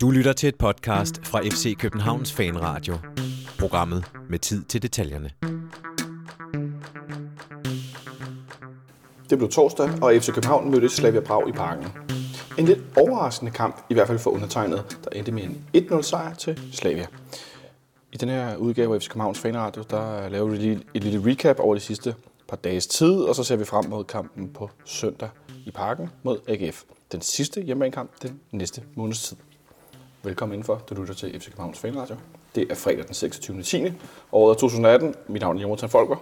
Du 0.00 0.10
lytter 0.10 0.32
til 0.32 0.48
et 0.48 0.56
podcast 0.56 1.26
fra 1.26 1.40
FC 1.40 1.76
Københavns 1.78 2.32
Fanradio. 2.32 2.94
Programmet 3.58 4.04
med 4.30 4.38
tid 4.38 4.64
til 4.64 4.82
detaljerne. 4.82 5.30
Det 9.30 9.38
blev 9.38 9.50
torsdag, 9.50 9.90
og 10.02 10.12
FC 10.14 10.26
København 10.32 10.70
mødte 10.70 10.88
Slavia 10.88 11.20
Prag 11.20 11.48
i 11.48 11.52
parken. 11.52 11.84
En 12.58 12.64
lidt 12.64 12.78
overraskende 12.96 13.52
kamp, 13.52 13.76
i 13.90 13.94
hvert 13.94 14.06
fald 14.06 14.18
for 14.18 14.30
undertegnet, 14.30 14.98
der 15.04 15.10
endte 15.10 15.32
med 15.32 15.42
en 15.42 15.64
1-0 15.76 16.02
sejr 16.02 16.34
til 16.34 16.60
Slavia. 16.72 17.06
I 18.12 18.16
den 18.16 18.28
her 18.28 18.56
udgave 18.56 18.94
af 18.94 19.02
FC 19.02 19.08
Københavns 19.08 19.38
Fanradio, 19.38 19.82
der 19.90 20.28
laver 20.28 20.48
vi 20.48 20.78
et 20.94 21.04
lille 21.04 21.30
recap 21.30 21.58
over 21.58 21.74
de 21.74 21.80
sidste 21.80 22.14
par 22.48 22.56
dages 22.56 22.86
tid, 22.86 23.14
og 23.14 23.34
så 23.34 23.44
ser 23.44 23.56
vi 23.56 23.64
frem 23.64 23.84
mod 23.88 24.04
kampen 24.04 24.48
på 24.48 24.70
søndag 24.84 25.28
i 25.66 25.70
parken 25.70 26.10
mod 26.22 26.38
AGF. 26.48 26.82
Den 27.12 27.20
sidste 27.20 27.62
hjemmebanekamp 27.62 28.10
den 28.22 28.40
næste 28.52 28.82
måneds 28.94 29.22
tid. 29.22 29.36
Velkommen 30.28 30.54
indenfor. 30.54 30.82
Du 30.90 30.94
lytter 30.94 31.14
til 31.14 31.40
FC 31.40 31.44
Københavns 31.44 31.78
Fanradio. 31.78 32.16
Det 32.54 32.70
er 32.70 32.74
fredag 32.74 33.04
den 33.06 33.14
26. 33.14 33.62
10. 33.62 33.92
året 34.32 34.58
2018. 34.58 35.14
Mit 35.28 35.42
navn 35.42 35.56
er 35.58 35.62
Jonathan 35.62 35.88
Folker. 35.88 36.16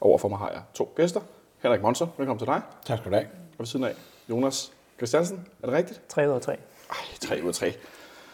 Overfor 0.00 0.28
mig 0.28 0.38
har 0.38 0.50
jeg 0.50 0.60
to 0.74 0.92
gæster. 0.96 1.20
Henrik 1.62 1.82
Monser, 1.82 2.06
velkommen 2.18 2.38
til 2.38 2.46
dig. 2.46 2.60
Tak 2.86 2.98
skal 2.98 3.10
du 3.10 3.16
have. 3.16 3.26
Og 3.26 3.58
ved 3.58 3.66
siden 3.66 3.84
af 3.84 3.92
Jonas 4.30 4.72
Christiansen. 4.96 5.46
Er 5.62 5.66
det 5.66 5.76
rigtigt? 5.76 6.00
3 6.08 6.28
ud 6.28 6.34
af 6.34 6.40
3. 6.40 6.52
Ej, 6.90 6.96
3 7.20 7.42
ud 7.42 7.48
af 7.48 7.54
3. 7.54 7.72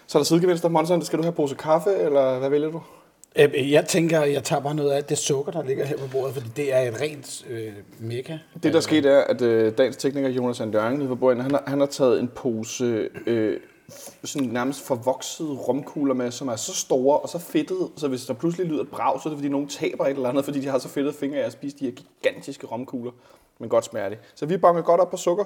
Så 0.07 0.19
er 0.19 0.21
der 0.23 0.25
sidegevinster. 0.25 0.69
Monser, 0.69 1.01
skal 1.01 1.19
du 1.19 1.23
have 1.23 1.33
pose 1.33 1.55
kaffe, 1.55 1.91
eller 1.91 2.39
hvad 2.39 2.51
vælger 2.51 2.71
du? 2.71 2.83
Øh, 3.37 3.73
Jeg 3.73 3.87
tænker, 3.87 4.23
jeg 4.23 4.45
tager 4.45 4.61
bare 4.63 4.75
noget 4.75 4.91
af 4.91 5.05
det 5.05 5.19
sukker, 5.19 5.53
der 5.53 5.63
ligger 5.65 5.85
her 5.85 5.97
på 5.97 6.07
bordet, 6.13 6.35
fordi 6.35 6.49
det 6.57 6.75
er 6.75 6.81
et 6.81 7.01
rent 7.01 7.47
øh, 7.51 7.73
mega. 7.99 8.39
Det, 8.63 8.75
der 8.75 8.81
skete, 8.81 9.09
er, 9.09 9.21
at 9.25 9.43
øh, 9.43 9.79
dagens 9.79 9.97
tekniker 9.97 10.29
Jonas 10.29 10.61
Andøring 10.61 10.97
nede 10.99 11.09
på 11.09 11.15
bordet, 11.15 11.43
han 11.43 11.51
har, 11.51 11.63
han 11.67 11.81
har 11.81 11.87
taget 11.87 12.21
en 12.21 12.29
pose 12.29 13.09
øh, 13.27 13.61
sådan 14.25 14.49
nærmest 14.49 14.81
forvoksede 14.81 15.53
rumkugler 15.53 16.15
med, 16.15 16.31
som 16.31 16.49
er 16.49 16.57
så 16.57 16.75
store 16.75 17.19
og 17.19 17.29
så 17.29 17.39
fedtede, 17.39 17.91
så 17.97 18.09
hvis 18.09 18.27
der 18.27 18.35
pludselig 18.35 18.67
lyder 18.67 18.83
et 18.83 18.91
brag, 18.91 19.21
så 19.21 19.29
er 19.29 19.31
det 19.31 19.39
fordi 19.39 19.49
nogen 19.49 19.69
taber 19.69 20.05
et 20.05 20.11
eller 20.11 20.29
andet, 20.29 20.45
fordi 20.45 20.61
de 20.61 20.67
har 20.67 20.79
så 20.79 20.89
fedtede 20.89 21.15
fingre 21.15 21.39
af 21.39 21.47
at 21.47 21.53
spise 21.53 21.79
de 21.79 21.85
her 21.85 21.93
gigantiske 21.93 22.67
romkugler, 22.67 23.13
men 23.59 23.69
godt 23.69 23.85
smager 23.85 24.09
det. 24.09 24.19
Så 24.35 24.47
vi 24.47 24.57
banker 24.57 24.83
godt 24.83 25.01
op 25.01 25.11
på 25.11 25.17
sukker. 25.17 25.45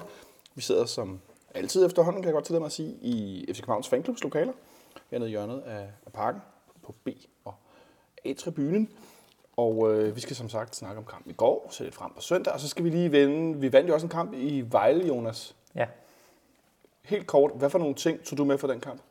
Vi 0.55 0.61
sidder 0.61 0.85
som 0.85 1.19
altid 1.53 1.85
efterhånden, 1.85 2.21
kan 2.21 2.27
jeg 2.27 2.33
godt 2.33 2.45
tillade 2.45 2.59
mig 2.59 2.65
at 2.65 2.71
sige, 2.71 2.97
i 3.01 3.45
FC 3.53 3.59
Københavns 3.59 3.87
Fanklubs 3.87 4.23
lokaler, 4.23 4.53
hernede 5.11 5.29
i 5.29 5.31
hjørnet 5.31 5.59
af, 5.65 5.87
af 6.05 6.13
parken, 6.13 6.41
på 6.83 6.95
B 7.03 7.09
og 7.45 7.53
A-tribunen. 8.25 8.89
Og 9.57 9.93
øh, 9.93 10.15
vi 10.15 10.21
skal 10.21 10.35
som 10.35 10.49
sagt 10.49 10.75
snakke 10.75 10.97
om 10.97 11.05
kampen 11.05 11.31
i 11.31 11.33
går, 11.33 11.67
se 11.71 11.83
lidt 11.83 11.95
frem 11.95 12.11
på 12.15 12.21
søndag, 12.21 12.53
og 12.53 12.59
så 12.59 12.67
skal 12.67 12.85
vi 12.85 12.89
lige 12.89 13.11
vende, 13.11 13.59
vi 13.59 13.73
vandt 13.73 13.89
jo 13.89 13.93
også 13.93 14.05
en 14.05 14.11
kamp 14.11 14.33
i 14.33 14.65
Vejle, 14.71 15.07
Jonas. 15.07 15.55
Ja, 15.75 15.85
Helt 17.05 17.27
kort, 17.27 17.51
hvad 17.55 17.69
for 17.69 17.79
nogle 17.79 17.95
ting 17.95 18.23
tog 18.23 18.37
du 18.37 18.45
med 18.45 18.57
for 18.57 18.67
den 18.67 18.79
kamp? 18.79 19.01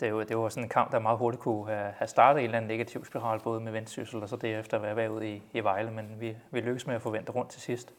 det, 0.00 0.10
jo, 0.10 0.22
det 0.22 0.38
var 0.38 0.48
sådan 0.48 0.62
en 0.62 0.68
kamp, 0.68 0.92
der 0.92 0.98
meget 0.98 1.18
hurtigt 1.18 1.42
kunne 1.42 1.72
have, 1.72 2.08
startet 2.08 2.40
en 2.40 2.44
eller 2.44 2.56
anden 2.56 2.68
negativ 2.68 3.04
spiral, 3.04 3.40
både 3.40 3.60
med 3.60 3.72
vendsyssel 3.72 4.22
og 4.22 4.28
så 4.28 4.36
derefter 4.36 4.78
være 4.78 4.94
bagud 4.94 5.22
i, 5.22 5.42
i 5.52 5.60
Vejle, 5.60 5.90
men 5.90 6.16
vi, 6.20 6.36
vi 6.50 6.60
lykkedes 6.60 6.86
med 6.86 6.94
at 6.94 7.02
få 7.02 7.10
vendt 7.10 7.34
rundt 7.34 7.50
til 7.50 7.60
sidst. 7.62 7.94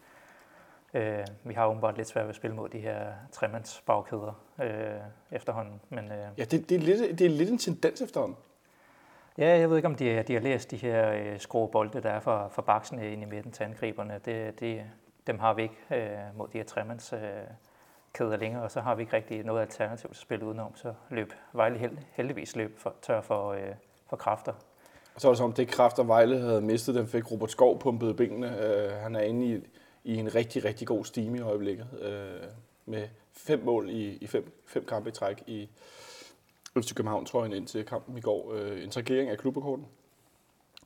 Øh, 0.94 1.26
vi 1.44 1.54
har 1.54 1.68
åbenbart 1.68 1.98
lidt 1.98 2.08
svært 2.08 2.26
ved 2.26 2.30
at 2.30 2.36
spille 2.36 2.56
mod 2.56 2.70
de 2.70 2.80
her 2.80 3.14
tremands 3.32 3.84
bagkæder 3.86 4.44
øh, 4.62 5.02
efterhånden, 5.32 5.82
men 5.90 6.12
øh, 6.12 6.28
Ja, 6.38 6.44
det, 6.44 6.70
det, 6.70 6.76
er 6.76 6.80
lidt, 6.80 7.20
det 7.20 7.26
er 7.26 7.30
lidt 7.30 7.50
en 7.50 7.58
tendens 7.58 8.02
efterhånden. 8.02 8.38
ja, 9.38 9.60
jeg 9.60 9.70
ved 9.70 9.78
ikke, 9.78 9.88
om 9.88 9.96
de, 9.96 10.24
de 10.24 10.34
har 10.34 10.42
læst 10.42 10.72
de 10.72 10.78
her 10.78 11.12
øh, 11.12 11.40
skrå 11.40 11.68
bolde, 11.68 12.02
der 12.02 12.10
er 12.10 12.20
fra, 12.20 12.48
fra 12.48 12.62
baksene 12.62 13.12
ind 13.14 13.22
i 13.22 13.26
midten 13.26 13.52
til 13.52 13.64
angriberne. 13.64 14.20
Det, 14.26 14.60
det, 14.60 14.84
dem 15.28 15.40
har 15.40 15.54
vi 15.54 15.62
ikke 15.62 15.76
øh, 15.92 16.38
mod 16.38 16.48
de 16.48 16.58
her 16.58 16.66
tremands 16.66 17.14
øh, 17.14 17.20
kæder 18.20 18.38
længere, 18.38 18.64
og 18.64 18.72
så 18.72 18.82
har 18.82 18.96
vi 18.96 19.02
ikke 19.02 19.16
rigtig 19.16 19.44
noget 19.44 19.62
alternativ 19.62 20.02
til 20.02 20.08
at 20.08 20.16
spille 20.16 20.46
udenom, 20.46 20.76
så 20.76 20.94
løb 21.10 21.34
Vejle 21.54 21.78
held, 21.78 21.98
heldigvis 22.12 22.56
løb 22.56 22.80
for, 22.80 22.96
tør 23.02 23.22
for, 23.22 23.52
øh, 23.52 23.62
for 24.10 24.18
kræfter. 24.18 24.54
Og 25.16 25.22
så 25.22 25.28
var 25.28 25.34
det 25.34 25.38
som 25.38 25.46
om, 25.46 25.54
det 25.54 25.68
kræfter 25.68 26.04
Vejle 26.04 26.40
havde 26.40 26.62
mistet, 26.62 26.96
den 26.96 27.08
fik 27.08 27.32
Robert 27.32 27.52
Skov 27.52 27.80
pumpet 27.80 28.16
benene. 28.16 28.66
Øh, 28.66 28.92
han 28.92 29.16
er 29.16 29.22
inde 29.22 29.46
i, 29.46 29.62
i 30.04 30.16
en 30.16 30.36
rigtig, 30.36 30.66
rigtig 30.66 30.88
god 30.88 31.06
stime 31.06 31.38
i 31.38 31.42
øjeblikket. 31.42 31.88
Øh, 32.02 32.50
med 32.86 33.08
fem 33.34 33.60
mål 33.64 33.90
i, 33.90 34.18
i 34.22 34.28
fem, 34.28 34.62
fem 34.66 34.86
kampe 34.86 35.10
i 35.10 35.12
træk 35.12 35.44
i 35.48 35.70
FC 36.78 36.94
København, 36.94 37.26
tror 37.26 37.46
jeg, 37.46 37.56
indtil 37.56 37.86
kampen 37.86 38.18
i 38.18 38.22
går. 38.22 38.54
Øh, 38.54 38.84
en 38.84 38.90
tragering 38.90 39.30
af 39.30 39.38
klubbekorten, 39.38 39.86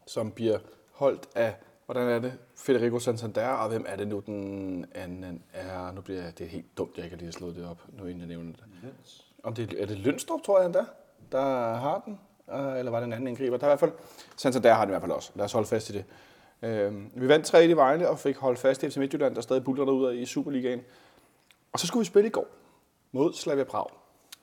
som 0.06 0.32
bliver 0.32 0.60
holdt 0.92 1.30
af, 1.36 1.56
hvordan 1.86 2.10
er 2.10 2.20
det, 2.20 2.34
Federico 2.56 3.00
Santander, 3.00 3.48
og 3.48 3.70
hvem 3.70 3.86
er 3.88 3.96
det 3.96 4.08
nu, 4.08 4.20
den 4.20 4.86
anden 4.96 5.44
er? 5.54 5.92
Nu 5.92 6.02
bliver 6.02 6.32
det 6.32 6.48
helt 6.48 6.78
dumt, 6.78 6.98
jeg 6.98 7.06
ikke 7.06 7.16
har 7.16 7.22
lige 7.22 7.32
slået 7.32 7.56
det 7.56 7.66
op, 7.70 7.84
nu 8.00 8.06
inden 8.06 8.20
jeg 8.20 8.28
nævner 8.28 8.52
det. 8.52 8.64
Om 9.44 9.54
det 9.54 9.82
er 9.82 9.86
det 9.86 9.98
Lønstrup, 9.98 10.42
tror 10.44 10.58
jeg, 10.58 10.66
han 10.66 10.74
der, 10.74 10.86
der 11.32 11.74
har 11.76 12.02
den? 12.06 12.20
Øh, 12.54 12.80
Eller 12.80 12.92
var 12.92 13.00
det 13.00 13.08
en 13.08 13.14
anden 13.14 13.28
angriber? 13.28 13.58
Der 13.58 13.64
er 13.66 13.70
i 13.70 13.72
hvert 13.72 13.80
fald, 13.80 13.92
Santander 14.38 14.74
har 14.74 14.86
den 14.86 14.90
i 14.90 14.94
hvert 14.94 15.02
fald 15.02 15.12
også. 15.12 15.32
Lad 15.36 15.46
os 15.46 15.52
holde 15.52 15.68
fast 15.68 15.90
i 15.90 15.94
det. 15.94 16.06
Øh, 16.62 17.22
vi 17.22 17.28
vandt 17.28 17.46
3 17.46 17.66
i 17.66 17.74
Vejle 17.74 18.10
og 18.10 18.20
fik 18.20 18.38
holdt 18.38 18.60
fast 18.60 18.84
i 18.84 18.90
FC 18.90 18.98
Midtjylland, 18.98 19.36
der 19.36 19.42
stadig 19.42 19.64
buller 19.64 19.86
derude 19.86 20.18
i 20.22 20.26
Superligaen. 20.26 20.82
Og 21.74 21.80
så 21.80 21.88
skulle 21.88 22.02
vi 22.02 22.06
spille 22.06 22.28
i 22.28 22.32
går 22.32 22.48
mod 23.12 23.34
Slavia 23.34 23.64
Prag. 23.64 23.88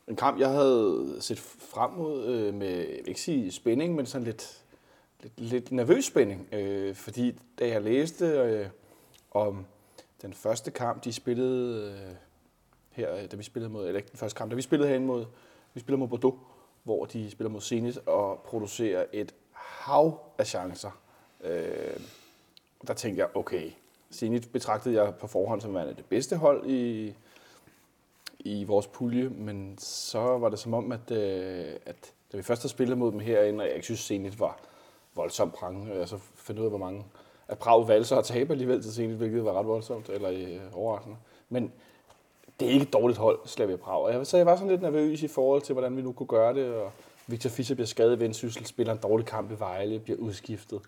En 0.09 0.17
kamp, 0.17 0.41
jeg 0.41 0.49
havde 0.49 1.17
set 1.21 1.39
frem 1.41 1.91
mod 1.91 2.25
øh, 2.25 2.55
med, 2.55 2.87
ikke 3.07 3.21
sige 3.21 3.53
spænding, 3.53 3.95
men 3.95 4.07
sådan 4.07 4.25
lidt, 4.25 4.63
lidt, 5.23 5.41
lidt 5.41 5.73
nervøs 5.73 6.05
spænding. 6.05 6.49
Øh, 6.53 6.95
fordi 6.95 7.39
da 7.59 7.69
jeg 7.69 7.83
læste 7.83 8.27
øh, 8.27 8.67
om 9.31 9.67
den 10.23 10.35
første 10.35 10.71
kamp, 10.71 11.05
de 11.05 11.13
spillede 11.13 11.93
øh, 11.93 12.15
her, 12.91 13.17
øh, 13.17 13.31
da 13.31 13.37
vi 13.37 13.43
spillede 13.43 13.73
mod, 13.73 13.87
eller 13.87 13.99
ikke 13.99 14.11
den 14.11 14.19
første 14.19 14.39
kamp, 14.39 14.51
da 14.51 14.57
vi 14.57 14.63
spillede 14.63 14.89
herinde 14.89 15.07
mod, 15.07 15.27
vi 15.75 15.81
spillede 15.81 15.99
mod 15.99 16.09
Bordeaux, 16.09 16.37
hvor 16.83 17.05
de 17.05 17.31
spiller 17.31 17.51
mod 17.51 17.61
Zenit 17.61 17.99
og 18.07 18.43
producerer 18.47 19.05
et 19.13 19.35
hav 19.53 20.21
af 20.39 20.47
chancer. 20.47 21.01
Øh, 21.45 22.01
der 22.87 22.95
tænkte 22.95 23.21
jeg, 23.21 23.37
okay, 23.37 23.71
Zenit 24.13 24.53
betragtede 24.53 25.03
jeg 25.03 25.15
på 25.15 25.27
forhånd 25.27 25.61
som 25.61 25.75
værende 25.75 25.95
det 25.95 26.05
bedste 26.05 26.37
hold 26.37 26.67
i, 26.67 27.15
i 28.39 28.65
vores 28.65 28.87
pulje, 28.87 29.29
men 29.29 29.79
så 29.79 30.21
var 30.21 30.49
det 30.49 30.59
som 30.59 30.75
om, 30.75 30.93
at, 30.93 31.11
øh, 31.11 31.75
at 31.87 32.13
da 32.33 32.37
vi 32.37 32.43
først 32.43 32.63
havde 32.63 32.73
spillet 32.73 32.99
mod 32.99 33.13
dem 33.13 33.21
herinde, 33.21 33.63
og 33.63 33.67
jeg 33.67 33.75
ikke 33.75 33.85
synes, 33.85 34.01
Zenit 34.01 34.41
var 34.41 34.61
voldsomt 35.21 35.55
prang, 35.55 35.93
og 35.93 36.09
så 36.09 36.19
fandt 36.35 36.61
ud 36.61 36.65
af, 36.65 36.71
hvor 36.71 36.79
mange 36.79 37.05
at 37.51 37.59
Prag 37.59 37.89
valgte 37.89 38.09
så 38.09 38.19
at 38.19 38.25
tabe 38.25 38.53
alligevel 38.53 38.83
til 38.83 38.95
senest, 38.95 39.19
hvilket 39.19 39.45
var 39.45 39.53
ret 39.53 39.67
voldsomt, 39.67 40.09
eller 40.09 40.31
øh, 40.31 40.61
overraskende. 40.75 41.17
Men 41.49 41.73
det 42.61 42.69
er 42.69 42.73
ikke 42.73 42.83
et 42.83 42.93
dårligt 42.93 43.19
hold, 43.19 43.39
Slavia 43.45 43.77
Prag. 43.77 44.03
Og 44.03 44.13
jeg, 44.13 44.27
så 44.27 44.37
jeg 44.37 44.47
var 44.47 44.57
sådan 44.57 44.69
lidt 44.69 44.83
nervøs 44.83 45.23
i 45.23 45.29
forhold 45.29 45.63
til, 45.63 45.73
hvordan 45.73 45.97
vi 45.97 46.03
nu 46.03 46.13
kunne 46.13 46.27
gøre 46.27 46.55
det, 46.55 46.75
og 46.75 46.93
Victor 47.27 47.51
Fischer 47.51 47.75
bliver 47.75 47.87
skadet 47.87 48.17
i 48.17 48.21
Vendsyssel, 48.21 48.67
spiller 48.67 48.93
en 48.93 48.99
dårlig 49.03 49.27
kamp 49.27 49.51
i 49.51 49.55
Vejle, 49.59 49.99
bliver 49.99 50.19
udskiftet. 50.19 50.81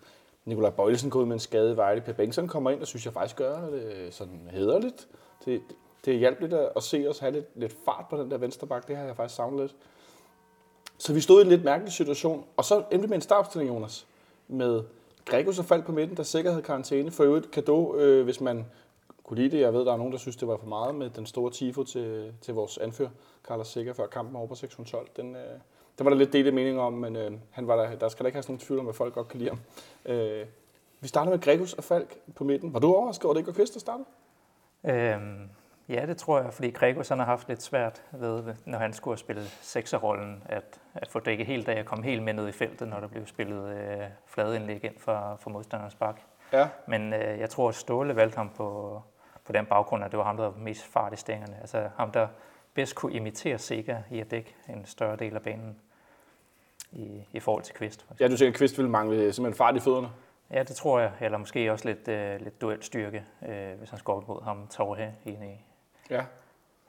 Nikolaj 0.45 0.69
Bøjlesen 0.69 1.09
går 1.09 1.19
ud 1.19 1.25
med 1.25 1.33
en 1.33 1.39
skade 1.39 1.73
i 1.73 1.77
Vejle. 1.77 2.01
Per 2.01 2.13
Bengtsson 2.13 2.47
kommer 2.47 2.71
ind, 2.71 2.81
og 2.81 2.87
synes 2.87 3.05
jeg 3.05 3.13
faktisk 3.13 3.35
gør 3.35 3.69
det 3.69 3.83
øh, 3.83 4.11
sådan 4.11 4.49
hederligt. 4.51 5.07
Det, 5.45 5.61
det 6.05 6.19
hjalp 6.19 6.39
lidt 6.39 6.53
at, 6.53 6.69
at 6.75 6.83
se 6.83 7.05
os 7.09 7.19
have 7.19 7.33
lidt, 7.33 7.45
lidt 7.55 7.75
fart 7.85 8.05
på 8.09 8.17
den 8.17 8.31
der 8.31 8.37
venstre 8.37 8.67
bak. 8.67 8.87
Det 8.87 8.97
har 8.97 9.03
jeg 9.03 9.15
faktisk 9.15 9.35
savnet 9.35 9.59
lidt. 9.59 9.75
Så 10.97 11.13
vi 11.13 11.21
stod 11.21 11.41
i 11.41 11.43
en 11.43 11.49
lidt 11.49 11.63
mærkelig 11.63 11.93
situation. 11.93 12.45
Og 12.57 12.65
så 12.65 12.83
endte 12.91 13.01
vi 13.01 13.07
med 13.07 13.15
en 13.15 13.21
startopstilling, 13.21 13.75
Jonas. 13.75 14.07
Med 14.47 14.83
Gregus 15.25 15.59
og 15.59 15.65
faldt 15.65 15.85
på 15.85 15.91
midten, 15.91 16.17
der 16.17 16.23
sikkert 16.23 16.53
havde 16.53 16.65
karantæne. 16.65 17.11
For 17.11 17.23
øvrigt 17.23 17.51
kado, 17.51 17.95
øh, 17.95 18.23
hvis 18.23 18.41
man 18.41 18.65
kunne 19.23 19.37
lide 19.37 19.57
det. 19.57 19.61
Jeg 19.61 19.73
ved, 19.73 19.85
der 19.85 19.93
er 19.93 19.97
nogen, 19.97 20.11
der 20.11 20.19
synes, 20.19 20.35
det 20.35 20.47
var 20.47 20.57
for 20.57 20.67
meget 20.67 20.95
med 20.95 21.09
den 21.09 21.25
store 21.25 21.51
tifo 21.51 21.83
til, 21.83 22.33
til 22.41 22.53
vores 22.53 22.77
anfører, 22.77 23.09
Carlos 23.47 23.67
Sikker, 23.67 23.93
før 23.93 24.07
kampen 24.07 24.35
over 24.35 24.47
på 24.47 24.55
612. 24.55 25.07
Den, 25.15 25.35
øh, 25.35 25.41
der 25.97 26.03
var 26.03 26.09
der 26.09 26.17
lidt 26.17 26.33
delte 26.33 26.51
meninger 26.51 26.81
om, 26.81 26.93
men 26.93 27.15
øh, 27.15 27.31
han 27.51 27.67
var 27.67 27.75
der, 27.75 27.95
der 27.95 28.09
skal 28.09 28.23
da 28.23 28.27
ikke 28.27 28.35
have 28.35 28.43
sådan 28.43 28.53
nogen 28.53 28.65
tvivl 28.65 28.79
om, 28.79 28.87
at 28.87 28.95
folk 28.95 29.13
godt 29.13 29.27
kan 29.27 29.39
lide 29.39 29.49
ham. 29.49 29.59
Øh, 30.05 30.45
vi 30.99 31.07
starter 31.07 31.31
med 31.31 31.39
Gregus 31.39 31.73
og 31.73 31.83
Falk 31.83 32.17
på 32.35 32.43
midten. 32.43 32.73
Var 32.73 32.79
du 32.79 32.93
overrasket 32.93 33.25
over, 33.25 33.33
at 33.33 33.35
det 33.35 33.41
ikke 33.41 33.47
var 33.47 33.63
Kvist, 33.63 33.73
der 33.73 33.79
startede? 33.79 34.07
Øhm, 34.83 35.49
ja, 35.89 36.05
det 36.05 36.17
tror 36.17 36.41
jeg, 36.41 36.53
fordi 36.53 36.69
Gregos 36.69 37.09
han 37.09 37.19
har 37.19 37.25
haft 37.25 37.47
lidt 37.47 37.61
svært 37.61 38.01
ved, 38.11 38.55
når 38.65 38.77
han 38.77 38.93
skulle 38.93 39.17
spille 39.19 39.43
sekserrollen, 39.61 40.43
at, 40.45 40.81
at 40.93 41.07
få 41.07 41.19
dækket 41.19 41.47
helt 41.47 41.69
af 41.69 41.79
og 41.79 41.85
komme 41.85 42.05
helt 42.05 42.23
med 42.23 42.33
ned 42.33 42.47
i 42.47 42.51
feltet, 42.51 42.87
når 42.87 42.99
der 42.99 43.07
blev 43.07 43.27
spillet 43.27 43.77
øh, 43.77 44.07
flade 44.25 44.55
indlæg 44.55 44.83
ind 44.83 44.99
for, 44.99 45.37
for 45.39 45.49
modstanderens 45.49 45.95
bak. 45.95 46.21
Ja. 46.53 46.67
Men 46.87 47.13
øh, 47.13 47.39
jeg 47.39 47.49
tror, 47.49 47.69
at 47.69 47.75
Ståle 47.75 48.15
valgte 48.15 48.37
ham 48.37 48.49
på, 48.49 49.01
på 49.45 49.51
den 49.51 49.65
baggrund, 49.65 50.03
at 50.03 50.11
det 50.11 50.17
var 50.17 50.25
ham, 50.25 50.37
der 50.37 50.43
var 50.43 50.57
mest 50.57 50.83
fart 50.85 51.13
i 51.13 51.15
stængerne. 51.15 51.57
Altså 51.61 51.89
ham, 51.97 52.11
der 52.11 52.27
bedst 52.73 52.95
kunne 52.95 53.13
imitere 53.13 53.57
Sega 53.57 53.97
i 54.11 54.19
at 54.19 54.31
dække 54.31 54.55
en 54.69 54.85
større 54.85 55.15
del 55.15 55.35
af 55.35 55.41
banen 55.41 55.79
i, 56.91 57.27
i 57.31 57.39
forhold 57.39 57.63
til 57.63 57.75
Kvist. 57.75 58.05
Ja, 58.19 58.27
du 58.27 58.37
tænker, 58.37 58.53
at 58.53 58.57
Kvist 58.57 58.77
ville 58.77 58.91
mangle 58.91 59.33
simpelthen 59.33 59.57
fart 59.57 59.75
i 59.75 59.79
fødderne. 59.79 60.09
Ja, 60.51 60.63
det 60.63 60.75
tror 60.75 60.99
jeg. 60.99 61.11
Eller 61.21 61.37
måske 61.37 61.71
også 61.71 61.87
lidt, 61.87 62.07
øh, 62.07 62.41
lidt 62.41 62.61
duel 62.61 62.83
styrke, 62.83 63.23
øh, 63.47 63.77
hvis 63.77 63.89
han 63.89 63.99
skulle 63.99 64.17
op 64.17 64.27
mod 64.27 64.43
ham 64.43 64.67
Torre 64.67 65.11
i, 65.25 65.29
i, 65.29 65.65
Ja. 66.09 66.25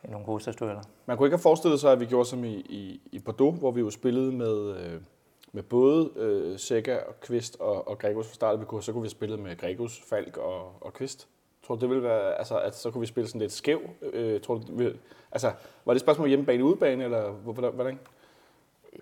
i 0.05 0.11
nogle 0.11 0.27
hovedstadsdueller. 0.27 0.83
Man 1.07 1.17
kunne 1.17 1.27
ikke 1.27 1.37
have 1.37 1.43
forestillet 1.43 1.81
sig, 1.81 1.93
at 1.93 2.01
vi 2.01 2.07
gjorde 2.07 2.29
som 2.29 2.45
i, 2.45 2.55
i, 2.55 3.01
i 3.13 3.19
Bordeaux, 3.19 3.59
hvor 3.59 3.71
vi 3.71 3.81
jo 3.81 3.91
spillede 3.91 4.33
med, 4.33 4.77
øh, 4.77 5.01
med 5.53 5.63
både 5.63 6.11
øh, 6.17 6.59
Sækker 6.59 7.01
og 7.01 7.21
Kvist 7.21 7.57
og, 7.61 7.89
og 7.89 7.99
Gregos 7.99 8.27
fra 8.27 8.35
starten. 8.35 8.61
Vi 8.61 8.67
kunne, 8.67 8.83
så 8.83 8.93
kunne 8.93 9.03
vi 9.03 9.09
spille 9.09 9.37
med 9.37 9.57
Gregos, 9.57 10.03
Falk 10.09 10.37
og, 10.37 10.73
og 10.81 10.93
Kvist. 10.93 11.29
Tror 11.67 11.75
du, 11.75 11.81
det 11.81 11.89
ville 11.89 12.03
være, 12.03 12.39
altså, 12.39 12.59
at 12.59 12.77
så 12.77 12.91
kunne 12.91 13.01
vi 13.01 13.07
spille 13.07 13.29
sådan 13.29 13.41
lidt 13.41 13.53
skæv? 13.53 13.81
Øh, 14.03 14.41
tror 14.41 14.55
du, 14.55 14.77
ville, 14.77 14.99
altså, 15.33 15.53
var 15.85 15.93
det 15.93 15.97
et 15.97 16.01
spørgsmål 16.01 16.29
hjemmebane, 16.29 16.65
udebane, 16.65 17.05
eller 17.05 17.31
hvordan? 17.71 17.99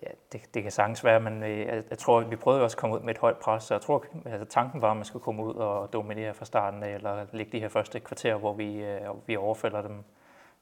Ja, 0.02 0.08
det, 0.32 0.54
det 0.54 0.62
kan 0.62 0.72
sagtens 0.72 1.04
være, 1.04 1.20
men 1.20 1.42
øh, 1.42 1.58
jeg, 1.58 1.82
jeg 1.90 1.98
tror, 1.98 2.20
vi 2.20 2.36
prøvede 2.36 2.62
også 2.62 2.74
at 2.74 2.78
komme 2.78 2.96
ud 2.96 3.00
med 3.00 3.14
et 3.14 3.18
højt 3.18 3.36
pres, 3.36 3.62
så 3.62 3.74
jeg 3.74 3.80
tror, 3.80 4.04
altså, 4.26 4.44
tanken 4.44 4.82
var, 4.82 4.90
at 4.90 4.96
man 4.96 5.04
skulle 5.04 5.22
komme 5.22 5.44
ud 5.44 5.54
og 5.54 5.92
dominere 5.92 6.34
fra 6.34 6.44
starten 6.44 6.82
eller 6.82 7.26
lægge 7.32 7.52
de 7.52 7.60
her 7.60 7.68
første 7.68 8.00
kvarter, 8.00 8.34
hvor 8.34 8.52
vi, 8.52 8.84
øh, 8.84 9.00
vi 9.26 9.36
overfælder 9.36 9.82
dem. 9.82 10.04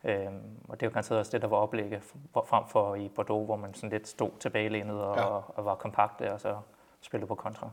Øhm, 0.05 0.59
og 0.69 0.81
det 0.81 0.87
jo 0.87 0.91
garanteret 0.91 1.19
også 1.19 1.32
det, 1.32 1.43
der 1.43 1.49
var 1.49 1.56
oplægget 1.56 2.03
frem 2.47 2.65
for 2.69 2.94
i 2.94 3.09
Bordeaux, 3.09 3.47
hvor 3.47 3.56
man 3.56 3.75
sådan 3.75 3.91
lidt 3.91 4.09
stod 4.09 4.31
tilbagelænet 4.41 5.05
og, 5.05 5.17
ja. 5.17 5.23
og, 5.25 5.44
og 5.47 5.65
var 5.65 5.75
kompakte, 5.75 6.33
og 6.33 6.41
så 6.41 6.56
spillede 7.00 7.29
på 7.29 7.35
kontra. 7.35 7.71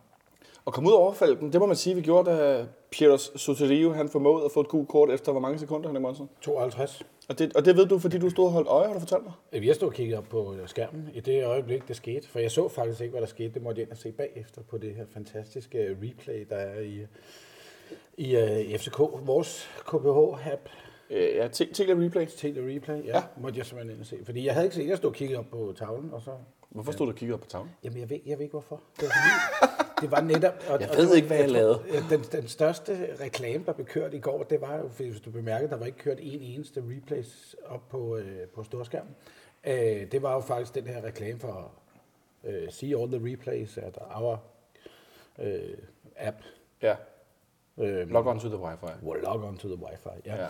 Og 0.68 0.74
komme 0.74 0.90
ud 0.90 0.94
og 0.94 1.00
overfalde 1.00 1.40
dem, 1.40 1.52
det 1.52 1.62
må 1.62 1.68
man 1.68 1.76
sige, 1.76 1.96
vi 1.96 2.02
gjorde, 2.02 2.32
da 2.32 2.66
Pietros 2.92 3.32
Soterio, 3.36 3.92
han 3.92 4.10
formåede 4.10 4.46
at 4.46 4.52
få 4.52 4.62
et 4.62 4.68
gult 4.68 4.90
kort 4.90 5.10
efter 5.10 5.32
hvor 5.32 5.42
mange 5.42 5.60
sekunder, 5.60 5.90
han 5.90 5.96
er 5.96 6.00
Monsen? 6.00 6.30
52. 6.42 7.04
Og 7.30 7.40
det, 7.40 7.56
og 7.56 7.66
det 7.66 7.78
ved 7.78 7.86
du, 7.86 8.00
fordi 8.00 8.18
du 8.18 8.30
stod 8.30 8.46
og 8.46 8.52
holdt 8.52 8.68
øje, 8.68 8.88
har 8.88 8.94
du 8.94 9.00
fortalt 9.00 9.24
mig? 9.24 9.66
Jeg 9.66 9.76
stod 9.76 9.88
og 9.88 9.94
kiggede 9.94 10.18
op 10.18 10.24
på 10.30 10.56
skærmen 10.66 11.10
i 11.14 11.20
det 11.20 11.46
øjeblik, 11.46 11.88
det 11.88 11.96
skete. 11.96 12.28
For 12.28 12.40
jeg 12.40 12.52
så 12.52 12.68
faktisk 12.68 13.02
ikke, 13.02 13.12
hvad 13.12 13.22
der 13.22 13.28
skete. 13.28 13.54
Det 13.54 13.62
måtte 13.62 13.80
jeg 13.80 13.88
ind 13.88 13.92
og 13.92 13.98
se 13.98 14.12
bagefter 14.12 14.62
på 14.62 14.78
det 14.78 14.96
her 14.96 15.06
fantastiske 15.14 15.98
replay, 16.04 16.46
der 16.50 16.56
er 16.56 16.80
i, 16.80 17.06
i, 18.18 18.36
uh, 18.36 18.80
FCK. 18.80 19.00
Vores 19.00 19.70
KPH-app. 19.88 20.70
Øh, 21.10 21.36
ja, 21.36 21.48
Tele 21.48 22.06
Replay. 22.06 22.28
Tele 22.38 22.76
Replay, 22.76 23.06
ja, 23.06 23.18
ja. 23.18 23.24
Måtte 23.38 23.58
jeg 23.58 23.66
simpelthen 23.66 23.96
ind 23.96 24.02
og 24.02 24.06
se. 24.06 24.18
Fordi 24.26 24.46
jeg 24.46 24.54
havde 24.54 24.66
ikke 24.66 24.76
set, 24.76 24.88
jeg 24.88 24.98
stod 24.98 25.10
og 25.10 25.16
kiggede 25.16 25.40
op 25.40 25.46
på 25.52 25.74
tavlen, 25.78 26.14
og 26.14 26.22
så... 26.22 26.32
Hvorfor 26.70 26.92
stod 26.92 27.06
du 27.06 27.12
og 27.12 27.16
kiggede 27.16 27.34
op 27.34 27.42
på 27.42 27.48
tavlen? 27.48 27.72
Jamen, 27.84 28.00
jeg 28.00 28.10
ved, 28.10 28.20
jeg 28.26 28.38
ved 28.38 28.44
ikke 28.44 28.54
hvorfor. 28.54 28.82
Det 29.00 29.04
var 29.04 29.10
fordi, 29.10 29.84
det 30.02 30.12
var 30.12 30.22
netop... 30.22 30.54
Og, 30.70 30.82
jeg 30.82 30.90
ved 30.90 31.10
og 31.10 31.16
ikke, 31.16 31.28
hvad 31.28 31.38
jeg 31.38 31.50
lavede. 31.50 31.80
Den, 32.10 32.22
den 32.32 32.48
største 32.48 33.16
reklame, 33.20 33.66
der 33.66 33.74
blev 33.74 33.86
kørt 33.86 34.14
i 34.14 34.20
går, 34.20 34.44
det 34.44 34.62
var 34.62 34.78
jo, 34.78 34.88
hvis 34.88 35.22
du 35.22 35.32
bemærkede, 35.32 35.70
der 35.70 35.78
var 35.78 35.86
ikke 35.86 35.98
kørt 35.98 36.18
en 36.22 36.42
eneste 36.42 36.84
replays 36.96 37.56
op 37.66 37.90
på, 37.90 38.18
øh, 38.18 38.48
på 38.48 38.64
storskærmen. 38.64 39.16
Øh, 39.68 40.12
det 40.12 40.22
var 40.22 40.34
jo 40.34 40.40
faktisk 40.40 40.76
den 40.76 40.88
her 40.88 41.04
reklame 41.04 41.40
for 41.40 41.72
øh, 42.44 42.72
See 42.72 42.98
all 42.98 43.12
the 43.12 43.32
replays 43.32 43.78
at 43.78 43.98
our 44.16 44.44
øh, 45.40 45.78
app. 46.18 46.38
Ja. 46.82 46.96
Øhm, 47.78 48.10
log 48.10 48.28
on 48.28 48.40
to 48.40 48.48
the 48.48 48.58
wifi. 48.58 49.06
Well, 49.06 49.22
log 49.24 49.44
on 49.44 49.58
to 49.58 49.68
the 49.68 49.86
wifi, 49.86 50.22
ja. 50.26 50.36
ja. 50.36 50.48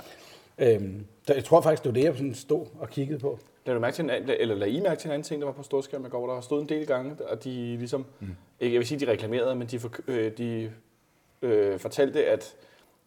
Øhm, 0.58 1.06
så 1.28 1.34
jeg 1.34 1.44
tror 1.44 1.62
faktisk, 1.62 1.84
det 1.84 1.90
var 1.90 1.94
det, 1.94 2.04
jeg 2.04 2.14
sådan 2.14 2.36
stod 2.36 2.66
og 2.80 2.90
kiggede 2.90 3.20
på. 3.20 3.40
Lad 3.68 3.76
du 3.76 3.82
mærke 3.82 3.96
til 3.96 4.04
en, 4.04 4.10
eller 4.10 4.56
lad 4.56 4.68
I 4.68 4.80
mærke 4.80 5.00
til 5.02 5.08
en 5.08 5.12
anden 5.12 5.24
ting, 5.24 5.42
der 5.42 5.46
var 5.46 5.54
på 5.54 5.64
storskærm 5.64 6.06
i 6.06 6.10
går. 6.10 6.34
Der 6.34 6.42
stod 6.42 6.62
en 6.62 6.70
del 6.70 6.88
gange, 6.88 7.16
og 7.30 7.44
de 7.44 7.78
ligesom, 7.78 8.06
mm. 8.20 8.28
ikke, 8.60 8.74
jeg 8.74 8.80
vil 8.80 8.88
sige, 8.88 9.06
de 9.06 9.12
reklamerede, 9.12 9.56
men 9.56 9.68
de, 9.68 9.80
for, 9.80 9.92
øh, 10.08 10.32
de 10.38 10.72
øh, 11.42 11.80
fortalte, 11.80 12.26
at 12.26 12.56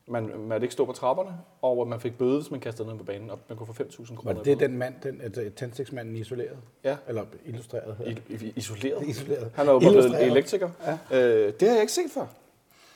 man, 0.06 0.38
man 0.38 0.62
ikke 0.62 0.72
stå 0.72 0.84
på 0.84 0.92
trapperne, 0.92 1.30
og 1.62 1.80
at 1.80 1.88
man 1.88 2.00
fik 2.00 2.18
bøde, 2.18 2.40
hvis 2.40 2.50
man 2.50 2.60
kastede 2.60 2.88
ned 2.88 2.98
på 2.98 3.04
banen, 3.04 3.30
og 3.30 3.38
man 3.48 3.58
kunne 3.58 3.66
få 3.66 3.82
5.000 3.82 4.16
kroner. 4.16 4.34
Var 4.34 4.42
det 4.42 4.60
den 4.60 4.78
mand, 4.78 4.94
den 5.02 5.20
altså, 5.20 5.50
tændstiksmanden 5.56 6.16
isoleret? 6.16 6.56
Ja. 6.84 6.96
Eller 7.08 7.24
illustreret? 7.46 8.20
I, 8.28 8.52
isoleret? 8.56 9.08
Isoleret. 9.08 9.52
Han 9.54 9.68
er 9.68 9.72
jo 9.72 9.78
blevet 9.78 10.26
elektriker. 10.26 10.70
Ja. 11.10 11.18
Øh, 11.18 11.52
det 11.60 11.68
har 11.68 11.74
jeg 11.74 11.80
ikke 11.80 11.92
set 11.92 12.10
før. 12.10 12.26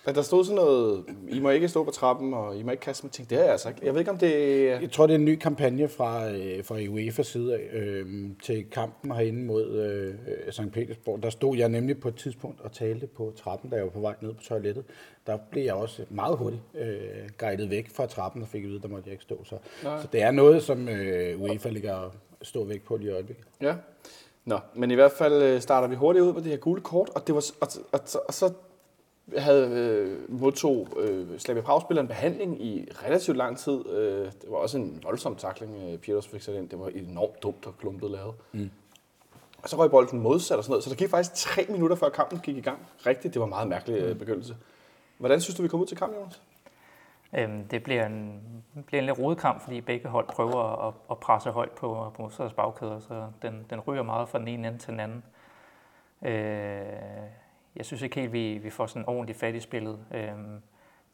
At 0.06 0.14
der 0.14 0.22
stod 0.22 0.44
sådan 0.44 0.56
noget, 0.56 1.04
I 1.28 1.40
må 1.40 1.50
ikke 1.50 1.68
stå 1.68 1.84
på 1.84 1.90
trappen, 1.90 2.34
og 2.34 2.56
I 2.56 2.62
må 2.62 2.70
ikke 2.70 2.80
kaste 2.80 3.06
med 3.06 3.10
ting. 3.10 3.30
Det 3.30 3.38
er 3.38 3.42
jeg 3.42 3.52
altså 3.52 3.68
ikke. 3.68 3.80
Jeg 3.84 3.92
ved 3.92 4.00
ikke, 4.00 4.10
om 4.10 4.18
det... 4.18 4.32
Jeg 4.66 4.90
tror, 4.92 5.06
det 5.06 5.14
er 5.14 5.18
en 5.18 5.24
ny 5.24 5.36
kampagne 5.36 5.88
fra, 5.88 6.30
øh, 6.30 6.64
fra 6.64 6.74
UEFA's 6.74 7.22
side 7.22 7.60
øh, 7.72 8.06
til 8.42 8.64
kampen 8.70 9.12
herinde 9.12 9.44
mod 9.44 9.66
øh, 9.66 10.52
St. 10.52 10.72
Petersborg. 10.72 11.22
Der 11.22 11.30
stod 11.30 11.56
jeg 11.56 11.68
nemlig 11.68 12.00
på 12.00 12.08
et 12.08 12.16
tidspunkt 12.16 12.60
og 12.60 12.72
talte 12.72 13.06
på 13.06 13.32
trappen, 13.36 13.70
da 13.70 13.76
jeg 13.76 13.84
var 13.84 13.90
på 13.90 14.00
vej 14.00 14.14
ned 14.20 14.34
på 14.34 14.42
toilettet. 14.42 14.84
Der 15.26 15.38
blev 15.50 15.64
jeg 15.64 15.74
også 15.74 16.02
meget 16.10 16.36
hurtigt 16.36 16.62
øh, 16.74 17.28
guidet 17.38 17.70
væk 17.70 17.90
fra 17.94 18.06
trappen 18.06 18.42
og 18.42 18.48
fik 18.48 18.64
at 18.64 18.70
vide, 18.70 18.82
der 18.82 18.88
måtte 18.88 19.02
jeg 19.06 19.12
ikke 19.12 19.24
stå. 19.24 19.44
Så, 19.44 19.56
så 19.82 20.08
det 20.12 20.22
er 20.22 20.30
noget, 20.30 20.62
som 20.62 20.88
øh, 20.88 21.42
UEFA 21.42 21.68
ligger 21.68 22.10
stå 22.42 22.64
væk 22.64 22.82
på 22.82 22.96
lige 22.96 23.10
i 23.10 23.12
øjeblikket. 23.12 23.44
Ja. 23.62 23.74
Nå, 24.44 24.58
men 24.74 24.90
i 24.90 24.94
hvert 24.94 25.12
fald 25.12 25.42
øh, 25.42 25.60
starter 25.60 25.88
vi 25.88 25.94
hurtigt 25.94 26.22
ud 26.24 26.32
med 26.32 26.42
det 26.42 26.50
her 26.50 26.58
gule 26.58 26.80
kort, 26.80 27.10
og, 27.14 27.26
det 27.26 27.34
var, 27.34 27.44
og, 27.60 27.68
og, 27.92 28.00
og, 28.14 28.20
og 28.28 28.34
så 28.34 28.52
havde 29.38 29.70
øh, 29.70 30.40
modtog 30.40 30.88
øh, 30.96 31.38
Slavia 31.38 31.62
prag 31.62 31.98
en 31.98 32.08
behandling 32.08 32.62
i 32.62 32.88
relativt 33.06 33.36
lang 33.36 33.58
tid. 33.58 33.88
Øh, 33.88 34.24
det 34.24 34.44
var 34.48 34.56
også 34.56 34.78
en 34.78 35.00
voldsom 35.04 35.36
takling, 35.36 35.92
øh, 35.92 35.98
Pieters 35.98 36.28
fik 36.28 36.42
sat 36.42 36.54
ind. 36.54 36.68
Det 36.68 36.80
var 36.80 36.88
enormt 36.88 37.42
dumt 37.42 37.66
og 37.66 37.78
klumpet 37.78 38.10
lavet. 38.10 38.34
Mm. 38.52 38.70
Og 39.62 39.68
så 39.68 39.76
røg 39.76 39.90
bolden 39.90 40.20
modsat 40.20 40.58
og 40.58 40.64
sådan 40.64 40.72
noget. 40.72 40.84
Så 40.84 40.90
der 40.90 40.96
gik 40.96 41.10
faktisk 41.10 41.34
tre 41.34 41.66
minutter, 41.68 41.96
før 41.96 42.08
kampen 42.08 42.38
gik 42.38 42.56
i 42.56 42.60
gang. 42.60 42.78
Rigtigt, 43.06 43.34
det 43.34 43.40
var 43.40 43.46
en 43.46 43.50
meget 43.50 43.68
mærkelig 43.68 44.02
øh, 44.02 44.16
begyndelse. 44.16 44.56
Hvordan 45.18 45.40
synes 45.40 45.56
du, 45.56 45.62
vi 45.62 45.68
kom 45.68 45.80
ud 45.80 45.86
til 45.86 45.96
kampen, 45.96 46.18
Jonas? 46.18 46.42
Øhm, 47.38 47.64
det 47.64 47.82
bliver 47.82 48.06
en, 48.06 48.42
bliver 48.86 49.00
en 49.00 49.06
lidt 49.06 49.18
rodet 49.18 49.38
kamp, 49.38 49.62
fordi 49.62 49.80
begge 49.80 50.08
hold 50.08 50.26
prøver 50.26 50.88
at, 50.88 50.94
at 51.10 51.18
presse 51.18 51.50
højt 51.50 51.70
på, 51.70 52.12
på 52.16 52.22
modstanders 52.22 52.52
bagkæder, 52.52 53.00
så 53.00 53.26
den, 53.42 53.66
den 53.70 53.80
ryger 53.80 54.02
meget 54.02 54.28
fra 54.28 54.38
den 54.38 54.48
ene 54.48 54.68
ende 54.68 54.78
til 54.78 54.92
den 54.92 55.00
anden. 55.00 55.24
Øh, 56.22 56.84
jeg 57.76 57.84
synes 57.86 58.02
ikke 58.02 58.20
helt, 58.20 58.32
vi, 58.32 58.58
vi 58.58 58.70
får 58.70 58.86
sådan 58.86 59.08
ordentligt 59.08 59.38
fat 59.38 59.54
i 59.54 59.60
spillet. 59.60 59.98
Øhm, 60.14 60.62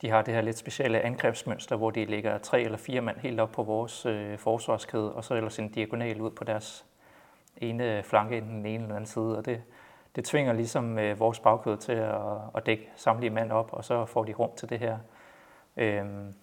de 0.03 0.11
har 0.11 0.23
det 0.23 0.35
her 0.35 0.41
lidt 0.41 0.59
specielle 0.59 1.01
angrebsmønster, 1.01 1.77
hvor 1.77 1.91
de 1.91 2.05
lægger 2.05 2.39
tre 2.39 2.62
eller 2.62 2.79
fire 2.79 3.01
mand 3.01 3.19
helt 3.19 3.41
op 3.41 3.53
på 3.53 3.62
vores 3.62 4.07
øh, 4.07 4.39
forsvarskæde, 4.39 5.12
og 5.12 5.25
så 5.25 5.35
ellers 5.35 5.59
en 5.59 5.69
diagonal 5.69 6.21
ud 6.21 6.31
på 6.31 6.45
deres 6.45 6.87
ene 7.57 8.03
flanke 8.03 8.37
i 8.37 8.41
den 8.41 8.67
ene 8.67 8.83
eller 8.83 8.95
anden 8.95 9.07
side. 9.07 9.39
Og 9.39 9.47
det, 9.47 9.62
det 10.17 10.25
tvinger 10.25 10.53
ligesom 10.53 10.99
øh, 10.99 11.21
vores 11.21 11.41
bagkæde 11.41 11.77
til 11.77 11.93
at, 11.93 12.21
at 12.55 12.67
dække 12.67 12.91
samtlige 12.97 13.31
mand 13.31 13.53
op, 13.53 13.73
og 13.73 13.85
så 13.85 14.05
får 14.05 14.25
de 14.25 14.33
rum 14.33 14.51
til 14.57 14.69
det 14.69 14.79
her. 14.79 14.99
Øhm, 15.77 16.35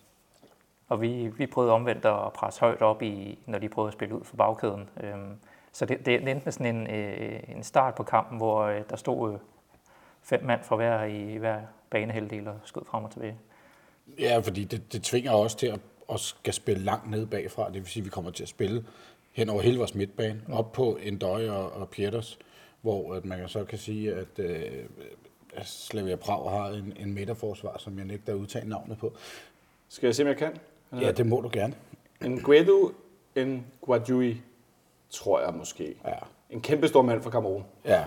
og 0.89 1.01
vi, 1.01 1.27
vi 1.27 1.45
prøvede 1.45 1.73
omvendt 1.73 2.05
at 2.05 2.33
presse 2.33 2.59
højt 2.59 2.81
op, 2.81 3.01
i, 3.01 3.39
når 3.45 3.59
de 3.59 3.69
prøvede 3.69 3.87
at 3.87 3.93
spille 3.93 4.15
ud 4.15 4.23
for 4.23 4.37
bagkæden. 4.37 4.89
Øhm, 5.03 5.39
så 5.71 5.85
det, 5.85 6.05
det 6.05 6.13
endte 6.13 6.45
med 6.45 6.51
sådan 6.51 6.75
en, 6.75 6.89
øh, 6.95 7.39
en 7.47 7.63
start 7.63 7.95
på 7.95 8.03
kampen, 8.03 8.37
hvor 8.37 8.61
øh, 8.61 8.81
der 8.89 8.95
stod 8.95 9.33
øh, 9.33 9.39
fem 10.29 10.43
mand 10.43 10.63
fra 10.63 10.75
hver 10.75 11.03
i 11.03 11.37
hver 11.37 11.59
banehalvdel 11.89 12.47
og 12.47 12.59
skød 12.63 12.81
frem 12.85 13.03
og 13.03 13.11
tilbage. 13.11 13.37
Ja, 14.19 14.39
fordi 14.39 14.63
det, 14.63 14.93
det 14.93 15.03
tvinger 15.03 15.31
os 15.31 15.55
til 15.55 15.67
at, 15.67 15.79
at 16.11 16.19
skal 16.19 16.53
spille 16.53 16.83
langt 16.83 17.09
ned 17.09 17.25
bagfra. 17.25 17.65
Det 17.65 17.75
vil 17.75 17.85
sige, 17.85 18.01
at 18.01 18.05
vi 18.05 18.09
kommer 18.09 18.31
til 18.31 18.43
at 18.43 18.49
spille 18.49 18.85
hen 19.31 19.49
over 19.49 19.61
hele 19.61 19.77
vores 19.77 19.95
midtbane, 19.95 20.41
op 20.51 20.71
på 20.71 20.97
Endøj 21.01 21.49
og, 21.49 21.71
og 21.71 21.89
Pieters, 21.89 22.39
hvor 22.81 23.15
at 23.15 23.25
man 23.25 23.49
så 23.49 23.65
kan 23.65 23.77
sige, 23.77 24.13
at, 24.13 24.39
øh, 24.39 24.85
Slavia 25.63 26.15
Prag 26.15 26.51
har 26.51 26.67
en, 26.67 26.93
en 26.99 27.13
midterforsvar, 27.13 27.77
som 27.77 27.97
jeg 27.97 28.05
nægter 28.05 28.33
at 28.33 28.37
udtage 28.37 28.69
navnet 28.69 28.97
på. 28.97 29.13
Skal 29.89 30.07
jeg 30.07 30.15
se, 30.15 30.23
om 30.23 30.27
jeg 30.27 30.37
kan? 30.37 30.57
Ja, 31.01 31.11
det 31.11 31.25
må 31.25 31.41
du 31.41 31.49
gerne. 31.53 31.73
En 32.25 32.41
Guedo, 32.41 32.91
en 33.35 33.65
Guadjui, 33.81 34.41
tror 35.09 35.39
jeg 35.39 35.53
måske. 35.53 35.95
Ja. 36.05 36.13
En 36.49 36.61
kæmpe 36.61 36.87
stor 36.87 37.01
mand 37.01 37.21
fra 37.21 37.31
Cameroon. 37.31 37.65
Ja, 37.85 38.05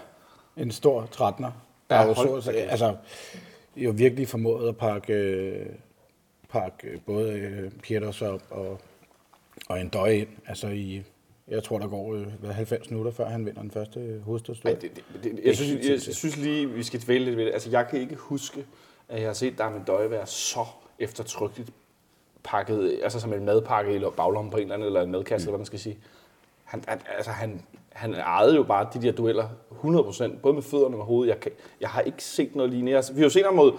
en 0.57 0.71
stor 0.71 1.03
13'er, 1.03 1.51
der 1.91 1.97
ja, 1.97 2.07
jo 2.07 2.41
så, 2.41 2.51
altså, 2.51 2.97
jo 3.77 3.91
virkelig 3.91 4.29
formået 4.29 4.69
at 4.69 4.77
pakke, 4.77 5.67
pakke 6.49 7.01
både 7.07 7.33
øh, 7.33 7.71
Pieters 7.71 8.23
og, 8.23 8.41
og, 8.51 8.81
og 9.69 9.81
en 9.81 9.89
døj 9.89 10.09
ind. 10.09 10.29
Altså 10.47 10.69
i, 10.69 11.03
jeg 11.49 11.63
tror, 11.63 11.79
der 11.79 11.89
går 11.89 12.15
øh, 12.15 12.51
90 12.51 12.91
minutter, 12.91 13.13
før 13.13 13.29
han 13.29 13.47
vinder 13.47 13.63
den 13.63 13.71
første 13.71 14.23
hovedstødstød. 14.25 14.71
Det, 14.75 14.83
det, 14.83 15.25
det, 15.25 15.41
jeg, 15.45 15.57
synes, 15.57 15.87
jeg, 15.87 15.91
jeg 15.91 16.15
synes 16.15 16.37
lige, 16.37 16.71
vi 16.71 16.83
skal 16.83 17.01
dvæle 17.01 17.25
lidt 17.25 17.37
ved 17.37 17.45
det. 17.45 17.53
Altså, 17.53 17.71
jeg 17.71 17.89
kan 17.89 18.01
ikke 18.01 18.15
huske, 18.15 18.67
at 19.09 19.21
jeg 19.21 19.29
har 19.29 19.35
set 19.35 19.59
Darmen 19.59 19.83
Døje 19.85 20.11
være 20.11 20.27
så 20.27 20.65
eftertrykkeligt 20.99 21.71
pakket, 22.43 23.01
altså 23.03 23.21
som 23.21 23.33
en 23.33 23.45
madpakke 23.45 23.97
i 23.97 24.01
baglommen 24.17 24.51
på 24.51 24.57
en 24.57 24.63
eller 24.63 24.75
anden, 24.75 24.87
eller 24.87 25.03
en 25.03 25.11
madkasse, 25.11 25.45
mm. 25.45 25.49
eller 25.49 25.57
hvad 25.57 25.59
man 25.59 25.67
skal 25.67 25.79
sige. 25.79 25.99
Han, 26.65 26.85
altså, 27.17 27.31
han, 27.31 27.63
han 28.01 28.15
ejede 28.15 28.57
jo 28.57 28.63
bare 28.63 28.87
de 28.95 29.03
der 29.03 29.13
dueller 29.13 29.49
100%, 29.85 30.39
både 30.43 30.55
med 30.55 30.63
fødderne 30.63 30.97
og 30.97 31.05
hovedet. 31.05 31.31
Jeg, 31.31 31.41
kan, 31.41 31.53
jeg 31.81 31.89
har 31.89 32.01
ikke 32.01 32.25
set 32.25 32.57
noget 32.57 32.71
lignende. 32.71 32.97
Altså, 32.97 33.13
vi 33.13 33.21
har 33.21 33.25
jo 33.25 33.31
set 33.31 33.45
ham 33.45 33.55
mod 33.55 33.73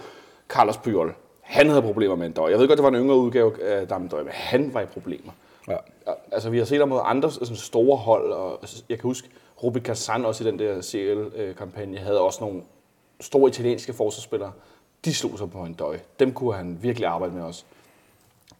Carlos 0.48 0.76
Puyol. 0.76 1.14
Han 1.40 1.68
havde 1.68 1.82
problemer 1.82 2.16
med 2.16 2.26
en 2.26 2.32
døj. 2.32 2.50
Jeg 2.50 2.58
ved 2.58 2.68
godt, 2.68 2.76
det 2.76 2.82
var 2.82 2.88
en 2.88 2.94
yngre 2.94 3.16
udgave 3.16 3.62
af 3.62 3.88
Dam 3.88 4.08
Døj, 4.08 4.22
men 4.22 4.32
han 4.32 4.74
var 4.74 4.80
i 4.80 4.86
problemer. 4.86 5.32
Ja. 5.68 5.76
Altså, 6.32 6.50
vi 6.50 6.58
har 6.58 6.64
set 6.64 6.78
ham 6.78 6.88
mod 6.88 7.00
andre 7.04 7.30
sådan 7.30 7.56
store 7.56 7.96
hold, 7.96 8.32
og 8.32 8.60
jeg 8.88 8.98
kan 8.98 9.08
huske, 9.08 9.28
Rubi 9.62 9.80
Kazan 9.80 10.24
også 10.24 10.44
i 10.44 10.46
den 10.46 10.58
der 10.58 10.80
CL-kampagne 10.80 11.98
havde 11.98 12.20
også 12.20 12.44
nogle 12.44 12.62
store 13.20 13.48
italienske 13.48 13.92
forsvarsspillere. 13.92 14.52
De 15.04 15.14
slog 15.14 15.38
sig 15.38 15.50
på 15.50 15.58
en 15.58 15.74
døj. 15.74 15.98
Dem 16.18 16.32
kunne 16.32 16.54
han 16.54 16.78
virkelig 16.82 17.08
arbejde 17.08 17.34
med 17.34 17.42
også. 17.42 17.64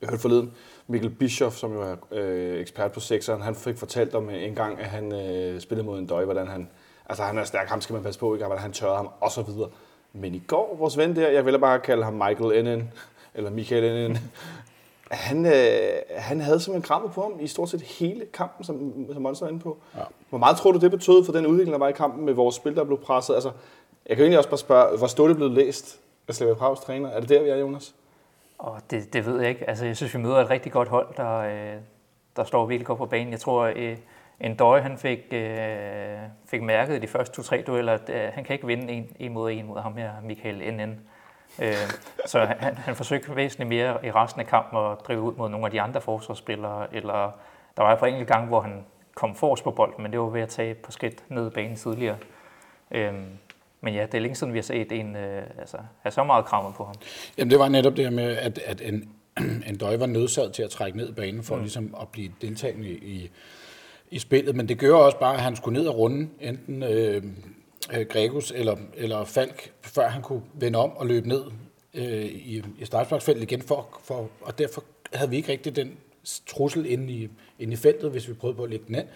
Jeg 0.03 0.11
hørte 0.11 0.23
forleden, 0.23 0.53
Mikkel 0.87 1.11
Bischoff, 1.11 1.57
som 1.57 1.73
jo 1.73 1.83
er 1.83 1.97
øh, 2.11 2.61
ekspert 2.61 2.93
på 2.93 3.01
sekseren, 3.01 3.43
han 3.43 3.55
fik 3.55 3.77
fortalt 3.77 4.15
om 4.15 4.31
en 4.31 4.55
gang, 4.55 4.81
at 4.81 4.87
han 4.87 5.13
øh, 5.13 5.61
spillede 5.61 5.87
mod 5.87 5.99
en 5.99 6.07
døj, 6.07 6.25
hvordan 6.25 6.47
han, 6.47 6.69
altså 7.09 7.23
han 7.23 7.39
er 7.39 7.45
stærk, 7.45 7.69
ham 7.69 7.81
skal 7.81 7.95
man 7.95 8.03
passe 8.03 8.21
på, 8.21 8.35
ikke? 8.35 8.47
hvordan 8.47 8.63
han 8.63 8.73
tørrede 8.73 8.97
ham, 8.97 9.09
og 9.21 9.31
så 9.31 9.43
videre. 9.43 9.69
Men 10.13 10.35
i 10.35 10.43
går, 10.47 10.77
vores 10.79 10.99
ven 10.99 11.17
der, 11.17 11.29
jeg 11.29 11.47
vil 11.47 11.59
bare 11.59 11.81
kalde 11.81 12.05
ham 12.05 12.13
Michael 12.13 12.59
Ennen, 12.59 12.93
eller 13.35 13.51
Michael 13.51 13.85
Ennen, 13.85 14.19
han, 15.11 15.47
øh, 15.47 15.53
han 16.17 16.41
havde 16.41 16.61
simpelthen 16.61 16.83
krammet 16.83 17.13
på 17.13 17.23
ham 17.23 17.33
i 17.41 17.47
stort 17.47 17.69
set 17.71 17.83
hele 17.83 18.27
kampen, 18.33 18.65
som, 18.65 19.07
som 19.13 19.23
Monster 19.23 19.47
er 19.47 19.51
inde 19.51 19.61
på. 19.61 19.79
Ja. 19.97 20.03
Hvor 20.29 20.39
meget 20.39 20.57
tror 20.57 20.73
du, 20.73 20.79
det 20.79 20.91
betød 20.91 21.25
for 21.25 21.33
den 21.33 21.47
udvikling, 21.47 21.73
der 21.73 21.79
var 21.79 21.89
i 21.89 21.93
kampen 21.93 22.25
med 22.25 22.33
vores 22.33 22.55
spil, 22.55 22.77
der 22.77 22.85
blev 22.85 22.99
presset? 22.99 23.35
Altså, 23.35 23.51
jeg 24.09 24.17
kan 24.17 24.23
egentlig 24.23 24.39
også 24.39 24.51
bare 24.51 24.59
spørge, 24.59 24.99
hvor 24.99 25.07
stort 25.07 25.29
det 25.29 25.37
blevet 25.37 25.53
læst 25.53 25.99
af 26.29 26.35
Slavia 26.35 26.55
Prags 26.55 26.81
træner? 26.81 27.09
Er 27.09 27.21
det 27.21 27.29
der, 27.29 27.43
vi 27.43 27.49
er, 27.49 27.57
Jonas? 27.57 27.95
Og 28.63 28.81
det, 28.91 29.13
det 29.13 29.27
ved 29.27 29.41
jeg 29.41 29.49
ikke. 29.49 29.69
Altså, 29.69 29.87
jeg 29.87 29.97
synes, 29.97 30.15
vi 30.15 30.19
møder 30.19 30.37
et 30.37 30.51
rigtig 30.51 30.73
godt 30.73 30.89
hold, 30.89 31.15
der, 31.17 31.39
øh, 31.39 31.81
der 32.37 32.45
står 32.45 32.67
virkelig 32.67 32.87
godt 32.87 32.99
på 32.99 33.07
banen. 33.07 33.33
Jeg 33.33 33.41
tror, 33.41 33.73
øh, 33.77 33.97
en 34.41 34.57
Døje, 34.57 34.81
han 34.81 34.99
fik, 34.99 35.19
øh, 35.33 36.19
fik 36.47 36.63
mærket 36.63 36.97
i 36.97 36.99
de 36.99 37.07
første 37.07 37.37
to-tre 37.37 37.63
dueller, 37.67 37.93
at 37.93 38.11
øh, 38.11 38.33
han 38.33 38.45
kan 38.45 38.55
ikke 38.55 38.67
vinde 38.67 38.93
en, 38.93 39.17
en 39.19 39.33
mod 39.33 39.51
en 39.51 39.67
mod 39.67 39.81
ham 39.81 39.97
her, 39.97 40.11
Michael 40.23 40.75
NN. 40.75 41.01
Øh, 41.63 41.75
så 42.27 42.45
han, 42.45 42.77
han 42.77 42.97
forsøgte 42.97 43.37
væsentligt 43.37 43.69
mere 43.69 44.07
i 44.07 44.11
resten 44.11 44.41
af 44.41 44.47
kampen 44.47 44.79
at 44.79 44.99
drive 45.07 45.21
ud 45.21 45.35
mod 45.35 45.49
nogle 45.49 45.67
af 45.67 45.71
de 45.71 45.81
andre 45.81 46.01
forsvarsspillere, 46.01 46.95
eller 46.95 47.39
der 47.77 47.83
var 47.83 47.93
et 47.93 47.99
par 47.99 48.07
enkelte 48.07 48.33
gange, 48.33 48.49
hvor 48.49 48.61
han 48.61 48.85
kom 49.15 49.35
forrest 49.35 49.65
på 49.65 49.71
bolden, 49.71 50.03
men 50.03 50.13
det 50.13 50.21
var 50.21 50.27
ved 50.27 50.41
at 50.41 50.49
tage 50.49 50.75
på 50.75 50.93
skridt 50.93 51.25
ned 51.29 51.51
banen 51.51 51.77
tidligere. 51.77 52.17
Øh, 52.91 53.15
men 53.83 53.95
ja, 53.95 54.07
det 54.07 54.15
er 54.15 54.19
længe 54.19 54.35
siden, 54.35 54.53
vi 54.53 54.59
har 54.59 54.63
set 54.63 54.93
en 54.93 55.17
øh, 55.17 55.43
altså, 55.59 55.77
have 56.03 56.13
så 56.13 56.25
meget 56.25 56.45
krammet 56.45 56.75
på 56.75 56.85
ham. 56.85 56.95
Jamen 57.39 57.51
det 57.51 57.59
var 57.59 57.69
netop 57.69 57.97
det 57.97 58.05
her 58.05 58.11
med, 58.11 58.37
at, 58.37 58.59
at 58.59 58.81
en, 58.81 59.09
en 59.69 59.77
døj 59.77 59.97
var 59.97 60.07
nødsaget 60.07 60.53
til 60.53 60.63
at 60.63 60.71
trække 60.71 60.99
ned 60.99 61.13
banen 61.13 61.43
for 61.43 61.55
mm. 61.55 61.61
ligesom 61.61 61.95
at 62.01 62.09
blive 62.09 62.33
deltagende 62.41 62.89
i, 62.89 63.31
i 64.11 64.19
spillet. 64.19 64.57
Men 64.57 64.69
det 64.69 64.79
gør 64.79 64.95
også 64.95 65.19
bare, 65.19 65.35
at 65.35 65.41
han 65.41 65.57
skulle 65.57 65.79
ned 65.79 65.89
og 65.89 65.99
runde 65.99 66.29
enten 66.41 66.83
øh, 66.83 67.23
øh, 67.95 68.07
Gregus 68.07 68.53
eller, 68.57 68.77
eller 68.95 69.25
Falk, 69.25 69.73
før 69.83 70.09
han 70.09 70.23
kunne 70.23 70.43
vende 70.55 70.79
om 70.79 70.97
og 70.97 71.07
løbe 71.07 71.29
ned 71.29 71.43
øh, 71.95 72.25
i, 72.25 72.63
i 72.79 72.85
startsparksfeltet 72.85 73.43
igen. 73.43 73.63
For, 73.63 74.01
for, 74.05 74.29
og 74.41 74.59
derfor 74.59 74.85
havde 75.13 75.31
vi 75.31 75.37
ikke 75.37 75.53
rigtig 75.53 75.77
den 75.77 75.97
trussel 76.47 76.87
inde 76.87 77.13
i, 77.13 77.29
inde 77.59 77.73
i 77.73 77.77
feltet, 77.77 78.11
hvis 78.11 78.29
vi 78.29 78.35
prøvede 78.35 78.57
på 78.57 78.65
at 78.65 78.71
lægge 78.71 78.85
den 78.87 78.95
ind. 78.95 79.07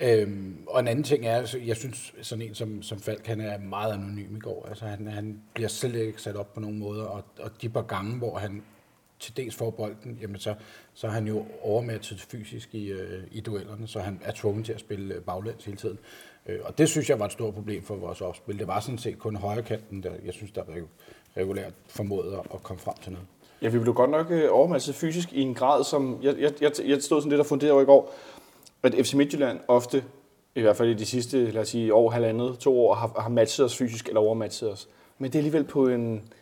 Øhm, 0.00 0.56
og 0.66 0.80
en 0.80 0.88
anden 0.88 1.04
ting 1.04 1.26
er, 1.26 1.38
at 1.38 1.56
jeg 1.66 1.76
synes, 1.76 2.14
sådan 2.22 2.42
en 2.42 2.54
som, 2.54 2.82
som 2.82 2.98
Falk, 2.98 3.26
han 3.26 3.40
er 3.40 3.58
meget 3.58 3.92
anonym 3.92 4.36
i 4.36 4.40
går. 4.40 4.66
Altså, 4.68 4.84
han, 4.84 5.06
han 5.06 5.42
bliver 5.54 5.68
slet 5.68 5.94
ikke 5.94 6.22
sat 6.22 6.36
op 6.36 6.54
på 6.54 6.60
nogen 6.60 6.78
måder, 6.78 7.04
og, 7.04 7.22
og 7.40 7.50
de 7.62 7.68
par 7.68 7.82
gange, 7.82 8.18
hvor 8.18 8.38
han 8.38 8.62
til 9.18 9.36
dels 9.36 9.54
får 9.54 9.70
bolden, 9.70 10.18
jamen 10.20 10.38
så, 10.38 10.54
så 10.94 11.06
er 11.06 11.10
han 11.10 11.26
jo 11.26 11.46
overmatchet 11.62 12.20
fysisk 12.20 12.74
i, 12.74 12.86
øh, 12.86 13.22
i 13.32 13.40
duellerne, 13.40 13.88
så 13.88 14.00
han 14.00 14.20
er 14.24 14.32
tvunget 14.32 14.64
til 14.64 14.72
at 14.72 14.80
spille 14.80 15.14
øh, 15.14 15.20
baglæns 15.20 15.64
hele 15.64 15.76
tiden. 15.76 15.98
Øh, 16.46 16.58
og 16.64 16.78
det 16.78 16.88
synes 16.88 17.10
jeg 17.10 17.18
var 17.18 17.26
et 17.26 17.32
stort 17.32 17.54
problem 17.54 17.82
for 17.82 17.96
vores 17.96 18.20
opspil. 18.20 18.58
Det 18.58 18.66
var 18.66 18.80
sådan 18.80 18.98
set 18.98 19.18
kun 19.18 19.36
højre 19.36 19.62
kanten, 19.62 20.02
der 20.02 20.10
jeg 20.24 20.32
synes, 20.32 20.52
der 20.52 20.62
regulært 21.36 21.72
formåede 21.86 22.42
at 22.54 22.62
komme 22.62 22.80
frem 22.80 22.94
til 23.02 23.12
noget. 23.12 23.26
Ja, 23.62 23.68
vi 23.68 23.78
blev 23.78 23.94
godt 23.94 24.10
nok 24.10 24.26
øh, 24.30 24.48
overmatchet 24.50 24.94
fysisk 24.94 25.32
i 25.32 25.40
en 25.40 25.54
grad, 25.54 25.84
som 25.84 26.18
jeg, 26.22 26.36
jeg, 26.38 26.52
jeg, 26.60 26.72
jeg 26.84 27.02
stod 27.02 27.20
sådan 27.20 27.30
lidt 27.30 27.40
og 27.40 27.46
funderede 27.46 27.72
over 27.72 27.82
i 27.82 27.86
går, 27.86 28.14
at 28.82 28.94
FC 29.06 29.14
Midtjylland 29.14 29.60
ofte, 29.68 30.04
i 30.54 30.60
hvert 30.60 30.76
fald 30.76 30.88
i 30.88 30.94
de 30.94 31.06
sidste, 31.06 31.50
lad 31.50 31.62
os 31.62 31.68
sige, 31.68 31.94
år, 31.94 32.10
halvandet, 32.10 32.58
to 32.58 32.80
år, 32.80 32.94
har, 32.94 33.12
har 33.18 33.28
matchet 33.28 33.66
os 33.66 33.76
fysisk 33.76 34.08
eller 34.08 34.20
overmatchet 34.20 34.72
os. 34.72 34.88
Men 35.18 35.30
det 35.30 35.34
er 35.34 35.38
alligevel 35.38 35.64
på 35.64 35.88
en, 35.88 36.32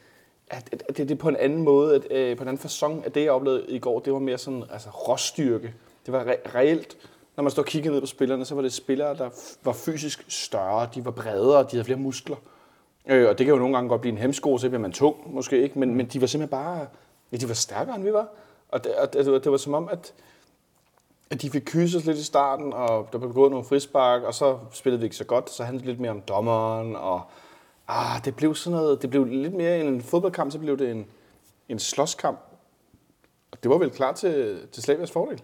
at, 0.51 0.69
at, 0.73 0.83
at 0.89 0.97
det, 0.97 1.09
det 1.09 1.15
er 1.15 1.19
på 1.19 1.29
en 1.29 1.37
anden 1.37 1.63
måde, 1.63 1.95
at, 1.95 2.07
øh, 2.11 2.37
på 2.37 2.43
en 2.43 2.49
anden 2.49 2.63
fasong, 2.63 3.07
at 3.07 3.15
det, 3.15 3.25
jeg 3.25 3.33
oplevede 3.33 3.65
i 3.69 3.79
går, 3.79 4.01
det 4.01 4.13
var 4.13 4.19
mere 4.19 4.39
sådan, 4.39 4.65
altså 4.73 4.91
råstyrke. 4.91 5.75
Det 6.07 6.13
var 6.13 6.25
re- 6.25 6.55
reelt, 6.55 6.97
når 7.37 7.43
man 7.43 7.51
står 7.51 7.63
og 7.63 7.67
kigger 7.67 7.91
ned 7.91 8.01
på 8.01 8.07
spillerne, 8.07 8.45
så 8.45 8.55
var 8.55 8.63
det 8.63 8.73
spillere, 8.73 9.17
der 9.17 9.31
var 9.65 9.73
fysisk 9.73 10.25
større, 10.29 10.89
de 10.95 11.05
var 11.05 11.11
bredere, 11.11 11.63
de 11.63 11.71
havde 11.71 11.85
flere 11.85 11.99
muskler. 11.99 12.37
Øh, 13.07 13.29
og 13.29 13.39
det 13.39 13.47
kan 13.47 13.55
jo 13.55 13.59
nogle 13.59 13.75
gange 13.75 13.89
godt 13.89 14.01
blive 14.01 14.13
en 14.13 14.19
hemsko, 14.19 14.59
så 14.59 14.69
bliver 14.69 14.81
man 14.81 14.93
tung, 14.93 15.35
måske 15.35 15.63
ikke, 15.63 15.79
men, 15.79 15.95
men 15.95 16.07
de 16.07 16.21
var 16.21 16.27
simpelthen 16.27 16.51
bare, 16.51 16.87
ja, 17.33 17.37
de 17.37 17.49
var 17.49 17.55
stærkere, 17.55 17.97
end 17.97 18.05
vi 18.05 18.13
var. 18.13 18.29
Og 18.69 18.85
det, 18.85 18.95
og 18.95 19.13
det, 19.13 19.45
det 19.45 19.53
var 19.53 19.59
som 19.59 19.75
om, 19.75 19.89
at, 19.93 20.15
at 21.31 21.43
de 21.43 21.51
fik 21.51 21.63
kysset 21.67 22.05
lidt 22.05 22.19
i 22.19 22.25
starten, 22.25 22.73
og 22.73 23.09
der 23.13 23.19
blev 23.19 23.29
begået 23.29 23.51
nogle 23.51 23.67
frispark, 23.67 24.23
og 24.23 24.35
så 24.35 24.59
spillede 24.71 25.01
vi 25.01 25.07
ikke 25.07 25.17
så 25.17 25.25
godt, 25.25 25.51
så 25.51 25.65
handlede 25.65 25.83
det 25.83 25.89
lidt 25.89 26.01
mere 26.01 26.11
om 26.11 26.21
dommeren, 26.21 26.97
og 26.97 27.23
ah, 27.89 28.25
det 28.25 28.37
blev 28.37 28.55
sådan 28.55 28.77
noget, 28.77 29.03
det 29.03 29.11
blev 29.11 29.25
lidt 29.25 29.55
mere 29.55 29.81
end 29.81 29.89
en 29.89 30.03
fodboldkamp, 30.03 30.53
så 30.53 30.59
blev 30.59 30.79
det 30.79 30.91
en, 30.91 31.07
en 31.69 31.79
slåskamp. 31.79 32.39
Og 33.53 33.63
det 33.63 33.71
var 33.71 33.79
vel 33.79 33.91
klar 33.91 34.13
til, 34.13 34.67
til 34.73 34.83
Slavias 34.83 35.11
fordel? 35.11 35.43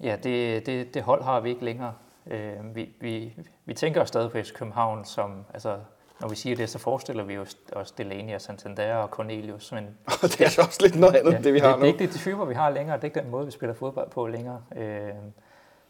Ja, 0.00 0.16
det, 0.22 0.66
det, 0.66 0.94
det 0.94 1.02
hold 1.02 1.22
har 1.22 1.40
vi 1.40 1.50
ikke 1.50 1.64
længere. 1.64 1.94
Øh, 2.26 2.74
vi, 2.74 2.88
vi, 3.00 3.32
vi 3.64 3.74
tænker 3.74 4.04
stadig 4.04 4.30
på 4.30 4.38
FC 4.38 4.52
København 4.52 5.04
som, 5.04 5.44
altså, 5.54 5.78
når 6.20 6.28
vi 6.28 6.36
siger 6.36 6.56
det, 6.56 6.70
så 6.70 6.78
forestiller 6.78 7.24
vi 7.24 7.38
os 7.38 7.56
også 7.72 7.94
Delaney 7.98 8.34
og 8.34 8.40
Santander 8.40 8.94
og 8.94 9.08
Cornelius. 9.08 9.72
Men 9.72 9.84
det 10.22 10.40
er 10.40 10.62
også 10.62 10.78
lidt 10.82 10.94
noget 10.94 11.16
andet, 11.16 11.32
ja, 11.32 11.38
det 11.38 11.54
vi 11.54 11.58
har 11.58 11.68
det, 11.68 11.78
nu. 11.78 11.82
Det 11.82 11.88
er 11.88 12.00
ikke 12.00 12.12
det 12.12 12.20
typer, 12.20 12.44
vi 12.44 12.54
har 12.54 12.70
længere. 12.70 12.96
Det 12.96 13.02
er 13.02 13.08
ikke 13.08 13.20
den 13.20 13.30
måde, 13.30 13.46
vi 13.46 13.50
spiller 13.52 13.74
fodbold 13.74 14.10
på 14.10 14.26
længere. 14.26 14.62
Øh, 14.76 15.10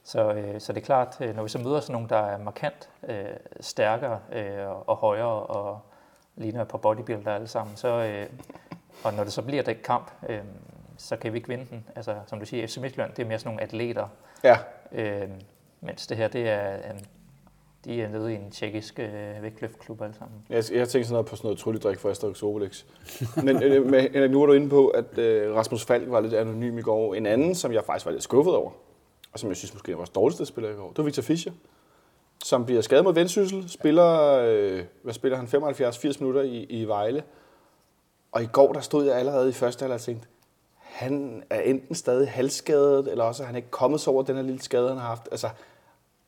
så, 0.05 0.33
øh, 0.33 0.61
så 0.61 0.73
det 0.73 0.81
er 0.81 0.85
klart, 0.85 1.17
øh, 1.21 1.37
når 1.37 1.43
vi 1.43 1.49
så 1.49 1.59
møder 1.59 1.81
sådan 1.81 1.93
nogle, 1.93 2.09
der 2.09 2.17
er 2.19 2.39
markant 2.39 2.89
øh, 3.09 3.25
stærkere 3.61 4.21
øh, 4.33 4.67
og 4.87 4.97
højere 4.97 5.43
og 5.43 5.81
ligner 6.37 6.65
par 6.65 6.79
bodybuilder 6.79 7.35
alle 7.35 7.49
sammen, 7.49 7.77
så, 7.77 7.89
øh, 7.89 8.27
og 9.05 9.15
når 9.15 9.25
det 9.25 9.33
så 9.33 9.43
bliver 9.43 9.63
det 9.63 9.83
kamp, 9.83 10.11
øh, 10.29 10.41
så 10.97 11.17
kan 11.17 11.33
vi 11.33 11.39
ikke 11.39 11.49
vinde 11.49 11.67
den. 11.71 11.85
Altså, 11.97 12.17
som 12.27 12.39
du 12.39 12.47
siger, 12.47 12.67
FC 12.67 12.77
Midtjylland, 12.77 13.13
det 13.15 13.23
er 13.23 13.27
mere 13.27 13.39
sådan 13.39 13.49
nogle 13.49 13.63
atleter. 13.63 14.09
Ja. 14.45 14.57
Øh, 14.93 15.29
mens 15.81 16.07
det 16.07 16.17
her, 16.17 16.29
det 16.29 16.49
er, 16.49 16.77
øh, 16.77 17.01
de 17.89 18.03
er 18.03 18.09
nede 18.09 18.33
i 18.33 18.37
en 18.37 18.51
tjekkisk 18.51 18.99
øh, 18.99 19.43
vægtløftklub 19.43 20.03
alle 20.03 20.15
sammen. 20.15 20.39
Jeg, 20.51 20.65
jeg 20.73 20.89
tænker 20.89 21.07
sådan 21.07 21.13
noget 21.13 21.27
på 21.27 21.37
sådan 21.37 21.47
noget 21.47 21.59
trylledrik 21.59 21.99
fra 21.99 22.11
Asterix 22.11 22.43
Obelix. 22.43 22.85
Men 23.45 23.63
øh, 23.63 23.87
med, 23.87 24.09
øh, 24.15 24.31
nu 24.31 24.41
var 24.41 24.47
du 24.47 24.53
inde 24.53 24.69
på, 24.69 24.89
at 24.89 25.19
øh, 25.19 25.55
Rasmus 25.55 25.85
Falk 25.85 26.11
var 26.11 26.21
lidt 26.21 26.35
anonym 26.35 26.79
i 26.79 26.83
går. 26.83 27.15
En 27.15 27.27
anden, 27.27 27.55
som 27.55 27.73
jeg 27.73 27.85
faktisk 27.85 28.07
var 28.07 28.13
lidt 28.13 28.23
skuffet 28.23 28.55
over, 28.55 28.71
og 29.33 29.39
som 29.39 29.49
jeg 29.49 29.57
synes 29.57 29.75
måske 29.75 29.93
var 29.93 29.97
vores 29.97 30.11
dårligste 30.11 30.47
spiller 30.47 30.71
i 30.71 30.75
går, 30.75 30.89
det 30.89 30.99
var 30.99 31.05
Victor 31.05 31.23
Fischer, 31.23 31.53
som 32.45 32.65
bliver 32.65 32.81
skadet 32.81 33.05
mod 33.05 33.15
vendsyssel, 33.15 33.69
spiller, 33.69 34.39
øh, 34.47 34.85
hvad 35.03 35.15
spiller 35.15 35.39
han, 35.39 35.47
75-80 35.47 36.21
minutter 36.21 36.43
i, 36.43 36.65
i 36.65 36.85
Vejle. 36.85 37.23
Og 38.33 38.43
i 38.43 38.47
går, 38.53 38.73
der 38.73 38.81
stod 38.81 39.07
jeg 39.07 39.17
allerede 39.17 39.49
i 39.49 39.53
første 39.53 39.83
halvleg 39.83 39.95
og 39.95 40.01
tænkte, 40.01 40.29
han 40.75 41.43
er 41.51 41.61
enten 41.61 41.95
stadig 41.95 42.31
halvskadet, 42.31 43.09
eller 43.11 43.25
også 43.25 43.43
er 43.43 43.47
han 43.47 43.57
ikke 43.57 43.71
kommet 43.71 44.01
så 44.01 44.11
over 44.11 44.23
den 44.23 44.37
her 44.37 44.43
lille 44.43 44.63
skade, 44.63 44.89
han 44.89 44.99
har 44.99 45.07
haft. 45.07 45.29
Altså, 45.31 45.49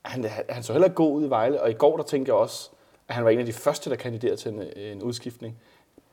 han, 0.01 0.25
han 0.49 0.63
så 0.63 0.73
heller 0.73 0.85
ikke 0.85 0.95
god 0.95 1.13
ud 1.13 1.25
i 1.25 1.29
Vejle, 1.29 1.61
og 1.61 1.69
i 1.69 1.73
går, 1.73 1.97
der 1.97 2.03
tænkte 2.03 2.29
jeg 2.29 2.35
også, 2.35 2.69
at 3.07 3.15
han 3.15 3.23
var 3.23 3.29
en 3.29 3.39
af 3.39 3.45
de 3.45 3.53
første, 3.53 3.89
der 3.89 3.95
kandiderede 3.95 4.37
til 4.37 4.51
en, 4.51 4.63
en 4.75 5.01
udskiftning. 5.01 5.57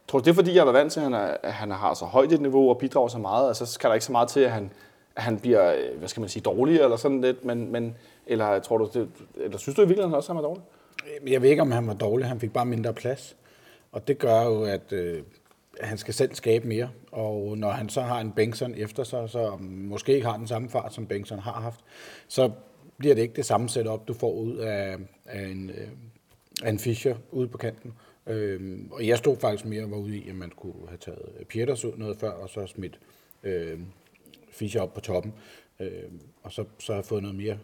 Tror 0.09 0.19
du, 0.19 0.25
det 0.25 0.31
er 0.31 0.35
fordi, 0.35 0.55
jeg 0.55 0.67
var 0.67 0.73
vant 0.73 0.93
til, 0.93 1.01
at 1.01 1.05
han, 1.05 1.15
er, 1.15 1.37
at 1.43 1.53
han 1.53 1.71
har 1.71 1.95
så 1.95 2.05
højt 2.05 2.33
et 2.33 2.41
niveau 2.41 2.69
og 2.69 2.79
bidrager 2.79 3.09
så 3.09 3.19
meget, 3.19 3.49
altså 3.49 3.67
så 3.67 3.73
skal 3.73 3.89
der 3.89 3.95
ikke 3.95 4.07
så 4.07 4.13
meget 4.13 4.29
til, 4.29 4.41
at 4.41 4.51
han, 4.51 4.71
at 5.17 5.23
han 5.23 5.39
bliver, 5.41 5.75
øh, 5.75 5.99
hvad 5.99 6.09
skal 6.09 6.21
man 6.21 6.29
sige, 6.29 6.43
dårlig 6.43 6.81
eller 6.81 6.97
sådan 6.97 7.21
lidt, 7.21 7.45
men, 7.45 7.73
men 7.73 7.97
eller, 8.27 8.59
tror 8.59 8.79
du, 8.79 8.91
det, 8.95 9.09
eller 9.37 9.59
synes 9.59 9.77
du 9.77 9.83
i 9.83 9.87
virkeligheden 9.87 10.15
også, 10.15 10.33
at 10.33 10.37
han 10.37 10.43
var 10.43 10.49
dårlig? 10.49 10.65
Øh, 11.23 11.33
jeg 11.33 11.43
ved 11.43 11.51
ikke, 11.51 11.63
om 11.63 11.71
han 11.71 11.87
var 11.87 11.95
dårlig. 11.95 12.29
Han 12.29 12.41
fik 12.41 12.53
bare 12.53 12.67
mindre 12.67 12.95
plads. 12.95 13.37
Og 13.93 14.09
det 14.09 14.19
gør 14.19 14.43
jo, 14.43 14.65
at 14.65 14.93
øh, 14.93 15.23
han 15.81 15.99
skal 15.99 16.15
selv 16.15 16.35
skabe 16.35 16.69
mere. 16.69 16.91
Og 17.13 17.59
når 17.59 17.71
han 17.71 17.89
så 17.89 18.01
har 18.01 18.21
en 18.21 18.33
Bengtsson 18.33 18.75
efter 18.75 19.05
sig, 19.05 19.31
så 19.31 19.57
måske 19.61 20.15
ikke 20.15 20.27
har 20.27 20.37
den 20.37 20.47
samme 20.47 20.69
fart, 20.69 20.95
som 20.95 21.07
Bengtsson 21.07 21.39
har 21.39 21.53
haft, 21.53 21.81
så 22.29 22.51
bliver 22.99 23.15
det 23.15 23.23
ikke 23.23 23.37
det 23.37 23.47
samme 23.47 23.69
setup, 23.69 24.09
du 24.09 24.15
får 24.15 24.33
ud 24.33 24.57
af, 24.57 24.97
af, 25.25 25.47
en, 25.47 25.71
øh, 25.71 25.89
af 26.63 26.71
en 26.71 26.79
Fischer 26.79 27.17
ude 27.31 27.49
på 27.49 27.59
kanten. 27.59 27.93
Øh, 28.27 28.79
og 28.91 29.07
jeg 29.07 29.19
stod 29.19 29.37
faktisk 29.37 29.65
mere 29.65 29.83
og 29.83 29.91
var 29.91 29.97
ude 29.97 30.17
i, 30.17 30.29
at 30.29 30.35
man 30.35 30.51
kunne 30.51 30.89
have 30.89 30.99
taget 30.99 31.47
Pieters 31.49 31.85
ud 31.85 31.97
noget 31.97 32.17
før, 32.17 32.31
og 32.31 32.49
så 32.49 32.67
smidt 32.67 33.01
øh, 33.43 33.81
Fischer 34.51 34.81
op 34.81 34.95
på 34.95 35.01
toppen. 35.01 35.35
Øh, 35.81 36.03
og 36.43 36.53
så, 36.53 36.65
så 36.79 36.93
har 36.93 36.99
jeg 36.99 37.05
fået 37.05 37.23
noget 37.23 37.37
mere 37.37 37.59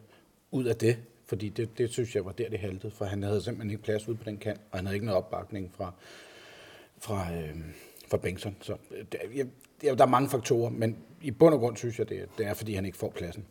ud 0.50 0.64
af 0.64 0.76
det, 0.76 0.98
fordi 1.26 1.48
det, 1.48 1.78
det 1.78 1.90
synes 1.90 2.14
jeg 2.14 2.24
var 2.24 2.32
der, 2.32 2.48
det 2.48 2.58
haltede, 2.58 2.92
for 2.92 3.04
han 3.04 3.22
havde 3.22 3.42
simpelthen 3.42 3.70
ikke 3.70 3.82
plads 3.82 4.08
ude 4.08 4.16
på 4.16 4.24
den 4.24 4.36
kant, 4.36 4.60
og 4.70 4.78
han 4.78 4.86
havde 4.86 4.96
ikke 4.96 5.06
noget 5.06 5.18
opbakning 5.18 5.72
fra, 5.72 5.92
fra, 6.98 7.34
øh, 7.34 7.56
fra 8.08 8.16
Bengtsson. 8.16 8.56
Så 8.60 8.76
øh, 8.90 9.04
der, 9.12 9.18
det, 9.34 9.50
jeg, 9.82 9.98
der 9.98 10.04
er 10.04 10.08
mange 10.08 10.28
faktorer, 10.28 10.70
men 10.70 10.96
i 11.22 11.30
bund 11.30 11.54
og 11.54 11.60
grund 11.60 11.76
synes 11.76 11.98
jeg, 11.98 12.08
det, 12.08 12.28
det 12.38 12.46
er, 12.46 12.54
fordi 12.54 12.74
han 12.74 12.86
ikke 12.86 12.98
får 12.98 13.10
pladsen. 13.10 13.44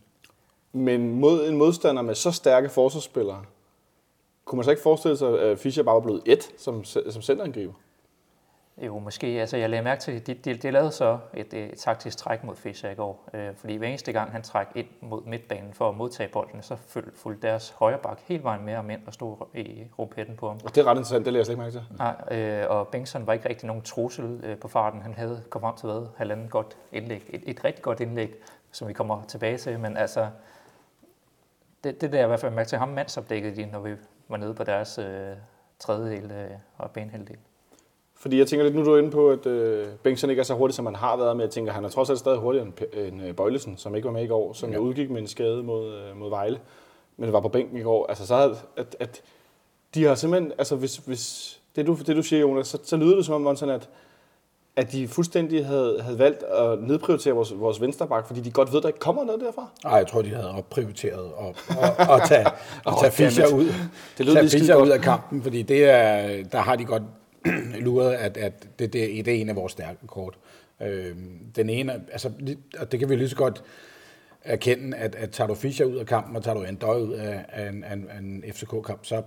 Men 0.76 1.20
mod 1.20 1.48
en 1.48 1.56
modstander 1.56 2.02
med 2.02 2.14
så 2.14 2.30
stærke 2.30 2.68
forsvarsspillere, 2.68 3.44
kunne 4.44 4.56
man 4.56 4.64
så 4.64 4.70
ikke 4.70 4.82
forestille 4.82 5.16
sig, 5.16 5.40
at 5.40 5.58
Fischer 5.58 5.82
bare 5.82 5.94
var 5.94 6.00
blevet 6.00 6.22
et 6.26 6.52
som, 6.58 6.84
som 6.84 7.22
centerangriber? 7.22 7.72
Jo, 8.78 8.98
måske. 8.98 9.26
Altså, 9.26 9.56
jeg 9.56 9.70
lagde 9.70 9.84
mærke 9.84 10.00
til, 10.00 10.12
at 10.12 10.26
de, 10.26 10.34
de, 10.34 10.54
de 10.54 10.70
lavede 10.70 10.90
så 10.92 11.18
et, 11.34 11.54
et 11.54 11.78
taktisk 11.78 12.18
træk 12.18 12.44
mod 12.44 12.56
Fischer 12.56 12.90
i 12.90 12.94
går. 12.94 13.28
Øh, 13.34 13.54
fordi 13.56 13.76
hver 13.76 13.88
eneste 13.88 14.12
gang, 14.12 14.32
han 14.32 14.42
træk 14.42 14.66
ind 14.74 14.86
mod 15.00 15.22
midtbanen 15.26 15.74
for 15.74 15.88
at 15.88 15.96
modtage 15.96 16.28
bolden, 16.28 16.62
så 16.62 16.76
fulgte 17.14 17.48
deres 17.48 17.70
højre 17.70 17.98
bak 17.98 18.20
hele 18.24 18.42
vejen 18.42 18.64
med 18.64 18.76
og 18.76 18.84
mænd 18.84 19.00
og 19.06 19.14
stod 19.14 19.36
i 19.54 19.84
rumpetten 19.98 20.36
på 20.36 20.48
ham. 20.48 20.60
Og 20.64 20.74
det 20.74 20.80
er 20.80 20.84
ret 20.84 20.90
interessant, 20.90 21.24
det 21.24 21.32
lader 21.32 21.40
jeg 21.40 21.46
slet 21.46 21.52
ikke 21.54 21.62
mærke 21.62 21.72
til. 21.72 21.82
Nej, 21.98 22.38
øh, 22.38 22.70
og 22.70 22.88
Bengtsson 22.88 23.26
var 23.26 23.32
ikke 23.32 23.48
rigtig 23.48 23.66
nogen 23.66 23.82
trussel 23.82 24.40
øh, 24.42 24.58
på 24.58 24.68
farten. 24.68 25.02
Han 25.02 25.14
havde 25.14 25.42
kommet 25.50 25.66
frem 25.66 25.76
til 25.76 25.88
hvad? 25.88 26.06
Halvanden 26.16 26.48
godt 26.48 26.76
indlæg. 26.92 27.22
Et, 27.28 27.42
et 27.46 27.64
rigtig 27.64 27.82
godt 27.82 28.00
indlæg, 28.00 28.34
som 28.72 28.88
vi 28.88 28.92
kommer 28.92 29.22
tilbage 29.28 29.58
til. 29.58 29.80
Men 29.80 29.96
altså, 29.96 30.26
det, 31.84 32.00
det 32.00 32.12
der 32.12 32.18
jeg 32.18 32.26
i 32.26 32.28
hvert 32.28 32.40
fald 32.40 32.54
mærke 32.54 32.68
til 32.68 32.78
ham 32.78 32.88
mandsopdækket 32.88 33.56
de, 33.56 33.66
når 33.72 33.80
vi 33.80 33.90
var 34.28 34.36
nede 34.36 34.54
på 34.54 34.64
deres 34.64 34.98
øh, 34.98 35.36
tredjedel 35.78 36.30
øh, 36.30 36.50
og 36.78 36.90
banehalvdel. 36.90 37.36
Fordi 38.16 38.38
jeg 38.38 38.46
tænker 38.46 38.64
lidt, 38.64 38.74
nu 38.74 38.80
er 38.80 38.84
du 38.84 38.96
inde 38.96 39.10
på, 39.10 39.30
at 39.30 39.46
øh, 39.46 39.86
Bengtsson 40.02 40.30
ikke 40.30 40.40
er 40.40 40.44
så 40.44 40.54
hurtig, 40.54 40.74
som 40.74 40.86
han 40.86 40.94
har 40.94 41.16
været, 41.16 41.36
men 41.36 41.40
jeg 41.40 41.50
tænker, 41.50 41.72
han 41.72 41.84
er 41.84 41.88
trods 41.88 42.10
alt 42.10 42.18
stadig 42.18 42.38
hurtigere 42.38 42.66
end, 42.66 42.96
end 42.98 43.22
øh, 43.22 43.36
Bøjlesen, 43.36 43.76
som 43.76 43.94
ikke 43.94 44.06
var 44.06 44.12
med 44.12 44.24
i 44.24 44.26
går, 44.26 44.52
som 44.52 44.72
ja. 44.72 44.78
udgik 44.78 45.10
med 45.10 45.20
en 45.20 45.26
skade 45.26 45.62
mod, 45.62 45.94
øh, 45.94 46.16
mod 46.16 46.30
Vejle, 46.30 46.60
men 47.16 47.32
var 47.32 47.40
på 47.40 47.48
bænken 47.48 47.78
i 47.78 47.82
går. 47.82 48.06
Altså 48.06 48.26
så 48.26 48.36
havde, 48.36 48.56
at, 48.76 48.96
at 49.00 49.22
de 49.94 50.04
har 50.04 50.14
simpelthen, 50.14 50.52
altså 50.58 50.76
hvis, 50.76 50.96
hvis 50.96 51.60
det, 51.76 51.86
du, 51.86 51.96
det 52.06 52.16
du 52.16 52.22
siger, 52.22 52.40
Jonas, 52.40 52.66
så, 52.66 52.78
så 52.82 52.96
lyder 52.96 53.16
det 53.16 53.24
som 53.24 53.46
om, 53.46 53.56
sådan, 53.56 53.74
at, 53.74 53.88
at 54.76 54.92
de 54.92 55.08
fuldstændig 55.08 55.66
havde, 55.66 56.02
havde 56.02 56.18
valgt 56.18 56.42
at 56.42 56.78
nedprioritere 56.82 57.34
vores, 57.34 57.52
vores 57.58 57.80
venstreback, 57.80 58.26
fordi 58.26 58.40
de 58.40 58.50
godt 58.50 58.70
ved, 58.72 58.76
at 58.78 58.82
der 58.82 58.88
ikke 58.88 58.98
kommer 58.98 59.24
noget 59.24 59.40
derfra? 59.40 59.68
Nej, 59.84 59.92
jeg 59.94 60.06
tror, 60.06 60.22
de 60.22 60.28
havde 60.28 60.50
opprioriteret 60.50 61.30
at, 61.40 61.76
at, 61.82 62.10
at 62.10 62.22
tage, 62.28 62.46
at 62.88 62.94
tage 63.00 63.12
Fischer 63.12 63.46
ud, 63.54 63.66
Det 64.18 64.26
lød 64.26 64.34
tage 64.34 64.48
Fischer 64.50 64.76
ud 64.76 64.88
af 64.88 65.00
kampen, 65.00 65.42
fordi 65.42 65.62
det 65.62 65.84
er, 65.84 66.42
der 66.52 66.58
har 66.58 66.76
de 66.76 66.84
godt 66.84 67.02
luret, 67.86 68.12
at, 68.12 68.36
at 68.36 68.52
det, 68.78 68.92
det, 68.92 69.26
det 69.26 69.28
er 69.36 69.40
en 69.40 69.48
af 69.48 69.56
vores 69.56 69.72
stærke 69.72 70.06
kort. 70.06 70.34
Øh, 70.82 71.14
den 71.56 71.70
ene, 71.70 71.92
altså, 72.12 72.30
og 72.78 72.92
det 72.92 73.00
kan 73.00 73.08
vi 73.08 73.16
lige 73.16 73.28
så 73.28 73.36
godt 73.36 73.62
erkende, 74.42 74.96
at, 74.96 75.14
at 75.14 75.30
tager 75.30 75.48
du 75.48 75.54
Fischer 75.54 75.84
ud 75.86 75.96
af 75.96 76.06
kampen, 76.06 76.36
og 76.36 76.44
tager 76.44 76.54
du 76.54 76.62
Andøj 76.64 77.00
ud 77.00 77.12
af, 77.12 77.44
af, 77.48 77.68
en, 77.68 77.84
af, 77.84 77.92
en- 77.92 78.08
af 78.10 78.18
en 78.18 78.44
FCK-kamp, 78.52 79.04
så, 79.04 79.22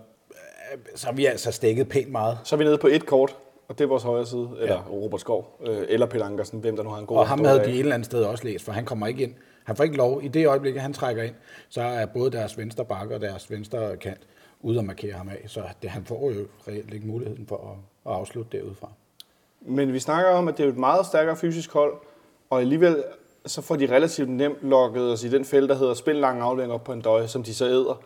så 0.95 1.07
er 1.09 1.13
vi 1.13 1.25
altså 1.25 1.51
stikket 1.51 1.89
pænt 1.89 2.11
meget. 2.11 2.37
Så 2.43 2.55
er 2.55 2.57
vi 2.57 2.63
nede 2.63 2.77
på 2.77 2.87
et 2.87 3.05
kort, 3.05 3.35
og 3.67 3.77
det 3.77 3.83
er 3.83 3.87
vores 3.87 4.03
højre 4.03 4.25
side, 4.25 4.49
eller 4.59 4.75
ja. 4.75 4.81
Robert 4.91 5.21
Skov, 5.21 5.59
øh, 5.67 5.85
eller 5.89 6.05
Peter 6.05 6.25
Ankersen, 6.25 6.59
hvem 6.59 6.75
der 6.75 6.83
nu 6.83 6.89
har 6.89 6.97
en 6.97 7.05
god 7.05 7.17
Og 7.17 7.27
ham 7.27 7.45
havde 7.45 7.59
de 7.59 7.69
et 7.69 7.79
eller 7.79 7.93
andet 7.93 8.05
sted 8.05 8.23
også 8.23 8.43
læst, 8.43 8.65
for 8.65 8.71
han 8.71 8.85
kommer 8.85 9.07
ikke 9.07 9.23
ind. 9.23 9.33
Han 9.63 9.75
får 9.75 9.83
ikke 9.83 9.97
lov. 9.97 10.23
I 10.23 10.27
det 10.27 10.47
øjeblik, 10.47 10.75
han 10.75 10.93
trækker 10.93 11.23
ind, 11.23 11.35
så 11.69 11.81
er 11.81 12.05
både 12.05 12.31
deres 12.31 12.57
venstre 12.57 12.85
bakke 12.85 13.15
og 13.15 13.21
deres 13.21 13.51
venstre 13.51 13.97
kant 13.97 14.19
ude 14.61 14.79
at 14.79 14.85
markere 14.85 15.13
ham 15.13 15.29
af. 15.29 15.43
Så 15.47 15.61
det, 15.81 15.89
han 15.89 16.05
får 16.05 16.31
jo 16.31 16.45
reelt 16.67 16.93
ikke 16.93 17.07
muligheden 17.07 17.47
for 17.47 17.55
at, 17.55 18.11
at 18.11 18.17
afslutte 18.19 18.57
derudfra. 18.57 18.91
Men 19.61 19.93
vi 19.93 19.99
snakker 19.99 20.31
om, 20.31 20.47
at 20.47 20.57
det 20.57 20.65
er 20.65 20.69
et 20.69 20.77
meget 20.77 21.05
stærkere 21.05 21.35
fysisk 21.35 21.73
hold, 21.73 21.93
og 22.49 22.61
alligevel 22.61 23.03
så 23.45 23.61
får 23.61 23.75
de 23.75 23.95
relativt 23.95 24.29
nemt 24.29 24.57
lukket 24.61 25.13
os 25.13 25.23
i 25.23 25.29
den 25.29 25.45
fælde, 25.45 25.67
der 25.67 25.75
hedder 25.75 25.93
spil 25.93 26.15
lang 26.15 26.41
aflevering 26.41 26.73
op 26.73 26.83
på 26.83 26.93
en 26.93 27.01
døje, 27.01 27.27
som 27.27 27.43
de 27.43 27.53
så 27.53 27.65
æder. 27.65 28.01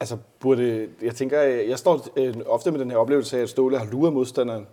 Altså 0.00 0.16
burde, 0.40 0.88
jeg 1.02 1.14
tænker, 1.14 1.42
øh, 1.42 1.68
jeg 1.68 1.78
står 1.78 2.06
øh, 2.16 2.34
ofte 2.46 2.70
med 2.70 2.80
den 2.80 2.90
her 2.90 2.98
oplevelse 2.98 3.38
af, 3.38 3.42
at 3.42 3.48
Ståle 3.48 3.78
har 3.78 3.86
luret 3.86 4.12
modstanderen. 4.12 4.66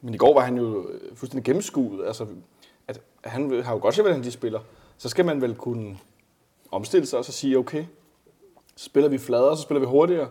Men 0.00 0.14
i 0.14 0.16
går 0.16 0.34
var 0.34 0.40
han 0.40 0.56
jo 0.56 0.88
øh, 0.88 1.16
fuldstændig 1.16 1.44
gennemskuet. 1.44 2.06
Altså, 2.06 2.26
at 2.88 3.00
han 3.24 3.62
har 3.62 3.72
jo 3.72 3.78
godt 3.78 3.94
set, 3.94 4.04
hvordan 4.04 4.22
de 4.22 4.30
spiller. 4.30 4.60
Så 4.98 5.08
skal 5.08 5.24
man 5.24 5.42
vel 5.42 5.54
kunne 5.54 5.98
omstille 6.70 7.06
sig 7.06 7.18
og 7.18 7.24
så 7.24 7.32
sige, 7.32 7.58
okay, 7.58 7.84
så 8.76 8.84
spiller 8.84 9.08
vi 9.08 9.18
fladere, 9.18 9.56
så 9.56 9.62
spiller 9.62 9.80
vi 9.80 9.86
hurtigere. 9.86 10.28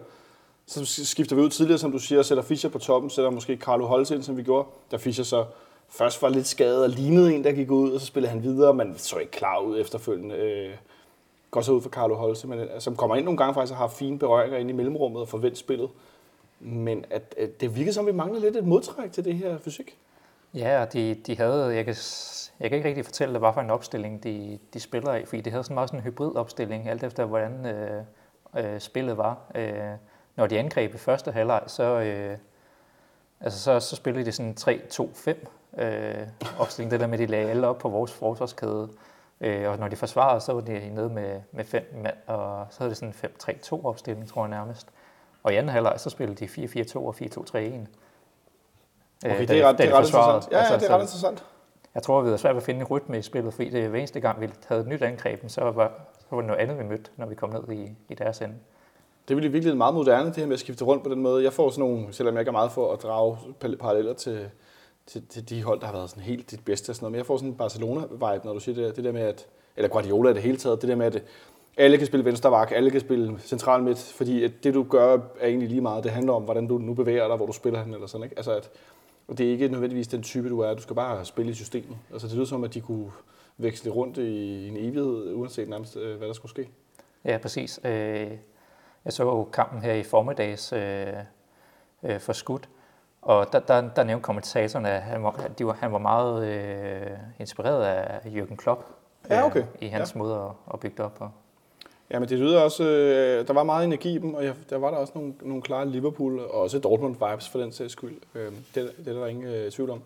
Så 0.66 1.06
skifter 1.06 1.36
vi 1.36 1.42
ud 1.42 1.50
tidligere, 1.50 1.78
som 1.78 1.92
du 1.92 2.00
siger, 2.00 2.20
og 2.20 2.26
sætter 2.26 2.44
Fischer 2.44 2.70
på 2.70 2.80
toppen, 2.80 3.10
sætter 3.10 3.32
måske 3.32 3.58
Carlo 3.58 3.86
Holtz 3.86 4.12
ind, 4.12 4.24
som 4.24 4.38
vi 4.38 4.44
gjorde. 4.44 4.68
der 4.92 4.98
Fischer 4.98 5.24
så 5.24 5.46
først 5.90 6.22
var 6.22 6.30
lidt 6.30 6.48
skadet 6.48 6.84
og 6.84 6.90
lignede 6.90 7.36
en, 7.36 7.44
der 7.44 7.52
gik 7.52 7.72
ud, 7.72 7.92
og 7.92 8.00
så 8.00 8.06
spillede 8.06 8.32
han 8.32 8.44
videre, 8.44 8.74
men 8.74 8.98
så 8.98 9.18
ikke 9.18 9.32
klar 9.32 9.60
ud 9.60 9.80
efterfølgende. 9.80 10.36
Øh, 10.36 10.74
går 11.52 11.62
så 11.62 11.72
ud 11.72 11.82
for 11.82 11.90
Carlo 11.90 12.16
Holse, 12.16 12.48
men, 12.48 12.60
øh, 12.60 12.82
som 12.82 12.96
kommer 12.96 13.16
ind 13.16 13.26
nogle 13.26 13.38
gange 13.38 13.54
faktisk 13.54 13.72
og 13.72 13.78
har 13.78 13.88
fine 13.88 14.20
berøringer 14.20 14.58
ind 14.58 14.70
i 14.70 14.74
mellemrummet 14.74 15.22
og 15.22 15.30
forvent 15.30 15.58
spillet. 15.58 15.90
Men 16.60 17.06
at, 17.10 17.36
at 17.38 17.62
det 17.62 17.76
virker 17.76 17.92
som, 17.92 18.06
vi 18.06 18.12
mangler 18.12 18.40
lidt 18.40 18.56
et 18.56 18.66
modtræk 18.66 19.12
til 19.12 19.26
det 19.26 19.36
her 19.36 19.58
fysik. 19.58 19.98
Ja, 20.54 20.82
og 20.82 20.94
de, 20.94 21.14
de 21.14 21.38
havde, 21.38 21.66
jeg 21.76 21.86
kan, 21.86 21.96
jeg 22.60 22.70
kan 22.70 22.78
ikke 22.78 22.90
rigtig 22.90 23.06
fortælle 23.06 23.34
dig, 23.34 23.40
hvad 23.40 23.54
for 23.54 23.62
en 23.62 23.70
opstilling 23.70 24.24
de, 24.24 24.60
de 24.74 24.80
spiller 24.80 25.16
i, 25.16 25.26
fordi 25.26 25.42
det 25.42 25.52
havde 25.52 25.64
sådan 25.64 25.74
meget 25.74 25.90
sådan 25.90 26.00
en 26.00 26.04
hybridopstilling, 26.04 26.90
alt 26.90 27.04
efter 27.04 27.26
hvordan 27.26 27.66
øh, 27.66 28.04
øh, 28.58 28.80
spillet 28.80 29.18
var. 29.18 29.38
Øh, 29.56 29.92
når 30.36 30.48
de 30.48 30.60
angreb 30.60 30.96
i 30.96 30.98
første 30.98 31.32
halvleg, 31.32 31.64
så, 31.68 31.84
øh, 31.84 32.38
altså 33.42 33.60
så, 33.60 33.80
så 33.80 33.96
spillede 33.96 34.26
de 34.26 34.32
sådan 34.32 34.56
3-2-5 34.60 35.82
øh, 35.84 36.28
opstilling, 36.60 36.92
det 36.92 37.00
der 37.00 37.08
med, 37.08 37.20
at 37.20 37.28
de 37.28 37.32
lagde 37.32 37.50
alle 37.50 37.68
op 37.68 37.78
på 37.78 37.90
vores 37.90 38.12
forsvarskæde. 38.12 38.90
Øh, 39.42 39.70
og 39.70 39.78
når 39.80 39.88
de 39.88 39.96
forsvarede, 39.96 40.40
så 40.42 40.54
var 40.54 40.62
de 40.62 40.90
nede 40.90 41.10
med, 41.10 41.42
med 41.52 41.64
fem 41.66 41.94
mand, 42.04 42.16
og 42.28 42.68
så 42.70 42.78
havde 42.80 42.90
det 42.90 42.98
sådan 42.98 43.14
en 43.24 43.56
5-3-2 43.82 43.86
opstilling, 43.86 44.28
tror 44.30 44.42
jeg 44.42 44.50
nærmest. 44.50 44.88
Og 45.44 45.54
i 45.54 45.56
anden 45.56 45.70
halvleg, 45.70 45.94
så 45.98 46.10
spillede 46.10 46.46
de 46.46 46.66
4-4-2 46.86 46.96
og 46.98 47.16
4-2-3-1. 47.22 47.58
Øh, 47.58 47.86
Okay, 49.26 49.48
da- 49.48 49.54
det 49.54 49.62
er 49.62 49.68
ret, 49.68 49.78
det 49.78 49.88
de 49.88 49.92
er 49.92 49.98
ret 49.98 50.08
interessant. 50.08 50.52
Ja, 50.52 50.58
ja, 50.58 50.64
Altså, 50.64 50.78
det 50.78 50.92
er 50.92 50.96
ret 50.96 51.02
interessant. 51.02 51.46
jeg 51.96 52.04
tror, 52.04 52.22
vi 52.22 52.28
havde 52.28 52.38
svært 52.38 52.56
ved 52.56 52.62
at 52.62 52.66
finde 52.66 52.80
en 52.82 52.88
rytme 52.88 53.18
i 53.18 53.22
spillet, 53.22 53.54
fordi 53.54 53.70
det 53.70 53.90
hver 53.90 54.00
eneste 54.00 54.20
gang, 54.20 54.42
vi 54.42 54.50
havde 54.68 54.82
et 54.82 54.88
nyt 54.88 55.02
angreb, 55.02 55.44
så 55.48 55.62
var, 55.72 55.92
så 56.20 56.26
var 56.32 56.38
det 56.38 56.48
noget 56.48 56.60
andet, 56.62 56.78
vi 56.80 56.84
mødte, 56.84 57.12
når 57.18 57.26
vi 57.26 57.36
kom 57.36 57.50
ned 57.50 57.72
i, 57.78 57.96
i 58.10 58.14
deres 58.16 58.42
ende. 58.42 58.56
Det 59.28 59.46
er 59.46 59.50
virkelig 59.50 59.78
meget 59.78 59.94
moderne, 59.96 60.26
det 60.28 60.36
her 60.38 60.46
med 60.46 60.54
at 60.54 60.60
skifte 60.60 60.86
rundt 60.86 61.04
på 61.04 61.10
den 61.10 61.22
måde. 61.22 61.44
Jeg 61.44 61.54
får 61.54 61.70
sådan 61.70 61.90
nogle, 61.90 62.14
selvom 62.14 62.36
jeg 62.36 62.42
ikke 62.42 62.50
er 62.50 62.54
meget 62.54 62.72
for 62.72 62.94
at 62.94 63.04
drage 63.04 63.38
pa- 63.66 63.76
paralleller 63.76 64.14
til, 64.14 64.50
til, 65.08 65.28
til 65.28 65.50
de 65.50 65.64
hold, 65.64 65.80
der 65.80 65.86
har 65.86 65.94
været 65.94 66.10
sådan 66.10 66.24
helt 66.24 66.52
dit 66.52 66.66
bedste 66.66 66.90
og 66.90 66.96
sådan 66.96 67.04
noget, 67.04 67.12
men 67.12 67.18
jeg 67.18 67.26
får 67.26 67.38
sådan 67.38 67.50
en 67.50 67.58
Barcelona-vibe, 67.58 68.46
når 68.46 68.54
du 68.54 68.60
siger 68.60 68.76
det, 68.76 68.86
der. 68.86 68.92
det 68.92 69.04
der 69.04 69.12
med, 69.12 69.22
at, 69.22 69.48
eller 69.78 69.90
Guardiola 69.90 70.30
i 70.30 70.34
det 70.34 70.42
hele 70.42 70.58
taget, 70.58 70.82
det 70.82 70.90
der 70.90 70.96
med, 70.96 71.06
at 71.06 71.24
alle 71.78 71.98
kan 71.98 72.08
spille 72.08 72.26
venstre 72.26 72.52
bak, 72.52 72.72
alle 72.72 72.92
kan 72.92 73.00
spille 73.00 73.40
central 73.40 73.84
midt, 73.84 74.00
fordi 74.00 74.44
at 74.44 74.52
det 74.64 74.74
du 74.74 74.84
gør 74.84 75.18
er 75.40 75.48
egentlig 75.48 75.70
lige 75.70 75.82
meget. 75.82 76.04
Det 76.04 76.12
handler 76.12 76.34
om, 76.34 76.44
hvordan 76.44 76.68
du 76.68 76.78
nu 76.78 76.94
bevæger 76.94 77.28
dig, 77.28 77.38
hvor 77.38 77.46
du 77.46 77.52
spiller 77.52 77.84
hen 77.84 77.94
eller 77.94 78.08
sådan, 78.08 78.24
ikke? 78.24 78.38
Altså 78.38 78.52
at, 78.52 78.70
og 79.28 79.38
det 79.38 79.48
er 79.48 79.52
ikke 79.52 79.68
nødvendigvis 79.68 80.08
den 80.08 80.24
type, 80.24 80.50
du 80.50 80.60
er. 80.60 80.74
Du 80.74 80.82
skal 80.82 80.96
bare 80.96 81.26
spille 81.26 81.52
i 81.52 81.56
systemet. 81.56 81.98
Altså 82.12 82.28
det 82.28 82.36
lyder 82.36 82.46
som, 82.46 82.64
at 82.64 82.74
de 82.74 82.82
kunne 82.82 83.12
veksle 83.58 83.92
rundt 83.92 84.18
i 84.18 84.68
en 84.68 84.78
evighed, 84.78 85.34
uanset 85.34 85.70
nærmest, 85.70 85.98
øh, 85.98 86.18
hvad 86.18 86.28
der 86.28 86.34
skulle 86.34 86.50
ske. 86.50 86.70
Ja, 87.26 87.38
præcis. 87.38 87.80
Øh, 87.84 87.92
jeg 89.06 89.14
så 89.14 89.24
jo 89.24 89.44
kampen 89.44 89.82
her 89.82 89.94
i 89.94 90.04
formiddags 90.04 90.74
øh, 90.74 91.08
øh, 92.04 92.20
for 92.20 92.34
skudt, 92.34 92.70
og 93.28 93.54
der, 93.54 93.60
der, 93.60 93.90
der 93.96 94.04
nævnte 94.04 94.24
kommentatoren, 94.24 94.86
at 94.86 95.02
han 95.02 95.24
var, 95.24 95.32
at 95.46 95.60
de 95.60 95.66
var, 95.66 95.74
han 95.74 95.92
var 95.92 95.98
meget 95.98 96.48
øh, 96.48 97.18
inspireret 97.40 97.84
af 97.84 98.20
Jürgen 98.26 98.56
Klopp 98.56 98.86
Ja, 99.30 99.46
okay. 99.46 99.60
øh, 99.60 99.66
i 99.82 99.88
hans 99.88 100.16
Ja. 100.16 100.20
måde 100.20 100.36
at, 100.36 100.74
at 100.74 100.80
bygge 100.80 100.98
det 100.98 101.06
op 101.06 101.14
på. 101.14 101.30
Ja, 102.12 102.20
men 102.20 102.30
det 102.30 102.40
lyder 102.40 102.62
også, 102.62 102.84
øh, 102.84 103.48
der 103.48 103.54
var 103.54 103.64
meget 103.64 103.86
energi 103.86 104.16
i 104.16 104.18
dem, 104.18 104.34
og 104.34 104.46
jeg, 104.46 104.54
der 104.70 104.78
var 104.78 104.92
der 104.92 104.98
også 104.98 105.14
nogle, 105.16 105.34
nogle 105.42 105.62
klare 105.62 105.90
Liverpool 105.90 106.40
og 106.40 106.52
også 106.52 106.78
Dortmund-vibes 106.80 107.50
for 107.52 107.60
den 107.60 107.72
sags 107.72 107.94
skyld. 107.94 108.22
Øh, 108.36 108.52
det, 108.76 108.92
det 109.06 109.08
er 109.08 109.20
der 109.20 109.28
ingen 109.28 109.46
øh, 109.46 109.72
tvivl 109.72 109.90
om. 109.90 110.02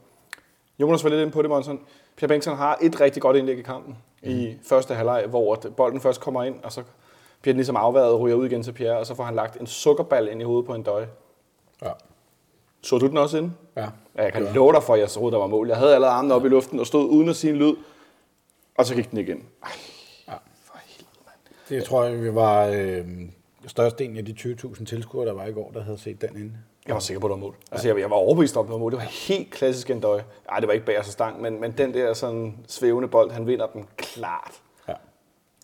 Jonas 0.79 1.03
var 1.03 1.09
lidt 1.09 1.21
inde 1.21 1.31
på 1.31 1.41
det, 1.41 1.49
Monson. 1.49 1.79
Pierre 2.15 2.27
Bengtsson 2.27 2.57
har 2.57 2.77
et 2.81 3.01
rigtig 3.01 3.21
godt 3.21 3.37
indlæg 3.37 3.57
i 3.57 3.61
kampen 3.61 3.97
mm. 4.23 4.29
i 4.29 4.57
første 4.63 4.93
halvleg, 4.93 5.25
hvor 5.27 5.55
bolden 5.77 6.01
først 6.01 6.21
kommer 6.21 6.43
ind, 6.43 6.55
og 6.63 6.71
så 6.71 6.83
bliver 7.41 7.53
den 7.53 7.57
ligesom 7.57 7.75
afværet 7.75 8.11
og 8.11 8.19
ryger 8.19 8.35
ud 8.35 8.45
igen 8.45 8.63
til 8.63 8.71
Pierre, 8.71 8.97
og 8.97 9.05
så 9.05 9.15
får 9.15 9.23
han 9.23 9.35
lagt 9.35 9.57
en 9.61 9.67
sukkerball 9.67 10.27
ind 10.27 10.41
i 10.41 10.43
hovedet 10.43 10.65
på 10.65 10.73
en 10.75 10.83
døje. 10.83 11.07
Ja. 11.81 11.91
Så 12.83 12.97
du 12.97 13.07
den 13.07 13.17
også 13.17 13.37
ind? 13.37 13.51
ja. 13.77 13.87
Ja, 14.17 14.23
jeg 14.23 14.33
kan 14.33 14.43
Ja. 14.43 14.51
love 14.53 14.73
dig 14.73 14.83
for, 14.83 14.93
at 14.93 14.99
jeg 14.99 15.09
troede, 15.09 15.31
der 15.31 15.37
var 15.37 15.47
mål. 15.47 15.67
Jeg 15.67 15.77
havde 15.77 15.95
allerede 15.95 16.13
armene 16.15 16.33
oppe 16.33 16.47
i 16.47 16.49
luften 16.51 16.79
og 16.79 16.87
stod 16.87 17.09
uden 17.09 17.29
at 17.29 17.35
sige 17.35 17.51
en 17.53 17.57
lyd, 17.59 17.75
og 18.77 18.85
så 18.85 18.95
gik 18.95 19.11
den 19.11 19.17
igen. 19.19 19.37
Ej, 19.63 19.69
Ja. 20.27 20.33
for 20.65 20.77
helvede, 20.85 21.09
mand. 21.25 21.79
Det 21.79 21.83
tror 21.83 22.03
jeg, 22.03 22.23
vi 22.23 22.35
var 22.35 22.65
øh, 22.65 23.05
størstedelen 23.67 24.17
af 24.17 24.25
de 24.25 24.31
20.000 24.39 24.85
tilskuere, 24.85 25.25
der 25.27 25.33
var 25.33 25.45
i 25.45 25.51
går, 25.51 25.71
der 25.73 25.83
havde 25.83 25.97
set 25.97 26.21
den 26.21 26.29
inde. 26.37 26.53
Jeg 26.87 26.93
var 26.93 26.99
sikker 26.99 27.19
på, 27.21 27.27
at 27.27 27.29
det 27.29 27.35
var 27.41 27.45
mål. 27.47 27.55
Altså, 27.71 27.87
jeg, 27.87 27.99
jeg 27.99 28.09
var 28.09 28.15
overbevist 28.15 28.57
om, 28.57 28.61
at 28.65 28.67
det 28.67 28.73
var 28.73 28.79
mål. 28.79 28.91
Det 28.91 28.97
var 28.99 29.05
helt 29.27 29.51
klassisk 29.51 29.89
en 29.89 29.99
døj. 29.99 30.21
Ej, 30.49 30.59
det 30.59 30.67
var 30.67 30.73
ikke 30.73 30.85
bag 30.85 31.05
så 31.05 31.11
stang, 31.11 31.41
men, 31.41 31.61
men 31.61 31.71
den 31.71 31.93
der 31.93 32.13
sådan 32.13 32.57
svævende 32.67 33.07
bold, 33.07 33.31
han 33.31 33.47
vinder 33.47 33.67
den 33.67 33.85
klart. 33.97 34.61
Ja. 34.87 34.93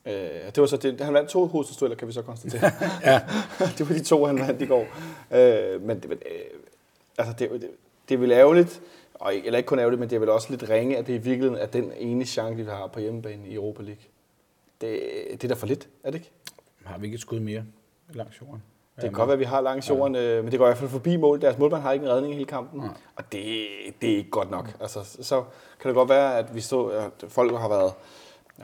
Øh, 0.06 0.46
det 0.46 0.58
var 0.62 0.66
så 0.68 0.78
det, 0.78 1.02
han 1.02 1.14
vandt 1.14 1.30
to 1.30 1.46
hovedstødler, 1.46 1.96
kan 1.96 2.08
vi 2.08 2.14
så 2.14 2.22
konstatere. 2.22 2.72
ja. 3.12 3.22
det 3.78 3.90
var 3.90 3.96
de 3.96 4.04
to, 4.04 4.26
han 4.26 4.40
vandt 4.40 4.62
i 4.62 4.66
går. 4.66 4.86
Øh, 5.32 5.82
men 5.82 6.00
det, 6.00 6.12
øh, 6.12 6.18
altså, 7.18 7.34
det, 7.40 7.52
det, 7.52 7.70
det 8.10 8.16
er 8.16 8.20
vel 8.20 8.32
ærgerligt, 8.32 8.82
og, 9.14 9.36
eller 9.36 9.58
ikke 9.58 9.68
kun 9.68 9.80
ærgerligt, 9.80 10.00
men 10.00 10.10
det 10.10 10.16
er 10.16 10.20
vel 10.20 10.30
også 10.30 10.48
lidt 10.50 10.70
ringe, 10.70 10.98
at 10.98 11.08
det 11.08 11.14
i 11.14 11.18
virkeligheden 11.18 11.56
er 11.56 11.66
den 11.66 11.92
ene 11.98 12.26
chance, 12.26 12.56
vi 12.56 12.64
har 12.64 12.88
på 12.88 13.00
hjemmebane 13.00 13.48
i 13.48 13.56
Europa 13.56 13.84
League. 13.84 14.04
Det, 14.82 15.00
det 15.32 15.44
er 15.44 15.48
da 15.48 15.54
for 15.54 15.68
lidt, 15.68 15.90
er 16.04 16.12
det 16.12 16.18
ikke? 16.18 16.32
Har 16.84 16.98
vi 16.98 17.06
ikke 17.06 17.16
et 17.16 17.22
skud 17.22 17.40
mere 17.40 17.64
langs 18.14 18.42
jorden? 18.42 18.64
Det 18.96 19.04
kan 19.04 19.12
godt 19.12 19.28
være, 19.28 19.34
at 19.34 19.40
vi 19.40 19.46
har 19.46 19.62
langs 19.62 19.90
jorden, 19.90 20.16
øh, 20.16 20.44
men 20.44 20.52
det 20.52 20.60
går 20.60 20.66
i 20.66 20.70
hvert 20.70 20.78
fald 20.78 20.90
forbi 20.90 21.16
mål. 21.16 21.42
Deres 21.42 21.58
målmand 21.58 21.82
har 21.82 21.92
ikke 21.92 22.06
en 22.06 22.12
redning 22.12 22.34
i 22.34 22.36
hele 22.36 22.48
kampen, 22.48 22.80
Nej. 22.80 22.90
og 23.16 23.24
det, 23.32 23.68
det 24.02 24.14
er 24.14 24.18
ikke 24.18 24.30
godt 24.30 24.52
nok. 24.52 24.76
Altså, 24.82 25.18
så 25.22 25.44
kan 25.80 25.90
det 25.90 25.96
godt 25.96 26.10
være, 26.10 26.38
at 26.38 26.56
vi 26.56 26.62
stod, 26.62 26.94
at 26.94 27.12
folk 27.28 27.58
har 27.58 27.70
været 27.70 27.94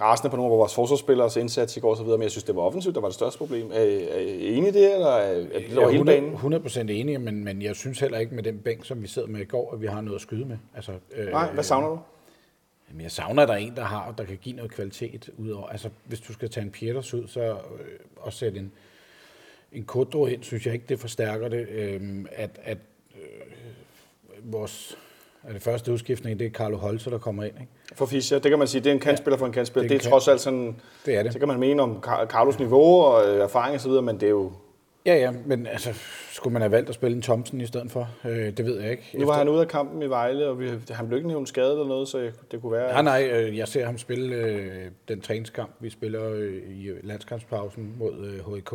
rasende 0.02 0.30
på 0.30 0.38
nogle 0.38 0.54
af 0.54 0.60
vores 0.60 0.76
forsvarsspillers 0.76 1.36
indsats 1.36 1.78
i 1.78 1.80
går 1.80 1.92
osv., 1.92 2.06
men 2.06 2.22
jeg 2.22 2.32
synes, 2.32 2.44
det 2.44 2.56
var 2.56 2.62
offensivt, 2.62 2.96
der 2.96 3.02
var 3.02 3.08
det 3.08 3.16
største 3.16 3.38
problem. 3.38 3.72
Er, 3.72 3.80
er 3.80 4.20
I 4.20 4.56
enige 4.56 4.70
i 4.70 4.72
det, 4.72 4.94
eller 4.94 5.08
er 5.08 5.44
det 5.70 5.78
over 5.78 5.90
hele 5.90 6.06
banen? 6.06 6.34
100 6.34 6.64
procent 6.64 6.90
enig, 6.90 7.22
men, 7.22 7.44
men 7.44 7.62
jeg 7.62 7.76
synes 7.76 8.00
heller 8.00 8.18
ikke 8.20 8.36
med 8.36 8.44
den 8.44 8.60
bænk, 8.60 8.86
som 8.86 9.02
vi 9.02 9.08
sidder 9.08 9.28
med 9.28 9.42
i 9.42 9.46
går, 9.46 9.74
at 9.74 9.82
vi 9.82 9.88
har 9.88 10.02
noget 10.02 10.16
at 10.16 10.22
skyde 10.22 10.46
med. 10.46 10.58
Altså, 10.76 10.92
øh, 11.16 11.32
Nej, 11.32 11.52
hvad 11.52 11.64
savner 11.64 11.88
du? 11.88 12.00
Jamen, 12.90 13.02
jeg 13.02 13.12
savner, 13.12 13.44
at 13.44 13.48
der 13.48 13.54
er 13.54 13.58
en, 13.58 13.76
der 13.76 13.84
har, 13.84 14.12
der 14.12 14.24
kan 14.24 14.38
give 14.42 14.56
noget 14.56 14.72
kvalitet 14.72 15.30
udover. 15.38 15.68
Altså, 15.68 15.90
hvis 16.06 16.20
du 16.20 16.34
skal 16.34 16.50
tage 16.50 16.64
en 16.64 16.72
Pieters 16.72 17.14
ud, 17.14 17.28
så 17.28 17.42
øh, 17.42 17.56
og 18.18 18.34
sætte 18.34 18.60
en, 18.60 18.72
en 19.72 19.84
Kodro 19.84 20.26
ind, 20.26 20.44
synes 20.44 20.66
jeg 20.66 20.74
ikke, 20.74 20.86
det 20.90 21.00
forstærker 21.00 21.48
det. 21.48 21.68
Øh, 21.70 22.26
at 22.32 22.60
at 22.64 22.78
øh, 23.16 24.54
vores 24.54 24.98
er 25.48 25.54
det 25.54 25.62
første 25.62 25.92
udskiftning, 25.94 26.40
det 26.40 26.48
er 26.48 26.52
Carlo 26.52 26.78
Holzer, 26.78 27.12
der 27.12 27.18
kommer 27.18 27.44
ind. 27.44 27.54
Ikke? 27.60 27.72
For 27.96 28.06
Fischer, 28.06 28.40
det 28.40 28.50
kan 28.52 28.60
man 28.60 28.68
sige, 28.68 28.82
det 28.82 28.90
er 28.90 28.94
en 28.94 29.00
kantspiller 29.00 29.38
for 29.38 29.46
en 29.46 29.52
kantspiller. 29.52 29.88
det 29.88 29.96
er 29.96 30.00
Det 30.00 30.06
er 30.06 30.10
trods 30.10 30.28
alt 30.28 30.42
sådan, 30.42 30.76
Det 31.06 31.16
er 31.16 31.24
det. 31.24 31.34
så 31.34 31.40
kan 31.40 31.48
man 31.48 31.60
mene 31.60 31.82
om 31.84 32.04
Car- 32.06 32.26
Carlos 32.26 32.60
niveau 32.60 33.02
og 33.02 33.30
øh, 33.30 33.40
erfaring 33.40 33.76
osv., 33.76 33.92
men 33.92 34.16
det 34.20 34.24
er 34.24 34.30
jo... 34.30 34.52
Ja, 35.06 35.16
ja, 35.16 35.32
men 35.46 35.68
altså, 35.68 35.94
skulle 36.32 36.54
man 36.54 36.62
have 36.62 36.72
valgt 36.72 36.90
at 36.90 36.96
spille 36.96 37.16
en 37.16 37.22
Thompson 37.22 37.62
i 37.62 37.66
stedet 37.66 37.92
for? 37.92 38.10
Øh, 38.26 38.58
det 38.58 38.66
ved 38.66 38.82
jeg 38.82 38.92
ikke. 38.92 39.04
Nu 39.14 39.26
var 39.26 39.34
han 39.38 39.50
ude 39.50 39.62
af 39.62 39.68
kampen 39.68 40.02
i 40.02 40.06
Vejle, 40.10 40.48
og 40.48 40.60
vi, 40.60 40.70
han 40.90 41.08
blev 41.08 41.18
ikke 41.18 41.28
nævnt 41.28 41.50
skadet 41.50 41.72
eller 41.72 41.86
noget, 41.88 42.08
så 42.08 42.18
jeg- 42.20 42.32
det 42.52 42.62
kunne 42.62 42.72
være... 42.72 43.04
Nej, 43.04 43.22
nej, 43.22 43.30
øh, 43.34 43.58
jeg 43.58 43.68
ser 43.68 43.86
ham 43.86 43.98
spille 43.98 44.36
øh, 44.36 44.86
den 45.08 45.22
træningskamp, 45.22 45.72
vi 45.80 45.90
spiller 45.90 46.30
øh, 46.34 46.54
i 46.70 46.90
landskampspausen 47.04 47.96
mod 48.00 48.14
øh, 48.26 48.56
HIK, 48.56 48.70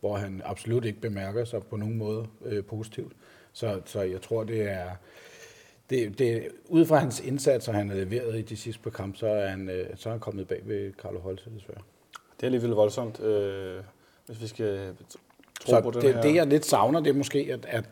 hvor 0.00 0.16
han 0.16 0.42
absolut 0.44 0.84
ikke 0.84 1.00
bemærker 1.00 1.44
sig 1.44 1.62
på 1.70 1.76
nogen 1.76 1.96
måde 1.98 2.26
øh, 2.46 2.64
positivt. 2.64 3.12
Så, 3.52 3.80
så 3.84 4.00
jeg 4.02 4.22
tror, 4.22 4.44
det 4.44 4.62
er, 4.70 4.84
det, 5.90 6.18
det, 6.18 6.48
ud 6.68 6.86
fra 6.86 6.96
hans 6.96 7.20
indsatser, 7.20 7.72
han 7.72 7.88
har 7.88 7.96
leveret 7.96 8.38
i 8.38 8.42
de 8.42 8.56
sidste 8.56 8.82
par 8.82 8.90
kampe, 8.90 9.18
så 9.18 9.26
er 9.26 9.48
han, 9.48 9.68
øh, 9.68 9.86
så 9.96 10.08
er 10.08 10.12
han 10.12 10.20
kommet 10.20 10.48
bag 10.48 10.60
ved 10.64 10.92
Carlo 10.92 11.20
Holse, 11.20 11.50
desværre. 11.56 11.80
Det 12.36 12.42
er 12.42 12.46
alligevel 12.46 12.70
voldsomt, 12.70 13.20
øh, 13.20 13.82
hvis 14.26 14.42
vi 14.42 14.46
skal 14.46 14.94
tro 15.60 15.70
Så 15.70 15.80
på 15.80 15.90
det, 15.90 16.14
her. 16.14 16.22
det, 16.22 16.34
jeg 16.34 16.46
lidt 16.46 16.66
savner, 16.66 17.00
det 17.00 17.10
er 17.10 17.14
måske, 17.14 17.48
at, 17.52 17.66
at, 17.68 17.84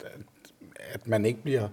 at 0.78 1.06
man 1.08 1.24
ikke 1.24 1.42
bliver, 1.42 1.68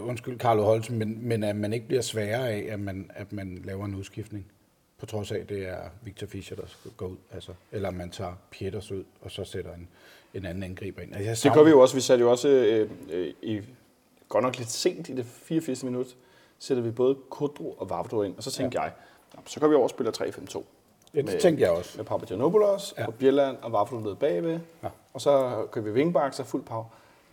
undskyld 0.00 0.38
Carlo 0.38 0.62
Holse, 0.62 0.92
men, 0.92 1.28
men 1.28 1.42
at 1.44 1.56
man 1.56 1.72
ikke 1.72 1.86
bliver 1.86 2.02
sværere 2.02 2.50
af, 2.50 2.66
at 2.72 2.80
man, 2.80 3.10
at 3.14 3.32
man 3.32 3.62
laver 3.64 3.84
en 3.84 3.94
udskiftning. 3.94 4.46
På 4.98 5.06
trods 5.06 5.32
af, 5.32 5.38
at 5.38 5.48
det 5.48 5.68
er 5.68 5.80
Victor 6.02 6.26
Fischer, 6.26 6.56
der 6.56 6.62
skal 6.66 6.90
gå 6.96 7.06
ud. 7.06 7.16
Altså, 7.32 7.52
eller 7.72 7.90
man 7.90 8.10
tager 8.10 8.32
Pieters 8.50 8.92
ud, 8.92 9.04
og 9.20 9.30
så 9.30 9.44
sætter 9.44 9.74
en, 9.74 9.88
en 10.34 10.46
anden 10.46 10.62
angriber 10.62 11.02
ind. 11.02 11.14
Altså, 11.14 11.28
jeg 11.30 11.36
Det 11.52 11.58
gør 11.58 11.64
vi 11.64 11.70
jo 11.70 11.80
også. 11.80 11.94
Vi 11.94 12.00
satte 12.00 12.22
jo 12.22 12.30
også 12.30 12.48
øh, 12.48 12.90
øh, 13.10 13.34
i, 13.42 13.60
godt 14.30 14.44
nok 14.44 14.58
lidt 14.58 14.70
sent 14.70 15.08
i 15.08 15.14
det 15.14 15.26
84. 15.26 15.82
minut, 15.84 16.06
sætter 16.58 16.82
vi 16.82 16.90
både 16.90 17.16
Kudro 17.30 17.70
og 17.72 17.90
Vavro 17.90 18.22
ind. 18.22 18.36
Og 18.36 18.42
så 18.42 18.50
tænkte 18.50 18.78
ja. 18.78 18.82
jeg, 18.84 18.92
"Nå, 19.34 19.40
så 19.46 19.60
går 19.60 19.68
vi 19.68 19.74
over 19.74 19.84
og 19.84 19.90
spiller 19.90 20.12
3-5-2. 20.12 20.64
Ja, 21.14 21.18
det 21.18 21.24
med- 21.26 21.40
tænkte 21.40 21.62
jeg 21.62 21.70
også. 21.70 21.92
Med 21.96 22.04
Papagiannopoulos 22.04 22.94
Ja. 22.98 23.06
og 23.06 23.14
Bjelland 23.14 23.56
og 23.62 23.72
Vavro 23.72 23.96
nede 23.98 24.16
bagved. 24.16 24.60
Ja. 24.82 24.88
Og 25.14 25.20
så 25.20 25.64
kører 25.70 25.84
vi 25.84 25.90
wingbacks 25.90 26.40
og 26.40 26.46
fuld 26.46 26.62
power. 26.62 26.84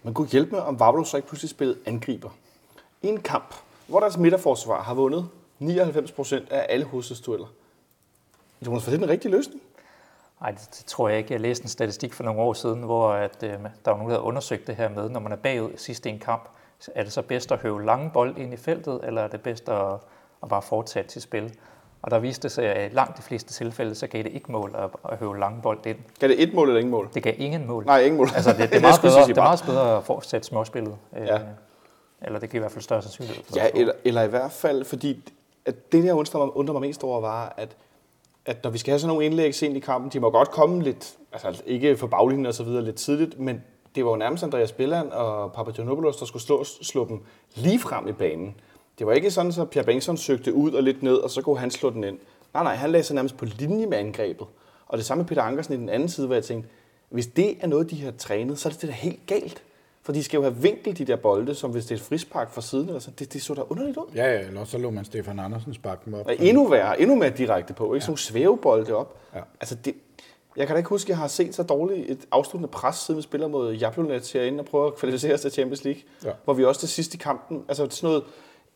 Man 0.03 0.13
kunne 0.13 0.27
hjælpe 0.27 0.51
med, 0.51 0.59
om 0.59 0.79
Vavro 0.79 1.03
så 1.03 1.17
ikke 1.17 1.27
pludselig 1.29 1.49
spillede 1.49 1.79
angriber. 1.85 2.29
I 3.01 3.07
en 3.07 3.21
kamp, 3.21 3.55
hvor 3.87 3.99
deres 3.99 4.17
midterforsvar 4.17 4.81
har 4.83 4.93
vundet 4.93 5.29
99% 5.59 6.47
af 6.51 6.65
alle 6.69 6.85
hovedstødstueller. 6.85 7.47
Jonas, 8.65 8.87
var 8.87 8.91
det 8.91 8.99
den 9.01 9.09
rigtige 9.09 9.31
løsning? 9.31 9.61
Nej, 10.41 10.51
det, 10.51 10.59
det 10.77 10.85
tror 10.85 11.09
jeg 11.09 11.17
ikke. 11.17 11.33
Jeg 11.33 11.41
læste 11.41 11.63
en 11.63 11.69
statistik 11.69 12.13
for 12.13 12.23
nogle 12.23 12.41
år 12.41 12.53
siden, 12.53 12.83
hvor 12.83 13.11
at, 13.11 13.43
øh, 13.43 13.49
der 13.49 13.57
var 13.85 13.91
nogen, 13.97 14.09
der 14.09 14.15
havde 14.15 14.21
undersøgt 14.21 14.67
det 14.67 14.75
her 14.75 14.89
med, 14.89 15.09
når 15.09 15.19
man 15.19 15.31
er 15.31 15.35
bagud 15.35 15.71
i 15.73 15.77
sidste 15.77 16.09
en 16.09 16.19
kamp, 16.19 16.49
er 16.95 17.03
det 17.03 17.13
så 17.13 17.21
bedst 17.21 17.51
at 17.51 17.59
høve 17.59 17.85
lange 17.85 18.11
bold 18.13 18.37
ind 18.37 18.53
i 18.53 18.57
feltet, 18.57 18.99
eller 19.03 19.21
er 19.21 19.27
det 19.27 19.41
bedst 19.41 19.69
at, 19.69 19.93
at 20.43 20.49
bare 20.49 20.61
fortsætte 20.61 21.09
til 21.09 21.21
spil? 21.21 21.53
Og 22.01 22.11
der 22.11 22.19
viste 22.19 22.43
det 22.43 22.51
sig, 22.51 22.65
at 22.65 22.91
i 22.91 22.95
langt 22.95 23.17
de 23.17 23.21
fleste 23.21 23.53
tilfælde, 23.53 23.95
så 23.95 24.07
gav 24.07 24.23
det 24.23 24.31
ikke 24.31 24.51
mål 24.51 24.75
at, 24.77 24.89
at 25.11 25.17
høve 25.17 25.39
lange 25.39 25.61
bold 25.61 25.85
ind. 25.85 25.97
Gav 26.19 26.27
det 26.29 26.43
et 26.43 26.53
mål 26.53 26.67
eller 26.67 26.79
ingen 26.79 26.91
mål? 26.91 27.09
Det 27.13 27.23
gav 27.23 27.33
ingen 27.37 27.67
mål. 27.67 27.85
Nej, 27.85 27.99
ingen 28.01 28.17
mål. 28.17 28.27
Altså, 28.35 28.51
det, 28.51 28.59
det, 28.69 28.75
er, 28.75 28.81
meget 28.81 29.01
bedre, 29.01 29.27
det 29.27 29.37
er 29.37 29.41
meget 29.41 29.63
bedre 29.65 29.97
at 29.97 30.03
fortsætte 30.03 30.47
småspillet. 30.47 30.95
Øh, 31.17 31.27
Ja. 31.27 31.39
Eller 32.21 32.39
det 32.39 32.49
giver 32.49 32.59
i 32.59 32.63
hvert 32.63 32.71
fald 32.71 32.83
større 32.83 33.01
sandsynlighed. 33.01 33.43
for 33.43 33.55
Ja, 33.55 33.67
eller, 33.73 33.93
eller 34.03 34.21
i 34.23 34.27
hvert 34.27 34.51
fald, 34.51 34.85
fordi 34.85 35.33
at 35.65 35.91
det, 35.91 36.03
der 36.03 36.13
undrer 36.13 36.45
mig, 36.45 36.57
undrer 36.57 36.73
mig 36.73 36.81
mest 36.81 37.03
over, 37.03 37.21
var, 37.21 37.53
at, 37.57 37.75
at 38.45 38.63
når 38.63 38.71
vi 38.71 38.77
skal 38.77 38.91
have 38.91 38.99
sådan 38.99 39.07
nogle 39.07 39.25
indlæg 39.25 39.55
sent 39.55 39.77
i 39.77 39.79
kampen, 39.79 40.11
de 40.11 40.19
må 40.19 40.29
godt 40.29 40.51
komme 40.51 40.83
lidt, 40.83 41.13
altså 41.33 41.63
ikke 41.65 41.97
for 41.97 42.07
baglinjen 42.07 42.45
og 42.45 42.53
så 42.53 42.63
videre 42.63 42.83
lidt 42.83 42.95
tidligt, 42.95 43.39
men 43.39 43.63
det 43.97 44.05
var 44.05 44.11
jo 44.11 44.17
nærmest 44.17 44.43
Andreas 44.43 44.71
Billand 44.71 45.11
og 45.11 45.53
Papagiannopoulos, 45.53 46.17
der 46.17 46.25
skulle 46.25 46.43
slå, 46.43 46.63
slå 46.63 47.07
dem 47.07 47.19
lige 47.55 47.79
frem 47.79 48.07
i 48.07 48.11
banen. 48.11 48.55
Det 48.99 49.07
var 49.07 49.13
ikke 49.13 49.31
sådan, 49.31 49.53
at 49.61 49.69
Pierre 49.69 49.85
Bengtsson 49.85 50.17
søgte 50.17 50.53
ud 50.53 50.71
og 50.71 50.83
lidt 50.83 51.03
ned, 51.03 51.15
og 51.15 51.29
så 51.29 51.41
kunne 51.41 51.59
han 51.59 51.71
slå 51.71 51.89
den 51.89 52.03
ind. 52.03 52.17
Nej, 52.53 52.63
nej, 52.63 52.75
han 52.75 52.91
lagde 52.91 53.03
sig 53.03 53.15
nærmest 53.15 53.37
på 53.37 53.45
linje 53.45 53.85
med 53.85 53.97
angrebet. 53.97 54.47
Og 54.87 54.97
det 54.97 55.05
samme 55.05 55.21
med 55.21 55.27
Peter 55.27 55.41
Ankersen 55.41 55.73
i 55.73 55.77
den 55.77 55.89
anden 55.89 56.09
side, 56.09 56.27
hvor 56.27 56.35
jeg 56.35 56.43
tænkte, 56.43 56.69
hvis 57.09 57.27
det 57.27 57.57
er 57.61 57.67
noget, 57.67 57.91
de 57.91 58.01
har 58.01 58.11
trænet, 58.11 58.59
så 58.59 58.69
er 58.69 58.71
det 58.71 58.81
det 58.81 58.89
da 58.89 58.93
helt 58.93 59.19
galt. 59.27 59.63
For 60.01 60.13
de 60.13 60.23
skal 60.23 60.37
jo 60.37 60.43
have 60.43 60.55
vinkel, 60.55 60.97
de 60.97 61.05
der 61.05 61.15
bolde, 61.15 61.55
som 61.55 61.71
hvis 61.71 61.85
det 61.85 61.91
er 61.91 61.95
et 61.95 62.01
frispark 62.01 62.51
fra 62.51 62.61
siden. 62.61 62.87
Eller 62.87 62.99
så. 62.99 63.11
Det, 63.11 63.33
det 63.33 63.41
så 63.41 63.53
da 63.53 63.61
underligt 63.69 63.97
ud. 63.97 64.05
Ja, 64.15 64.33
ja, 64.33 64.47
eller 64.47 64.65
så 64.65 64.77
lå 64.77 64.89
man 64.89 65.05
Stefan 65.05 65.39
Andersen 65.39 65.73
sparke 65.73 66.01
dem 66.05 66.13
op. 66.13 66.25
Og 66.27 66.35
endnu 66.39 66.67
værre, 66.67 67.01
endnu 67.01 67.15
mere 67.15 67.29
direkte 67.29 67.73
på. 67.73 67.93
Ikke? 67.93 68.03
Sådan 68.03 68.11
nogle 68.11 68.19
svævebolde 68.19 68.95
op. 68.95 69.17
Ja. 69.35 69.39
Altså 69.59 69.75
det, 69.75 69.93
jeg 70.57 70.67
kan 70.67 70.73
da 70.73 70.77
ikke 70.77 70.89
huske, 70.89 71.05
at 71.05 71.09
jeg 71.09 71.17
har 71.17 71.27
set 71.27 71.55
så 71.55 71.63
dårligt 71.63 72.09
et 72.11 72.19
afsluttende 72.31 72.67
pres, 72.71 72.95
siden 72.95 73.17
vi 73.17 73.21
spiller 73.21 73.47
mod 73.47 73.73
Jablonec 73.73 74.31
herinde 74.31 74.59
og 74.59 74.65
prøver 74.65 74.87
at 74.87 74.95
kvalificere 74.95 75.33
os 75.33 75.41
til 75.41 75.51
Champions 75.51 75.83
League. 75.83 76.01
Ja. 76.25 76.29
Hvor 76.43 76.53
vi 76.53 76.65
også 76.65 76.79
til 76.79 76.89
sidst 76.89 77.13
i 77.13 77.17
kampen, 77.17 77.63
altså 77.67 77.87
sådan 77.89 78.07
noget 78.07 78.23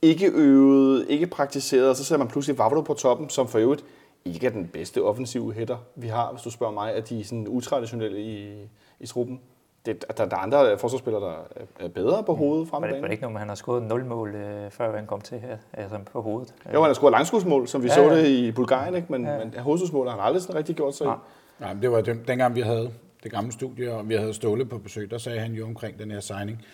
ikke 0.01 0.31
øvet, 0.31 1.05
ikke 1.09 1.27
praktiseret, 1.27 1.89
og 1.89 1.95
så 1.95 2.03
sætter 2.03 2.25
man 2.25 2.31
pludselig 2.31 2.57
Vavro 2.57 2.81
på 2.81 2.93
toppen, 2.93 3.29
som 3.29 3.47
for 3.47 3.59
øvrigt 3.59 3.83
ikke 4.25 4.47
er 4.47 4.51
den 4.51 4.67
bedste 4.67 5.03
offensive 5.03 5.53
hætter, 5.53 5.77
vi 5.95 6.07
har, 6.07 6.31
hvis 6.31 6.41
du 6.41 6.51
spørger 6.51 6.73
mig, 6.73 6.93
at 6.93 7.09
de 7.09 7.19
er 7.19 7.23
sådan 7.23 7.47
utraditionelle 7.47 8.21
i, 8.21 8.53
i 8.99 9.05
truppen. 9.07 9.41
Det, 9.85 10.05
der, 10.17 10.25
der 10.25 10.35
er 10.35 10.39
andre 10.39 10.77
forsvarsspillere, 10.77 11.23
der 11.23 11.33
er- 11.79 11.87
bedre 11.87 12.23
på 12.23 12.33
hovedet 12.33 12.67
frem 12.67 12.83
det, 12.83 12.91
var 12.95 13.01
det 13.01 13.11
ikke 13.11 13.23
noget 13.23 13.39
han 13.39 13.47
har 13.47 13.55
scoret 13.55 13.83
0 13.83 14.05
mål, 14.05 14.35
øh, 14.35 14.71
før 14.71 14.95
han 14.95 15.05
kom 15.05 15.21
til 15.21 15.39
her, 15.39 15.57
altså 15.73 15.97
på 16.11 16.21
hovedet? 16.21 16.53
Jo, 16.73 16.81
han 16.81 16.89
har 16.89 16.93
scoret 16.93 17.11
langskudsmål, 17.11 17.67
som 17.67 17.83
vi 17.83 17.87
Ja, 17.87 17.93
så 17.95 18.09
det 18.09 18.27
i 18.27 18.51
Bulgarien, 18.51 18.95
ikke? 18.95 19.07
men, 19.11 19.25
Ja. 19.25 19.37
men 19.37 19.53
hovedsudsmål 19.59 20.07
har 20.07 20.15
han 20.15 20.25
aldrig 20.25 20.41
sådan 20.41 20.55
rigtig 20.55 20.75
gjort 20.75 20.95
sig 20.95 21.05
i. 21.05 21.07
Nej. 21.07 21.17
Nej, 21.61 21.73
men 21.73 21.81
det 21.81 21.91
var 21.91 22.01
den, 22.01 22.21
dengang, 22.27 22.55
vi 22.55 22.61
havde 22.61 22.91
det 23.23 23.31
gamle 23.31 23.51
studie, 23.51 23.93
og 23.93 24.09
vi 24.09 24.15
havde 24.15 24.33
Ståle 24.33 24.65
på 24.65 24.77
besøg, 24.77 25.11
der 25.11 25.17
sagde 25.17 25.39
han 25.39 25.53
jo 25.53 25.65
omkring 25.65 25.99
den 25.99 26.11
her 26.11 26.19
signing, 26.19 26.65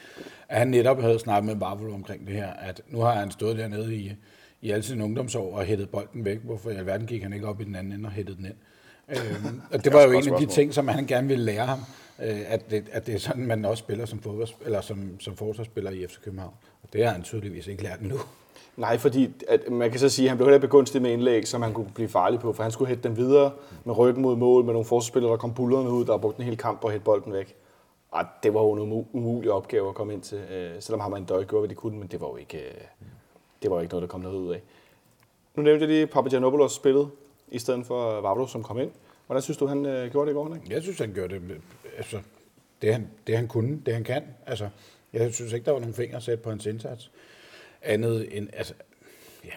at 0.50 0.58
han 0.58 0.68
netop 0.68 1.02
havde 1.02 1.20
snakket 1.20 1.46
med 1.46 1.56
Vavlo 1.56 1.94
omkring 1.94 2.28
det 2.28 2.36
her, 2.36 2.48
at 2.48 2.82
nu 2.88 3.00
har 3.00 3.14
han 3.14 3.32
stået 3.32 3.58
dernede 3.58 3.96
i, 3.96 4.14
i 4.62 4.72
alle 4.72 4.84
sine 4.84 5.04
ungdomsår 5.04 5.58
og 5.58 5.64
hættet 5.64 5.90
bolden 5.90 6.26
væk. 6.26 6.40
Hvorfor 6.44 6.70
i 6.70 6.76
alverden 6.76 7.08
gik 7.08 7.24
han 7.24 7.34
ikke 7.34 7.48
op 7.48 7.62
i 7.62 7.64
den 7.64 7.76
anden 7.76 7.94
ende 7.94 8.08
og 8.08 8.12
hættede 8.12 8.38
den 8.38 8.46
ind? 8.46 8.56
øhm, 9.10 9.62
og 9.72 9.84
det 9.84 9.94
var 9.94 10.02
jo 10.04 10.12
en 10.12 10.34
af 10.34 10.40
de 10.40 10.46
ting, 10.46 10.74
som 10.74 10.88
han 10.88 11.06
gerne 11.06 11.28
ville 11.28 11.44
lære 11.44 11.66
ham, 11.66 11.80
øh, 12.24 12.42
at, 12.48 12.72
det, 12.72 12.86
at 12.92 13.08
det 13.08 13.16
er 13.16 13.20
sådan, 13.20 13.46
man 13.46 13.66
også 13.66 13.82
spiller 13.82 14.06
som, 14.06 14.20
fodbold, 14.20 14.48
eller 14.66 14.82
som, 14.82 15.20
som 15.20 15.36
forsvarsspiller 15.38 15.92
i 15.92 16.08
FC 16.08 16.20
København. 16.24 16.54
Og 16.84 16.90
det 16.94 17.06
har 17.06 17.12
han 17.14 17.24
tydeligvis 17.24 17.68
ikke 17.68 17.84
lært 17.84 18.02
nu. 18.02 18.20
Nej, 18.78 18.98
fordi 18.98 19.34
at 19.48 19.70
man 19.72 19.92
kan 19.92 20.00
så 20.00 20.10
sige, 20.10 20.26
at 20.26 20.30
han 20.30 20.38
blev 20.38 20.48
heller 20.48 20.60
begunstiget 20.60 21.02
med 21.02 21.12
indlæg, 21.12 21.48
som 21.48 21.62
han 21.62 21.74
kunne 21.74 21.92
blive 21.96 22.10
farlig 22.10 22.40
på, 22.40 22.54
for 22.54 22.64
han 22.64 22.72
skulle 22.72 22.88
hætte 22.88 23.04
dem 23.04 23.18
videre 23.18 23.52
med 23.84 23.98
ryggen 23.98 24.22
mod 24.22 24.36
mål, 24.36 24.66
med 24.66 24.74
nogle 24.74 24.86
forsvarsspillere, 24.86 25.32
der 25.32 25.38
kom 25.38 25.54
bullerne 25.54 25.90
ud, 25.90 26.06
der 26.06 26.12
har 26.12 26.18
brugt 26.18 26.38
en 26.38 26.44
hel 26.44 26.58
kamp 26.58 26.82
på 26.82 26.88
at 26.88 26.94
hætte 26.94 27.06
bolden 27.06 27.34
væk. 27.34 27.56
Og 28.12 28.26
det 28.44 28.54
var 28.54 28.62
jo 28.62 28.74
en 28.74 29.06
umulig 29.14 29.52
opgave 29.52 29.90
at 29.90 29.96
komme 29.96 30.14
ind 30.14 30.22
til, 30.22 30.38
øh, 30.38 30.72
selvom 30.80 31.00
ham 31.00 31.12
og 31.12 31.18
en 31.18 31.26
døj 31.26 31.44
gjorde, 31.44 31.62
hvad 31.62 31.70
de 31.70 31.76
kunne, 31.76 32.00
men 32.00 32.08
det 32.08 32.22
var 32.22 32.28
jo 32.28 32.36
ikke, 32.36 32.58
øh, 32.58 32.74
det 33.62 33.70
var 33.70 33.76
jo 33.76 33.82
ikke 33.82 33.94
noget, 33.94 34.02
der 34.02 34.08
kom 34.08 34.22
noget 34.22 34.38
ud 34.38 34.54
af. 34.54 34.62
Nu 35.56 35.64
nævnte 35.64 35.82
jeg 35.82 35.90
lige 35.90 36.08
Papagianopoulos 36.08 36.74
spillet, 36.74 37.10
i 37.48 37.60
stedet 37.60 37.86
for 37.86 38.22
Vavlo, 38.22 38.48
som 38.48 38.64
kom 38.64 38.80
ind. 38.80 38.92
Hvordan 39.26 39.42
synes 39.42 39.58
du, 39.58 39.66
han 39.66 39.86
øh, 39.86 40.12
gjorde 40.12 40.26
det 40.26 40.32
i 40.32 40.36
går, 40.36 40.44
Henrik? 40.44 40.70
Jeg 40.70 40.82
synes, 40.82 41.00
han 41.00 41.14
gjorde 41.14 41.36
det, 41.36 41.62
altså, 41.98 42.18
det, 42.82 42.94
han, 42.94 43.10
det 43.28 43.36
han 43.38 43.48
kunne, 43.48 43.82
det 43.86 43.94
han 43.94 44.04
kan. 44.04 44.24
Altså, 44.46 44.70
jeg 45.14 45.34
synes 45.34 45.54
ikke, 45.54 45.66
der 45.66 45.72
var 45.72 45.80
nogen 45.80 45.94
fingre 45.94 46.22
sat 46.22 46.42
på 46.42 46.50
hans 46.50 46.66
indsats. 46.66 47.12
Andet 47.82 48.38
end, 48.38 48.50
altså, 48.54 48.74
ja, 49.46 49.52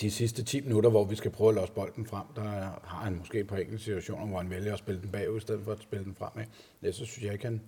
de 0.00 0.10
sidste 0.10 0.44
10 0.44 0.60
minutter, 0.60 0.90
hvor 0.90 1.04
vi 1.04 1.16
skal 1.16 1.30
prøve 1.30 1.48
at 1.48 1.54
låse 1.54 1.72
bolden 1.72 2.06
frem, 2.06 2.24
der 2.36 2.42
har 2.84 3.00
han 3.04 3.16
måske 3.16 3.44
på 3.44 3.56
enkelte 3.56 3.84
situationer, 3.84 4.26
hvor 4.26 4.38
han 4.38 4.50
vælger 4.50 4.72
at 4.72 4.78
spille 4.78 5.00
den 5.00 5.10
bagud, 5.10 5.38
i 5.38 5.40
stedet 5.40 5.64
for 5.64 5.72
at 5.72 5.82
spille 5.82 6.04
den 6.04 6.14
fremad. 6.14 6.44
Det 6.82 6.94
så 6.94 7.04
synes 7.04 7.24
jeg 7.24 7.32
ikke, 7.32 7.44
han... 7.44 7.60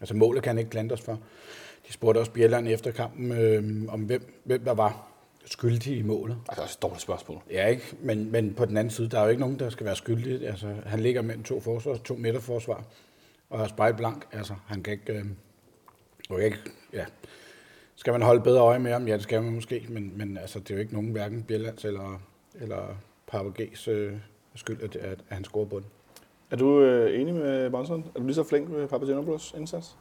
Altså 0.00 0.16
målet 0.16 0.42
kan 0.42 0.50
han 0.50 0.58
ikke 0.58 0.70
klandres 0.70 1.00
for. 1.00 1.20
De 1.88 1.92
spurgte 1.92 2.18
også 2.18 2.32
Bjelland 2.32 2.68
efter 2.68 2.90
kampen, 2.90 3.32
øh, 3.32 3.92
om 3.92 4.00
hvem, 4.00 4.40
hvem 4.44 4.64
der 4.64 4.74
var 4.74 5.10
skyldig 5.44 5.98
i 5.98 6.02
målet. 6.02 6.38
Altså, 6.48 6.62
også 6.62 6.76
et 6.78 6.82
dårligt 6.82 7.02
spørgsmål. 7.02 7.42
Ja, 7.50 7.66
ikke? 7.66 7.82
Men, 8.00 8.32
men 8.32 8.54
på 8.54 8.64
den 8.64 8.76
anden 8.76 8.90
side, 8.90 9.08
der 9.08 9.18
er 9.18 9.22
jo 9.22 9.28
ikke 9.28 9.40
nogen, 9.40 9.58
der 9.58 9.70
skal 9.70 9.86
være 9.86 9.96
skyldig. 9.96 10.48
Altså, 10.48 10.74
han 10.86 11.00
ligger 11.00 11.22
mellem 11.22 11.44
to 11.44 11.60
forsvar, 11.60 11.96
to 11.96 12.14
midterforsvar, 12.14 12.84
og 13.50 13.60
er 13.60 13.68
spejl 13.68 13.94
blank. 13.94 14.26
Altså, 14.32 14.54
han 14.66 14.82
kan 14.82 14.92
ikke... 14.92 15.12
Øh, 15.12 15.24
og 16.30 16.42
ikke 16.42 16.58
ja. 16.92 17.04
Skal 18.00 18.12
man 18.12 18.22
holde 18.22 18.40
bedre 18.40 18.60
øje 18.60 18.78
med 18.78 18.92
ham? 18.92 19.08
Ja, 19.08 19.14
det 19.14 19.22
skal 19.22 19.42
man 19.42 19.54
måske, 19.54 19.86
men, 19.88 20.12
men 20.16 20.38
altså, 20.38 20.58
det 20.58 20.70
er 20.70 20.74
jo 20.74 20.80
ikke 20.80 20.92
nogen, 20.92 21.10
hverken 21.10 21.42
Bjellands 21.42 21.84
eller, 21.84 22.20
eller 22.54 22.96
Papa 23.26 23.62
G's 23.62 23.90
øh, 23.90 24.12
skyld, 24.54 24.82
at, 24.82 24.96
at, 24.96 25.12
at 25.12 25.18
han 25.28 25.44
scorer 25.44 25.64
bunden. 25.64 25.90
Er 26.50 26.56
du 26.56 26.80
øh, 26.80 27.20
enig 27.20 27.34
med 27.34 27.70
Bonson? 27.70 28.04
Er 28.14 28.20
du 28.20 28.26
lige 28.26 28.34
så 28.34 28.44
flink 28.44 28.68
med 28.68 28.88
Papagiannopoulos 28.88 29.54
indsats? 29.56 29.96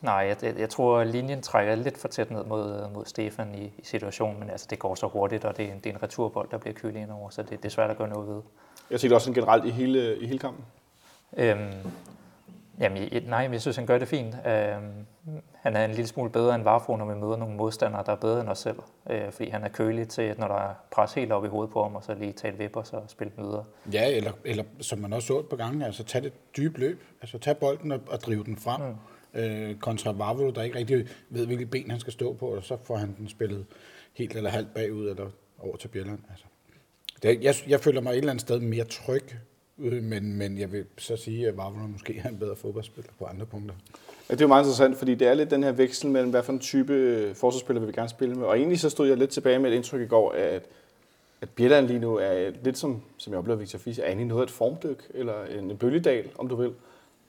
Nej, 0.00 0.14
jeg, 0.14 0.36
jeg, 0.42 0.58
jeg 0.58 0.70
tror, 0.70 1.04
linjen 1.04 1.42
trækker 1.42 1.74
lidt 1.74 1.98
for 1.98 2.08
tæt 2.08 2.30
ned 2.30 2.44
mod, 2.44 2.90
mod 2.94 3.04
Stefan 3.04 3.54
i, 3.54 3.64
i 3.64 3.84
situationen, 3.84 4.40
men 4.40 4.50
altså, 4.50 4.66
det 4.70 4.78
går 4.78 4.94
så 4.94 5.06
hurtigt, 5.06 5.44
og 5.44 5.56
det 5.56 5.64
er, 5.64 5.72
en, 5.72 5.78
det 5.78 5.86
er 5.86 5.94
en 5.94 6.02
returbold, 6.02 6.48
der 6.50 6.58
bliver 6.58 6.74
kølet 6.74 6.96
ind 6.96 7.10
over, 7.10 7.30
så 7.30 7.42
det, 7.42 7.50
det 7.50 7.64
er 7.64 7.68
svært 7.68 7.90
at 7.90 7.98
gøre 7.98 8.08
noget 8.08 8.28
ved. 8.28 8.42
Jeg 8.90 9.00
tænkte 9.00 9.14
også 9.14 9.24
sådan 9.24 9.34
generelt 9.34 9.64
i 9.64 9.70
hele, 9.70 10.18
i 10.18 10.26
hele 10.26 10.38
kampen. 10.38 10.64
Øhm, 11.36 11.72
jamen, 12.80 13.08
jeg, 13.12 13.22
nej, 13.26 13.42
men 13.42 13.52
jeg 13.52 13.60
synes, 13.60 13.76
han 13.76 13.86
gør 13.86 13.98
det 13.98 14.08
fint. 14.08 14.34
Øhm, 14.46 15.06
han 15.64 15.76
er 15.76 15.84
en 15.84 15.90
lille 15.90 16.06
smule 16.06 16.30
bedre 16.30 16.54
end 16.54 16.62
Varfro, 16.62 16.96
når 16.96 17.14
vi 17.14 17.20
møder 17.20 17.36
nogle 17.36 17.56
modstandere, 17.56 18.02
der 18.06 18.12
er 18.12 18.16
bedre 18.16 18.40
end 18.40 18.48
os 18.48 18.58
selv. 18.58 18.76
Øh, 19.10 19.32
fordi 19.32 19.48
han 19.48 19.64
er 19.64 19.68
kølig 19.68 20.08
til, 20.08 20.34
når 20.38 20.48
der 20.48 20.54
er 20.54 20.74
pres 20.90 21.14
helt 21.14 21.32
op 21.32 21.44
i 21.44 21.48
hovedet 21.48 21.72
på 21.72 21.82
ham, 21.82 21.94
og 21.94 22.04
så 22.04 22.14
lige 22.14 22.32
tage 22.32 22.52
et 22.52 22.58
vip 22.58 22.76
og 22.76 22.86
så 22.86 23.00
spille 23.08 23.32
den 23.36 23.44
videre. 23.44 23.64
Ja, 23.92 24.16
eller, 24.16 24.32
eller 24.44 24.64
som 24.80 24.98
man 24.98 25.12
også 25.12 25.26
så 25.26 25.38
et 25.38 25.46
par 25.46 25.56
gange, 25.56 25.86
altså 25.86 26.04
tage 26.04 26.24
det 26.24 26.32
dybe 26.56 26.80
løb. 26.80 27.02
Altså 27.20 27.38
tage 27.38 27.54
bolden 27.54 27.92
og, 27.92 28.00
og 28.10 28.20
drive 28.20 28.44
den 28.44 28.56
frem. 28.56 28.80
Mm. 28.80 29.40
Øh, 29.40 29.76
kontra 29.76 30.12
Vavlo, 30.12 30.50
der 30.50 30.62
ikke 30.62 30.78
rigtig 30.78 31.08
ved, 31.30 31.46
hvilke 31.46 31.66
ben 31.66 31.90
han 31.90 32.00
skal 32.00 32.12
stå 32.12 32.32
på, 32.32 32.46
og 32.46 32.64
så 32.64 32.76
får 32.84 32.96
han 32.96 33.14
den 33.18 33.28
spillet 33.28 33.66
helt 34.12 34.36
eller 34.36 34.50
halvt 34.50 34.74
bagud 34.74 35.08
eller 35.08 35.26
over 35.58 35.76
til 35.76 35.88
Bjelland. 35.88 36.18
Altså. 36.30 36.44
Det, 37.22 37.44
jeg, 37.44 37.54
jeg 37.68 37.80
føler 37.80 38.00
mig 38.00 38.10
et 38.10 38.16
eller 38.16 38.30
andet 38.30 38.40
sted 38.40 38.60
mere 38.60 38.84
tryg, 38.84 39.36
Øh, 39.78 40.02
men, 40.02 40.38
men 40.38 40.58
jeg 40.58 40.72
vil 40.72 40.84
så 40.98 41.16
sige, 41.16 41.48
at 41.48 41.56
Vavlo 41.56 41.86
måske 41.86 42.20
er 42.24 42.28
en 42.28 42.38
bedre 42.38 42.56
fodboldspiller 42.56 43.12
på 43.18 43.24
andre 43.24 43.46
punkter. 43.46 43.74
Ja, 44.28 44.34
det 44.34 44.40
er 44.40 44.44
jo 44.44 44.48
meget 44.48 44.62
interessant, 44.62 44.96
fordi 44.96 45.14
det 45.14 45.28
er 45.28 45.34
lidt 45.34 45.50
den 45.50 45.62
her 45.62 45.72
veksel 45.72 46.10
mellem, 46.10 46.30
hvad 46.30 46.42
for 46.42 46.52
en 46.52 46.58
type 46.58 46.92
øh, 46.92 47.34
forsvarsspiller 47.34 47.80
vil 47.80 47.88
vi 47.88 47.92
gerne 47.92 48.08
spille 48.08 48.34
med. 48.34 48.46
Og 48.46 48.58
egentlig 48.58 48.80
så 48.80 48.90
stod 48.90 49.08
jeg 49.08 49.16
lidt 49.16 49.30
tilbage 49.30 49.58
med 49.58 49.72
et 49.72 49.76
indtryk 49.76 50.00
i 50.00 50.06
går, 50.06 50.32
at, 50.32 50.62
at 51.40 51.48
Bjelland 51.50 51.86
lige 51.86 51.98
nu 51.98 52.16
er 52.16 52.50
lidt 52.62 52.78
som, 52.78 53.02
som 53.16 53.32
jeg 53.32 53.38
oplevede 53.38 53.58
Victor 53.58 53.78
Fischer, 53.78 54.04
er 54.04 54.10
i 54.10 54.24
noget 54.24 54.42
af 54.42 54.46
et 54.46 54.50
formdyk, 54.50 55.10
eller 55.14 55.44
en 55.44 55.76
bølgedal, 55.76 56.30
om 56.38 56.48
du 56.48 56.56
vil. 56.56 56.72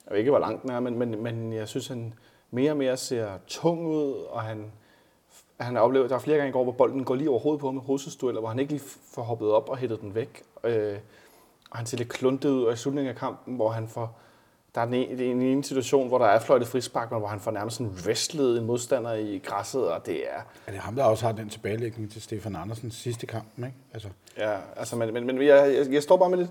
Jeg 0.06 0.12
ved 0.12 0.20
ikke, 0.20 0.32
hvor 0.32 0.40
langt 0.40 0.64
den 0.64 0.72
er, 0.72 0.80
men, 0.80 0.98
men, 1.00 1.24
men 1.24 1.54
jeg 1.54 1.68
synes, 1.68 1.88
han, 1.88 2.14
mere 2.52 2.72
og 2.72 2.78
mere 2.78 2.98
ser 2.98 3.30
tung 3.48 3.88
ud, 3.88 4.14
og 4.30 4.42
han, 4.42 4.72
han 5.60 5.76
har 5.76 5.82
oplevet, 5.82 6.10
der 6.10 6.16
er 6.16 6.20
flere 6.20 6.38
gange 6.38 6.50
i 6.50 6.52
går, 6.52 6.64
hvor 6.64 6.72
bolden 6.72 7.04
går 7.04 7.16
lige 7.16 7.30
over 7.30 7.40
hovedet 7.40 7.62
på 7.62 7.68
ham 7.68 7.78
i 7.78 7.82
hovedstødstueller, 7.86 8.42
hvor 8.42 8.50
han 8.50 8.60
ikke 8.60 8.72
lige 8.72 8.84
får 9.14 9.22
hoppet 9.22 9.52
op 9.52 9.70
og 9.70 9.78
hættet 9.78 10.02
den 10.02 10.16
væk. 10.16 10.44
Øh, 10.64 10.98
og 11.76 11.80
han 11.80 11.86
ser 11.86 11.98
lidt 11.98 12.10
kluntet 12.10 12.50
ud, 12.50 12.64
og 12.64 12.74
i 12.74 12.76
slutningen 12.76 13.10
af 13.10 13.20
kampen, 13.20 13.56
hvor 13.56 13.70
han 13.70 13.88
får, 13.88 14.20
der 14.76 14.82
er 14.82 14.86
en, 14.86 15.20
en, 15.20 15.42
en 15.42 15.64
situation, 15.64 16.08
hvor 16.08 16.18
der 16.18 16.26
er 16.26 16.40
fløjtet 16.40 16.68
frispark, 16.68 17.12
men 17.12 17.20
hvor 17.20 17.28
han 17.28 17.40
får 17.40 17.52
nærmest 17.52 17.78
sådan 17.78 17.94
wrestlet 18.06 18.58
en 18.58 18.66
modstander 18.66 19.14
i 19.14 19.38
græsset, 19.38 19.92
og 19.92 20.06
det 20.06 20.30
er... 20.30 20.42
Er 20.68 20.72
det 20.72 20.80
ham, 20.80 20.96
der 20.96 21.04
også 21.04 21.26
har 21.26 21.32
den 21.32 21.50
tilbagelægning 21.50 22.12
til 22.12 22.22
Stefan 22.22 22.56
Andersens 22.56 22.96
sidste 22.96 23.26
kamp, 23.26 23.48
ikke? 23.58 23.74
Altså, 23.94 24.10
Ja, 24.38 24.58
altså, 24.76 24.96
men, 24.96 25.14
men, 25.14 25.26
men 25.26 25.42
jeg, 25.42 25.76
jeg, 25.76 25.94
jeg 25.94 26.04
står 26.04 26.18
bare 26.18 26.30
med 26.30 26.38
lidt, 26.38 26.50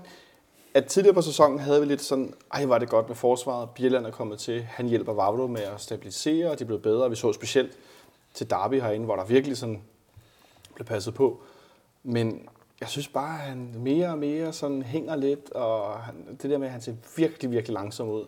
at 0.73 0.85
tidligere 0.85 1.13
på 1.13 1.21
sæsonen 1.21 1.59
havde 1.59 1.79
vi 1.79 1.85
lidt 1.85 2.01
sådan, 2.01 2.33
ej, 2.53 2.65
var 2.65 2.77
det 2.77 2.89
godt 2.89 3.07
med 3.07 3.15
forsvaret, 3.15 3.69
Bjelland 3.69 4.05
er 4.05 4.11
kommet 4.11 4.39
til, 4.39 4.63
han 4.63 4.85
hjælper 4.85 5.13
Vavlo 5.13 5.47
med 5.47 5.61
at 5.61 5.81
stabilisere, 5.81 6.51
og 6.51 6.59
de 6.59 6.65
blev 6.65 6.79
bedre, 6.79 7.09
vi 7.09 7.15
så 7.15 7.33
specielt 7.33 7.77
til 8.33 8.49
Derby 8.49 8.81
herinde, 8.81 9.05
hvor 9.05 9.15
der 9.15 9.25
virkelig 9.25 9.57
sådan 9.57 9.81
blev 10.75 10.85
passet 10.85 11.13
på. 11.13 11.41
Men 12.03 12.49
jeg 12.81 12.89
synes 12.89 13.07
bare, 13.07 13.33
at 13.33 13.39
han 13.39 13.75
mere 13.77 14.09
og 14.09 14.17
mere 14.17 14.53
sådan 14.53 14.81
hænger 14.81 15.15
lidt, 15.15 15.51
og 15.51 15.99
han, 15.99 16.15
det 16.41 16.49
der 16.49 16.57
med, 16.57 16.67
at 16.67 16.71
han 16.71 16.81
ser 16.81 16.93
virkelig, 17.17 17.51
virkelig 17.51 17.73
langsom 17.73 18.09
ud. 18.09 18.21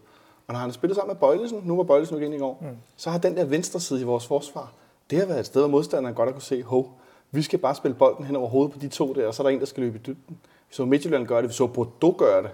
Og 0.47 0.53
når 0.53 0.55
han 0.55 0.69
har 0.69 0.73
spillet 0.73 0.95
sammen 0.95 1.13
med 1.13 1.19
Bøjlesen, 1.19 1.61
nu 1.63 1.75
var 1.75 1.83
Bøjlesen 1.83 2.17
igen 2.17 2.33
i 2.33 2.37
går, 2.37 2.57
mm. 2.61 2.77
så 2.97 3.09
har 3.09 3.17
den 3.17 3.37
der 3.37 3.45
venstre 3.45 3.79
side 3.79 4.01
i 4.01 4.03
vores 4.03 4.27
forsvar, 4.27 4.73
det 5.09 5.19
har 5.19 5.25
været 5.25 5.39
et 5.39 5.45
sted, 5.45 5.61
hvor 5.61 5.69
modstanderen 5.69 6.15
godt 6.15 6.29
har 6.29 6.33
kunne 6.33 6.41
se, 6.41 6.63
hov, 6.63 6.91
vi 7.31 7.41
skal 7.41 7.59
bare 7.59 7.75
spille 7.75 7.95
bolden 7.95 8.25
hen 8.25 8.35
over 8.35 8.47
hovedet 8.47 8.73
på 8.73 8.79
de 8.79 8.87
to 8.87 9.13
der, 9.13 9.27
og 9.27 9.33
så 9.33 9.43
er 9.43 9.47
der 9.47 9.53
en, 9.53 9.59
der 9.59 9.65
skal 9.65 9.83
løbe 9.83 9.97
i 9.97 10.01
dybden. 10.01 10.37
Vi 10.69 10.75
så 10.75 10.85
Midtjylland 10.85 11.27
gøre 11.27 11.41
det, 11.41 11.49
vi 11.49 11.53
så 11.53 11.67
Bordeaux 11.67 12.17
gøre 12.17 12.43
det. 12.43 12.51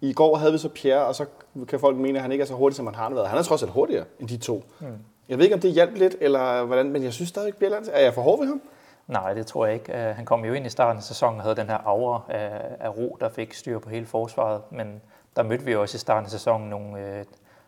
I 0.00 0.12
går 0.12 0.36
havde 0.36 0.52
vi 0.52 0.58
så 0.58 0.68
Pierre, 0.68 1.06
og 1.06 1.14
så 1.14 1.26
kan 1.68 1.80
folk 1.80 1.96
mene, 1.96 2.18
at 2.18 2.22
han 2.22 2.32
ikke 2.32 2.42
er 2.42 2.46
så 2.46 2.54
hurtig, 2.54 2.76
som 2.76 2.86
han 2.86 2.94
har 2.94 3.10
været. 3.10 3.28
Han 3.28 3.38
er 3.38 3.42
trods 3.42 3.62
alt 3.62 3.72
hurtigere 3.72 4.04
end 4.20 4.28
de 4.28 4.36
to. 4.36 4.64
Mm. 4.80 4.86
Jeg 5.28 5.38
ved 5.38 5.44
ikke, 5.44 5.54
om 5.54 5.60
det 5.60 5.72
hjalp 5.72 5.98
lidt, 5.98 6.16
eller 6.20 6.64
hvordan, 6.64 6.90
men 6.90 7.02
jeg 7.02 7.12
synes 7.12 7.28
stadig 7.28 7.46
ikke, 7.46 7.58
Bjelland, 7.58 7.86
er 7.92 8.00
jeg 8.00 8.14
for 8.14 8.22
hård 8.22 8.38
ved 8.38 8.46
ham? 8.46 8.60
Nej, 9.08 9.34
det 9.34 9.46
tror 9.46 9.66
jeg 9.66 9.74
ikke. 9.74 10.08
Øh, 10.08 10.16
Han 10.16 10.24
kom 10.24 10.44
jo 10.44 10.52
ind 10.52 10.66
i 10.66 10.68
starten 10.68 10.96
af 10.96 11.02
sæsonen 11.02 11.36
og 11.36 11.42
havde 11.42 11.56
den 11.56 11.66
her 11.68 11.78
aura 11.84 12.20
af, 12.28 12.76
af 12.80 12.96
ro, 12.96 13.16
der 13.20 13.28
fik 13.28 13.54
styr 13.54 13.78
på 13.78 13.90
hele 13.90 14.06
forsvaret. 14.06 14.62
Men 14.70 15.02
der 15.36 15.42
mødte 15.42 15.64
vi 15.64 15.72
jo 15.72 15.80
også 15.80 15.96
i 15.96 15.98
starten 15.98 16.24
af 16.24 16.30
sæsonen 16.30 16.70
nogle 16.70 17.00
øh, 17.00 17.24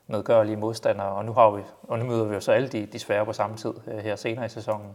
medgørlige 0.07 0.57
modstandere, 0.57 1.09
og 1.09 1.25
nu, 1.25 1.33
har 1.33 1.51
vi, 1.51 1.63
og 1.83 1.99
nu 1.99 2.05
møder 2.05 2.25
vi 2.25 2.35
jo 2.35 2.41
så 2.41 2.53
alle 2.53 2.69
de, 2.69 2.87
de 2.87 2.99
svære 2.99 3.25
på 3.25 3.33
samme 3.33 3.57
tid 3.57 3.73
øh, 3.87 3.99
her 3.99 4.17
senere 4.17 4.47
i 4.47 4.49
sæsonen. 4.49 4.95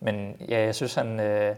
Men 0.00 0.36
ja, 0.48 0.64
jeg 0.64 0.74
synes, 0.74 0.94
han, 0.94 1.20
øh, 1.20 1.56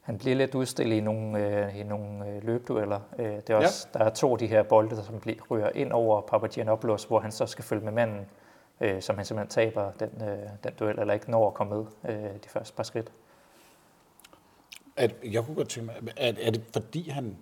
han 0.00 0.18
bliver 0.18 0.36
lidt 0.36 0.54
udstillet 0.54 0.96
i 0.96 1.00
nogle, 1.00 1.38
øh, 1.38 1.78
i 1.80 1.82
nogle 1.82 2.28
øh, 2.28 2.44
løbdueller. 2.44 3.00
Øh, 3.18 3.26
det 3.36 3.50
er 3.50 3.54
også, 3.54 3.88
ja. 3.94 3.98
Der 3.98 4.04
er 4.04 4.10
to 4.10 4.32
af 4.32 4.38
de 4.38 4.46
her 4.46 4.62
bolde, 4.62 4.96
der 4.96 5.02
som 5.02 5.20
bliver, 5.20 5.36
ryger 5.50 5.70
ind 5.74 5.92
over 5.92 6.20
Papagiannopoulos, 6.20 7.04
hvor 7.04 7.20
han 7.20 7.32
så 7.32 7.46
skal 7.46 7.64
følge 7.64 7.84
med 7.84 7.92
manden, 7.92 8.26
øh, 8.80 9.02
som 9.02 9.16
han 9.16 9.24
simpelthen 9.24 9.50
taber 9.50 9.90
den, 10.00 10.28
øh, 10.28 10.38
den 10.64 10.72
duel, 10.80 10.98
eller 10.98 11.14
ikke 11.14 11.30
når 11.30 11.46
at 11.46 11.54
komme 11.54 11.76
med 11.76 11.84
øh, 12.14 12.30
de 12.44 12.48
første 12.48 12.76
par 12.76 12.82
skridt. 12.82 13.12
At, 14.96 15.14
jeg 15.24 15.44
kunne 15.44 15.54
godt 15.54 15.68
tænke 15.68 15.86
mig, 15.86 16.12
er, 16.16 16.32
er 16.40 16.50
det 16.50 16.62
fordi 16.72 17.08
han, 17.08 17.36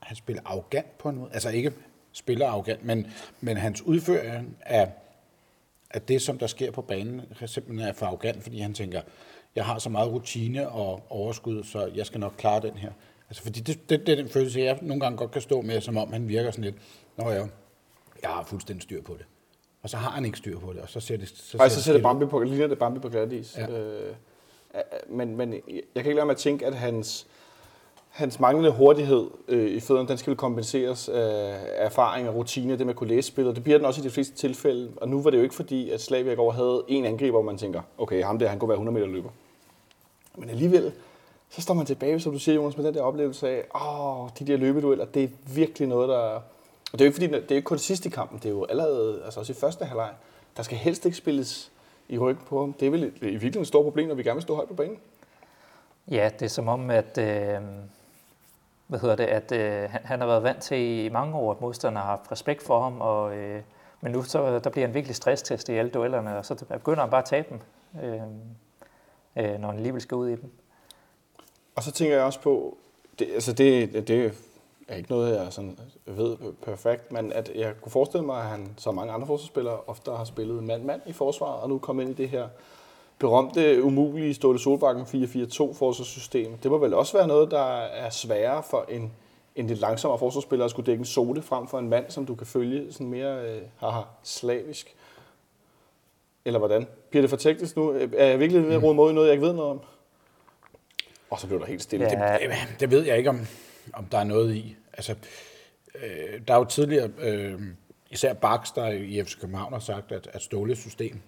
han 0.00 0.16
spiller 0.16 0.42
arrogant 0.44 0.98
på 0.98 1.08
en 1.08 1.16
måde? 1.16 1.30
Altså 1.32 1.48
ikke 1.48 1.72
spiller 2.12 2.48
arrogant, 2.48 2.84
men, 2.84 3.06
men 3.40 3.56
hans 3.56 3.82
udføring 3.82 4.56
af, 4.60 4.92
af 5.90 6.02
det, 6.02 6.22
som 6.22 6.38
der 6.38 6.46
sker 6.46 6.70
på 6.70 6.82
banen, 6.82 7.22
simpelthen 7.46 7.88
er 7.88 7.92
for 7.92 8.06
arrogant, 8.06 8.42
fordi 8.42 8.58
han 8.58 8.74
tænker, 8.74 9.00
jeg 9.56 9.64
har 9.64 9.78
så 9.78 9.90
meget 9.90 10.12
rutine 10.12 10.68
og 10.68 11.06
overskud, 11.08 11.64
så 11.64 11.90
jeg 11.94 12.06
skal 12.06 12.20
nok 12.20 12.34
klare 12.38 12.60
den 12.60 12.74
her. 12.74 12.92
Altså 13.28 13.42
fordi 13.42 13.60
det, 13.60 13.90
det, 13.90 14.06
det 14.06 14.12
er 14.12 14.16
den 14.16 14.28
følelse, 14.28 14.60
jeg 14.60 14.78
nogle 14.82 15.00
gange 15.00 15.18
godt 15.18 15.30
kan 15.30 15.42
stå 15.42 15.60
med, 15.60 15.80
som 15.80 15.96
om 15.96 16.12
han 16.12 16.28
virker 16.28 16.50
sådan 16.50 16.64
lidt, 16.64 16.76
nå 17.16 17.30
ja, 17.30 17.46
jeg 18.22 18.30
har 18.30 18.44
fuldstændig 18.44 18.82
styr 18.82 19.02
på 19.02 19.14
det. 19.14 19.26
Og 19.82 19.90
så 19.90 19.96
har 19.96 20.10
han 20.10 20.24
ikke 20.24 20.38
styr 20.38 20.58
på 20.58 20.72
det, 20.72 20.80
og 20.80 20.88
så 20.88 21.00
ser 21.00 21.16
det... 21.16 21.28
Så 21.28 21.58
Ej, 21.58 21.68
så 21.68 21.82
ser 21.82 21.92
det 21.92 21.98
ud. 21.98 22.02
Bambi 22.02 22.26
på, 22.26 22.42
ligner 22.42 22.66
det 22.66 22.78
Bambi 22.78 23.00
på 23.00 23.08
glatis. 23.08 23.58
Ja. 23.58 23.68
Øh, 23.70 24.14
men, 25.08 25.36
men 25.36 25.52
jeg 25.52 25.62
kan 25.94 26.06
ikke 26.06 26.14
lade 26.14 26.26
mig 26.26 26.32
at 26.32 26.38
tænke, 26.38 26.66
at 26.66 26.74
hans, 26.74 27.26
hans 28.08 28.40
manglende 28.40 28.70
hurtighed 28.70 29.26
øh, 29.48 29.70
i 29.70 29.80
fødderne, 29.80 30.08
den 30.08 30.18
skal 30.18 30.30
vel 30.30 30.36
kompenseres 30.36 31.08
af 31.08 31.56
erfaring 31.74 32.28
og 32.28 32.34
rutine, 32.34 32.78
det 32.78 32.86
med 32.86 32.94
at 32.94 32.98
kunne 32.98 33.08
læse 33.08 33.28
spillet. 33.28 33.54
Det 33.54 33.64
bliver 33.64 33.78
den 33.78 33.86
også 33.86 34.00
i 34.00 34.04
de 34.04 34.10
fleste 34.10 34.36
tilfælde. 34.36 34.92
Og 34.96 35.08
nu 35.08 35.22
var 35.22 35.30
det 35.30 35.38
jo 35.38 35.42
ikke 35.42 35.54
fordi, 35.54 35.90
at 35.90 36.00
Slavia 36.00 36.34
går 36.34 36.50
havde 36.50 36.84
en 36.88 37.04
angriber, 37.04 37.30
hvor 37.30 37.42
man 37.42 37.58
tænker, 37.58 37.82
okay, 37.98 38.24
ham 38.24 38.38
der, 38.38 38.48
han 38.48 38.58
kunne 38.58 38.68
være 38.68 38.76
100 38.76 38.94
meter 38.94 39.06
løber. 39.06 39.30
Men 40.36 40.50
alligevel, 40.50 40.92
så 41.50 41.62
står 41.62 41.74
man 41.74 41.86
tilbage, 41.86 42.20
som 42.20 42.32
du 42.32 42.38
siger, 42.38 42.54
Jonas, 42.54 42.76
med 42.76 42.84
den 42.84 42.94
der 42.94 43.02
oplevelse 43.02 43.48
af, 43.48 43.64
åh, 43.74 44.28
de 44.38 44.46
der 44.46 44.56
løbedueller, 44.56 45.04
det 45.04 45.24
er 45.24 45.28
virkelig 45.54 45.88
noget, 45.88 46.08
der... 46.08 46.40
Og 46.92 46.98
det 46.98 47.00
er 47.00 47.04
jo 47.04 47.08
ikke, 47.08 47.14
fordi, 47.14 47.26
det 47.26 47.50
er 47.50 47.56
ikke 47.56 47.66
kun 47.66 47.78
sidst 47.78 48.06
i 48.06 48.08
kampen, 48.08 48.38
det 48.38 48.46
er 48.46 48.50
jo 48.50 48.64
allerede, 48.64 49.22
altså 49.24 49.40
også 49.40 49.52
i 49.52 49.56
første 49.56 49.84
halvleg, 49.84 50.10
der 50.56 50.62
skal 50.62 50.78
helst 50.78 51.04
ikke 51.04 51.16
spilles 51.16 51.72
i 52.08 52.18
ryggen 52.18 52.44
på 52.46 52.60
ham. 52.60 52.72
Det 52.72 52.86
er 52.86 52.90
vel 52.90 53.02
i 53.04 53.08
virkeligheden 53.20 53.60
et 53.60 53.68
stort 53.68 53.84
problem, 53.84 54.08
når 54.08 54.14
vi 54.14 54.22
gerne 54.22 54.34
vil 54.34 54.42
stå 54.42 54.54
højt 54.54 54.68
på 54.68 54.74
banen. 54.74 54.98
Ja, 56.10 56.30
det 56.38 56.42
er 56.42 56.48
som 56.48 56.68
om, 56.68 56.90
at, 56.90 57.18
øh, 57.18 57.60
hvad 58.86 58.98
hedder 58.98 59.16
det, 59.16 59.24
at 59.24 59.52
øh, 59.52 59.90
han, 59.90 60.00
han 60.04 60.20
har 60.20 60.26
været 60.26 60.42
vant 60.42 60.62
til 60.62 60.78
i 60.78 61.08
mange 61.08 61.36
år, 61.36 61.50
at 61.50 61.60
modstanderne 61.60 62.04
har 62.04 62.16
haft 62.16 62.32
respekt 62.32 62.62
for 62.62 62.82
ham, 62.82 63.00
og, 63.00 63.36
øh, 63.36 63.62
men 64.00 64.12
nu 64.12 64.22
så, 64.22 64.58
der 64.58 64.70
bliver 64.70 64.86
en 64.88 64.94
virkelig 64.94 65.16
stresstest 65.16 65.68
i 65.68 65.72
alle 65.72 65.90
duellerne, 65.90 66.38
og 66.38 66.46
så 66.46 66.64
begynder 66.64 67.00
han 67.00 67.10
bare 67.10 67.22
at 67.22 67.28
tabe 67.28 67.48
dem, 67.50 67.60
øh, 68.02 68.22
øh, 69.36 69.60
når 69.60 69.68
han 69.68 69.76
alligevel 69.76 70.00
skal 70.00 70.14
ud 70.14 70.28
i 70.28 70.36
dem. 70.36 70.50
Og 71.74 71.82
så 71.82 71.92
tænker 71.92 72.16
jeg 72.16 72.24
også 72.24 72.40
på, 72.40 72.76
det, 73.18 73.28
altså 73.34 73.52
det, 73.52 74.08
det 74.08 74.34
er 74.88 74.96
ikke 74.96 75.10
noget, 75.10 75.36
jeg 75.36 75.52
sådan 75.52 75.78
ved 76.06 76.36
perfekt, 76.62 77.12
men 77.12 77.32
at 77.32 77.50
jeg 77.54 77.74
kunne 77.80 77.92
forestille 77.92 78.26
mig, 78.26 78.40
at 78.40 78.48
han, 78.48 78.74
som 78.76 78.94
mange 78.94 79.12
andre 79.12 79.26
forsvarsspillere, 79.26 79.80
ofte 79.86 80.10
har 80.10 80.24
spillet 80.24 80.64
mand-mand 80.64 81.00
i 81.06 81.12
forsvaret, 81.12 81.60
og 81.60 81.68
nu 81.68 81.78
kom 81.78 82.00
ind 82.00 82.10
i 82.10 82.12
det 82.12 82.28
her 82.28 82.48
berømte, 83.18 83.82
umulige 83.82 84.34
Ståle 84.34 84.58
Solbakken 84.58 85.04
4-4-2 85.04 85.74
forsvarssystem. 85.74 86.58
Det 86.58 86.70
må 86.70 86.78
vel 86.78 86.94
også 86.94 87.18
være 87.18 87.26
noget, 87.26 87.50
der 87.50 87.76
er 87.76 88.10
sværere 88.10 88.62
for 88.62 88.86
en, 88.88 89.12
en 89.56 89.66
lidt 89.66 89.80
langsommere 89.80 90.18
forsvarsspiller 90.18 90.64
at 90.64 90.70
skulle 90.70 90.86
dække 90.86 91.00
en 91.00 91.06
sole 91.06 91.42
frem 91.42 91.66
for 91.66 91.78
en 91.78 91.88
mand, 91.88 92.10
som 92.10 92.26
du 92.26 92.34
kan 92.34 92.46
følge 92.46 92.92
sådan 92.92 93.06
mere 93.06 93.42
øh, 93.42 93.62
haha, 93.76 94.00
slavisk. 94.22 94.94
Eller 96.44 96.58
hvordan? 96.58 96.86
Bliver 97.10 97.22
det 97.22 97.30
for 97.30 97.36
teknisk 97.36 97.76
nu? 97.76 97.90
Er 98.16 98.24
jeg 98.24 98.38
virkelig 98.40 98.66
ved 98.66 98.74
at 98.74 98.82
rode 98.82 98.94
mod 98.94 99.10
i 99.10 99.14
noget, 99.14 99.28
jeg 99.28 99.34
ikke 99.34 99.46
ved 99.46 99.52
noget 99.52 99.70
om? 99.70 99.80
Og 101.30 101.40
så 101.40 101.46
blev 101.46 101.60
der 101.60 101.66
helt 101.66 101.82
stille. 101.82 102.06
Ja. 102.06 102.38
Det, 102.38 102.80
det 102.80 102.90
ved 102.90 103.06
jeg 103.06 103.18
ikke, 103.18 103.30
om, 103.30 103.40
om 103.92 104.04
der 104.04 104.18
er 104.18 104.24
noget 104.24 104.54
i. 104.54 104.76
Altså, 104.92 105.14
øh, 106.02 106.40
der 106.48 106.54
er 106.54 106.58
jo 106.58 106.64
tidligere, 106.64 107.10
øh, 107.20 107.60
især 108.10 108.32
Bax, 108.32 108.74
der 108.74 108.86
i 108.88 109.22
FC 109.24 109.40
København 109.40 109.72
har 109.72 109.80
sagt, 109.80 110.12
at, 110.12 110.28
at 110.32 110.42
Ståles 110.42 110.78
system 110.78 111.20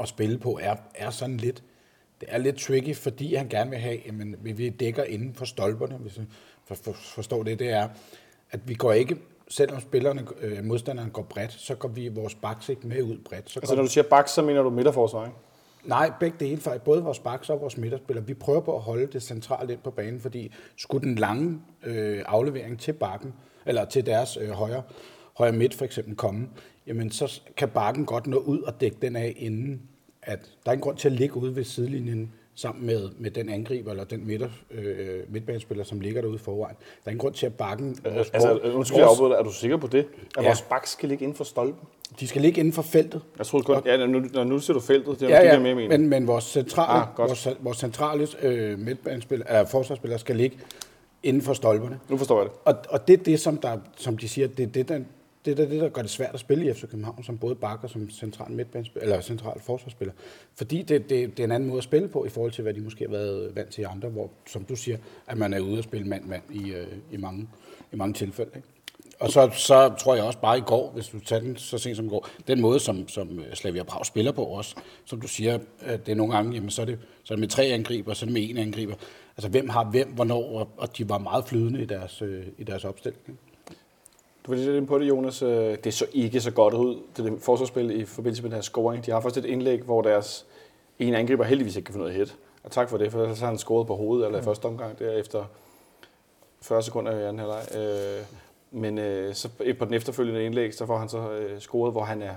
at 0.00 0.08
spille 0.08 0.38
på 0.38 0.58
er, 0.62 0.76
er 0.94 1.10
sådan 1.10 1.36
lidt, 1.36 1.62
det 2.20 2.28
er 2.32 2.38
lidt 2.38 2.56
tricky, 2.56 2.96
fordi 2.96 3.34
han 3.34 3.48
gerne 3.48 3.70
vil 3.70 3.78
have, 3.78 3.98
jamen, 4.06 4.36
vi- 4.40 4.68
dækker 4.68 5.04
inden 5.04 5.34
for 5.34 5.44
stolperne, 5.44 5.96
hvis 5.96 6.16
jeg 6.16 6.24
for, 6.66 6.74
for, 6.74 6.92
forstår 6.92 7.42
det, 7.42 7.58
det 7.58 7.70
er, 7.70 7.88
at 8.50 8.60
vi 8.68 8.74
går 8.74 8.92
ikke, 8.92 9.16
selvom 9.48 9.80
spillerne, 9.80 10.26
øh, 10.40 10.64
modstanderne 10.64 11.10
går 11.10 11.22
bredt, 11.22 11.52
så 11.52 11.74
går 11.74 11.88
vi 11.88 12.08
vores 12.08 12.34
baks 12.34 12.68
ikke 12.68 12.86
med 12.86 13.02
ud 13.02 13.18
bredt. 13.24 13.50
Så 13.50 13.60
altså 13.60 13.74
når 13.74 13.82
du 13.82 13.88
siger 13.88 14.04
bak, 14.04 14.28
så 14.28 14.42
mener 14.42 14.62
du 14.62 14.70
midterforsvar, 14.70 15.24
ikke? 15.26 15.36
Nej, 15.84 16.12
begge 16.20 16.36
dele 16.40 16.60
faktisk. 16.60 16.84
Både 16.84 17.02
vores 17.02 17.18
baks 17.18 17.50
og 17.50 17.60
vores 17.60 17.76
midterspiller. 17.76 18.22
Vi 18.22 18.34
prøver 18.34 18.60
på 18.60 18.76
at 18.76 18.82
holde 18.82 19.06
det 19.06 19.22
centralt 19.22 19.70
ind 19.70 19.78
på 19.84 19.90
banen, 19.90 20.20
fordi 20.20 20.52
skulle 20.76 21.08
den 21.08 21.14
lange 21.14 21.60
øh, 21.82 22.22
aflevering 22.26 22.78
til 22.78 22.92
bakken, 22.92 23.34
eller 23.66 23.84
til 23.84 24.06
deres 24.06 24.36
øh, 24.36 24.50
højre, 24.50 24.82
højre 25.38 25.52
midt 25.52 25.74
for 25.74 25.84
eksempel 25.84 26.16
komme, 26.16 26.48
jamen 26.86 27.10
så 27.10 27.40
kan 27.56 27.68
bakken 27.68 28.06
godt 28.06 28.26
nå 28.26 28.36
ud 28.36 28.60
og 28.60 28.80
dække 28.80 28.96
den 29.02 29.16
af 29.16 29.34
inden, 29.36 29.82
at 30.22 30.50
der 30.64 30.70
er 30.70 30.74
en 30.74 30.80
grund 30.80 30.96
til 30.96 31.08
at 31.08 31.12
ligge 31.12 31.36
ude 31.36 31.56
ved 31.56 31.64
sidelinjen 31.64 32.32
sammen 32.60 32.86
med, 32.86 33.08
med 33.18 33.30
den 33.30 33.48
angriber 33.48 33.90
eller 33.90 34.04
den 34.04 34.26
midter, 34.26 34.48
øh, 34.70 35.20
midtbanespiller, 35.32 35.84
som 35.84 36.00
ligger 36.00 36.20
derude 36.20 36.38
forvejen. 36.38 36.76
Der 36.78 36.84
er 37.06 37.10
ingen 37.10 37.18
grund 37.20 37.34
til 37.34 37.46
at 37.46 37.54
bakken... 37.54 37.96
Vores, 38.04 38.30
Altså, 38.30 38.58
undskyld, 38.74 38.98
jeg 38.98 39.08
afbryder 39.08 39.30
dig. 39.32 39.38
Er 39.38 39.42
du 39.42 39.52
sikker 39.52 39.76
på 39.76 39.86
det? 39.86 39.98
At 40.36 40.42
Ja. 40.42 40.48
vores 40.48 40.62
bak 40.62 40.86
skal 40.86 41.08
ligge 41.08 41.22
inden 41.24 41.36
for 41.36 41.44
stolpen? 41.44 41.88
de 42.20 42.26
skal 42.28 42.42
ligge 42.42 42.58
inden 42.60 42.72
for 42.72 42.82
feltet. 42.82 43.20
Jeg 43.38 43.46
troede 43.46 43.64
kun, 43.64 43.76
ja, 43.86 44.06
nu, 44.06 44.22
når 44.32 44.44
nu 44.44 44.58
ser 44.58 44.72
du 44.72 44.80
feltet, 44.80 45.20
det 45.20 45.26
er 45.26 45.36
Ja, 45.36 45.40
det, 45.40 45.46
ja, 45.46 45.52
jeg 45.52 45.62
mere 45.62 45.74
mener. 45.74 45.98
men, 45.98 46.08
men 46.08 46.26
vores 46.26 46.44
centrale, 46.44 46.88
Ah, 46.90 47.02
ah, 47.08 47.14
godt. 47.16 47.28
vores, 47.28 47.48
vores 47.60 47.78
centrale 47.78 48.26
øh, 48.42 48.78
midtbanespiller, 48.78 49.46
eller 49.46 49.64
forsvarsspiller 49.64 50.16
skal 50.16 50.36
ligge 50.36 50.56
inden 51.22 51.42
for 51.42 51.52
stolperne. 51.52 51.98
Nu 52.08 52.16
forstår 52.16 52.40
jeg 52.40 52.44
det. 52.50 52.52
Og, 52.64 52.74
og 52.88 53.08
det 53.08 53.20
er 53.20 53.24
det, 53.24 53.40
som, 53.40 53.56
der, 53.56 53.78
som 53.96 54.18
de 54.18 54.28
siger, 54.28 54.48
det 54.48 54.62
er 54.62 54.66
det, 54.66 54.88
der, 54.88 55.00
det, 55.44 55.58
er 55.60 55.66
det, 55.66 55.80
der 55.80 55.88
gør 55.88 56.02
det 56.02 56.10
svært 56.10 56.34
at 56.34 56.40
spille 56.40 56.70
i 56.70 56.72
FC 56.72 56.80
København, 56.80 57.24
som 57.24 57.38
både 57.38 57.54
bakker 57.54 57.88
som 57.88 58.10
central 58.10 58.52
midtbanespiller, 58.52 59.02
eller 59.02 59.20
central 59.20 59.60
forsvarsspiller. 59.60 60.14
Fordi 60.54 60.82
det, 60.82 61.10
det, 61.10 61.36
det 61.36 61.40
er 61.40 61.44
en 61.44 61.52
anden 61.52 61.68
måde 61.68 61.78
at 61.78 61.84
spille 61.84 62.08
på, 62.08 62.24
i 62.24 62.28
forhold 62.28 62.52
til, 62.52 62.62
hvad 62.62 62.74
de 62.74 62.80
måske 62.80 63.04
har 63.04 63.10
været 63.10 63.56
vant 63.56 63.70
til 63.70 63.82
i 63.82 63.84
andre, 63.84 64.08
hvor, 64.08 64.30
som 64.46 64.64
du 64.64 64.76
siger, 64.76 64.96
at 65.26 65.38
man 65.38 65.54
er 65.54 65.60
ude 65.60 65.78
at 65.78 65.84
spille 65.84 66.06
mand-mand 66.06 66.42
i, 66.50 66.72
øh, 66.72 66.86
i, 67.12 67.16
mange, 67.16 67.48
i 67.92 67.96
mange 67.96 68.14
tilfælde. 68.14 68.50
Ikke? 68.56 68.68
Og 69.20 69.30
så, 69.30 69.50
så 69.54 69.94
tror 69.98 70.14
jeg 70.14 70.24
også 70.24 70.38
bare 70.38 70.58
i 70.58 70.60
går, 70.60 70.90
hvis 70.90 71.08
du 71.08 71.20
tager 71.20 71.40
den 71.40 71.56
så 71.56 71.78
sent 71.78 71.96
som 71.96 72.06
i 72.06 72.08
går, 72.08 72.28
den 72.46 72.60
måde, 72.60 72.80
som, 72.80 73.08
som 73.08 73.38
øh, 73.38 73.54
Slavia 73.54 73.82
Prag 73.82 74.06
spiller 74.06 74.32
på 74.32 74.44
også, 74.44 74.76
som 75.04 75.20
du 75.20 75.28
siger, 75.28 75.58
at 75.80 76.06
det 76.06 76.12
er 76.12 76.16
nogle 76.16 76.34
gange, 76.34 76.54
jamen, 76.54 76.70
så, 76.70 76.82
er 76.82 76.86
det, 76.86 76.98
så 77.24 77.34
er 77.34 77.36
det 77.36 77.40
med 77.40 77.48
tre 77.48 77.64
angriber, 77.64 78.14
så 78.14 78.24
er 78.24 78.26
det 78.26 78.34
med 78.34 78.50
en 78.50 78.56
angriber. 78.56 78.94
Altså 79.36 79.48
hvem 79.48 79.68
har 79.68 79.84
hvem, 79.84 80.08
hvornår, 80.08 80.58
og, 80.58 80.68
og 80.76 80.98
de 80.98 81.08
var 81.08 81.18
meget 81.18 81.44
flydende 81.44 81.82
i 81.82 81.84
deres, 81.84 82.22
øh, 82.22 82.46
i 82.58 82.64
deres 82.64 82.84
opstilling. 82.84 83.38
Du 84.46 84.50
var 84.50 84.58
lidt 84.58 84.76
inde 84.76 84.86
på 84.86 84.98
det, 84.98 85.08
Jonas. 85.08 85.42
Øh, 85.42 85.78
det 85.84 85.94
så 85.94 86.06
ikke 86.12 86.40
så 86.40 86.50
godt 86.50 86.74
ud, 86.74 87.02
det, 87.16 87.24
det 87.24 87.42
forsvarsspil 87.42 88.00
i 88.00 88.04
forbindelse 88.04 88.42
med 88.42 88.50
deres 88.50 88.64
scoring. 88.64 89.06
De 89.06 89.10
har 89.10 89.20
først 89.20 89.36
et 89.36 89.44
indlæg, 89.44 89.82
hvor 89.82 90.02
deres 90.02 90.46
en 90.98 91.14
angriber 91.14 91.44
heldigvis 91.44 91.76
ikke 91.76 91.86
kan 91.86 91.94
finde 91.94 92.06
af 92.06 92.14
hit. 92.14 92.36
Og 92.64 92.70
tak 92.70 92.90
for 92.90 92.98
det, 92.98 93.12
for 93.12 93.34
så 93.34 93.40
har 93.40 93.46
han 93.46 93.58
scoret 93.58 93.86
på 93.86 93.96
hovedet 93.96 94.26
eller 94.26 94.38
i 94.38 94.42
første 94.42 94.66
omgang 94.66 94.98
der 94.98 95.12
efter 95.12 95.44
40 96.62 96.82
sekunder 96.82 97.12
i 97.12 97.22
anden 97.22 97.38
halvleg. 97.38 97.76
Øh, 97.76 98.24
men 98.70 98.98
øh, 98.98 99.34
så 99.34 99.48
på 99.78 99.84
den 99.84 99.94
efterfølgende 99.94 100.44
indlæg, 100.44 100.74
så 100.74 100.86
får 100.86 100.98
han 100.98 101.08
så 101.08 101.30
øh, 101.30 101.60
scoret, 101.60 101.92
hvor 101.92 102.04
han 102.04 102.22
er, 102.22 102.34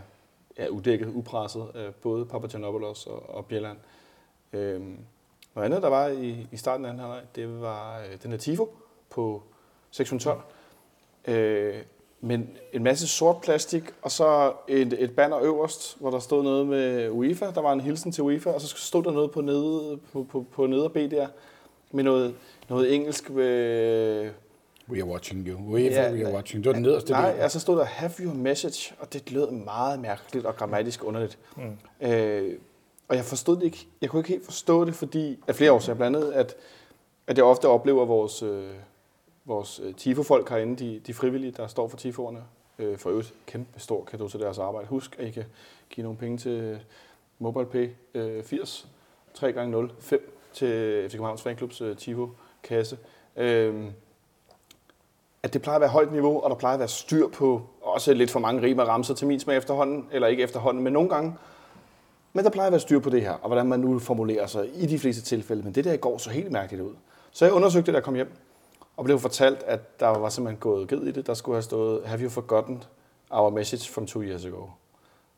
er 0.58 0.68
udækket, 0.68 1.12
upresset, 1.14 1.68
øh, 1.76 1.94
både 1.94 2.26
Papagiannopoulos 2.26 3.08
og, 3.08 3.36
og 3.36 3.46
Bjelland. 3.46 3.78
Øh, 4.54 4.82
noget 5.56 5.66
andet, 5.66 5.82
der 5.82 5.90
var 5.90 6.08
i, 6.08 6.48
i 6.52 6.58
starten 6.58 6.86
af 6.86 6.90
anden 6.90 7.06
halvleg, 7.06 7.24
det 7.36 7.62
var 7.62 8.00
øh, 8.00 8.18
den 8.24 8.32
her 8.32 8.38
Tifo 8.38 8.70
på 9.10 9.44
612. 9.92 10.42
Mm. 11.28 11.34
Øh, 11.34 11.84
men 12.24 12.50
en 12.74 12.84
masse 12.84 13.08
sort 13.08 13.42
plastik, 13.42 13.84
og 14.02 14.12
så 14.12 14.54
et, 14.68 14.96
et 15.00 15.16
banner 15.16 15.40
øverst, 15.42 15.98
hvor 16.00 16.10
der 16.12 16.20
stod 16.20 16.44
noget 16.44 16.68
med 16.68 17.10
UEFA. 17.10 17.46
Der 17.46 17.62
var 17.62 17.74
en 17.74 17.82
hilsen 17.82 18.12
til 18.12 18.24
UEFA, 18.24 18.50
og 18.50 18.62
så 18.62 18.68
stod 18.78 19.04
der 19.04 19.12
noget 19.12 19.32
på 19.32 19.42
nede, 19.42 20.00
på, 20.14 20.26
på, 20.32 20.46
på 20.52 20.68
nede 20.68 20.90
B 20.90 20.96
der, 20.96 21.28
med 21.92 22.04
noget, 22.04 22.36
noget 22.70 22.96
engelsk. 22.96 23.30
Øh, 23.30 24.28
We 24.90 25.02
are 25.02 25.06
watching 25.10 25.48
you. 25.48 25.60
UEFA, 25.74 26.02
ja, 26.02 26.12
we 26.12 26.26
are 26.26 26.34
watching. 26.34 26.64
Det 26.64 26.70
var 26.70 26.74
den 26.74 26.82
nederste 26.82 27.12
Nej, 27.12 27.32
der. 27.32 27.42
altså 27.44 27.60
stod 27.60 27.78
der, 27.78 27.84
have 27.84 28.12
your 28.20 28.34
message, 28.34 28.94
og 29.00 29.14
det 29.14 29.32
lød 29.32 29.52
meget 29.52 30.00
mærkeligt 30.00 30.46
og 30.46 30.56
grammatisk 30.56 31.04
underligt. 31.04 31.38
Mm. 31.58 32.08
Øh, 32.08 32.54
og 33.08 33.16
jeg 33.16 33.26
forstod 33.26 33.56
det 33.56 33.64
ikke. 33.64 33.88
Jeg 34.02 34.10
kunne 34.10 34.20
ikke 34.20 34.30
helt 34.30 34.46
forstå 34.46 34.86
det, 34.86 34.96
fordi 34.96 35.40
af 35.48 35.56
flere 35.56 35.72
årsager 35.72 35.98
blandt 35.98 36.18
andet, 36.18 36.32
at, 36.32 36.56
at 37.28 37.38
jeg 37.38 37.46
ofte 37.46 37.68
oplever 37.68 38.06
vores, 38.06 38.44
øh, 38.44 38.70
vores 39.46 39.82
øh, 39.84 39.96
TIFO-folk 39.96 40.50
herinde, 40.50 40.86
de, 40.86 41.02
de 41.08 41.14
frivillige, 41.14 41.52
der 41.52 41.68
står 41.68 41.88
for 41.88 41.98
TIFO'erne, 41.98 42.40
øh, 42.80 42.98
for 42.98 43.10
øvrigt 43.10 43.34
kæmpe 43.48 43.80
stor 43.80 44.04
kado 44.04 44.28
til 44.28 44.40
deres 44.40 44.60
arbejde. 44.60 44.88
Husk, 44.88 45.16
at 45.20 45.28
I 45.28 45.32
kan 45.32 45.46
give 45.90 46.04
nogle 46.04 46.18
penge 46.18 46.38
til 46.38 46.52
øh, 46.52 46.80
MobilePay 47.40 47.90
øh, 48.14 48.44
80 48.44 48.88
3 49.34 49.52
gange 49.52 49.72
0 49.72 49.92
5 50.00 50.40
til 50.54 51.06
FC 51.10 51.12
Københavns 51.12 51.42
Fanklubs 51.42 51.82
øh, 51.82 51.98
TIFO-kasse. 51.98 52.98
Øh, 53.36 53.86
at 55.44 55.54
det 55.54 55.62
plejer 55.62 55.76
at 55.76 55.82
være 55.82 55.90
højt 55.90 56.12
niveau, 56.12 56.40
og 56.44 56.50
der 56.50 56.56
plejer 56.56 56.74
at 56.74 56.80
være 56.80 56.88
styr 56.88 57.28
på 57.28 57.62
også 57.82 58.14
lidt 58.14 58.32
for 58.32 58.40
mange 58.40 58.62
rimer 58.62 58.84
ramser 58.84 59.14
til 59.14 59.28
min 59.28 59.40
smag 59.40 59.58
efterhånden, 59.58 60.08
eller 60.12 60.28
ikke 60.28 60.44
efterhånden, 60.44 60.84
men 60.84 60.94
nogle 60.94 61.10
gange. 61.10 61.36
Men 62.34 62.46
der 62.46 62.52
plejer 62.52 62.68
at 62.68 62.72
være 62.72 62.80
styr 62.80 63.00
på 63.00 63.10
det 63.10 63.22
her, 63.22 63.32
og 63.32 63.48
hvordan 63.48 63.68
man 63.68 63.80
nu 63.80 64.00
formulerer 64.00 64.48
sig 64.48 64.70
i 64.76 64.86
de 64.86 65.00
fleste 65.00 65.22
tilfælde. 65.22 65.64
Men 65.64 65.76
det 65.76 65.86
der 65.86 65.94
i 65.94 65.98
går 65.98 66.18
så 66.18 66.30
helt 66.30 66.52
mærkeligt 66.52 66.84
ud. 66.84 66.94
Så 67.32 67.46
jeg 67.46 67.54
undersøgte 67.54 67.86
det, 67.86 67.94
der 67.94 68.02
kom 68.02 68.16
hjem, 68.16 68.32
og 68.98 69.06
blev 69.06 69.20
fortalt, 69.20 69.64
at 69.64 70.00
der 70.00 70.08
var 70.08 70.30
simpelthen 70.30 70.60
gået 70.60 70.88
ged 70.88 71.02
i 71.02 71.12
det. 71.12 71.28
Der 71.28 71.34
skulle 71.34 71.56
have 71.56 71.64
stået, 71.64 72.02
have 72.06 72.22
you 72.22 72.30
forgotten 72.30 72.84
our 73.30 73.50
message 73.50 73.92
from 73.92 74.08
two 74.08 74.24
years 74.24 74.46
ago? 74.46 74.66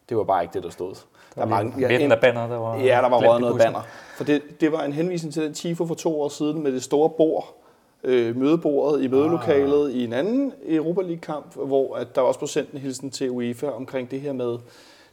Det 0.10 0.18
var 0.18 0.24
bare 0.24 0.44
ikke 0.44 0.54
det, 0.54 0.64
der 0.64 0.70
stod. 0.70 0.96
Der 1.36 1.42
var 1.42 1.46
mange, 1.46 1.80
ja, 1.80 2.00
en, 2.00 2.12
af 2.12 2.20
banner, 2.20 2.48
der 2.48 2.58
var 2.58 2.76
Ja, 2.76 3.00
der 3.02 3.10
var 3.10 3.18
røget 3.18 3.42
noget 3.42 3.58
banner. 3.58 3.82
For 4.18 4.24
det, 4.24 4.62
det 4.62 4.72
var 4.72 4.84
en 4.84 4.94
henvisning 4.94 5.34
til 5.34 5.44
den 5.44 5.54
Tifo 5.54 5.86
for 5.86 5.96
to 5.96 6.22
år 6.22 6.30
siden 6.30 6.64
med 6.64 6.72
det 6.72 6.84
store 6.84 7.10
bord, 7.10 7.56
øh, 8.04 8.36
mødebordet 8.36 9.04
i 9.04 9.08
mødelokalet 9.08 9.90
ah. 9.90 9.96
i 9.96 10.04
en 10.04 10.14
anden 10.14 10.54
Europa 10.68 11.02
League-kamp, 11.02 11.56
hvor 11.56 11.96
at 11.96 12.16
der 12.16 12.22
også 12.22 12.40
blev 12.40 12.48
sendt 12.48 12.72
en 12.72 12.80
hilsen 12.80 13.12
til 13.12 13.32
UEFA 13.32 13.68
omkring 13.68 14.12
det 14.12 14.22
her 14.22 14.34
med 14.34 14.58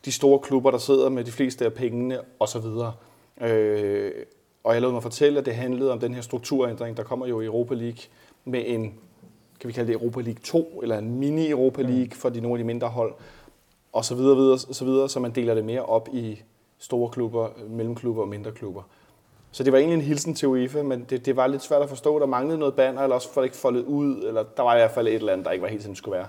de 0.05 0.13
store 0.13 0.39
klubber, 0.39 0.71
der 0.71 0.79
sidder 0.79 1.09
med 1.09 1.25
de 1.25 1.33
fleste 1.33 1.65
af 1.65 1.73
pengene 1.73 2.19
osv. 2.41 2.67
Øh, 3.41 4.13
og 4.65 4.73
jeg 4.73 4.81
lavede 4.81 4.93
mig 4.93 5.03
fortælle, 5.03 5.39
at 5.39 5.47
det 5.47 5.55
handlede 5.55 5.93
om 5.93 5.99
den 5.99 6.15
her 6.15 6.23
strukturændring, 6.23 6.97
der 6.97 7.03
kommer 7.03 7.27
jo 7.27 7.41
i 7.41 7.45
Europa 7.45 7.75
League 7.75 8.03
med 8.45 8.63
en, 8.67 8.95
kan 9.61 9.69
vi 9.69 9.73
kalde 9.73 9.93
det 9.93 10.01
Europa 10.01 10.21
League 10.21 10.41
2, 10.45 10.81
eller 10.83 10.99
en 10.99 11.15
mini-Europa 11.15 11.83
mm. 11.83 11.89
League 11.89 12.13
for 12.15 12.29
de 12.29 12.41
nogle 12.41 12.55
af 12.55 12.59
de 12.59 12.65
mindre 12.65 12.89
hold, 12.89 13.15
og 13.93 14.05
så 14.05 14.15
videre, 14.15 14.37
videre, 14.37 14.59
så 14.59 14.85
videre, 14.85 15.09
så 15.09 15.21
man 15.21 15.31
deler 15.31 15.55
det 15.55 15.65
mere 15.65 15.83
op 15.83 16.09
i 16.13 16.43
store 16.79 17.11
klubber, 17.11 17.49
mellemklubber 17.69 18.23
og 18.23 18.29
mindre 18.29 18.53
klubber. 18.53 18.83
Så 19.51 19.65
det 19.65 19.73
var 19.73 19.79
egentlig 19.79 19.97
en 19.97 20.05
hilsen 20.05 20.35
til 20.35 20.49
UEFA, 20.49 20.83
men 20.83 21.07
det, 21.11 21.27
det 21.27 21.37
var 21.37 21.47
lidt 21.47 21.63
svært 21.63 21.83
at 21.83 21.89
forstå. 21.89 22.19
Der 22.19 22.27
manglede 22.27 22.59
noget 22.59 22.75
banner, 22.75 23.03
eller 23.03 23.15
også 23.15 23.33
for 23.33 23.41
det 23.41 23.47
ikke 23.47 23.57
foldet 23.57 23.85
ud, 23.85 24.17
eller 24.17 24.43
der 24.57 24.63
var 24.63 24.75
i 24.75 24.79
hvert 24.79 24.91
fald 24.91 25.09
et 25.09 25.15
eller 25.15 25.33
andet, 25.33 25.47
der 25.47 25.53
ikke 25.53 25.63
var 25.63 25.69
helt 25.69 25.83
som 25.83 25.91
det 25.91 25.99
skulle 25.99 26.19
være. 26.19 26.29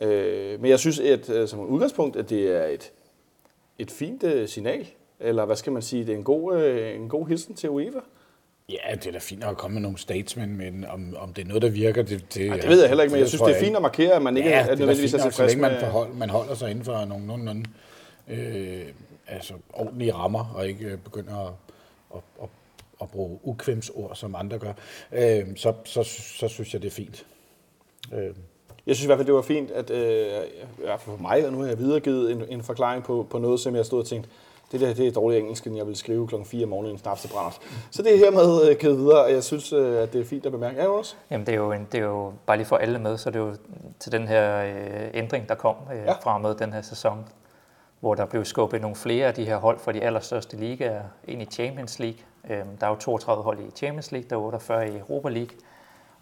Øh, 0.00 0.60
men 0.60 0.70
jeg 0.70 0.78
synes, 0.78 1.00
at 1.00 1.30
øh, 1.30 1.48
som 1.48 1.60
udgangspunkt, 1.60 2.16
at 2.16 2.30
det 2.30 2.56
er 2.56 2.66
et, 2.66 2.92
et 3.78 3.90
fint 3.90 4.22
øh, 4.22 4.48
signal, 4.48 4.86
eller 5.20 5.44
hvad 5.44 5.56
skal 5.56 5.72
man 5.72 5.82
sige, 5.82 6.06
det 6.06 6.12
er 6.12 6.16
en 6.16 6.24
god, 6.24 6.56
øh, 6.56 6.96
en 6.96 7.08
god 7.08 7.26
hilsen 7.26 7.54
til 7.54 7.70
UEFA. 7.70 8.00
Ja, 8.68 8.94
det 8.94 9.06
er 9.06 9.12
da 9.12 9.18
fint 9.18 9.44
at 9.44 9.56
komme 9.56 9.74
med 9.74 9.82
nogle 9.82 9.98
statements, 9.98 10.58
men 10.58 10.84
om, 10.84 11.16
om 11.18 11.34
det 11.34 11.42
er 11.42 11.48
noget, 11.48 11.62
der 11.62 11.68
virker, 11.68 12.02
det, 12.02 12.34
det, 12.34 12.46
ja, 12.46 12.56
det 12.56 12.68
ved 12.68 12.80
jeg 12.80 12.88
heller 12.88 13.04
ikke, 13.04 13.12
men 13.12 13.20
jeg 13.20 13.28
synes, 13.28 13.42
det 13.42 13.56
er 13.56 13.60
fint 13.60 13.76
at 13.76 13.82
markere, 13.82 14.12
at 14.12 14.22
man 14.22 14.36
ikke 14.36 14.48
ja, 14.48 14.60
er 14.60 14.76
nødvendigvis 14.76 15.14
er 15.14 15.22
tilfreds 15.22 15.56
med... 15.56 15.70
man, 15.70 15.80
forhold, 15.80 16.14
man 16.14 16.30
holder 16.30 16.54
sig 16.54 16.70
inden 16.70 16.84
for 16.84 17.04
nogle 17.04 17.26
nogenlunde 17.26 17.64
øh, 18.28 18.84
altså 19.26 19.54
ordentlige 19.72 20.14
rammer, 20.14 20.52
og 20.54 20.68
ikke 20.68 20.84
øh, 20.84 20.98
begynder 20.98 21.46
at, 21.46 21.52
at, 22.14 22.20
at, 22.42 22.48
at 23.02 23.10
bruge 23.10 23.38
ukvemsord, 23.42 24.16
som 24.16 24.34
andre 24.34 24.58
gør, 24.58 24.72
øh, 25.12 25.44
så, 25.56 25.74
så, 25.84 26.02
så 26.38 26.48
synes 26.48 26.74
jeg, 26.74 26.82
det 26.82 26.88
er 26.88 26.94
fint. 26.94 27.26
Øh. 28.14 28.34
Jeg 28.86 28.96
synes 28.96 29.04
i 29.04 29.06
hvert 29.06 29.18
fald, 29.18 29.26
det 29.26 29.34
var 29.34 29.42
fint, 29.42 29.70
at 29.70 29.90
øh, 29.90 30.42
for 30.98 31.16
mig, 31.16 31.46
og 31.46 31.52
nu 31.52 31.60
har 31.60 31.68
jeg 31.68 31.78
videregivet 31.78 32.32
en, 32.32 32.44
en 32.48 32.62
forklaring 32.62 33.04
på, 33.04 33.26
på 33.30 33.38
noget, 33.38 33.60
som 33.60 33.76
jeg 33.76 33.86
stod 33.86 34.00
og 34.00 34.06
tænkte, 34.06 34.30
det 34.74 34.80
der 34.80 34.94
det 34.94 35.06
er 35.06 35.12
dårligt 35.12 35.40
engelsk, 35.40 35.66
end 35.66 35.76
jeg 35.76 35.86
vil 35.86 35.96
skrive 35.96 36.28
klokken 36.28 36.46
4 36.46 36.64
om 36.64 36.68
morgenen 36.68 36.92
en 36.92 36.98
snapsebrændert. 36.98 37.60
Så 37.90 38.02
det 38.02 38.14
er 38.14 38.18
hermed 38.18 38.70
øh, 38.70 38.76
givet 38.76 38.98
videre, 38.98 39.24
og 39.24 39.32
jeg 39.32 39.44
synes, 39.44 39.72
øh, 39.72 40.02
at 40.02 40.12
det 40.12 40.20
er 40.20 40.24
fint 40.24 40.46
at 40.46 40.52
bemærke. 40.52 40.82
Ja, 40.82 40.88
også? 40.88 41.14
Jamen, 41.30 41.46
det 41.46 41.52
er, 41.52 41.56
jo 41.56 41.72
en, 41.72 41.88
det 41.92 42.00
er 42.00 42.04
jo 42.04 42.32
bare 42.46 42.56
lige 42.56 42.66
for 42.66 42.76
alle 42.76 42.98
med, 42.98 43.18
så 43.18 43.30
det 43.30 43.36
er 43.36 43.44
jo 43.44 43.56
til 44.00 44.12
den 44.12 44.28
her 44.28 44.64
øh, 44.64 45.10
ændring, 45.14 45.48
der 45.48 45.54
kom 45.54 45.76
øh, 45.92 45.98
ja. 46.06 46.12
fra 46.12 46.38
med 46.38 46.54
den 46.54 46.72
her 46.72 46.82
sæson, 46.82 47.28
hvor 48.00 48.14
der 48.14 48.26
blev 48.26 48.44
skubbet 48.44 48.80
nogle 48.80 48.96
flere 48.96 49.26
af 49.26 49.34
de 49.34 49.44
her 49.44 49.56
hold 49.56 49.78
fra 49.78 49.92
de 49.92 50.00
allerstørste 50.00 50.56
ligaer 50.56 51.02
ind 51.28 51.42
i 51.42 51.44
Champions 51.44 51.98
League. 51.98 52.18
Øh, 52.50 52.64
der 52.80 52.86
er 52.86 52.90
jo 52.90 52.96
32 52.96 53.44
hold 53.44 53.58
i 53.58 53.70
Champions 53.76 54.12
League, 54.12 54.30
der 54.30 54.36
er 54.36 54.40
48 54.40 54.88
i 54.88 54.98
Europa 54.98 55.28
League. 55.28 55.56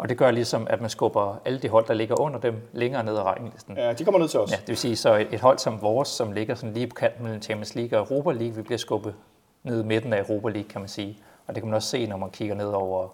Og 0.03 0.09
det 0.09 0.19
gør 0.19 0.31
ligesom, 0.31 0.67
at 0.71 0.81
man 0.81 0.91
skubber 0.91 1.37
alle 1.45 1.59
de 1.59 1.69
hold, 1.69 1.87
der 1.87 1.95
ligger 1.95 2.21
under 2.21 2.41
dem, 2.41 2.69
længere 2.73 3.05
ned 3.05 3.17
ad 3.17 3.23
ranglisten. 3.23 3.77
Ja, 3.77 3.93
de 3.93 4.05
kommer 4.05 4.19
ned 4.19 4.29
til 4.29 4.41
os. 4.41 4.51
Ja, 4.51 4.57
det 4.57 4.69
vil 4.69 4.77
sige, 4.77 4.97
så 4.97 5.15
et, 5.15 5.35
et 5.35 5.41
hold 5.41 5.59
som 5.59 5.83
vores, 5.83 6.09
som 6.09 6.33
ligger 6.33 6.55
sådan 6.55 6.75
lige 6.75 6.87
på 6.87 6.95
kanten 6.95 7.23
mellem 7.23 7.43
Champions 7.43 7.75
League 7.75 7.99
og 7.99 8.07
Europa 8.11 8.33
League, 8.33 8.57
vi 8.57 8.63
bliver 8.63 8.79
skubbet 8.79 9.15
ned 9.63 9.83
i 9.83 9.87
midten 9.87 10.13
af 10.13 10.19
Europa 10.19 10.49
League, 10.49 10.69
kan 10.69 10.81
man 10.81 10.89
sige. 10.89 11.19
Og 11.47 11.55
det 11.55 11.63
kan 11.63 11.69
man 11.71 11.77
også 11.77 11.89
se, 11.89 12.07
når 12.07 12.17
man 12.17 12.31
kigger 12.31 12.55
ned 12.55 12.67
over 12.67 13.09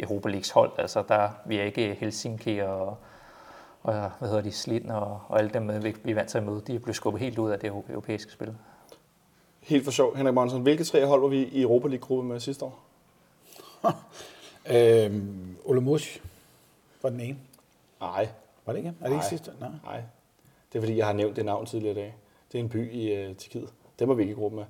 Europa 0.00 0.28
Leagues 0.28 0.50
hold. 0.50 0.72
Altså, 0.78 1.02
der 1.08 1.28
vi 1.46 1.58
er 1.58 1.62
ikke 1.62 1.96
Helsinki 2.00 2.58
og, 2.58 2.96
og 3.82 4.10
hvad 4.18 4.28
hedder 4.28 4.42
de, 4.42 4.52
Slin 4.52 4.90
og, 4.90 5.20
og 5.28 5.38
alle 5.38 5.50
dem, 5.50 5.84
vi, 5.84 5.96
vi 6.04 6.10
er 6.10 6.14
vant 6.14 6.28
til 6.28 6.38
at 6.38 6.44
møde. 6.44 6.62
De 6.66 6.74
er 6.74 6.78
blevet 6.78 6.96
skubbet 6.96 7.22
helt 7.22 7.38
ud 7.38 7.50
af 7.50 7.58
det 7.58 7.72
europæiske 7.90 8.32
spil. 8.32 8.54
Helt 9.60 9.84
for 9.84 9.90
sjov. 9.90 10.16
Henrik 10.16 10.34
Monsen, 10.34 10.62
hvilke 10.62 10.84
tre 10.84 11.06
hold 11.06 11.20
var 11.20 11.28
vi 11.28 11.44
i 11.44 11.62
Europa 11.62 11.88
League-gruppe 11.88 12.28
med 12.28 12.40
sidste 12.40 12.64
år? 12.64 12.78
øhm, 14.70 15.56
Olomouc 15.64 16.18
var 17.02 17.10
den 17.10 17.20
ene. 17.20 17.36
Nej. 18.00 18.28
Var 18.66 18.72
det 18.72 18.80
ikke? 18.80 18.94
Er 19.00 19.08
det 19.08 19.14
ikke 19.14 19.26
sidste? 19.26 19.50
Nej. 19.60 19.68
Nej. 19.84 20.02
Det 20.72 20.78
er 20.78 20.82
fordi, 20.82 20.96
jeg 20.96 21.06
har 21.06 21.12
nævnt 21.12 21.36
det 21.36 21.44
navn 21.44 21.66
tidligere 21.66 21.92
i 21.92 21.94
dag. 21.94 22.14
Det 22.52 22.58
er 22.58 22.62
en 22.62 22.68
by 22.68 22.92
i 22.92 23.28
uh, 23.28 23.36
Tyrkiet. 23.36 23.68
Det 23.98 24.08
var 24.08 24.14
vi 24.14 24.22
ikke 24.22 24.32
i 24.32 24.34
gruppe 24.34 24.56
med. 24.56 24.64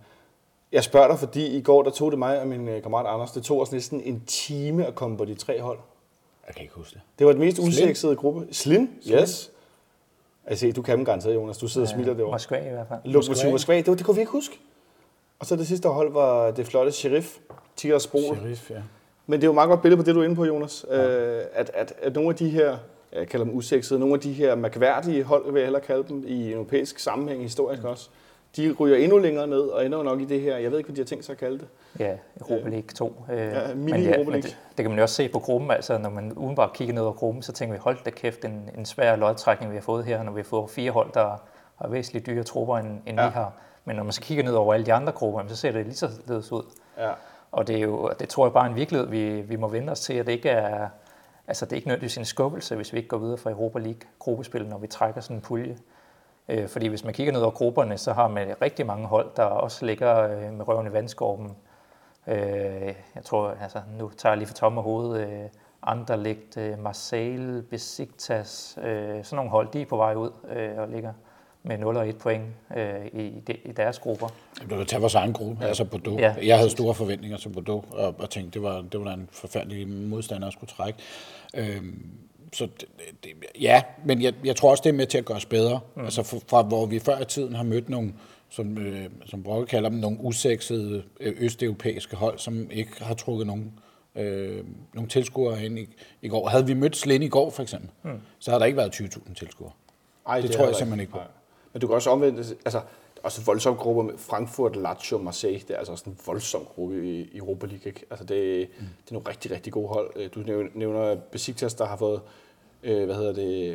Jeg 0.72 0.84
spørger 0.84 1.08
dig, 1.08 1.18
fordi 1.18 1.46
i 1.46 1.60
går 1.60 1.82
der 1.82 1.90
tog 1.90 2.12
det 2.12 2.18
mig 2.18 2.40
og 2.40 2.46
min 2.46 2.68
uh, 2.68 2.82
kammerat 2.82 3.06
Anders, 3.06 3.32
det 3.32 3.42
tog 3.42 3.60
os 3.60 3.72
næsten 3.72 4.00
en 4.00 4.22
time 4.26 4.86
at 4.86 4.94
komme 4.94 5.16
på 5.16 5.24
de 5.24 5.34
tre 5.34 5.60
hold. 5.60 5.78
Jeg 6.46 6.54
kan 6.54 6.62
ikke 6.62 6.74
huske 6.74 6.94
det. 6.94 7.00
Det 7.18 7.26
var 7.26 7.32
den 7.32 7.40
mest 7.40 7.58
usikkerede 7.58 8.16
gruppe. 8.16 8.46
Slin? 8.52 8.90
Slin? 9.02 9.18
Yes. 9.18 9.50
Altså, 10.46 10.72
du 10.76 10.82
kan 10.82 10.96
dem 10.96 11.04
garanteret, 11.04 11.34
Jonas. 11.34 11.58
Du 11.58 11.68
sidder 11.68 11.86
ja, 11.86 11.92
og 11.92 11.96
smiler 11.96 12.14
derovre. 12.14 12.34
Moskva 12.34 12.68
i 12.68 12.72
hvert 12.72 12.88
fald. 12.88 13.00
Lokomotiv 13.04 13.50
Moskva, 13.50 13.76
det, 13.76 13.86
det 13.86 14.04
kunne 14.04 14.14
vi 14.14 14.20
ikke 14.20 14.32
huske. 14.32 14.58
Og 15.38 15.46
så 15.46 15.56
det 15.56 15.66
sidste 15.66 15.88
hold 15.88 16.12
var 16.12 16.50
det 16.50 16.66
flotte 16.66 16.92
Sheriff, 16.92 17.38
Tiraspol. 17.76 18.20
Sheriff, 18.20 18.70
ja. 18.70 18.82
Men 19.26 19.40
det 19.40 19.44
er 19.44 19.48
jo 19.48 19.52
meget 19.52 19.68
godt 19.68 19.82
billede 19.82 20.02
på 20.02 20.06
det, 20.06 20.14
du 20.14 20.20
er 20.20 20.24
inde 20.24 20.36
på, 20.36 20.44
Jonas. 20.44 20.86
Ja. 20.90 21.06
Øh, 21.06 21.44
at, 21.52 21.70
at, 21.74 21.92
at 22.02 22.14
nogle 22.14 22.30
af 22.30 22.36
de 22.36 22.48
her, 22.48 22.76
jeg 23.12 23.28
kalder 23.28 23.46
dem 23.46 23.54
usexede, 23.54 24.00
nogle 24.00 24.14
af 24.14 24.20
de 24.20 24.32
her 24.32 24.54
mærkværdige 24.54 25.22
hold, 25.22 25.52
vil 25.52 25.60
jeg 25.60 25.66
hellere 25.66 25.82
kalde 25.82 26.04
dem, 26.08 26.24
i 26.26 26.52
europæisk 26.52 26.98
sammenhæng, 26.98 27.42
historisk 27.42 27.82
mm. 27.82 27.88
også, 27.88 28.08
de 28.56 28.74
ryger 28.80 28.96
endnu 28.96 29.18
længere 29.18 29.46
ned 29.46 29.60
og 29.60 29.86
ender 29.86 30.02
nok 30.02 30.20
i 30.20 30.24
det 30.24 30.40
her, 30.40 30.56
jeg 30.56 30.70
ved 30.70 30.78
ikke, 30.78 30.88
hvad 30.88 30.96
de 30.96 31.00
har 31.00 31.06
tænkt 31.06 31.24
sig 31.24 31.32
at 31.32 31.38
kalde 31.38 31.58
det. 31.58 31.68
Ja, 31.98 32.16
Europa 32.40 32.68
League 32.68 32.88
2. 32.94 33.22
Øh, 33.32 33.38
ja, 33.38 33.74
mini 33.74 34.02
ja, 34.02 34.14
Europa 34.14 34.30
League. 34.30 34.42
Det, 34.42 34.56
det, 34.76 34.82
kan 34.82 34.90
man 34.90 34.98
jo 34.98 35.02
også 35.02 35.14
se 35.14 35.28
på 35.28 35.38
gruppen, 35.38 35.70
altså 35.70 35.98
når 35.98 36.10
man 36.10 36.32
udenbart 36.32 36.72
kigger 36.72 36.94
ned 36.94 37.02
over 37.02 37.12
gruppen, 37.12 37.42
så 37.42 37.52
tænker 37.52 37.74
vi, 37.74 37.78
hold 37.78 37.96
da 38.04 38.10
kæft, 38.10 38.44
en, 38.44 38.70
en 38.78 38.86
svær 38.86 39.16
lodtrækning, 39.16 39.72
vi 39.72 39.76
har 39.76 39.82
fået 39.82 40.04
her, 40.04 40.22
når 40.22 40.32
vi 40.32 40.40
har 40.40 40.44
fået 40.44 40.70
fire 40.70 40.90
hold, 40.90 41.12
der 41.14 41.42
har 41.76 41.88
væsentligt 41.88 42.26
dyre 42.26 42.42
trupper, 42.42 42.76
end, 42.76 42.98
end 43.06 43.20
ja. 43.20 43.26
vi 43.26 43.32
har. 43.32 43.52
Men 43.84 43.96
når 43.96 44.02
man 44.02 44.12
så 44.12 44.20
kigger 44.20 44.44
ned 44.44 44.52
over 44.52 44.74
alle 44.74 44.86
de 44.86 44.92
andre 44.92 45.12
grupper, 45.12 45.42
så 45.48 45.56
ser 45.56 45.72
det 45.72 45.86
lige 45.86 45.96
så 45.96 46.10
ledes 46.26 46.52
ud. 46.52 46.62
Ja. 46.98 47.10
Og 47.52 47.66
det, 47.66 47.76
er 47.76 47.80
jo, 47.80 48.10
det 48.20 48.28
tror 48.28 48.46
jeg 48.46 48.52
bare 48.52 48.66
er 48.66 48.70
en 48.70 48.76
virkelighed, 48.76 49.08
vi, 49.08 49.40
vi 49.40 49.56
må 49.56 49.68
vende 49.68 49.92
os 49.92 50.00
til, 50.00 50.14
at 50.14 50.26
det 50.26 50.32
ikke 50.32 50.50
er, 50.50 50.88
altså 51.46 51.64
det 51.64 51.72
er 51.72 51.76
ikke 51.76 51.88
nødvendigvis 51.88 52.18
en 52.18 52.24
skubbelse, 52.24 52.76
hvis 52.76 52.92
vi 52.92 52.98
ikke 52.98 53.08
går 53.08 53.18
videre 53.18 53.38
fra 53.38 53.50
Europa 53.50 53.78
League 53.78 54.00
gruppespil, 54.18 54.68
når 54.68 54.78
vi 54.78 54.86
trækker 54.86 55.20
sådan 55.20 55.36
en 55.36 55.40
pulje. 55.42 55.76
Øh, 56.48 56.68
fordi 56.68 56.86
hvis 56.86 57.04
man 57.04 57.14
kigger 57.14 57.32
ned 57.32 57.40
over 57.40 57.50
grupperne, 57.50 57.98
så 57.98 58.12
har 58.12 58.28
man 58.28 58.62
rigtig 58.62 58.86
mange 58.86 59.06
hold, 59.06 59.30
der 59.36 59.42
også 59.42 59.86
ligger 59.86 60.22
øh, 60.22 60.52
med 60.52 60.68
røven 60.68 60.86
i 60.86 60.92
vandskorben. 60.92 61.56
Øh, 62.26 62.94
jeg 63.14 63.24
tror, 63.24 63.54
altså 63.62 63.80
nu 63.98 64.10
tager 64.10 64.32
jeg 64.32 64.38
lige 64.38 64.48
for 64.48 64.54
tomme 64.54 64.82
hovedet, 64.82 65.28
øh, 65.28 65.48
Anderlecht, 65.82 66.56
øh, 66.56 66.78
Marseille, 66.78 67.62
Besiktas, 67.62 68.78
øh, 68.82 69.24
sådan 69.24 69.36
nogle 69.36 69.50
hold, 69.50 69.68
de 69.72 69.82
er 69.82 69.86
på 69.86 69.96
vej 69.96 70.14
ud 70.14 70.30
øh, 70.48 70.78
og 70.78 70.88
ligger 70.88 71.12
med 71.66 71.78
0 71.78 71.96
og 71.96 72.08
1 72.08 72.18
point 72.18 72.44
øh, 72.76 73.06
i, 73.12 73.42
de, 73.46 73.56
i 73.64 73.72
deres 73.72 73.98
grupper. 73.98 74.28
Du 74.70 74.76
kan 74.76 74.86
tage 74.86 75.00
vores 75.00 75.14
egen 75.14 75.32
gruppe, 75.32 75.62
ja. 75.62 75.68
altså 75.68 75.84
Bordeaux. 75.84 76.20
Ja, 76.20 76.34
jeg 76.42 76.56
havde 76.56 76.70
store 76.70 76.94
forventninger 76.94 77.38
til 77.38 77.48
Bordeaux, 77.48 77.84
og, 77.90 78.14
og 78.18 78.30
tænkte, 78.30 78.54
det 78.54 78.62
var, 78.62 78.84
det 78.92 79.04
var 79.04 79.12
en 79.12 79.28
forfærdelig 79.32 79.88
modstander 79.88 80.46
at 80.46 80.52
skulle 80.52 80.70
trække. 80.70 80.98
Øhm, 81.54 82.10
så 82.52 82.66
det, 82.66 82.88
det, 83.24 83.30
ja, 83.60 83.82
men 84.04 84.22
jeg, 84.22 84.34
jeg 84.44 84.56
tror 84.56 84.70
også, 84.70 84.82
det 84.82 84.88
er 84.88 84.94
med 84.94 85.06
til 85.06 85.18
at 85.18 85.24
gøre 85.24 85.36
os 85.36 85.46
bedre. 85.46 85.80
Mm. 85.96 86.04
Altså 86.04 86.22
fra, 86.22 86.38
fra 86.48 86.62
hvor 86.62 86.86
vi 86.86 86.98
før 86.98 87.20
i 87.20 87.24
tiden 87.24 87.54
har 87.54 87.62
mødt 87.62 87.88
nogle, 87.88 88.12
som, 88.48 88.78
øh, 88.78 89.10
som 89.26 89.42
Brokke 89.42 89.66
kalder 89.66 89.88
dem, 89.88 89.98
nogle 89.98 90.20
usexede 90.20 91.02
øh, 91.20 91.34
østeuropæiske 91.38 92.16
hold, 92.16 92.38
som 92.38 92.70
ikke 92.70 93.04
har 93.04 93.14
trukket 93.14 93.46
nogen, 93.46 93.72
øh, 94.16 94.64
nogle 94.94 95.08
tilskuere 95.08 95.64
ind 95.64 95.78
i, 95.78 95.88
i 96.22 96.28
går. 96.28 96.48
Havde 96.48 96.66
vi 96.66 96.74
mødt 96.74 96.96
Slind 96.96 97.24
i 97.24 97.28
går, 97.28 97.50
for 97.50 97.62
eksempel, 97.62 97.90
mm. 98.02 98.20
så 98.38 98.50
havde 98.50 98.60
der 98.60 98.66
ikke 98.66 98.76
været 98.76 99.00
20.000 99.00 99.34
tilskuere. 99.34 99.72
Ej, 100.28 100.40
Det 100.40 100.50
tror 100.50 100.60
har 100.60 100.66
jeg 100.66 100.76
simpelthen 100.76 101.00
ikke 101.00 101.12
på. 101.12 101.18
Nej. 101.18 101.26
Men 101.76 101.80
du 101.80 101.86
kan 101.86 101.94
også 101.94 102.10
omvendt, 102.10 102.38
altså, 102.64 102.80
også 103.22 103.40
en 103.40 103.46
voldsom 103.46 103.76
gruppe 103.76 104.02
med 104.02 104.18
Frankfurt, 104.18 104.76
Lazio, 104.76 105.18
Marseille. 105.18 105.58
Det 105.60 105.70
er 105.70 105.76
altså 105.78 105.92
også 105.92 106.04
en 106.06 106.18
voldsom 106.26 106.64
gruppe 106.64 107.04
i 107.08 107.36
Europa 107.36 107.66
League. 107.66 107.86
Ikke? 107.86 108.04
Altså, 108.10 108.24
det, 108.24 108.68
mm. 108.78 108.84
det 109.04 109.10
er 109.10 109.12
nogle 109.12 109.28
rigtig, 109.28 109.50
rigtig 109.50 109.72
gode 109.72 109.88
hold. 109.88 110.10
Øh, 110.16 110.30
Du 110.34 110.40
nævner- 110.74 111.14
Besiktas, 111.14 111.74
der 111.74 111.86
har 111.86 111.96
fået, 111.96 112.20
øh, 112.82 113.04
hvad 113.04 113.14
hedder 113.14 113.32
det, 113.32 113.74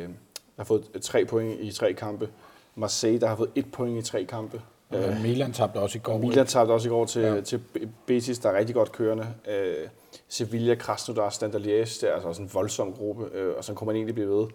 der 0.56 0.62
har 0.62 0.64
fået 0.64 0.84
tre 1.02 1.24
point 1.24 1.60
i 1.60 1.72
tre 1.72 1.92
kampe. 1.92 2.28
Marseille, 2.74 3.20
der 3.20 3.26
har 3.26 3.36
fået 3.36 3.50
et 3.54 3.72
point 3.72 4.06
i 4.06 4.10
tre 4.10 4.24
kampe. 4.24 4.62
Øh, 4.94 5.22
Milan 5.22 5.52
tabte 5.52 5.78
også 5.78 5.98
i 5.98 6.00
går. 6.00 6.18
Milan 6.18 6.46
tabte 6.46 6.72
også 6.72 6.88
i 6.88 6.90
går 6.90 7.04
til, 7.04 7.22
Ja. 7.22 7.40
til 7.40 7.60
Betis, 8.06 8.38
der 8.38 8.50
er 8.50 8.58
rigtig 8.58 8.74
godt 8.74 8.92
kørende. 8.92 9.26
Øh, 9.48 9.88
Sevilla, 10.28 10.74
Krasnodar, 10.74 11.30
Standard 11.30 11.60
Liège, 11.62 11.66
det 12.00 12.02
er 12.02 12.12
altså 12.12 12.28
også 12.28 12.42
en 12.42 12.50
voldsom 12.54 12.92
gruppe, 12.92 13.28
øh, 13.32 13.54
og 13.56 13.64
så 13.64 13.74
kunne 13.74 13.86
man 13.86 13.96
egentlig 13.96 14.14
blive 14.14 14.28
ved. 14.30 14.46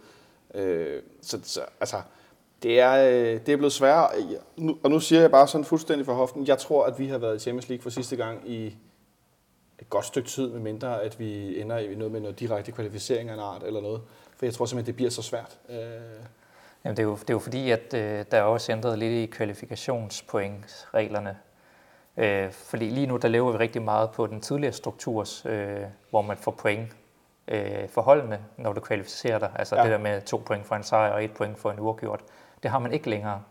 Øh, 0.55 1.01
så, 1.21 1.39
så 1.43 1.61
altså, 1.79 1.97
det 2.64 2.80
er, 2.80 2.93
øh, 2.93 3.39
det 3.45 3.49
er 3.49 3.58
blevet 3.58 3.74
sværere, 3.74 4.10
og 4.84 4.91
nu 4.91 4.99
siger 4.99 5.22
jeg 5.22 5.32
bare 5.32 5.47
sådan 5.47 5.66
fuldstændig 5.66 6.05
for 6.05 6.14
hoften, 6.14 6.47
jeg 6.47 6.58
tror, 6.58 6.86
at 6.86 6.99
vi 6.99 7.08
har 7.08 7.18
været 7.18 7.36
i 7.36 7.39
Champions 7.39 7.70
League 7.70 7.84
for 7.84 7.89
sidste 7.89 8.16
gang 8.16 8.49
i 8.49 8.78
et 9.80 9.89
godt 9.89 10.05
stykke 10.05 10.30
tid, 10.30 10.49
med 10.49 10.60
mindre 10.60 11.01
at 11.01 11.20
vi 11.20 11.62
ender 11.62 11.78
i 11.78 11.95
noget 11.95 12.12
med 12.12 12.20
noget 12.20 12.39
direkte 12.39 12.72
kvalificering 12.72 13.30
af 13.30 13.34
en 13.34 13.39
art 13.39 13.64
eller 13.64 13.82
noget. 13.82 14.01
For 14.38 14.45
jeg 14.45 14.53
tror 14.53 14.66
simpelthen, 14.66 14.88
det 14.88 14.95
bliver 14.95 15.12
så 15.12 15.22
svært. 15.22 15.60
Øh, 15.70 15.78
Jamen, 16.84 16.97
det, 16.97 17.03
er 17.03 17.08
jo, 17.08 17.16
det 17.16 17.30
er 17.30 17.34
jo 17.34 17.39
fordi, 17.39 17.72
at 17.72 17.93
øh, 17.93 18.26
der 18.32 18.38
er 18.38 18.41
også 18.41 18.72
ændret 18.72 18.99
lidt 18.99 19.12
i 19.12 19.26
kvalifikationspointsreglerne. 19.26 21.38
Øh, 22.18 22.51
fordi 22.51 22.86
lige 22.86 23.08
nu, 23.08 23.18
der 23.18 23.28
lever 23.28 23.51
vi 23.51 23.58
rigtig 23.58 23.82
meget 23.82 24.12
på 24.12 24.28
den 24.28 24.41
tidligere 24.41 24.74
strukturs, 24.74 25.45
øh, 25.45 25.82
hvor 26.10 26.22
man 26.22 26.38
får 26.38 26.51
point 26.51 26.88
øh, 27.47 27.89
for 27.89 28.01
holdene, 28.01 28.39
når 28.58 28.74
du 28.74 28.82
kvalificerer 28.82 29.39
dig. 29.39 29.51
Altså 29.55 29.76
ja. 29.76 29.82
Ja. 29.82 29.88
det 29.88 29.97
der 29.97 30.03
med 30.03 30.22
to 30.22 30.43
point 30.45 30.66
for 30.66 30.76
en 30.76 30.84
sejr 30.84 31.12
og 31.12 31.24
et 31.24 31.32
point 31.32 31.60
for 31.60 31.72
en 31.72 31.80
uafgjort. 31.80 32.24
Det 32.64 32.72
har 32.72 32.80
man 32.80 32.93
ikke 32.93 33.10
længere. 33.10 33.41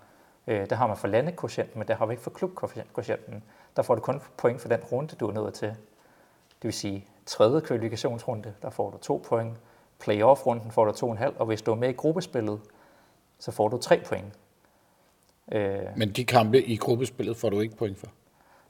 Øh, 0.47 0.61
det 0.71 0.73
har 0.73 0.87
man 0.87 0.97
for 0.97 1.09
landekvotienten, 1.09 1.79
men 1.79 1.89
det 1.89 1.97
har 1.97 2.07
vi 2.07 2.13
ikke 2.13 2.23
for 2.23 2.31
klubkvotienten. 2.31 3.43
Der 3.77 3.83
får 3.83 3.95
du 3.95 4.01
kun 4.01 4.23
point 4.37 4.61
for 4.61 4.69
den 4.69 4.81
runde, 4.93 5.17
du 5.17 5.29
er 5.29 5.33
nået 5.33 5.55
til. 5.55 5.69
Det 5.69 6.63
vil 6.63 6.73
sige, 6.73 7.07
tredje 7.27 7.61
kvalifikationsrunde, 7.61 8.55
der 8.63 8.71
får 8.71 8.91
du 8.91 8.99
to 8.99 9.25
point. 9.29 9.57
Playoff-runden 9.99 10.71
får 10.71 10.85
du 10.85 10.93
to 10.93 11.07
og 11.07 11.13
en 11.13 11.19
halv, 11.19 11.35
og 11.39 11.47
hvis 11.47 11.63
du 11.63 11.71
er 11.71 11.75
med 11.75 11.89
i 11.89 11.93
gruppespillet, 11.93 12.61
så 13.39 13.53
får 13.53 13.69
du 13.69 13.79
tre 13.79 14.01
point. 14.07 14.33
Øh, 15.53 15.79
Men 15.97 16.13
de 16.13 16.25
kampe 16.25 16.63
i 16.63 16.77
gruppespillet 16.77 17.37
får 17.37 17.51
du 17.51 17.61
ikke 17.61 17.77
point 17.77 17.99
for. 17.99 18.07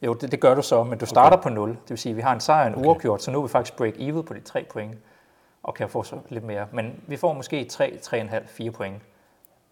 jo, 0.03 0.15
det, 0.15 0.33
det 0.33 0.41
gør 0.41 0.55
du 0.55 0.63
så, 0.63 0.85
men 0.85 0.99
du 0.99 1.07
starter 1.07 1.37
okay. 1.37 1.43
på 1.43 1.55
0. 1.55 1.69
Det 1.69 1.79
vil 1.89 1.99
sige, 1.99 2.11
at 2.11 2.17
vi 2.17 2.23
har 2.23 2.33
en 2.33 2.41
sejr 2.41 2.67
en 2.67 2.75
okay. 2.75 2.87
uafgjort, 2.87 3.23
så 3.23 3.31
nu 3.31 3.39
er 3.39 3.43
vi 3.43 3.49
faktisk 3.49 3.81
break-even 3.81 4.23
på 4.23 4.35
de 4.35 4.41
tre 4.41 4.67
point, 4.71 4.99
og 5.63 5.75
kan 5.75 5.89
få 5.89 6.03
så 6.03 6.19
lidt 6.29 6.45
mere. 6.45 6.67
Men 6.73 7.03
vi 7.07 7.17
får 7.17 7.33
måske 7.33 7.65
3, 7.65 7.99
3,5, 8.03 8.47
4 8.47 8.71
point. 8.71 9.03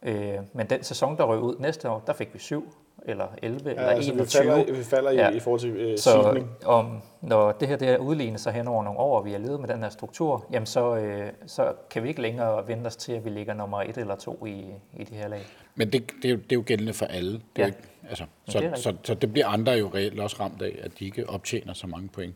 Øh, 0.05 0.34
men 0.52 0.66
den 0.70 0.82
sæson, 0.82 1.16
der 1.16 1.24
røg 1.24 1.40
ud 1.40 1.55
næste 1.59 1.90
år, 1.90 2.02
der 2.07 2.12
fik 2.12 2.34
vi 2.34 2.38
7, 2.38 2.72
eller 3.07 3.26
11, 3.42 3.61
ja, 3.64 3.70
eller 3.70 3.82
altså, 3.86 4.11
vi 4.12 4.14
21. 4.18 4.42
falder, 4.42 4.72
vi 4.72 4.84
falder 4.84 5.11
ja. 5.11 5.22
Ja. 5.22 5.30
i, 5.30 5.36
i 5.36 5.40
forhold 5.40 5.61
til 5.61 5.70
øh, 5.70 5.98
Så 5.98 6.42
om, 6.64 7.02
når 7.20 7.52
det 7.52 7.68
her 7.68 7.76
det 7.76 7.88
er 7.88 7.98
udlignet 7.98 8.40
sig 8.40 8.52
hen 8.52 8.68
over 8.68 8.84
nogle 8.84 8.98
år, 8.98 9.18
og 9.18 9.24
vi 9.24 9.30
har 9.32 9.38
levet 9.38 9.61
med 9.61 9.68
den 9.68 9.82
her 9.82 9.88
struktur, 9.90 10.46
jamen 10.52 10.66
så, 10.66 10.96
øh, 10.96 11.28
så 11.46 11.72
kan 11.90 12.02
vi 12.02 12.09
ikke 12.09 12.22
længere 12.22 12.68
vente 12.68 12.86
os 12.86 12.96
til, 12.96 13.12
at 13.12 13.24
vi 13.24 13.30
ligger 13.30 13.55
nummer 13.55 13.82
et 13.82 13.98
eller 13.98 14.16
to 14.16 14.46
i, 14.46 14.64
i 14.96 15.05
det 15.05 15.16
her 15.16 15.28
lag. 15.28 15.40
Men 15.74 15.92
det, 15.92 16.11
det, 16.22 16.24
er, 16.24 16.30
jo, 16.30 16.36
det 16.36 16.52
er 16.52 16.57
jo 16.57 16.62
gældende 16.66 16.92
for 16.92 17.07
alle. 17.07 17.32
Det 17.32 17.40
er 17.57 17.62
Ja. 17.62 17.62
jo 17.62 17.66
ikke, 17.66 17.78
altså, 18.09 18.24
det 18.46 18.52
så, 18.52 18.59
er 18.59 18.74
så, 18.74 18.82
så, 18.82 18.94
så 19.02 19.14
det 19.14 19.32
bliver 19.32 19.46
andre 19.46 19.72
jo 19.72 19.90
reelt 19.94 20.20
også 20.20 20.36
ramt 20.40 20.62
af, 20.62 20.78
at 20.82 20.98
de 20.98 21.05
ikke 21.05 21.28
optjener 21.28 21.72
så 21.72 21.86
mange 21.86 22.09
point, 22.09 22.34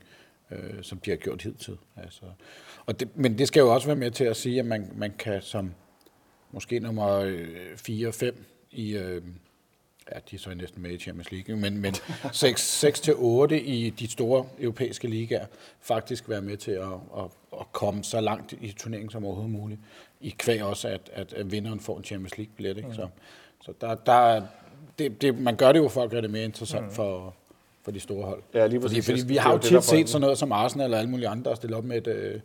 øh, 0.50 0.58
som 0.82 0.98
de 0.98 1.10
har 1.10 1.16
gjort 1.16 1.42
hidtil. 1.42 1.76
Altså, 1.96 2.22
og 2.86 3.00
det, 3.00 3.08
men 3.14 3.38
det 3.38 3.48
skal 3.48 3.60
jo 3.60 3.74
også 3.74 3.86
være 3.86 3.96
med 3.96 4.10
til 4.10 4.24
at 4.24 4.36
sige, 4.36 4.58
at 4.58 4.66
man, 4.66 4.92
man 4.94 5.12
kan 5.18 5.42
som 5.42 5.74
måske 6.52 6.80
nummer 6.80 7.36
4 7.76 8.08
og 8.08 8.14
5 8.14 8.44
i... 8.70 8.96
Øh, 8.96 9.22
ja, 10.14 10.18
de 10.30 10.36
er 10.36 10.40
så 10.40 10.54
næsten 10.54 10.82
med 10.82 10.90
i 10.90 10.98
Champions 10.98 11.32
League, 11.32 11.56
men, 11.56 11.78
men 11.78 11.94
6-8 12.44 13.54
i 13.54 13.94
de 13.98 14.10
store 14.10 14.46
europæiske 14.58 15.08
ligaer 15.08 15.46
faktisk 15.80 16.28
være 16.28 16.42
med 16.42 16.56
til 16.56 16.70
at, 16.70 16.82
at, 17.18 17.24
at 17.60 17.72
komme 17.72 18.04
så 18.04 18.20
langt 18.20 18.52
i 18.60 18.72
turneringen 18.72 19.10
som 19.10 19.24
overhovedet 19.24 19.52
muligt. 19.52 19.80
I 20.20 20.34
kvæg 20.38 20.62
også, 20.62 20.88
at, 20.88 21.10
at, 21.12 21.32
at 21.32 21.52
vinderen 21.52 21.80
får 21.80 21.98
en 21.98 22.04
Champions 22.04 22.38
League-billet. 22.38 22.76
Ikke? 22.76 22.94
Så, 22.94 23.08
så 23.60 23.72
der, 23.80 23.94
der, 23.94 24.12
er- 24.12 24.42
det, 24.98 25.22
det, 25.22 25.38
man 25.38 25.56
gør 25.56 25.72
det 25.72 25.78
jo 25.78 25.88
for 25.88 26.02
at 26.02 26.10
gøre 26.10 26.22
det 26.22 26.30
mere 26.30 26.44
interessant 26.44 26.84
mm. 26.84 26.92
for, 26.92 27.34
for 27.82 27.90
de 27.90 28.00
store 28.00 28.24
hold. 28.26 28.42
Ja, 28.54 28.66
lige 28.66 28.80
fordi, 28.80 28.94
præcis. 28.94 29.06
fordi 29.06 29.20
Det 29.20 29.28
vi 29.28 29.36
har 29.36 29.52
jo 29.52 29.58
tit 29.58 29.84
set 29.84 30.08
sådan 30.08 30.20
noget 30.20 30.38
som 30.38 30.52
Arsenal 30.52 30.84
eller 30.84 30.98
alle 30.98 31.10
mulige 31.10 31.28
andre, 31.28 31.50
der 31.50 31.56
stiller 31.56 31.76
op 31.76 31.84
med 31.84 31.96
et, 31.96 32.06
øh, 32.06 32.40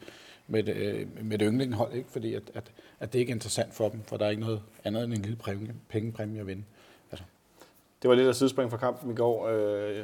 med 0.47 0.68
et, 0.68 0.76
øh, 0.76 1.08
med 1.26 1.41
et 1.41 1.47
yndlinghold, 1.47 1.93
ikke? 1.93 2.10
fordi 2.12 2.34
at, 2.34 2.43
at, 2.54 2.72
at 3.04 3.14
det 3.14 3.20
ikke 3.20 3.30
er 3.30 3.36
interessant 3.36 3.74
for 3.74 3.89
dem, 3.89 4.04
for 4.04 4.18
der 4.18 4.26
er 4.26 4.30
ikke 4.30 4.41
noget 4.41 4.62
andet 4.84 5.04
end 5.04 5.14
en 5.14 5.22
lille 5.22 5.36
præmie, 5.38 5.74
pengepræmie 5.89 6.39
at 6.39 6.47
vinde. 6.47 6.64
Altså, 7.12 7.24
Det 8.01 8.10
var 8.10 8.16
lidt 8.16 8.28
af 8.28 8.36
sidespring 8.36 8.72
fra 8.72 8.78
kampen 8.78 9.12
i 9.12 9.16
går. 9.16 9.47
Øh, 9.49 10.04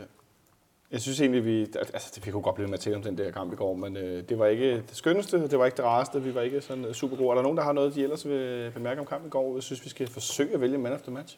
Jeg 0.91 1.01
synes 1.01 1.21
egentlig, 1.21 1.45
vi, 1.45 1.61
altså, 1.61 2.11
det- 2.15 2.25
vi 2.25 2.31
kunne 2.31 2.41
godt 2.43 2.55
blive 2.55 2.67
med 2.67 2.73
at 2.73 2.79
tale 2.79 2.95
om 2.95 3.01
den 3.03 3.17
der 3.17 3.31
kamp 3.31 3.53
i 3.53 3.55
går, 3.55 3.75
men 3.75 3.97
øh, 3.97 4.23
det 4.29 4.39
var 4.39 4.45
ikke 4.45 4.73
det 4.75 4.95
skønneste, 4.95 5.47
det 5.49 5.59
var 5.59 5.65
ikke 5.65 5.77
det 5.77 5.85
rareste, 5.85 6.23
vi 6.23 6.35
var 6.35 6.41
ikke 6.41 6.61
sådan 6.61 6.85
øh, 6.85 6.93
super 6.93 7.17
gode. 7.17 7.29
Er 7.29 7.35
der 7.35 7.41
nogen, 7.41 7.57
der 7.57 7.63
har 7.63 7.71
noget, 7.73 7.95
de 7.95 8.03
ellers 8.03 8.27
vil 8.27 8.71
bemærke 8.73 8.99
om 9.01 9.07
kampen 9.07 9.27
i 9.27 9.29
går? 9.29 9.53
Jeg 9.55 9.63
synes, 9.63 9.83
vi 9.83 9.89
skal 9.89 10.07
forsøge 10.07 10.53
at 10.53 10.61
vælge 10.61 10.77
man 10.77 10.93
of 10.93 11.01
the 11.01 11.11
match. 11.11 11.37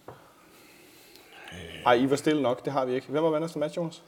Ej, 1.86 1.93
I 1.93 2.09
var 2.09 2.16
stille 2.16 2.41
nok, 2.41 2.66
det 2.66 2.74
har 2.74 2.86
vi 2.86 2.93
ikke. 2.93 3.07
Hvem 3.07 3.24
var 3.24 3.32
man 3.32 3.43
of 3.43 3.49
the 3.51 3.59
match, 3.59 3.78
Jonas? 3.78 4.03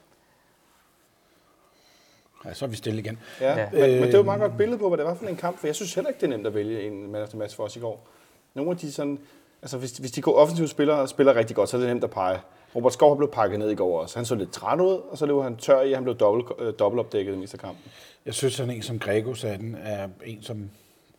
Ja, 2.45 2.53
så 2.53 2.65
er 2.65 2.69
vi 2.69 2.75
stille 2.75 2.99
igen. 2.99 3.19
Ja, 3.41 3.59
Ja. 3.59 3.69
Men, 3.71 3.81
men 3.81 4.03
det 4.03 4.13
var 4.13 4.19
et 4.19 4.25
meget 4.25 4.41
godt 4.41 4.57
billede 4.57 4.79
på, 4.79 4.87
hvad 4.87 4.97
det 4.97 5.05
var 5.05 5.15
for 5.15 5.25
en 5.25 5.35
kamp, 5.35 5.59
for 5.59 5.67
jeg 5.67 5.75
synes 5.75 5.93
heller 5.93 6.09
ikke, 6.09 6.19
det 6.19 6.25
er 6.25 6.29
nemt 6.29 6.47
at 6.47 6.53
vælge 6.55 6.87
en 6.87 7.11
man 7.11 7.27
the 7.27 7.37
match 7.37 7.55
for 7.55 7.63
os 7.63 7.75
i 7.75 7.79
går. 7.79 8.07
Nogle 8.53 8.71
af 8.71 8.77
de 8.77 8.91
sådan, 8.91 9.19
altså 9.61 9.77
hvis, 9.77 9.91
hvis 9.91 10.11
de 10.11 10.21
går 10.21 10.33
offensivt 10.33 10.69
spillere 10.69 11.07
spiller 11.07 11.35
rigtig 11.35 11.55
godt, 11.55 11.69
så 11.69 11.77
er 11.77 11.81
det 11.81 11.89
nemt 11.89 12.03
at 12.03 12.09
pege. 12.09 12.39
Robert 12.75 12.93
Skov 12.93 13.17
blev 13.17 13.31
pakket 13.31 13.59
ned 13.59 13.69
i 13.69 13.75
går 13.75 14.01
også. 14.01 14.17
Han 14.19 14.25
så 14.25 14.35
lidt 14.35 14.51
træt 14.51 14.79
ud, 14.79 15.01
og 15.09 15.17
så 15.17 15.25
løb 15.25 15.35
han 15.35 15.57
tør 15.57 15.81
i, 15.81 15.89
at 15.89 15.95
han 15.97 16.03
blev 16.03 16.15
dobbelt, 16.15 16.47
øh, 16.59 16.73
dobbeltopdækket 16.79 17.33
i 17.33 17.37
meste 17.37 17.57
kampen. 17.57 17.91
Jeg 18.25 18.33
synes, 18.33 18.53
sådan 18.53 18.75
en 18.75 18.81
som 18.81 18.99
Grego 18.99 19.33
sagde 19.33 19.57
den, 19.57 19.77
er 19.83 20.07
en, 20.25 20.43
som 20.43 20.69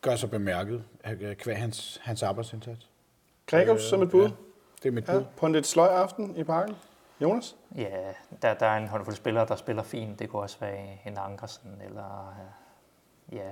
gør 0.01 0.17
sig 0.17 0.31
bemærket 0.31 0.83
øh, 1.21 1.35
kvæg 1.35 1.57
hans, 1.57 2.01
hans 2.03 2.23
arbejdsindsats. 2.23 2.89
Gregos 3.47 3.83
som 3.83 4.03
et 4.03 4.11
bud. 4.11 4.23
Ja, 4.23 4.31
det 4.83 4.89
er 4.89 4.93
mit 4.93 5.05
bud. 5.05 5.15
Ja, 5.15 5.21
på 5.37 5.47
en 5.47 5.53
lidt 5.53 5.67
sløj 5.67 5.89
aften 5.89 6.35
i 6.37 6.45
parken. 6.45 6.75
Jonas? 7.21 7.57
Ja, 7.77 8.13
der, 8.43 8.55
der 8.55 8.67
er 8.67 8.77
en 8.77 8.89
håndfuld 8.89 9.17
spillere, 9.17 9.47
der 9.47 9.57
spiller 9.57 9.83
fint. 9.83 10.19
Det 10.19 10.29
kunne 10.29 10.43
også 10.43 10.57
være 10.61 10.99
en 11.07 11.19
Ankersen, 11.19 11.71
eller 11.85 12.35
øh, 13.33 13.37
ja. 13.39 13.49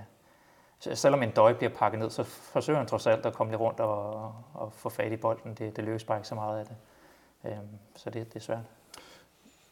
Så 0.79 0.95
selvom 0.95 1.23
en 1.23 1.31
døj 1.31 1.53
bliver 1.53 1.73
pakket 1.75 2.01
ned, 2.01 2.11
så 2.11 2.23
forsøger 2.25 2.79
han 2.79 2.87
trods 2.87 3.07
alt 3.07 3.27
at 3.27 3.33
komme 3.35 3.53
lidt 3.53 3.61
rundt 3.61 3.81
og, 3.81 4.35
og 4.55 4.73
få 4.73 4.89
fat 4.89 5.13
i 5.13 5.17
bolden. 5.17 5.55
Det, 5.55 5.77
det 5.77 5.85
lykkes 5.85 6.05
bare 6.05 6.19
ikke 6.19 6.29
så 6.29 6.35
meget 6.35 6.59
af 6.59 6.67
det. 6.67 6.77
Øhm, 7.45 7.69
så 7.97 8.11
det, 8.11 8.29
det 8.29 8.37
er 8.37 8.41
svært. 8.41 8.63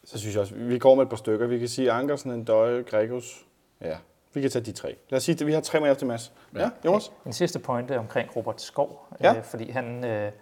Så 0.04 0.18
synes 0.18 0.34
jeg 0.34 0.40
også, 0.40 0.54
vi 0.54 0.78
går 0.78 0.94
med 0.94 1.02
et 1.02 1.08
par 1.08 1.16
stykker. 1.16 1.46
Vi 1.46 1.58
kan 1.58 1.68
sige 1.68 1.92
Ankersen, 1.92 2.30
en 2.30 2.44
døje, 2.44 2.82
Gregos. 2.82 3.46
Ja, 3.80 3.96
vi 4.32 4.40
kan 4.40 4.50
tage 4.50 4.64
de 4.64 4.72
tre. 4.72 4.96
Lad 5.08 5.16
os 5.16 5.22
sige, 5.22 5.36
at 5.40 5.46
vi 5.46 5.52
har 5.52 5.60
tre 5.60 5.80
med 5.80 5.90
efter 5.92 6.06
Mads. 6.06 6.32
Ja, 6.54 6.60
Ja. 6.60 6.70
Jonas? 6.84 7.12
En 7.26 7.32
sidste 7.32 7.58
pointe 7.58 7.98
omkring 7.98 8.36
Robert 8.36 8.60
Skov, 8.60 9.06
Ja. 9.20 9.36
øh, 9.36 9.42
fordi 9.44 9.70
han, 9.70 10.04
øh, 10.04 10.32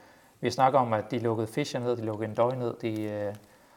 vi 0.41 0.51
snakker 0.51 0.79
om, 0.79 0.93
at 0.93 1.11
de 1.11 1.19
lukkede 1.19 1.47
Fischer 1.47 1.81
ned, 1.81 1.97
de 1.97 2.05
lukkede 2.05 2.29
en 2.29 2.35
døj 2.35 2.55
ned, 2.55 2.75
de, 2.83 3.03
øh, 3.03 3.35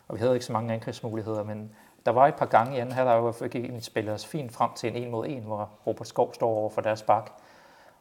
og 0.07 0.16
vi 0.16 0.20
havde 0.20 0.34
ikke 0.34 0.45
så 0.45 0.53
mange 0.53 0.74
angrebsmuligheder, 0.74 1.43
men 1.43 1.72
der 2.05 2.12
var 2.12 2.28
et 2.28 2.36
par 2.36 2.45
gange 2.45 2.76
i 2.76 2.80
anden 2.80 2.95
halvleg, 2.95 3.20
hvor 3.20 3.36
vi 3.41 3.47
gik 3.47 3.72
spillet 3.80 4.14
os 4.14 4.26
fint 4.26 4.53
frem 4.53 4.70
til 4.76 4.89
en 4.89 4.95
en 4.95 5.12
mod 5.12 5.28
en, 5.28 5.43
hvor 5.43 5.70
Robert 5.88 6.07
Skov 6.07 6.34
står 6.34 6.49
over 6.49 6.70
for 6.70 6.82
deres 6.82 7.01
bak. 7.01 7.32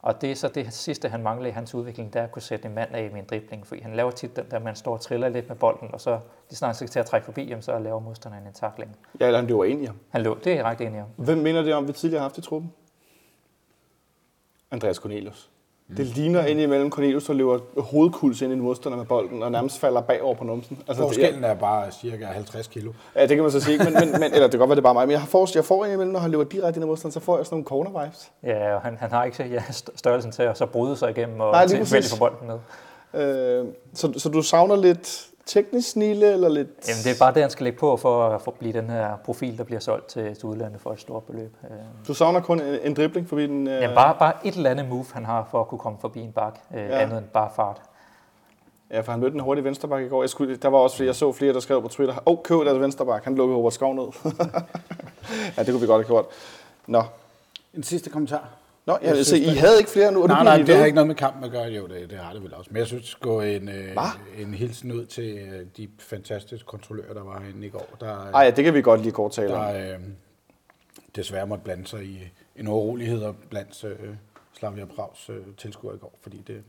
Og 0.02 0.20
det 0.20 0.30
er 0.30 0.34
så 0.34 0.48
det 0.48 0.72
sidste, 0.72 1.08
han 1.08 1.22
mangler 1.22 1.48
i 1.48 1.50
hans 1.50 1.74
udvikling, 1.74 2.12
der 2.12 2.22
at 2.22 2.32
kunne 2.32 2.42
sætte 2.42 2.68
en 2.68 2.74
mand 2.74 2.94
af 2.94 3.10
med 3.10 3.20
en 3.20 3.26
dribling, 3.26 3.66
fordi 3.66 3.80
han 3.80 3.94
laver 3.94 4.10
tit 4.10 4.36
den 4.36 4.44
der, 4.50 4.58
man 4.58 4.76
står 4.76 4.92
og 4.92 5.00
triller 5.00 5.28
lidt 5.28 5.48
med 5.48 5.56
bolden, 5.56 5.88
og 5.92 6.00
så 6.00 6.20
de 6.50 6.56
snart 6.56 6.76
skal 6.76 6.88
til 6.88 6.98
at 6.98 7.06
trække 7.06 7.24
forbi, 7.24 7.44
jamen, 7.44 7.62
så 7.62 7.78
laver 7.78 8.00
modstanderen 8.00 8.46
en 8.46 8.52
takling. 8.52 8.96
Ja, 9.20 9.26
eller 9.26 9.38
han 9.38 9.48
løber 9.48 9.64
ind 9.64 9.82
i 9.82 9.84
ham. 9.84 9.96
Han 10.10 10.22
lå, 10.22 10.34
det 10.34 10.46
er 10.46 10.56
jeg 10.56 10.64
ret 10.64 10.80
enig 10.80 11.02
om. 11.02 11.08
Hvem 11.16 11.38
minder 11.38 11.62
det 11.62 11.74
om, 11.74 11.88
vi 11.88 11.92
tidligere 11.92 12.20
har 12.20 12.28
haft 12.28 12.38
i 12.38 12.40
truppen? 12.40 12.72
Andreas 14.70 14.96
Cornelius. 14.96 15.50
Det 15.96 16.06
ligner 16.06 16.46
ind 16.46 16.60
imellem 16.60 16.90
Cornelius, 16.90 17.24
der 17.24 17.32
løber 17.32 17.58
hovedkuls 17.80 18.42
ind 18.42 18.52
i 18.52 18.56
en 18.56 18.60
modstander 18.60 18.98
med 18.98 19.06
bolden, 19.06 19.42
og 19.42 19.52
nærmest 19.52 19.78
falder 19.78 20.00
bagover 20.00 20.34
på 20.34 20.44
numsen. 20.44 20.78
Altså, 20.88 21.02
Forskellen 21.02 21.44
er 21.44 21.54
bare 21.54 21.90
cirka 21.90 22.24
50 22.24 22.66
kilo. 22.66 22.92
Ja, 23.16 23.20
det 23.20 23.28
kan 23.28 23.42
man 23.42 23.50
så 23.50 23.60
sige. 23.60 23.78
Men, 23.78 23.92
men, 23.92 24.12
men, 24.12 24.22
eller 24.22 24.42
det 24.42 24.50
kan 24.50 24.58
godt 24.58 24.68
være, 24.68 24.76
det 24.76 24.80
er 24.80 24.82
bare 24.82 24.94
mig. 24.94 25.06
Men 25.06 25.12
jeg 25.12 25.22
får, 25.28 25.48
jeg 25.54 25.64
får 25.64 25.84
ind 25.84 25.94
imellem, 25.94 26.12
når 26.12 26.20
han 26.20 26.30
løber 26.30 26.44
direkte 26.44 26.78
ind 26.78 26.84
i 26.84 26.86
modstanderen, 26.86 27.12
så 27.12 27.20
får 27.20 27.36
jeg 27.36 27.46
sådan 27.46 27.54
nogle 27.56 27.64
corner 27.64 28.04
vibes. 28.04 28.30
Ja, 28.42 28.74
og 28.74 28.80
han, 28.80 28.96
han 29.00 29.10
har 29.10 29.24
ikke 29.24 29.44
ja, 29.44 29.62
størrelsen 29.96 30.32
til 30.32 30.42
at 30.42 30.58
så 30.58 30.66
bryde 30.66 30.96
sig 30.96 31.10
igennem 31.10 31.40
og 31.40 31.54
vælge 31.70 31.84
på 32.12 32.18
bolden 32.18 32.46
med. 32.46 32.58
Øh, 33.14 33.66
så, 33.94 34.12
så 34.16 34.28
du 34.28 34.42
savner 34.42 34.76
lidt 34.76 35.29
teknisk 35.50 35.90
snille, 35.90 36.32
eller 36.32 36.48
lidt... 36.48 36.68
Jamen, 36.88 37.04
det 37.04 37.10
er 37.10 37.18
bare 37.18 37.34
det, 37.34 37.42
han 37.42 37.50
skal 37.50 37.64
lægge 37.64 37.78
på 37.78 37.96
for 37.96 38.28
at 38.28 38.42
for 38.42 38.50
blive 38.50 38.72
den 38.72 38.90
her 38.90 39.16
profil, 39.24 39.58
der 39.58 39.64
bliver 39.64 39.80
solgt 39.80 40.06
til, 40.06 40.34
til 40.34 40.44
udlandet 40.44 40.80
for 40.80 40.92
et 40.92 41.00
stort 41.00 41.22
beløb. 41.22 41.56
Øh. 41.64 41.76
Du 42.08 42.14
savner 42.14 42.40
kun 42.40 42.60
en, 42.60 42.78
en 42.84 42.94
dribling 42.94 43.28
forbi 43.28 43.46
den... 43.46 43.68
Øh... 43.68 43.82
Jamen, 43.82 43.94
bare, 43.94 44.16
bare 44.18 44.32
et 44.44 44.54
eller 44.54 44.70
andet 44.70 44.88
move, 44.88 45.04
han 45.12 45.24
har 45.24 45.48
for 45.50 45.60
at 45.60 45.68
kunne 45.68 45.78
komme 45.78 45.98
forbi 46.00 46.20
en 46.20 46.32
bak, 46.32 46.58
øh, 46.74 46.80
ja. 46.80 47.02
andet 47.02 47.18
end 47.18 47.26
bare 47.26 47.50
fart. 47.56 47.82
Ja, 48.90 49.00
for 49.00 49.12
han 49.12 49.20
mødte 49.20 49.34
en 49.34 49.40
hurtig 49.40 49.64
vensterbak 49.64 50.02
i 50.02 50.08
går. 50.08 50.22
Jeg 50.22 50.30
skulle, 50.30 50.56
der 50.56 50.68
var 50.68 50.78
også 50.78 50.96
flere, 50.96 51.06
jeg 51.06 51.14
så 51.14 51.32
flere, 51.32 51.52
der 51.52 51.60
skrev 51.60 51.82
på 51.82 51.88
Twitter, 51.88 52.14
åh, 52.14 52.20
oh, 52.26 52.38
køb 52.42 52.60
deres 52.60 52.80
vensterbak, 52.80 53.24
han 53.24 53.34
lukkede 53.34 53.58
Robert 53.58 53.72
Skov 53.72 53.94
ned. 53.94 54.04
ja, 55.56 55.62
det 55.62 55.66
kunne 55.66 55.80
vi 55.80 55.86
godt 55.86 55.88
have 55.88 56.04
gjort. 56.04 56.24
Nå. 56.86 57.02
En 57.74 57.82
sidste 57.82 58.10
kommentar. 58.10 58.48
Nå, 58.90 58.98
ja, 59.02 59.16
jeg 59.16 59.26
så 59.26 59.36
I 59.36 59.44
havde 59.44 59.78
ikke 59.78 59.90
flere 59.90 60.12
nu? 60.12 60.26
Nej, 60.26 60.44
nej, 60.44 60.56
det 60.56 60.76
har 60.76 60.84
ikke 60.84 60.94
noget 60.94 61.08
med 61.08 61.14
kampen 61.14 61.44
at 61.44 61.50
gøre. 61.50 61.64
Jo, 61.64 61.86
det, 61.86 62.10
det 62.10 62.18
har 62.18 62.32
det 62.32 62.42
vel 62.42 62.54
også. 62.54 62.70
Men 62.72 62.78
jeg 62.78 62.86
synes, 62.86 63.14
gå 63.14 63.40
en, 63.40 63.68
øh, 63.68 63.96
en 64.38 64.54
hilsen 64.54 64.92
ud 64.92 65.06
til 65.06 65.38
øh, 65.38 65.66
de 65.76 65.88
fantastiske 65.98 66.66
kontrollører, 66.66 67.14
der 67.14 67.22
var 67.22 67.40
herinde 67.40 67.66
i 67.66 67.70
går. 67.70 67.96
Der, 68.00 68.30
Ej, 68.34 68.42
ja, 68.42 68.50
det 68.50 68.64
kan 68.64 68.74
vi 68.74 68.82
godt 68.82 69.00
lige 69.00 69.12
kort 69.12 69.32
tale 69.32 69.54
om. 69.54 69.74
Der 69.74 69.94
øh, 69.94 70.00
desværre 71.16 71.46
måtte 71.46 71.64
blande 71.64 71.86
sig 71.86 72.04
i 72.04 72.32
en 72.56 72.68
urolighed 72.68 73.32
blandt 73.50 73.84
øh, 73.84 73.96
Slavia 74.58 74.84
Prags 74.84 75.30
øh, 75.30 75.36
tilskuere 75.56 75.94
i 75.94 75.98
går, 75.98 76.18
fordi 76.22 76.44
det, 76.46 76.62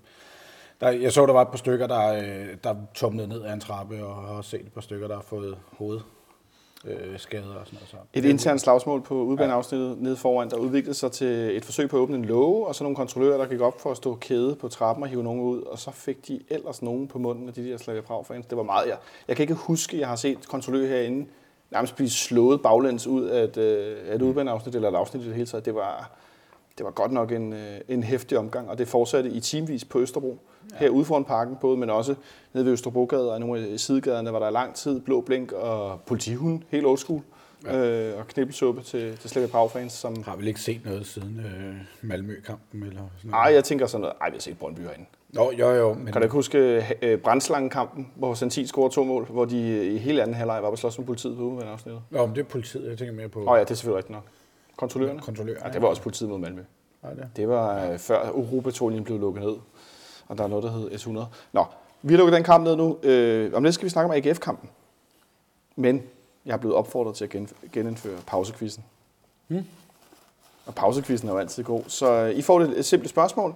der, 0.81 0.89
jeg 0.89 1.11
så, 1.13 1.25
der 1.25 1.33
var 1.33 1.41
et 1.41 1.47
par 1.47 1.57
stykker, 1.57 1.87
der, 1.87 2.13
øh, 2.13 2.47
der 2.63 2.75
tumlede 2.93 3.27
ned 3.27 3.43
ad 3.43 3.53
en 3.53 3.59
trappe, 3.59 4.05
og 4.05 4.35
har 4.35 4.41
set 4.41 4.61
et 4.61 4.73
par 4.73 4.81
stykker, 4.81 5.07
der 5.07 5.15
har 5.15 5.25
fået 5.27 5.57
hoved 5.77 5.99
øh, 6.85 7.19
skader 7.19 7.55
og 7.55 7.65
sådan 7.65 7.77
noget. 7.77 7.89
Så. 7.89 7.97
Et 8.13 8.25
internt 8.25 8.61
slagsmål 8.61 9.01
på 9.01 9.23
udbaneafsnittet 9.23 9.89
ja. 9.89 10.03
nede 10.03 10.17
foran, 10.17 10.49
der 10.49 10.57
udviklede 10.57 10.93
sig 10.93 11.11
til 11.11 11.57
et 11.57 11.65
forsøg 11.65 11.89
på 11.89 11.97
at 11.97 12.01
åbne 12.01 12.15
en 12.15 12.25
låge, 12.25 12.67
og 12.67 12.75
så 12.75 12.83
nogle 12.83 12.95
kontrollører, 12.95 13.37
der 13.37 13.45
gik 13.45 13.61
op 13.61 13.81
for 13.81 13.91
at 13.91 13.97
stå 13.97 14.15
kæde 14.15 14.55
på 14.55 14.67
trappen 14.67 15.03
og 15.03 15.09
hive 15.09 15.23
nogen 15.23 15.41
ud, 15.41 15.61
og 15.61 15.79
så 15.79 15.91
fik 15.91 16.27
de 16.27 16.39
ellers 16.49 16.81
nogen 16.81 17.07
på 17.07 17.19
munden 17.19 17.47
af 17.47 17.53
de 17.53 17.69
der 17.69 17.77
Slavia 17.77 18.01
Prag 18.01 18.25
fans. 18.25 18.45
Det 18.45 18.57
var 18.57 18.63
meget, 18.63 18.87
jeg, 18.87 18.97
jeg 19.27 19.35
kan 19.35 19.43
ikke 19.43 19.53
huske, 19.53 19.95
at 19.95 19.99
jeg 19.99 20.07
har 20.07 20.15
set 20.15 20.47
kontrollører 20.47 20.87
herinde 20.87 21.25
nærmest 21.71 21.95
blive 21.95 22.09
slået 22.09 22.61
baglæns 22.61 23.07
ud 23.07 23.23
af 23.23 23.43
et, 23.43 23.57
øh, 23.57 24.15
et 24.15 24.21
udbaneafsnit, 24.21 24.75
eller 24.75 24.89
et 24.89 24.95
afsnit 24.95 25.23
i 25.23 25.27
det 25.27 25.35
hele 25.35 25.47
taget. 25.47 25.65
Det 25.65 25.75
var, 25.75 26.11
det 26.77 26.85
var 26.85 26.91
godt 26.91 27.11
nok 27.11 27.31
en, 27.31 27.53
øh, 27.53 27.79
en 27.87 28.03
hæftig 28.03 28.37
omgang, 28.37 28.69
og 28.69 28.77
det 28.77 28.87
fortsatte 28.87 29.29
i 29.29 29.39
timevis 29.39 29.85
på 29.85 29.99
Østerbro 29.99 30.37
ja. 30.71 30.77
herude 30.77 31.05
foran 31.05 31.25
parken, 31.25 31.55
både, 31.61 31.77
men 31.77 31.89
også 31.89 32.15
nede 32.53 32.65
ved 32.65 32.73
Østerbrogade 32.73 33.33
og 33.33 33.39
nogle 33.39 33.67
af 33.67 33.79
sidegaderne, 33.79 34.33
var 34.33 34.39
der 34.39 34.49
lang 34.49 34.75
tid 34.75 34.99
blå 34.99 35.21
blink 35.21 35.51
og 35.51 36.01
politihund, 36.01 36.61
helt 36.69 36.85
old 36.85 36.97
school. 36.97 37.21
Ja. 37.65 37.77
Øh, 37.77 38.19
og 38.19 38.27
knibbelsuppe 38.27 38.81
til, 38.81 39.17
til 39.17 39.29
Slavia 39.29 39.49
Prag-fans. 39.49 39.93
Som... 39.93 40.23
Har 40.23 40.35
vel 40.35 40.47
ikke 40.47 40.61
set 40.61 40.85
noget 40.85 41.05
siden 41.05 41.39
øh, 41.39 41.75
Malmø-kampen? 42.09 42.83
Eller 42.83 43.01
sådan 43.17 43.31
noget? 43.31 43.43
Ej, 43.45 43.53
jeg 43.53 43.63
tænker 43.63 43.85
sådan 43.85 44.01
noget. 44.01 44.15
Ej, 44.21 44.29
vi 44.29 44.35
har 44.35 44.41
set 44.41 44.59
Brøndby 44.59 44.79
herinde. 44.79 45.05
Nå, 45.29 45.51
jo, 45.51 45.69
jo. 45.69 45.93
Men... 45.93 46.05
Kan 46.05 46.13
du 46.13 46.21
ikke 46.21 46.33
huske 46.33 46.85
øh, 47.01 47.17
Brandslangen-kampen, 47.17 48.11
hvor 48.15 48.33
Santin 48.33 48.67
scorede 48.67 48.93
to 48.93 49.03
mål, 49.03 49.25
hvor 49.25 49.45
de 49.45 49.87
i 49.93 49.97
hele 49.97 50.21
anden 50.21 50.35
halvleg 50.35 50.63
var 50.63 50.69
på 50.69 50.75
slås 50.75 50.97
med 50.97 51.05
politiet 51.05 51.37
på 51.37 51.43
ugeafsnittet? 51.43 52.01
Nå, 52.09 52.25
men 52.25 52.35
det 52.35 52.41
er 52.41 52.45
politiet, 52.45 52.89
jeg 52.89 52.97
tænker 52.97 53.13
mere 53.13 53.29
på. 53.29 53.39
Åh 53.39 53.47
oh, 53.47 53.57
ja, 53.57 53.63
det 53.63 53.71
er 53.71 53.75
selvfølgelig 53.75 53.97
rigtigt 53.97 54.15
nok. 54.15 54.23
Kontrollørerne? 54.81 55.19
Kontrollører, 55.19 55.59
ja, 55.65 55.73
det 55.73 55.81
var 55.81 55.87
også 55.87 56.01
politiet 56.01 56.29
mod 56.29 56.39
Malmø. 56.39 56.61
Ja, 57.03 57.09
det. 57.09 57.29
det 57.35 57.47
var 57.49 57.85
øh, 57.85 57.99
før 57.99 58.27
Europatorien 58.27 59.03
blev 59.03 59.19
lukket 59.19 59.43
ned 59.43 59.55
og 60.31 60.37
der 60.37 60.43
er 60.43 60.47
noget, 60.47 60.63
der 60.63 60.71
hedder 60.71 60.97
S100. 60.97 61.25
Nå, 61.51 61.65
vi 62.01 62.13
har 62.13 62.17
lukket 62.17 62.33
den 62.33 62.43
kamp 62.43 62.63
ned 62.63 62.75
nu. 62.75 62.97
Øh, 63.03 63.53
om 63.53 63.63
lidt 63.63 63.75
skal 63.75 63.85
vi 63.85 63.89
snakke 63.89 64.09
om 64.09 64.15
AGF-kampen. 64.15 64.69
Men 65.75 66.03
jeg 66.45 66.53
er 66.53 66.57
blevet 66.57 66.75
opfordret 66.75 67.15
til 67.15 67.23
at 67.23 67.29
gen, 67.29 67.49
genindføre 67.73 68.17
pausekvisten. 68.27 68.83
Hmm. 69.47 69.65
Og 70.65 70.75
pausekvisten 70.75 71.29
er 71.29 71.33
jo 71.33 71.39
altid 71.39 71.63
god. 71.63 71.83
Så 71.87 72.11
øh, 72.11 72.31
I 72.31 72.41
får 72.41 72.61
et, 72.61 72.79
et 72.79 72.85
simpelt 72.85 73.09
spørgsmål. 73.09 73.55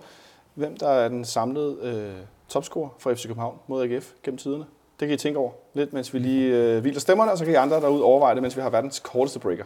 Hvem 0.53 0.77
der 0.77 0.89
er 0.89 1.07
den 1.09 1.25
samlede 1.25 1.77
øh, 1.81 2.25
topscorer 2.49 2.89
for 2.99 3.13
FC 3.13 3.27
København 3.27 3.57
mod 3.67 3.83
AGF 3.83 4.11
gennem 4.23 4.37
tiderne? 4.37 4.65
Det 4.99 5.07
kan 5.07 5.15
I 5.15 5.17
tænke 5.17 5.39
over 5.39 5.51
lidt, 5.73 5.93
mens 5.93 6.13
vi 6.13 6.19
lige 6.19 6.55
øh, 6.55 6.81
hviler 6.81 6.99
stemmerne, 6.99 7.31
og 7.31 7.37
så 7.37 7.45
kan 7.45 7.53
I 7.53 7.57
andre 7.57 7.81
derude 7.81 8.03
overveje 8.03 8.35
det, 8.35 8.41
mens 8.41 8.55
vi 8.55 8.61
har 8.61 8.69
verdens 8.69 8.99
korteste 8.99 9.39
breaker. 9.39 9.65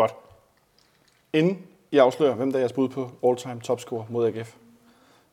Godt. 0.00 0.14
Inden 1.32 1.66
I 1.90 1.98
afslører, 1.98 2.34
hvem 2.34 2.50
der 2.50 2.58
er 2.58 2.60
jeres 2.60 2.72
bud 2.72 2.88
på 2.88 3.10
all-time 3.24 3.60
topscorer 3.60 4.04
mod 4.08 4.26
AGF, 4.26 4.54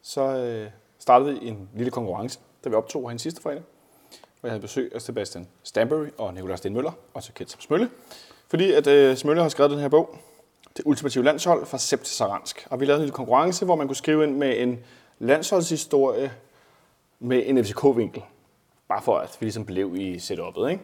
så 0.02 0.22
øh, 0.22 0.70
startede 1.00 1.40
vi 1.40 1.48
en 1.48 1.70
lille 1.74 1.92
konkurrence, 1.92 2.40
da 2.64 2.70
vi 2.70 2.76
optog 2.76 3.02
herinde 3.02 3.22
sidste 3.22 3.42
fredag, 3.42 3.62
hvor 4.40 4.48
jeg 4.48 4.52
havde 4.52 4.62
besøg 4.62 4.92
af 4.96 5.02
Sebastian 5.02 5.48
Stanbury 5.64 6.08
og 6.18 6.34
Nikolaj 6.34 6.56
Stenmøller, 6.56 6.92
og 7.14 7.24
så 7.24 7.32
som 7.48 7.62
Smølle, 7.62 7.90
fordi 8.50 8.72
at 8.72 8.88
øh, 8.88 9.18
Smølle 9.18 9.42
har 9.42 9.50
skrevet 9.50 9.72
den 9.72 9.80
her 9.80 9.90
bog, 9.90 10.18
Det 10.78 10.86
ultimative 10.86 11.24
landshold 11.24 11.66
fra 11.66 11.78
Sept 11.78 12.04
til 12.04 12.16
Saransk. 12.16 12.68
Og 12.70 12.80
vi 12.80 12.86
lavede 12.86 13.00
en 13.00 13.06
lille 13.06 13.16
konkurrence, 13.16 13.66
hvor 13.66 13.76
man 13.76 13.88
kunne 13.88 13.96
skrive 13.96 14.24
ind 14.24 14.36
med 14.36 14.62
en 14.62 14.80
landsholdshistorie 15.20 16.32
med 17.20 17.44
en 17.46 17.66
FCK-vinkel. 17.66 18.24
Bare 18.88 19.02
for 19.02 19.18
at 19.18 19.38
vi 19.40 19.46
ligesom 19.46 19.66
blev 19.66 19.96
i 19.96 20.16
setup'et, 20.16 20.68
ikke? 20.68 20.84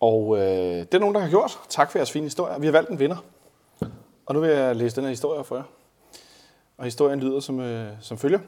Og 0.00 0.36
øh, 0.38 0.42
det 0.42 0.94
er 0.94 0.98
nogen, 0.98 1.14
der 1.14 1.20
har 1.20 1.28
gjort. 1.28 1.58
Tak 1.68 1.90
for 1.90 1.98
jeres 1.98 2.10
fine 2.10 2.24
historie. 2.24 2.60
Vi 2.60 2.66
har 2.66 2.72
valgt 2.72 2.90
en 2.90 2.98
vinder. 2.98 3.16
Og 4.26 4.34
nu 4.34 4.40
vil 4.40 4.50
jeg 4.50 4.76
læse 4.76 4.96
den 4.96 5.04
her 5.04 5.10
historie 5.10 5.44
for 5.44 5.56
jer. 5.56 5.62
Og 6.78 6.84
historien 6.84 7.20
lyder 7.20 7.40
som, 7.40 7.60
øh, 7.60 7.92
som 8.00 8.18
følger. 8.18 8.38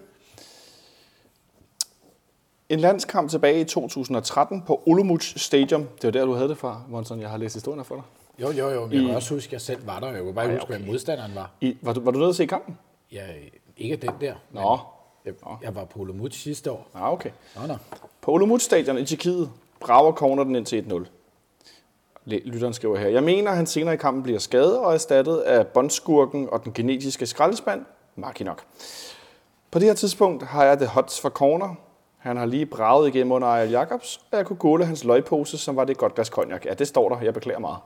En 2.69 2.81
landskamp 2.81 3.31
tilbage 3.31 3.61
i 3.61 3.65
2013 3.65 4.63
på 4.63 4.83
Olomouc 4.87 5.33
Stadium. 5.37 5.83
Det 5.83 6.05
var 6.05 6.11
der, 6.11 6.25
du 6.25 6.33
havde 6.33 6.49
det 6.49 6.59
fra, 6.59 6.83
Monson. 6.89 7.21
Jeg 7.21 7.31
har 7.31 7.37
læst 7.37 7.55
historien 7.55 7.85
for 7.85 7.95
dig. 7.95 8.05
Jo, 8.39 8.51
jo, 8.51 8.71
jo. 8.71 8.87
Men 8.87 8.95
jeg 8.97 9.07
kan 9.07 9.15
også 9.15 9.35
huske, 9.35 9.49
at 9.49 9.53
jeg 9.53 9.61
selv 9.61 9.87
var 9.87 10.01
der. 10.01 10.13
Jeg 10.13 10.21
kunne 10.21 10.35
bare 10.35 10.45
Ej, 10.45 10.53
huske, 10.53 10.65
okay. 10.65 10.77
hvad 10.79 10.87
modstanderen 10.87 11.35
var. 11.35 11.51
I, 11.61 11.77
var, 11.83 11.93
du, 11.93 12.01
var 12.01 12.11
du 12.11 12.19
nede 12.19 12.29
at 12.29 12.37
se 12.37 12.47
kampen? 12.47 12.79
Ja, 13.13 13.25
ikke 13.77 13.97
den 13.97 14.11
der. 14.21 14.35
Nå. 14.51 14.79
Jeg, 15.25 15.35
jeg 15.63 15.75
var 15.75 15.85
på 15.85 16.01
Olomouc 16.01 16.35
sidste 16.35 16.71
år. 16.71 16.89
Ah, 16.95 17.13
okay. 17.13 17.31
Nå, 17.57 17.67
nå. 17.67 17.75
På 18.21 18.33
Olomouc 18.33 18.63
Stadion 18.63 18.99
i 18.99 19.05
Tjekkiet 19.05 19.51
brager 19.81 20.13
corner 20.13 20.45
den 20.45 20.57
ind 20.57 20.67
til 20.67 20.85
1-0. 20.91 21.05
Lytteren 22.25 22.73
skriver 22.73 22.97
her. 22.97 23.09
Jeg 23.09 23.23
mener, 23.23 23.51
at 23.51 23.57
han 23.57 23.67
senere 23.67 23.95
i 23.95 23.97
kampen 23.97 24.23
bliver 24.23 24.39
skadet 24.39 24.79
og 24.79 24.95
erstattet 24.95 25.39
af 25.39 25.67
bondskurken 25.67 26.49
og 26.53 26.65
den 26.65 26.73
genetiske 26.73 27.27
skraldespand, 27.27 27.85
Markinok. 28.17 28.63
På 29.71 29.79
det 29.79 29.87
her 29.87 29.95
tidspunkt 29.95 30.43
har 30.43 30.65
jeg 30.65 30.81
det 30.81 30.89
hots 30.89 31.21
for 31.21 31.29
corner. 31.29 31.75
Han 32.19 32.37
har 32.37 32.47
lige 32.47 32.67
braget 32.67 33.09
igennem 33.09 33.33
under 33.33 33.49
Ejl 33.49 33.71
Jacobs, 33.71 34.21
og 34.31 34.39
jeg 34.39 34.47
kunne 34.47 34.57
gåle 34.57 34.85
hans 34.85 35.05
løgpose, 35.05 35.59
som 35.59 35.77
var 35.77 35.85
det 35.85 35.97
godt 35.97 36.15
glas 36.15 36.27
cognac. 36.27 36.65
Ja, 36.65 36.75
det 36.75 36.89
står 36.89 37.09
der. 37.09 37.21
Jeg 37.21 37.35
beklager 37.35 37.59
meget. 37.59 37.79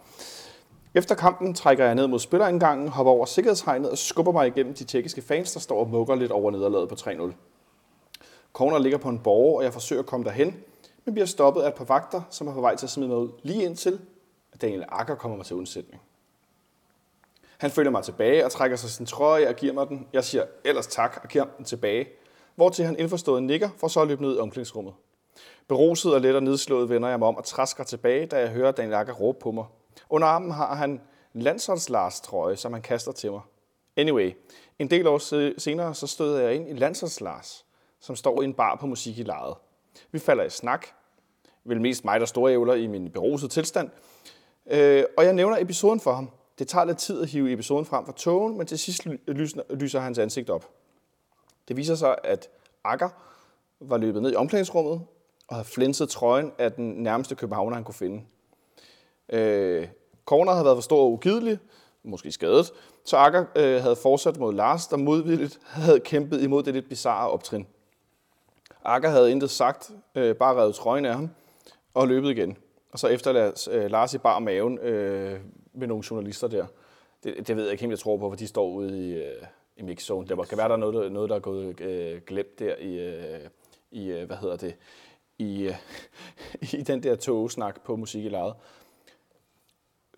Efter 0.94 1.14
kampen 1.14 1.54
trækker 1.54 1.84
jeg 1.84 1.94
ned 1.94 2.06
mod 2.06 2.18
spillerindgangen, 2.18 2.88
hopper 2.88 3.12
over 3.12 3.24
sikkerhedshegnet 3.24 3.90
og 3.90 3.98
skubber 3.98 4.32
mig 4.32 4.46
igennem 4.46 4.74
de 4.74 4.84
tjekkiske 4.84 5.22
fans, 5.22 5.52
der 5.52 5.60
står 5.60 5.80
og 5.80 5.88
mukker 5.90 6.14
lidt 6.14 6.32
over 6.32 6.50
nederlaget 6.50 6.88
på 6.88 6.94
3-0. 6.94 7.32
Corner 8.52 8.78
ligger 8.78 8.98
på 8.98 9.08
en 9.08 9.18
borger, 9.18 9.56
og 9.56 9.64
jeg 9.64 9.72
forsøger 9.72 10.02
at 10.02 10.06
komme 10.06 10.24
derhen, 10.24 10.56
men 11.04 11.14
bliver 11.14 11.26
stoppet 11.26 11.62
af 11.62 11.68
et 11.68 11.74
par 11.74 11.84
vagter, 11.84 12.22
som 12.30 12.48
er 12.48 12.54
på 12.54 12.60
vej 12.60 12.76
til 12.76 12.86
at 12.86 12.90
smide 12.90 13.08
mig 13.08 13.18
ud 13.18 13.28
lige 13.42 13.64
indtil, 13.64 13.98
at 14.54 14.62
Daniel 14.62 14.84
Akker 14.88 15.14
kommer 15.14 15.36
mig 15.36 15.46
til 15.46 15.56
undsætning. 15.56 16.02
Han 17.58 17.70
følger 17.70 17.90
mig 17.90 18.04
tilbage 18.04 18.44
og 18.44 18.52
trækker 18.52 18.76
sig 18.76 18.90
sin 18.90 19.06
trøje 19.06 19.48
og 19.48 19.54
giver 19.54 19.72
mig 19.72 19.88
den. 19.88 20.08
Jeg 20.12 20.24
siger 20.24 20.44
ellers 20.64 20.86
tak 20.86 21.20
og 21.22 21.28
giver 21.28 21.44
den 21.56 21.64
tilbage. 21.64 22.08
Hvortil 22.54 22.84
han 22.84 22.98
indforstået 22.98 23.42
nikker, 23.42 23.70
for 23.78 23.88
så 23.88 24.00
at 24.00 24.08
løbe 24.08 24.22
ned 24.22 24.36
i 24.36 24.38
omklædningsrummet. 24.38 24.94
Beruset 25.68 26.14
og 26.14 26.20
let 26.20 26.36
og 26.36 26.42
nedslået 26.42 26.88
vender 26.88 27.08
jeg 27.08 27.18
mig 27.18 27.28
om 27.28 27.36
og 27.36 27.44
træsker 27.44 27.84
tilbage, 27.84 28.26
da 28.26 28.38
jeg 28.38 28.48
hører 28.48 28.72
Daniel 28.72 28.94
Akker 28.94 29.12
råbe 29.12 29.38
på 29.38 29.50
mig. 29.50 29.64
Under 30.10 30.28
armen 30.28 30.50
har 30.50 30.74
han 30.74 31.00
landsholdslars 31.32 32.20
trøje, 32.20 32.56
som 32.56 32.72
han 32.72 32.82
kaster 32.82 33.12
til 33.12 33.30
mig. 33.30 33.40
Anyway, 33.96 34.32
en 34.78 34.90
del 34.90 35.06
år 35.06 35.58
senere 35.58 35.94
så 35.94 36.06
støder 36.06 36.40
jeg 36.40 36.54
ind 36.54 36.68
i 36.68 36.72
landsholdslars, 36.72 37.66
som 38.00 38.16
står 38.16 38.42
i 38.42 38.44
en 38.44 38.54
bar 38.54 38.74
på 38.74 38.86
musik 38.86 39.18
i 39.18 39.22
lejet. 39.22 39.54
Vi 40.12 40.18
falder 40.18 40.44
i 40.44 40.50
snak. 40.50 40.86
Vel 41.64 41.80
mest 41.80 42.04
mig, 42.04 42.20
der 42.20 42.26
store 42.26 42.52
ævler 42.52 42.74
i 42.74 42.86
min 42.86 43.10
berusede 43.10 43.52
tilstand. 43.52 43.90
Øh, 44.70 45.04
og 45.16 45.24
jeg 45.24 45.32
nævner 45.32 45.56
episoden 45.56 46.00
for 46.00 46.12
ham. 46.12 46.30
Det 46.58 46.68
tager 46.68 46.84
lidt 46.84 46.98
tid 46.98 47.22
at 47.22 47.28
hive 47.28 47.52
episoden 47.52 47.84
frem 47.84 48.06
fra 48.06 48.12
togen, 48.12 48.58
men 48.58 48.66
til 48.66 48.78
sidst 48.78 49.06
lyser 49.70 50.00
hans 50.00 50.18
ansigt 50.18 50.50
op. 50.50 50.70
Det 51.68 51.76
viser 51.76 51.94
sig, 51.94 52.16
at 52.24 52.48
Akker 52.84 53.08
var 53.80 53.96
løbet 53.96 54.22
ned 54.22 54.32
i 54.32 54.36
omklædningsrummet 54.36 55.02
og 55.48 55.56
havde 55.56 55.68
flænset 55.68 56.08
trøjen 56.08 56.52
af 56.58 56.72
den 56.72 56.90
nærmeste 56.90 57.34
københavner, 57.34 57.74
han 57.74 57.84
kunne 57.84 57.94
finde. 57.94 58.22
Øh, 59.28 59.88
Corner 60.24 60.52
havde 60.52 60.64
været 60.64 60.76
for 60.76 60.82
stor 60.82 61.00
og 61.00 61.12
ugidelig, 61.12 61.58
måske 62.02 62.32
skadet, 62.32 62.72
så 63.04 63.16
Akker 63.16 63.44
øh, 63.56 63.82
havde 63.82 63.96
fortsat 63.96 64.38
mod 64.38 64.54
Lars, 64.54 64.86
der 64.86 64.96
modvilligt 64.96 65.60
havde 65.64 66.00
kæmpet 66.00 66.42
imod 66.42 66.62
det 66.62 66.74
lidt 66.74 66.88
bizarre 66.88 67.30
optrin. 67.30 67.66
Akker 68.84 69.08
havde 69.08 69.30
intet 69.30 69.50
sagt, 69.50 69.90
øh, 70.14 70.36
bare 70.36 70.54
revet 70.54 70.74
trøjen 70.74 71.04
af 71.04 71.14
ham 71.14 71.30
og 71.94 72.08
løbet 72.08 72.30
igen. 72.30 72.56
Og 72.94 73.00
så 73.00 73.08
efterlader 73.08 73.68
øh, 73.70 73.90
Lars 73.90 74.14
i 74.14 74.18
bar 74.18 74.38
maven 74.38 74.78
øh, 74.78 75.40
med 75.72 75.86
nogle 75.86 76.04
journalister 76.10 76.48
der. 76.48 76.66
Det, 77.24 77.48
det 77.48 77.56
ved 77.56 77.62
jeg 77.62 77.72
ikke 77.72 77.82
helt, 77.82 77.90
jeg 77.90 77.98
tror 77.98 78.16
på, 78.16 78.30
for 78.30 78.36
de 78.36 78.46
står 78.46 78.68
ude 78.68 79.08
i, 79.08 79.12
øh, 79.12 79.42
i 79.76 79.82
mixzone. 79.82 80.28
Der 80.28 80.44
kan 80.44 80.58
være, 80.58 80.68
der 80.68 80.74
er 80.74 80.78
noget, 80.78 80.94
der, 80.94 81.08
noget, 81.08 81.30
der 81.30 81.36
er 81.36 81.40
gået 81.40 81.80
øh, 81.80 82.22
glemt 82.26 82.58
der 82.58 82.76
i, 82.76 82.98
øh, 82.98 83.40
i 83.90 84.06
øh, 84.06 84.26
hvad 84.26 84.36
hedder 84.36 84.56
det, 84.56 84.76
i, 85.38 85.62
øh, 85.62 85.74
i 86.80 86.82
den 86.82 87.02
der 87.02 87.16
togesnak 87.16 87.84
på 87.84 87.96
musik 87.96 88.24
i 88.24 88.28
lejet. 88.28 88.54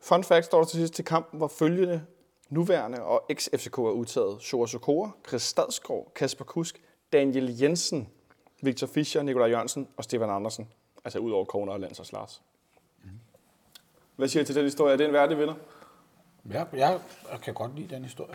Fun 0.00 0.24
fact 0.24 0.44
står 0.44 0.58
der 0.58 0.64
til 0.64 0.78
sidst 0.78 0.94
til 0.94 1.04
kampen, 1.04 1.38
hvor 1.38 1.48
følgende 1.48 2.02
nuværende 2.48 3.02
og 3.02 3.24
ex-FCK 3.32 3.78
er 3.78 3.90
udtaget. 3.90 4.42
Sjora 4.42 4.66
Sokora, 4.66 5.10
Chris 5.28 5.42
Stadsgaard, 5.42 6.12
Kasper 6.14 6.44
Kusk, 6.44 6.82
Daniel 7.12 7.58
Jensen, 7.58 8.08
Victor 8.62 8.86
Fischer, 8.86 9.22
Nikolaj 9.22 9.48
Jørgensen 9.48 9.88
og 9.96 10.04
Stefan 10.04 10.30
Andersen. 10.30 10.68
Altså 11.04 11.18
ud 11.18 11.32
over 11.32 11.44
Kogner 11.44 11.72
og 11.72 11.80
Landsers 11.80 12.12
Lars. 12.12 12.42
Hvad 14.16 14.28
siger 14.28 14.42
I 14.42 14.46
til 14.46 14.54
den 14.54 14.64
historie? 14.64 14.92
Er 14.92 14.96
det 14.96 15.06
en 15.06 15.12
værdig 15.12 15.38
vinder? 15.38 15.54
Jeg, 16.52 16.66
jeg 16.72 16.98
kan 17.44 17.54
godt 17.54 17.76
lide 17.76 17.94
den 17.94 18.02
historie. 18.02 18.34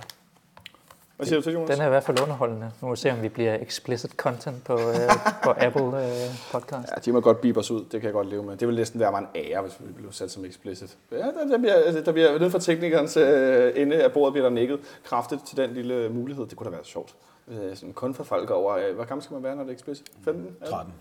Hvad 1.15 1.27
siger 1.27 1.39
du 1.39 1.43
til, 1.43 1.53
Jonas? 1.53 1.69
Den 1.69 1.81
er 1.81 1.85
i 1.85 1.89
hvert 1.89 2.03
fald 2.03 2.21
underholdende. 2.21 2.71
Nu 2.81 2.87
må 2.87 2.93
vi 2.93 2.97
se, 2.97 3.11
om 3.11 3.21
vi 3.21 3.29
bliver 3.29 3.57
explicit 3.61 4.11
content 4.11 4.63
på, 4.63 4.73
øh, 4.73 5.09
på 5.43 5.49
Apple 5.57 5.83
øh, 5.83 6.29
podcast. 6.51 6.91
Ja, 6.91 6.95
de 7.05 7.11
må 7.11 7.19
godt 7.21 7.41
bibe 7.41 7.59
os 7.59 7.71
ud. 7.71 7.79
Det 7.79 7.91
kan 7.91 8.03
jeg 8.03 8.13
godt 8.13 8.27
leve 8.27 8.43
med. 8.43 8.57
Det 8.57 8.67
vil 8.67 8.75
næsten 8.75 8.99
være 8.99 9.11
mig 9.11 9.19
en 9.19 9.27
ære, 9.35 9.61
hvis 9.61 9.77
vi 9.79 9.93
blev 9.93 10.11
sat 10.11 10.31
som 10.31 10.45
explicit. 10.45 10.97
Ja, 11.11 11.17
der, 11.17 11.47
der 11.49 11.57
bliver, 11.57 12.01
der 12.05 12.11
bliver 12.11 12.39
nede 12.39 12.51
fra 12.51 12.59
teknikernes 12.59 13.17
øh, 13.17 13.73
ende 13.75 14.03
af 14.03 14.11
bordet 14.11 14.33
bliver 14.33 14.47
der 14.47 14.55
nikket 14.55 14.79
kraftigt 15.03 15.47
til 15.47 15.57
den 15.57 15.73
lille 15.73 16.09
mulighed. 16.09 16.45
Det 16.45 16.57
kunne 16.57 16.65
da 16.65 16.75
være 16.75 16.85
sjovt. 16.85 17.15
Øh, 17.47 17.75
sådan 17.75 17.93
kun 17.93 18.13
for 18.13 18.23
folk 18.23 18.49
over, 18.49 18.75
øh, 18.75 18.95
hvor 18.95 19.03
gammel 19.05 19.23
skal 19.23 19.33
man 19.33 19.43
være, 19.43 19.55
når 19.55 19.63
det 19.63 19.71
er 19.71 19.75
explicit? 19.75 20.05
15? 20.23 20.55
13. 20.69 20.93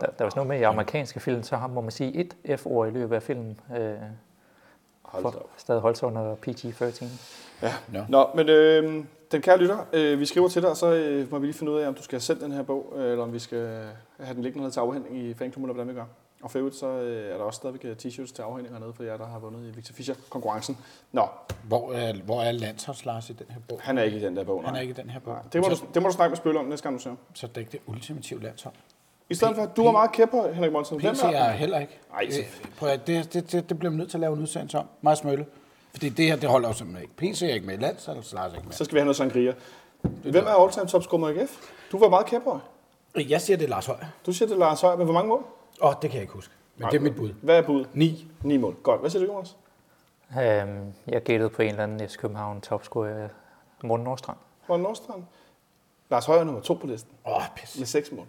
Der, 0.00 0.06
der 0.06 0.12
er 0.18 0.24
også 0.24 0.36
noget 0.36 0.48
med 0.48 0.58
i 0.60 0.62
amerikanske 0.62 1.20
film, 1.20 1.42
så 1.42 1.56
har, 1.56 1.66
må 1.66 1.80
man 1.80 1.90
sige 1.90 2.14
et 2.14 2.58
F-ord 2.60 2.88
i 2.88 2.90
løbet 2.90 3.16
af 3.16 3.22
filmen. 3.22 3.60
Øh, 3.76 3.94
Hold 5.02 5.22
for 5.22 5.46
stadig 5.56 5.80
holdt 5.80 5.98
sig 5.98 6.08
under 6.08 6.34
PG-13. 6.34 7.04
Ja. 7.62 7.74
Nå. 7.88 8.00
Nå, 8.08 8.26
men 8.34 8.48
øh, 8.48 9.04
den 9.32 9.42
kære 9.42 9.58
lytter, 9.58 9.78
øh, 9.92 10.20
vi 10.20 10.26
skriver 10.26 10.48
til 10.48 10.62
dig, 10.62 10.70
og 10.70 10.76
så 10.76 10.92
øh, 10.94 11.30
må 11.30 11.38
vi 11.38 11.46
lige 11.46 11.54
finde 11.58 11.72
ud 11.72 11.78
af, 11.78 11.88
om 11.88 11.94
du 11.94 12.02
skal 12.02 12.16
have 12.16 12.20
sendt 12.20 12.40
den 12.42 12.52
her 12.52 12.62
bog, 12.62 12.92
øh, 12.96 13.10
eller 13.10 13.24
om 13.24 13.32
vi 13.32 13.38
skal 13.38 13.86
have 14.20 14.34
den 14.34 14.42
liggende 14.42 14.70
til 14.70 14.80
afhentning 14.80 15.18
i 15.18 15.34
fanklubben, 15.34 15.70
eller 15.70 15.74
hvordan 15.84 15.88
vi 15.94 16.00
gør. 16.00 16.06
Og 16.42 16.50
for 16.50 16.58
øvrigt, 16.58 16.76
så 16.76 16.86
øh, 16.86 17.32
er 17.32 17.36
der 17.36 17.44
også 17.44 17.56
stadigvæk 17.56 17.84
øh, 17.84 17.96
t-shirts 18.02 18.34
til 18.34 18.42
afhentning 18.42 18.74
hernede 18.76 18.92
for 18.92 19.02
jer, 19.02 19.16
der 19.16 19.26
har 19.26 19.38
vundet 19.38 19.68
i 19.68 19.70
Victor 19.70 19.94
Fischer-konkurrencen. 19.94 20.78
Nå, 21.12 21.26
Hvor 21.68 21.92
er, 21.92 22.12
hvor 22.24 22.42
er 22.42 22.52
Landsholds 22.52 23.04
Lars 23.04 23.30
i 23.30 23.32
den 23.32 23.46
her 23.50 23.60
bog? 23.68 23.78
han 23.82 23.98
er 23.98 24.02
ikke 24.02 24.16
i 24.16 24.20
den 24.20 24.36
der 24.36 24.44
bog, 24.44 24.60
nej. 24.62 24.66
Han 24.66 24.76
er 24.76 24.80
ikke 24.80 24.90
i 24.90 24.94
den 25.02 25.10
her 25.10 25.20
bog. 25.20 25.34
Nej, 25.34 25.42
det, 25.52 25.60
må 25.60 25.68
du, 25.68 25.76
det 25.94 26.02
må 26.02 26.08
du 26.08 26.14
snakke 26.14 26.30
med 26.30 26.36
Spølle 26.36 26.58
om 26.60 26.64
næste 26.66 26.82
gang, 26.82 26.96
du 26.98 27.02
ser 27.02 27.10
ham. 27.10 27.18
Så 27.34 27.46
det 27.46 27.56
er 27.56 27.60
ikke 27.60 27.72
det 27.72 27.80
ultimative 27.86 28.42
landshold. 28.42 28.74
I 29.30 29.34
stedet 29.34 29.56
for, 29.56 29.66
du 29.66 29.84
var 29.84 29.90
meget 29.92 30.12
kæp 30.12 30.28
på 30.30 30.48
Henrik 30.52 30.72
Monsen. 30.72 31.00
Hvem 31.00 31.14
PC 31.14 31.22
er 31.22 31.28
er 31.28 31.52
heller 31.52 31.78
ikke. 31.80 31.98
Ej, 32.14 32.30
så- 32.30 32.40
Øh, 32.40 32.46
prøv 32.78 32.88
at, 32.88 33.06
det, 33.06 33.32
det, 33.32 33.52
det, 33.52 33.68
det 33.68 33.78
bliver 33.78 33.90
vi 33.90 33.96
nødt 33.96 34.10
til 34.10 34.16
at 34.16 34.20
lave 34.20 34.36
en 34.36 34.42
udsendelse 34.42 34.78
om. 34.78 34.86
Meget 35.00 35.18
smølle. 35.18 35.46
Fordi 35.90 36.08
det 36.08 36.24
her, 36.26 36.36
det 36.36 36.48
holder 36.48 36.68
jo 36.68 36.74
simpelthen 36.74 37.02
ikke. 37.02 37.16
PC 37.34 37.42
er 37.42 37.54
ikke 37.54 37.66
med. 37.66 37.78
Lars 37.78 38.08
er 38.08 38.46
ikke 38.54 38.66
med. 38.66 38.72
Så 38.72 38.84
skal 38.84 38.94
vi 38.94 38.98
have 38.98 39.04
noget 39.04 39.16
sangria. 39.16 39.54
Hvem 40.02 40.46
er 40.46 40.62
all-time 40.64 40.86
topscorer 40.86 41.20
med 41.20 41.40
AGF? 41.42 41.56
Du 41.92 41.98
var 41.98 42.08
meget 42.08 42.26
kæp 42.26 42.42
på. 42.42 42.60
Jeg 43.28 43.40
siger, 43.40 43.56
det 43.56 43.64
er 43.64 43.68
Lars 43.68 43.86
Høj. 43.86 43.96
Du 44.26 44.32
siger, 44.32 44.48
det 44.48 44.54
er 44.54 44.58
Lars 44.58 44.80
Højer, 44.80 44.96
men 44.96 45.04
hvor 45.04 45.14
mange 45.14 45.28
mål? 45.28 45.44
Åh, 45.82 45.88
oh, 45.88 45.94
det 46.02 46.10
kan 46.10 46.14
jeg 46.16 46.22
ikke 46.22 46.32
huske. 46.34 46.54
Men 46.76 46.88
det 46.90 46.96
er 46.96 47.00
mit 47.00 47.16
bud. 47.16 47.30
Hvad 47.42 47.58
er 47.58 47.62
budet? 47.62 47.88
9. 47.94 48.26
9 48.42 48.56
mål. 48.56 48.76
Godt. 48.82 49.00
Hvad 49.00 49.10
siger 49.10 49.26
du, 49.26 49.32
Jonas? 49.32 49.56
Øhm, 50.42 50.92
jeg 51.08 51.22
gættede 51.22 51.50
på 51.50 51.62
en 51.62 51.68
eller 51.68 51.82
anden 51.82 52.08
FC 52.08 52.16
København 52.16 52.60
topscorer, 52.60 53.28
Morten 53.82 54.04
Nordstrand. 54.04 54.38
Morten 54.68 54.82
Nordstrand. 54.82 55.22
Lars 56.10 56.26
Højer 56.26 56.40
er 56.40 56.44
nummer 56.44 56.60
to 56.60 56.74
på 56.74 56.86
listen 56.86 57.10
Åh, 57.26 57.36
oh, 57.36 57.42
pis. 57.56 57.78
med 57.78 57.86
6 57.86 58.12
mål. 58.12 58.26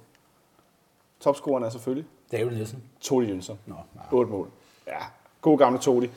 Topscoreren 1.26 1.64
er 1.64 1.70
selvfølgelig 1.70 2.08
David 2.32 2.52
Nielsen. 2.52 2.84
Toli 3.02 3.28
Jønsson. 3.28 3.60
Nå, 3.66 3.76
nej. 3.96 4.06
8 4.12 4.32
mål. 4.32 4.50
Ja, 4.88 4.98
god 5.42 5.58
gamle 5.58 5.80
Toli. 5.80 6.12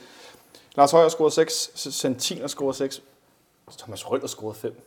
Lars 0.77 0.91
Højer 0.91 1.09
scorede 1.09 1.35
6, 1.35 1.71
Santin 1.75 2.41
har 2.41 2.47
scoret 2.47 2.77
6, 2.77 3.03
Thomas 3.79 4.11
Røller 4.11 4.27
scoret 4.27 4.57
5, 4.57 4.81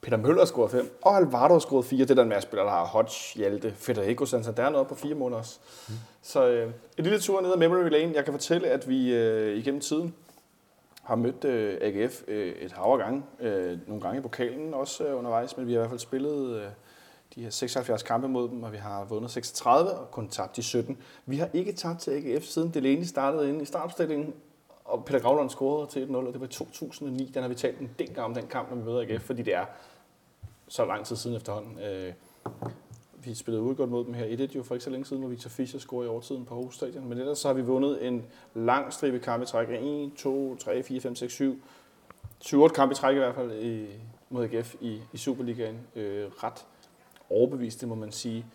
Peter 0.00 0.16
Møller 0.16 0.44
scoret 0.44 0.70
5, 0.70 0.98
og 1.02 1.16
Alvaro 1.16 1.60
scoret 1.60 1.84
4. 1.84 2.00
Det 2.00 2.10
er 2.10 2.14
der 2.14 2.22
en 2.22 2.28
masse 2.28 2.48
spillere, 2.48 2.66
der 2.66 2.72
har 2.72 2.86
Hodge, 2.86 3.38
Hjalte, 3.38 3.74
Federico 3.76 4.26
Santander 4.26 4.70
noget 4.70 4.88
på 4.88 4.94
4 4.94 5.14
mål 5.14 5.32
også. 5.32 5.58
Mm. 5.88 5.94
Så 6.22 6.48
øh, 6.48 6.72
en 6.98 7.04
lille 7.04 7.20
tur 7.20 7.40
ned 7.40 7.52
ad 7.52 7.56
Memory 7.56 7.90
Lane. 7.90 8.12
Jeg 8.14 8.24
kan 8.24 8.32
fortælle, 8.32 8.68
at 8.68 8.88
vi 8.88 9.14
øh, 9.14 9.58
igennem 9.58 9.80
tiden 9.80 10.14
har 11.02 11.16
mødt 11.16 11.44
øh, 11.44 11.78
AGF 11.80 12.22
øh, 12.28 12.52
et 12.52 12.72
hav 12.72 12.98
gange. 12.98 13.22
Øh, 13.40 13.78
nogle 13.86 14.02
gange 14.02 14.18
i 14.18 14.22
pokalen 14.22 14.74
også 14.74 15.04
øh, 15.04 15.18
undervejs, 15.18 15.56
men 15.56 15.66
vi 15.66 15.72
har 15.72 15.78
i 15.78 15.80
hvert 15.80 15.90
fald 15.90 16.00
spillet 16.00 16.56
øh, 16.56 16.66
de 17.34 17.42
her 17.42 17.50
76 17.50 18.02
kampe 18.02 18.28
mod 18.28 18.48
dem, 18.48 18.62
og 18.62 18.72
vi 18.72 18.76
har 18.76 19.04
vundet 19.04 19.30
36 19.30 19.90
og 19.90 20.10
kun 20.10 20.28
tabt 20.28 20.56
de 20.56 20.62
17. 20.62 20.98
Vi 21.26 21.36
har 21.36 21.48
ikke 21.52 21.72
tabt 21.72 22.00
til 22.00 22.10
AGF 22.10 22.44
siden 22.44 22.70
Delaney 22.74 23.04
startede 23.04 23.48
inde 23.48 23.62
i 23.62 23.64
startopstillingen, 23.64 24.34
og 24.84 25.04
Peter 25.04 25.20
Gravlund 25.20 25.50
scorede 25.50 25.90
til 25.90 26.06
1-0, 26.06 26.16
og 26.16 26.32
det 26.32 26.40
var 26.40 26.46
i 26.46 26.50
2009. 26.50 27.30
Den 27.34 27.42
har 27.42 27.48
vi 27.48 27.54
talt 27.54 27.78
en 27.78 27.90
del 27.98 28.14
gang 28.14 28.24
om 28.24 28.34
den 28.34 28.46
kamp, 28.46 28.70
når 28.70 28.76
vi 28.76 28.84
møder 28.84 29.00
AGF, 29.00 29.22
fordi 29.22 29.42
det 29.42 29.54
er 29.54 29.64
så 30.68 30.84
lang 30.84 31.06
tid 31.06 31.16
siden 31.16 31.36
efterhånden. 31.36 31.78
Øh, 31.78 32.12
vi 33.24 33.34
spillede 33.34 33.62
udgået 33.62 33.88
mod 33.88 34.04
dem 34.04 34.14
her 34.14 34.48
1-1 34.48 34.56
jo 34.56 34.62
for 34.62 34.74
ikke 34.74 34.84
så 34.84 34.90
længe 34.90 35.06
siden, 35.06 35.22
hvor 35.22 35.30
Victor 35.30 35.50
Fischer 35.50 35.80
scorede 35.80 36.06
i 36.06 36.10
overtiden 36.10 36.44
på 36.44 36.54
Aarhus 36.54 36.74
Stadion. 36.74 37.08
Men 37.08 37.18
ellers 37.18 37.38
så 37.38 37.48
har 37.48 37.54
vi 37.54 37.62
vundet 37.62 38.06
en 38.06 38.24
lang 38.54 38.92
stribe 38.92 39.18
kampe 39.18 39.44
i 39.44 39.46
træk. 39.46 39.68
1, 39.70 40.12
2, 40.16 40.56
3, 40.56 40.82
4, 40.82 41.00
5, 41.00 41.14
6, 41.14 41.32
7. 41.32 41.62
7-8 42.44 42.68
kampe 42.68 42.92
i 42.92 42.96
træk 42.96 43.14
i 43.14 43.18
hvert 43.18 43.34
fald 43.34 43.52
i, 43.52 43.86
mod 44.30 44.44
AGF 44.44 44.74
i, 44.80 45.00
i 45.12 45.16
Superligaen. 45.16 45.78
Øh, 45.96 46.26
ret 46.26 46.66
overbevist, 47.30 47.80
det 47.80 47.88
må 47.88 47.94
man 47.94 48.12
sige. 48.12 48.46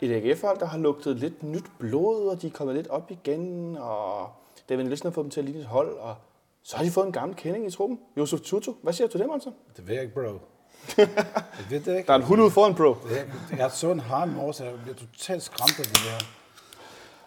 Et 0.00 0.12
AGF-hold, 0.12 0.58
der 0.58 0.66
har 0.66 0.78
lugtet 0.78 1.16
lidt 1.16 1.42
nyt 1.42 1.64
blod, 1.78 2.28
og 2.28 2.42
de 2.42 2.46
er 2.46 2.50
kommet 2.50 2.76
lidt 2.76 2.88
op 2.88 3.10
igen, 3.10 3.76
og 3.76 4.28
David 4.68 4.84
Nielsen 4.84 5.06
har 5.06 5.12
fået 5.12 5.24
dem 5.24 5.30
til 5.30 5.40
at 5.40 5.44
ligne 5.44 5.60
et 5.60 5.66
hold, 5.66 5.92
og 5.92 6.14
så 6.62 6.76
har 6.76 6.84
de 6.84 6.90
fået 6.90 7.06
en 7.06 7.12
gammel 7.12 7.36
kending 7.36 7.66
i 7.66 7.70
truppen. 7.70 8.00
Josef 8.16 8.40
Tutu. 8.40 8.74
Hvad 8.82 8.92
siger 8.92 9.06
du 9.06 9.10
til 9.10 9.20
det, 9.20 9.28
Monsen? 9.28 9.52
Det 9.76 9.88
ved 9.88 9.94
jeg 9.94 10.02
ikke, 10.02 10.14
bro. 10.14 10.20
jeg 10.98 11.66
ved 11.70 11.80
det 11.80 11.96
ikke. 11.96 12.06
Der 12.06 12.12
er 12.12 12.18
en 12.18 12.22
hund 12.22 12.42
ude 12.42 12.50
foran, 12.50 12.74
bro. 12.74 12.96
Jeg, 13.10 13.26
jeg 13.58 13.70
så 13.70 13.90
en 13.90 14.00
har 14.00 14.22
en 14.22 14.36
år, 14.38 14.52
så 14.52 14.64
jeg 14.64 14.72
bliver 14.82 14.96
totalt 14.96 15.42
skræmt 15.42 15.78
af 15.78 15.84
det 15.84 15.94
der. 15.94 16.26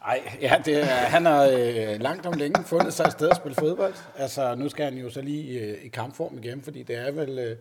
Ej, 0.08 0.22
ja, 0.42 0.62
det 0.66 0.78
er, 0.78 0.86
han 0.86 1.26
har 1.26 1.44
øh, 1.44 2.02
langt 2.02 2.26
om 2.26 2.34
længe 2.34 2.64
fundet 2.64 2.94
sig 2.94 3.04
et 3.04 3.12
sted 3.12 3.30
at 3.30 3.36
spille 3.36 3.56
fodbold. 3.56 3.94
Altså, 4.18 4.56
nu 4.56 4.70
skal 4.70 4.86
han 4.86 4.98
jo 4.98 5.10
så 5.10 5.22
lige 5.22 5.60
øh, 5.60 5.86
i 5.86 5.88
kampform 5.88 6.38
igen, 6.38 6.62
fordi 6.62 6.84
det 6.84 6.96
er 6.96 7.12
vel 7.12 7.40
øh, 7.40 7.58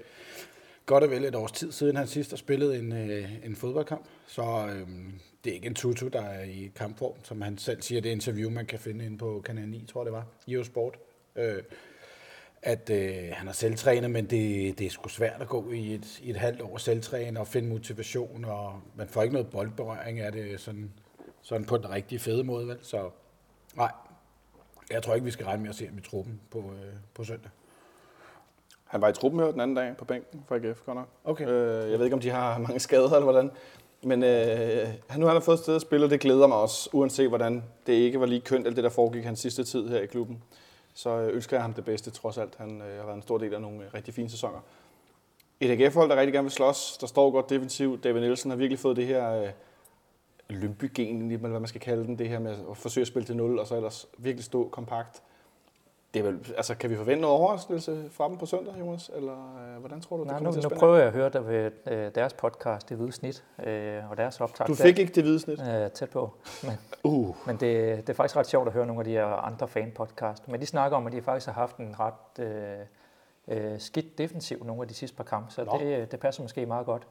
godt 0.86 1.04
og 1.04 1.10
vel 1.10 1.24
et 1.24 1.34
års 1.34 1.52
tid 1.52 1.72
siden, 1.72 1.96
han 1.96 2.06
sidst 2.06 2.30
har 2.30 2.36
spillet 2.36 2.78
en, 2.78 2.92
øh, 2.92 3.30
en 3.44 3.56
fodboldkamp. 3.56 4.04
Så 4.26 4.42
øh, 4.42 4.88
det 5.44 5.50
er 5.50 5.54
ikke 5.54 5.66
en 5.66 5.74
tutu, 5.74 6.08
der 6.08 6.22
er 6.22 6.44
i 6.44 6.72
kampform, 6.76 7.24
som 7.24 7.42
han 7.42 7.58
selv 7.58 7.82
siger. 7.82 8.00
Det 8.00 8.10
interview, 8.10 8.50
man 8.50 8.66
kan 8.66 8.78
finde 8.78 9.04
inde 9.04 9.18
på 9.18 9.42
Kanal 9.44 9.68
9, 9.68 9.84
tror 9.88 10.00
jeg 10.00 10.06
det 10.06 10.12
var, 10.12 10.26
i 10.46 10.64
Sport. 10.64 10.98
Øh, 11.36 11.62
at 12.62 12.90
øh, 12.90 13.28
han 13.32 13.48
er 13.48 13.52
selvtrænet, 13.52 14.10
men 14.10 14.24
det, 14.24 14.78
det 14.78 14.86
er 14.86 14.90
sgu 14.90 15.08
svært 15.08 15.42
at 15.42 15.48
gå 15.48 15.70
i 15.70 15.94
et, 15.94 16.20
i 16.22 16.30
et 16.30 16.36
halvt 16.36 16.60
år 16.60 16.78
selvtræne 16.78 17.40
og 17.40 17.48
finde 17.48 17.68
motivation, 17.68 18.44
og 18.44 18.80
man 18.94 19.08
får 19.08 19.22
ikke 19.22 19.32
noget 19.32 19.50
boldberøring 19.50 20.20
af 20.20 20.32
det 20.32 20.60
sådan, 20.60 20.92
sådan 21.42 21.66
på 21.66 21.76
den 21.76 21.90
rigtige 21.90 22.18
fede 22.18 22.44
måde, 22.44 22.68
vel? 22.68 22.78
Så 22.82 23.10
nej, 23.76 23.92
jeg 24.90 25.02
tror 25.02 25.14
ikke, 25.14 25.24
vi 25.24 25.30
skal 25.30 25.46
regne 25.46 25.62
med 25.62 25.70
at 25.70 25.76
se 25.76 25.86
ham 25.86 25.98
i 25.98 26.00
truppen 26.00 26.40
på, 26.50 26.58
øh, 26.58 26.94
på 27.14 27.24
søndag. 27.24 27.50
Han 28.86 29.00
var 29.00 29.08
i 29.08 29.12
truppen 29.12 29.40
her 29.40 29.50
den 29.50 29.60
anden 29.60 29.76
dag 29.76 29.96
på 29.98 30.04
bænken 30.04 30.44
for 30.48 30.54
AGF, 30.54 30.80
godt 30.86 30.96
nok. 30.96 31.08
Okay. 31.24 31.48
Øh, 31.48 31.90
jeg 31.90 31.98
ved 31.98 32.06
ikke, 32.06 32.14
om 32.14 32.20
de 32.20 32.30
har 32.30 32.58
mange 32.58 32.80
skader 32.80 33.10
eller 33.10 33.22
hvordan. 33.22 33.50
Men 34.02 34.22
øh, 34.22 34.88
han, 35.08 35.20
nu 35.20 35.26
har 35.26 35.32
han 35.32 35.42
fået 35.42 35.56
et 35.56 35.62
sted 35.62 35.74
at 35.74 35.80
spille, 35.80 36.06
og 36.06 36.10
det 36.10 36.20
glæder 36.20 36.46
mig 36.46 36.56
også, 36.56 36.90
uanset 36.92 37.28
hvordan 37.28 37.62
det 37.86 37.92
ikke 37.92 38.20
var 38.20 38.26
lige 38.26 38.40
kønt, 38.40 38.66
alt 38.66 38.76
det 38.76 38.84
der 38.84 38.90
foregik 38.90 39.24
hans 39.24 39.40
sidste 39.40 39.64
tid 39.64 39.88
her 39.88 40.00
i 40.00 40.06
klubben. 40.06 40.42
Så 40.94 41.10
øh, 41.10 41.34
ønsker 41.34 41.56
jeg 41.56 41.62
ham 41.62 41.74
det 41.74 41.84
bedste, 41.84 42.10
trods 42.10 42.38
alt. 42.38 42.54
Han 42.58 42.82
øh, 42.82 42.98
har 42.98 43.04
været 43.04 43.16
en 43.16 43.22
stor 43.22 43.38
del 43.38 43.54
af 43.54 43.60
nogle 43.60 43.84
øh, 43.84 43.94
rigtig 43.94 44.14
fine 44.14 44.30
sæsoner. 44.30 44.58
Et 45.60 45.70
AGF-hold, 45.70 46.10
der 46.10 46.16
rigtig 46.16 46.32
gerne 46.32 46.44
vil 46.44 46.52
slås, 46.52 46.98
der 47.00 47.06
står 47.06 47.30
godt 47.30 47.50
defensivt. 47.50 48.04
David 48.04 48.20
Nielsen 48.20 48.50
har 48.50 48.56
virkelig 48.56 48.78
fået 48.78 48.96
det 48.96 49.06
her 49.06 49.42
øh, 49.42 49.48
Lyngby-gen, 50.48 51.30
eller 51.30 51.48
hvad 51.48 51.60
man 51.60 51.68
skal 51.68 51.80
kalde 51.80 52.04
den, 52.04 52.18
det 52.18 52.28
her 52.28 52.38
med 52.38 52.56
at 52.70 52.76
forsøge 52.76 53.02
at 53.02 53.08
spille 53.08 53.26
til 53.26 53.36
0, 53.36 53.58
og 53.58 53.66
så 53.66 53.76
ellers 53.76 54.06
virkelig 54.18 54.44
stå 54.44 54.68
kompakt. 54.68 55.22
Det 56.16 56.26
er 56.26 56.30
vel, 56.30 56.54
altså, 56.56 56.74
kan 56.74 56.90
vi 56.90 56.96
forvente 56.96 57.20
noget 57.20 57.36
overraskelse 57.36 58.08
fra 58.10 58.28
dem 58.28 58.38
på 58.38 58.46
søndag, 58.46 58.74
Jonas? 58.80 59.10
Eller 59.16 59.32
øh, 59.32 59.80
hvordan 59.80 60.00
tror 60.00 60.16
du, 60.16 60.22
det 60.22 60.26
Nej, 60.26 60.38
kommer 60.38 60.50
nu, 60.50 60.60
til 60.60 60.66
at 60.66 60.72
nu 60.72 60.78
prøver 60.78 60.96
jeg 60.96 61.06
at 61.06 61.12
høre 61.12 61.28
dig 61.28 61.48
ved 61.48 61.70
øh, 61.86 62.10
deres 62.14 62.32
podcast, 62.32 62.88
Det 62.88 62.96
Hvide 62.96 63.12
Snit, 63.12 63.44
øh, 63.66 64.10
og 64.10 64.16
deres 64.16 64.40
optag. 64.40 64.66
Du 64.66 64.74
fik 64.74 64.98
ikke 64.98 65.12
det 65.12 65.22
hvide 65.22 65.40
snit? 65.40 65.60
Øh, 65.60 65.90
tæt 65.90 66.10
på. 66.10 66.34
Men, 66.62 66.72
Uh. 67.12 67.36
men 67.46 67.56
det, 67.56 67.96
det 67.96 68.08
er 68.08 68.14
faktisk 68.14 68.36
ret 68.36 68.46
sjovt 68.46 68.68
at 68.68 68.74
høre 68.74 68.86
nogle 68.86 69.00
af 69.00 69.04
de 69.04 69.10
her 69.10 69.24
andre 69.26 69.68
fan-podcast. 69.68 70.48
Men 70.48 70.60
de 70.60 70.66
snakker 70.66 70.96
om, 70.96 71.06
at 71.06 71.12
de 71.12 71.22
faktisk 71.22 71.46
har 71.46 71.52
haft 71.52 71.76
en 71.76 71.94
ret 72.00 72.44
øh, 72.44 72.78
øh, 73.48 73.80
skidt 73.80 74.18
defensiv 74.18 74.64
nogle 74.64 74.82
af 74.82 74.88
de 74.88 74.94
sidste 74.94 75.16
par 75.16 75.24
kampe, 75.24 75.52
så 75.52 75.64
Nå. 75.64 75.78
det, 75.78 76.12
det 76.12 76.20
passer 76.20 76.42
måske 76.42 76.66
meget 76.66 76.86
godt. 76.86 77.06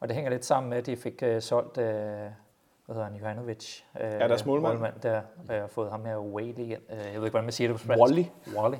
Og 0.00 0.08
det 0.08 0.14
hænger 0.14 0.30
lidt 0.30 0.44
sammen 0.44 0.70
med, 0.70 0.78
at 0.78 0.86
de 0.86 0.96
fik 0.96 1.22
øh, 1.22 1.42
solgt, 1.42 1.78
øh, 1.78 2.28
hvad 2.86 2.94
hedder 2.96 3.08
han, 3.08 3.16
Johanovic. 3.16 3.80
Øh, 4.00 4.06
Ja, 4.12 4.28
deres 4.28 4.46
målmand. 4.46 4.72
målmand 4.74 5.00
der, 5.00 5.22
øh, 5.52 5.62
og 5.62 5.70
fået 5.70 5.90
ham 5.90 6.04
her 6.04 6.18
Whaley 6.18 6.64
ind. 6.64 6.82
Øh, 6.90 6.96
jeg 6.98 7.04
ved 7.04 7.08
ikke, 7.08 7.30
hvordan 7.30 7.44
man 7.44 7.52
siger 7.52 7.68
det 7.68 7.76
på 7.76 7.84
spansk. 7.84 8.00
Wally. 8.02 8.24
Wally. 8.56 8.76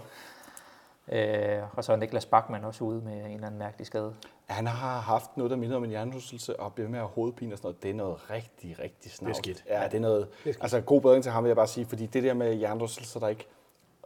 Øh, 1.09 1.63
og 1.73 1.85
så 1.85 1.93
er 1.93 1.97
Niklas 1.97 2.27
Bachmann 2.27 2.65
også 2.65 2.85
ude 2.85 3.01
med 3.01 3.13
en 3.13 3.31
eller 3.31 3.47
anden 3.47 3.59
mærkelig 3.59 3.87
skade. 3.87 4.15
Han 4.47 4.67
har 4.67 5.01
haft 5.01 5.37
noget, 5.37 5.51
der 5.51 5.57
minder 5.57 5.77
om 5.77 5.85
en 5.85 5.91
hjernerystelse, 5.91 6.61
og 6.61 6.75
bliver 6.75 6.89
med 6.91 6.99
at 6.99 7.03
have 7.05 7.11
hovedpine 7.15 7.55
og 7.55 7.59
sådan 7.59 7.67
noget. 7.67 7.83
Det 7.83 7.91
er 7.91 7.95
noget 7.95 8.31
rigtig, 8.31 8.79
rigtig 8.81 9.13
snavt. 9.13 9.37
skidt. 9.37 9.65
Ja, 9.69 9.85
det 9.85 9.95
er 9.95 10.01
noget... 10.01 10.19
Det 10.29 10.35
er 10.37 10.41
skidt. 10.53 10.59
altså, 10.63 10.81
god 10.81 11.01
bedring 11.01 11.23
til 11.23 11.33
ham, 11.33 11.45
vil 11.45 11.49
jeg 11.49 11.57
bare 11.57 11.67
sige, 11.67 11.87
fordi 11.87 12.07
det 12.07 12.23
der 12.23 12.35
med 12.35 12.55
hjernerystelser, 12.55 13.21
der 13.21 13.29
ikke... 13.29 13.47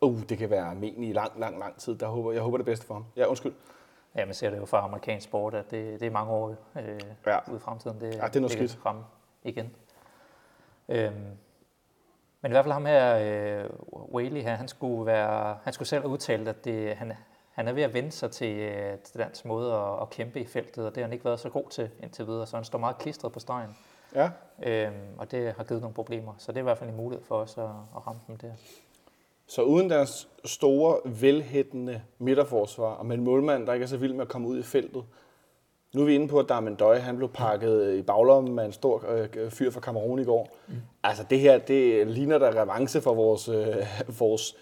Uh, 0.03 0.21
det 0.29 0.39
kan 0.39 0.51
være 0.51 0.75
men 0.75 1.05
i 1.05 1.13
lang, 1.13 1.41
lang, 1.41 1.59
lang 1.59 1.77
tid. 1.79 1.95
Der 1.99 2.07
håber, 2.07 2.33
jeg 2.33 2.43
håber 2.43 2.57
det 2.57 2.67
bedste 2.67 2.87
for 2.87 2.95
ham. 2.95 3.05
Ja, 3.17 3.25
undskyld. 3.27 3.53
Ja, 4.15 4.25
man 4.25 4.35
ser 4.35 4.51
det 4.51 4.59
jo 4.59 4.65
fra 4.67 4.85
amerikansk 4.85 5.25
sport, 5.25 5.55
at 5.55 5.71
det, 5.71 6.01
det 6.01 6.07
er 6.07 6.11
mange 6.11 6.33
år 6.33 6.49
øh, 6.79 7.01
Ja. 7.27 7.39
ude 7.51 7.57
i 7.57 7.61
fremtiden. 7.61 8.01
Det, 8.01 8.15
Ja, 8.15 8.27
det 8.27 8.37
er 8.37 8.41
noget 8.41 8.53
skidt. 8.53 8.79
ramme 8.87 9.03
igen. 9.45 9.75
Øhm, 10.89 11.15
men 12.41 12.51
i 12.51 12.53
hvert 12.53 12.65
fald 12.65 12.73
ham 12.73 12.87
her, 12.87 13.17
øh, 13.17 13.71
Whaley 14.15 14.43
her, 14.43 14.55
han 14.55 14.69
skulle, 14.69 15.07
være, 15.07 15.59
han 15.63 15.73
skulle 15.73 15.89
selv 15.89 16.03
have 16.03 16.11
udtalt, 16.11 16.49
at 16.49 16.65
det, 16.65 16.97
han, 16.97 17.13
han 17.51 17.69
er 17.69 17.73
ved 17.73 17.83
at 17.83 17.95
vende 17.95 18.11
sig 18.11 18.31
til, 18.31 18.59
øh, 18.59 18.99
til 18.99 19.19
dansk 19.19 19.45
måde 19.45 19.75
at, 19.75 20.03
at 20.03 20.11
kæmpe 20.11 20.41
i 20.41 20.47
feltet, 20.47 20.87
og 20.87 20.95
det 20.95 20.97
har 20.97 21.07
han 21.07 21.13
ikke 21.13 21.25
været 21.25 21.41
så 21.41 21.49
god 21.49 21.71
til 21.71 21.91
indtil 22.03 22.27
videre, 22.27 22.47
så 22.47 22.57
han 22.57 22.65
står 22.65 22.79
meget 22.79 22.99
klistret 22.99 23.33
på 23.33 23.41
stregen. 23.41 23.77
Ja. 24.15 24.31
Øhm, 24.63 24.95
og 25.19 25.31
det 25.31 25.55
har 25.57 25.65
givet 25.65 25.81
nogle 25.81 25.95
problemer, 25.95 26.35
så 26.39 26.53
det 26.53 26.59
er 26.59 26.63
i 26.63 26.65
hvert 26.65 26.79
fald 26.79 26.91
en 26.91 26.97
mulighed 26.97 27.25
for 27.25 27.35
os 27.35 27.59
at, 27.59 27.65
at 27.65 28.07
ramme 28.07 28.21
dem 28.27 28.37
der. 28.37 28.53
Så 29.47 29.63
uden 29.63 29.91
deres 29.91 30.29
store, 30.45 31.01
velhættende 31.05 32.03
midterforsvar, 32.19 32.95
og 32.95 33.07
med 33.07 33.19
en 33.19 33.25
målmand, 33.25 33.67
der 33.67 33.73
ikke 33.73 33.85
er 33.85 33.89
så 33.89 33.97
vild 33.97 34.13
med 34.13 34.23
at 34.23 34.29
komme 34.29 34.49
ud 34.49 34.59
i 34.59 34.63
feltet, 34.63 35.05
nu 35.95 36.01
er 36.01 36.07
vi 36.07 36.15
inde 36.15 36.29
på, 36.29 36.39
at 36.39 36.49
Darmen 36.49 36.75
Døje, 36.75 36.99
han 36.99 37.17
blev 37.17 37.29
pakket 37.29 37.95
i 37.95 38.03
baglommen 38.03 38.55
med 38.55 38.65
en 38.65 38.73
stor 38.73 39.05
øh, 39.09 39.51
fyr 39.51 39.71
fra 39.71 39.81
Kamerun 39.81 40.19
i 40.19 40.25
går. 40.25 40.57
Mm. 40.69 40.75
Altså 41.03 41.25
det 41.31 41.41
her, 41.41 41.59
det 41.59 42.07
ligner 42.07 42.39
der 42.39 42.63
revanche 42.63 43.01
for 43.01 43.15
vores, 43.15 43.49
øh, 43.49 43.77
vores 44.19 44.57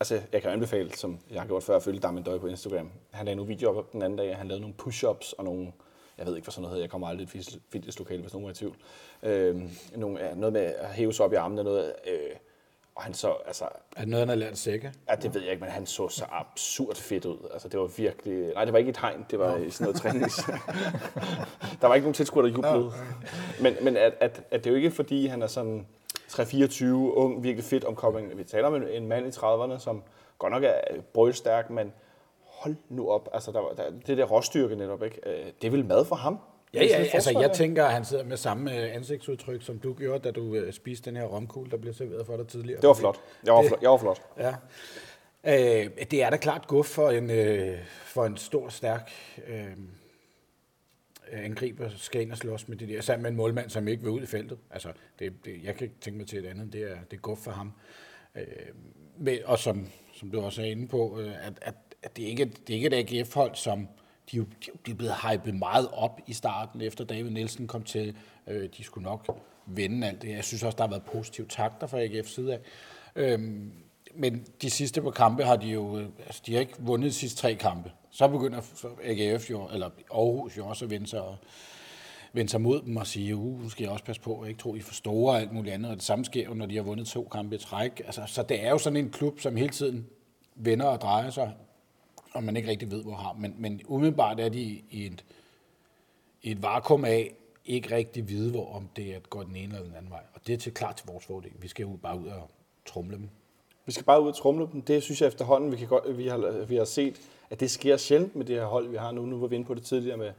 Altså, 0.00 0.20
jeg 0.32 0.42
kan 0.42 0.50
anbefale, 0.50 0.92
som 0.92 1.18
jeg 1.30 1.40
har 1.40 1.48
gjort 1.48 1.62
før, 1.62 1.76
at 1.76 1.82
følge 1.82 2.00
Darmen 2.00 2.22
Døje 2.22 2.40
på 2.40 2.46
Instagram. 2.46 2.90
Han 3.10 3.24
lagde 3.24 3.36
nogle 3.36 3.48
videoer 3.48 3.78
op 3.78 3.92
den 3.92 4.02
anden 4.02 4.18
dag, 4.18 4.36
han 4.36 4.48
lavede 4.48 4.60
nogle 4.60 4.74
push-ups 4.82 5.34
og 5.38 5.44
nogle, 5.44 5.72
jeg 6.18 6.26
ved 6.26 6.36
ikke, 6.36 6.44
hvad 6.44 6.52
sådan 6.52 6.62
noget 6.62 6.70
hedder, 6.70 6.84
jeg 6.84 6.90
kommer 6.90 7.08
aldrig 7.08 7.34
i 7.34 7.38
et 7.38 7.60
fitnesslokale, 7.72 8.20
hvis 8.20 8.32
nogen 8.32 8.46
er 8.46 8.50
i 8.50 8.54
tvivl. 8.54 8.76
Øh, 9.22 9.62
nogle, 9.96 10.24
ja, 10.24 10.34
noget 10.34 10.52
med 10.52 10.60
at 10.60 10.88
hæve 10.88 11.12
sig 11.12 11.24
op 11.24 11.32
i 11.32 11.36
armene, 11.36 11.64
noget, 11.64 11.92
øh, 12.06 12.36
og 12.96 13.02
han 13.02 13.14
så, 13.14 13.34
altså, 13.46 13.64
Er 13.96 14.00
det 14.00 14.08
noget, 14.08 14.20
han 14.20 14.28
har 14.28 14.36
lært 14.36 14.58
sække? 14.58 14.92
Ja, 15.10 15.14
det 15.14 15.34
ved 15.34 15.40
jeg 15.42 15.50
ikke, 15.50 15.60
men 15.64 15.70
han 15.70 15.86
så 15.86 16.08
så 16.08 16.24
absurd 16.30 16.96
fedt 16.96 17.24
ud. 17.24 17.38
Altså, 17.52 17.68
det 17.68 17.80
var 17.80 17.86
virkelig... 17.86 18.52
Nej, 18.54 18.64
det 18.64 18.72
var 18.72 18.78
ikke 18.78 18.88
et 18.90 18.96
hegn, 18.96 19.26
det 19.30 19.38
var 19.38 19.56
i 19.56 19.70
sådan 19.70 19.84
noget 19.84 20.00
trænings... 20.00 20.36
der 21.80 21.86
var 21.86 21.94
ikke 21.94 22.04
nogen 22.04 22.14
tilskuere, 22.14 22.46
der 22.48 22.52
jublede. 22.54 22.92
Men, 23.60 23.76
men 23.82 23.96
at, 23.96 24.12
at, 24.20 24.42
at 24.50 24.64
det 24.64 24.66
er 24.66 24.70
jo 24.70 24.76
ikke, 24.76 24.90
fordi 24.90 25.26
han 25.26 25.42
er 25.42 25.46
sådan 25.46 25.86
3-24, 26.30 26.84
ung, 26.94 27.42
virkelig 27.42 27.64
fedt 27.64 27.84
omkobling. 27.84 28.38
Vi 28.38 28.44
taler 28.44 28.66
om 28.66 28.74
en, 28.74 28.88
en 28.88 29.06
mand 29.06 29.26
i 29.26 29.30
30'erne, 29.30 29.78
som 29.78 30.02
godt 30.38 30.52
nok 30.52 30.62
er 30.64 30.80
brølstærk, 31.14 31.70
men 31.70 31.92
hold 32.44 32.76
nu 32.88 33.10
op. 33.10 33.28
Altså, 33.32 33.52
der, 33.52 33.60
var- 33.60 33.72
der, 33.72 33.90
det 34.06 34.18
der 34.18 34.24
råstyrke 34.24 34.76
netop, 34.76 35.02
ikke? 35.02 35.20
Øh, 35.26 35.46
Det 35.62 35.66
er 35.66 35.70
vel 35.70 35.84
mad 35.84 36.04
for 36.04 36.16
ham? 36.16 36.38
Ja, 36.74 36.80
Det 36.80 36.94
er 36.94 36.98
ja, 36.98 37.04
altså 37.04 37.38
jeg 37.40 37.52
tænker, 37.52 37.84
at 37.84 37.92
han 37.92 38.04
sidder 38.04 38.24
med 38.24 38.36
samme 38.36 38.78
øh, 38.78 38.94
ansigtsudtryk, 38.94 39.62
som 39.62 39.78
du 39.78 39.94
gjorde, 39.94 40.18
da 40.24 40.30
du 40.30 40.54
øh, 40.54 40.72
spiste 40.72 41.10
den 41.10 41.16
her 41.16 41.24
romkugle, 41.24 41.70
der 41.70 41.76
blev 41.76 41.94
serveret 41.94 42.26
for 42.26 42.36
dig 42.36 42.46
tidligere. 42.48 42.80
Det 42.80 42.88
var 42.88 42.94
flot. 42.94 43.20
Jeg 43.44 43.54
var, 43.54 43.64
flot. 43.68 43.82
Jeg 43.82 43.90
var 43.90 43.98
flot. 43.98 44.22
Ja. 44.38 44.54
Øh, 45.46 45.90
det 46.10 46.22
er 46.22 46.30
da 46.30 46.36
klart 46.36 46.66
guf 46.66 46.86
for 46.86 47.10
en, 47.10 47.30
øh, 47.30 47.78
for 48.04 48.26
en 48.26 48.36
stor, 48.36 48.68
stærk 48.68 49.10
øh, 49.46 49.66
angriber, 51.32 51.88
skal 51.96 52.20
ind 52.22 52.32
og 52.32 52.38
slås 52.38 52.68
med 52.68 52.76
det 52.76 52.88
der, 52.88 53.00
sammen 53.00 53.22
med 53.22 53.30
en 53.30 53.36
målmand, 53.36 53.70
som 53.70 53.88
ikke 53.88 54.02
vil 54.02 54.12
ud 54.12 54.22
i 54.22 54.26
feltet. 54.26 54.58
Altså, 54.70 54.88
det, 55.18 55.32
det, 55.44 55.64
jeg 55.64 55.74
kan 55.74 55.84
ikke 55.84 56.00
tænke 56.00 56.18
mig 56.18 56.26
til 56.26 56.38
et 56.38 56.46
andet. 56.46 56.72
Det 56.72 56.82
er, 56.82 56.96
det 57.10 57.16
er 57.16 57.20
guf 57.20 57.38
for 57.38 57.50
ham. 57.50 57.72
Øh, 58.36 58.44
men, 59.18 59.38
og 59.44 59.58
som, 59.58 59.88
som 60.14 60.30
du 60.30 60.40
også 60.40 60.62
er 60.62 60.66
inde 60.66 60.88
på, 60.88 61.20
øh, 61.20 61.46
at, 61.46 61.52
at, 61.62 61.74
at 62.02 62.16
det, 62.16 62.22
ikke, 62.22 62.44
det 62.44 62.70
er 62.70 62.74
ikke 62.74 62.86
et 62.86 63.20
AGF-hold, 63.20 63.54
som 63.54 63.88
de, 64.30 64.36
er 64.36 64.38
jo- 64.38 64.46
de, 64.66 64.70
de 64.86 64.90
er 64.90 64.94
blevet 64.94 65.14
hypet 65.14 65.54
meget 65.54 65.88
op 65.92 66.20
i 66.26 66.32
starten, 66.32 66.80
efter 66.80 67.04
David 67.04 67.30
Nielsen 67.30 67.66
kom 67.66 67.82
til. 67.82 68.16
Øh, 68.46 68.68
de 68.76 68.84
skulle 68.84 69.04
nok 69.04 69.38
vende 69.66 70.06
alt 70.06 70.22
det. 70.22 70.30
Jeg 70.30 70.44
synes 70.44 70.62
også, 70.62 70.76
der 70.76 70.82
har 70.84 70.90
været 70.90 71.02
positive 71.02 71.46
takter 71.46 71.86
fra 71.86 72.00
AGF 72.00 72.28
side 72.28 72.52
af. 72.52 72.60
Øhm, 73.16 73.72
men 74.14 74.46
de 74.62 74.70
sidste 74.70 75.02
par 75.02 75.10
kampe 75.10 75.44
har 75.44 75.56
de 75.56 75.66
jo, 75.66 75.98
øh, 75.98 76.08
altså 76.26 76.42
de 76.46 76.52
har 76.52 76.60
ikke 76.60 76.74
vundet 76.78 77.08
de 77.08 77.14
sidste 77.14 77.40
tre 77.40 77.54
kampe. 77.54 77.92
Så 78.10 78.28
begynder 78.28 78.60
AGF 79.04 79.50
jo, 79.50 79.68
eller 79.72 79.90
Aarhus 80.14 80.56
jo 80.56 80.66
også 80.66 80.84
at 80.84 80.90
vende 80.90 81.06
sig, 81.06 81.22
og, 81.22 81.36
vende 82.32 82.50
sig 82.50 82.60
mod 82.60 82.82
dem 82.82 82.96
og 82.96 83.06
sige, 83.06 83.36
uh, 83.36 83.62
nu 83.62 83.68
skal 83.68 83.82
jeg 83.82 83.92
også 83.92 84.04
passe 84.04 84.22
på, 84.22 84.34
at 84.34 84.40
jeg 84.40 84.48
ikke 84.48 84.60
tror, 84.60 84.76
I 84.76 84.80
for 84.80 84.94
store 84.94 85.34
og 85.34 85.40
alt 85.40 85.52
muligt 85.52 85.74
andet. 85.74 85.90
Og 85.90 85.96
det 85.96 86.04
samme 86.04 86.24
sker 86.24 86.44
jo, 86.44 86.54
når 86.54 86.66
de 86.66 86.76
har 86.76 86.82
vundet 86.82 87.06
to 87.06 87.28
kampe 87.32 87.54
i 87.54 87.58
træk. 87.58 88.02
Altså, 88.04 88.22
så 88.26 88.42
det 88.42 88.64
er 88.64 88.70
jo 88.70 88.78
sådan 88.78 88.96
en 88.96 89.10
klub, 89.10 89.40
som 89.40 89.56
hele 89.56 89.68
tiden 89.70 90.06
vender 90.54 90.86
og 90.86 91.00
drejer 91.00 91.30
sig, 91.30 91.52
og 92.34 92.44
man 92.44 92.56
ikke 92.56 92.68
rigtig 92.68 92.90
ved, 92.90 93.02
hvor 93.02 93.14
har. 93.14 93.32
Men, 93.32 93.54
men 93.58 93.80
umiddelbart 93.86 94.40
er 94.40 94.48
de 94.48 94.60
i 94.90 95.06
et, 95.06 95.24
i 96.42 96.50
et 96.50 96.62
vakuum 96.62 97.04
af, 97.04 97.34
ikke 97.66 97.94
rigtig 97.94 98.28
vide, 98.28 98.50
hvor 98.50 98.74
om 98.74 98.88
det 98.96 99.14
er, 99.14 99.18
går 99.20 99.42
den 99.42 99.56
ene 99.56 99.74
eller 99.74 99.86
den 99.86 99.94
anden 99.94 100.10
vej. 100.10 100.22
Og 100.34 100.40
det 100.46 100.52
er 100.52 100.56
til 100.56 100.74
klart 100.74 100.96
til 100.96 101.06
vores 101.06 101.24
fordel. 101.24 101.52
Vi 101.58 101.68
skal 101.68 101.82
jo 101.82 101.98
bare 102.02 102.20
ud 102.20 102.26
og 102.26 102.50
trumle 102.86 103.16
dem. 103.16 103.28
Vi 103.86 103.92
skal 103.92 104.04
bare 104.04 104.22
ud 104.22 104.28
og 104.28 104.36
trumle 104.36 104.68
dem. 104.72 104.82
Det 104.82 105.02
synes 105.02 105.20
jeg 105.20 105.28
efterhånden, 105.28 105.72
vi, 105.72 105.76
kan 105.76 105.88
godt, 105.88 106.18
vi, 106.18 106.26
har, 106.26 106.64
vi 106.64 106.76
har 106.76 106.84
set, 106.84 107.20
at 107.50 107.60
det 107.60 107.70
sker 107.70 107.96
sjældent 107.96 108.36
med 108.36 108.44
det 108.44 108.56
her 108.56 108.66
hold, 108.66 108.88
vi 108.88 108.96
har 108.96 109.12
nu. 109.12 109.26
Nu 109.26 109.38
var 109.38 109.46
vi 109.46 109.54
inde 109.54 109.66
på 109.66 109.74
det 109.74 109.82
tidligere 109.82 110.16
med 110.16 110.32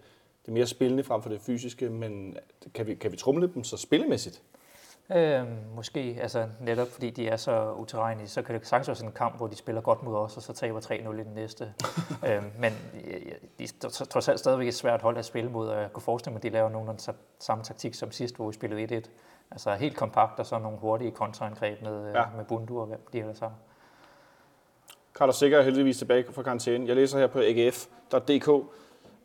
det 0.46 0.54
mere 0.54 0.68
spillende 0.68 1.04
frem 1.04 1.22
for 1.22 1.30
det 1.30 1.42
fysiske, 1.42 1.90
men 1.90 2.38
kan 2.74 2.88
vi, 2.88 2.96
kan 2.96 3.12
vi 3.12 3.18
trumle 3.18 3.52
dem 3.54 3.64
så 3.64 3.78
spillemæssigt? 3.78 4.42
Øhm, 5.16 5.58
måske, 5.76 6.18
altså 6.22 6.48
netop 6.60 6.88
fordi 6.88 7.10
de 7.10 7.28
er 7.28 7.36
så 7.36 7.72
uterrenlige, 7.72 8.28
så 8.28 8.42
kan 8.42 8.56
det 8.56 8.68
sagtens 8.68 8.88
være 8.88 8.96
sådan 8.96 9.10
en 9.10 9.14
kamp, 9.16 9.38
hvor 9.38 9.48
de 9.48 9.56
spiller 9.56 9.82
godt 9.82 10.04
mod 10.04 10.16
os, 10.18 10.38
og 10.38 10.44
så 10.44 10.54
taber 10.54 10.80
3-0 10.80 10.94
i 10.94 11.24
den 11.24 11.34
næste. 11.36 11.74
øhm, 12.30 12.46
men 12.60 12.74
øh, 13.08 13.22
de 13.60 13.64
er 13.64 13.90
tro- 13.90 14.06
trods 14.06 14.28
alt 14.30 14.40
stadigvæk 14.40 14.68
et 14.68 14.74
svært 14.76 15.02
hold 15.02 15.18
at 15.18 15.26
spille 15.26 15.52
mod, 15.52 15.68
og 15.70 15.82
jeg 15.82 15.94
kunne 15.94 16.04
forestille 16.04 16.32
mig, 16.34 16.40
at 16.40 16.44
de 16.44 16.50
laver 16.50 16.70
nogenlunde 16.70 17.02
sa- 17.12 17.16
samme 17.40 17.64
taktik 17.64 17.94
som 17.94 18.12
sidst, 18.12 18.36
hvor 18.36 18.48
vi 18.48 18.54
spillede 18.54 18.98
1-1. 18.98 19.10
Altså 19.52 19.74
helt 19.74 19.98
kompakt, 19.98 20.40
og 20.40 20.46
så 20.46 20.60
nogle 20.60 20.78
hurtige 20.78 21.12
kontraangreb 21.12 21.82
med, 21.82 22.12
Ja. 22.12 22.20
ja. 22.20 22.26
med 22.36 22.46
Bundu 22.46 22.80
og 22.80 22.86
hvem 22.86 23.00
de 23.14 23.20
ellers 23.20 23.40
har. 23.40 23.54
Carlos 25.14 25.36
Sikker 25.36 25.58
er 25.58 25.62
heldigvis 25.64 25.98
tilbage 25.98 26.26
fra 26.32 26.44
karantæne. 26.44 26.88
Jeg 26.88 26.96
læser 26.96 27.20
her 27.20 27.28
på 27.28 27.40
agf.dk. 27.40 28.50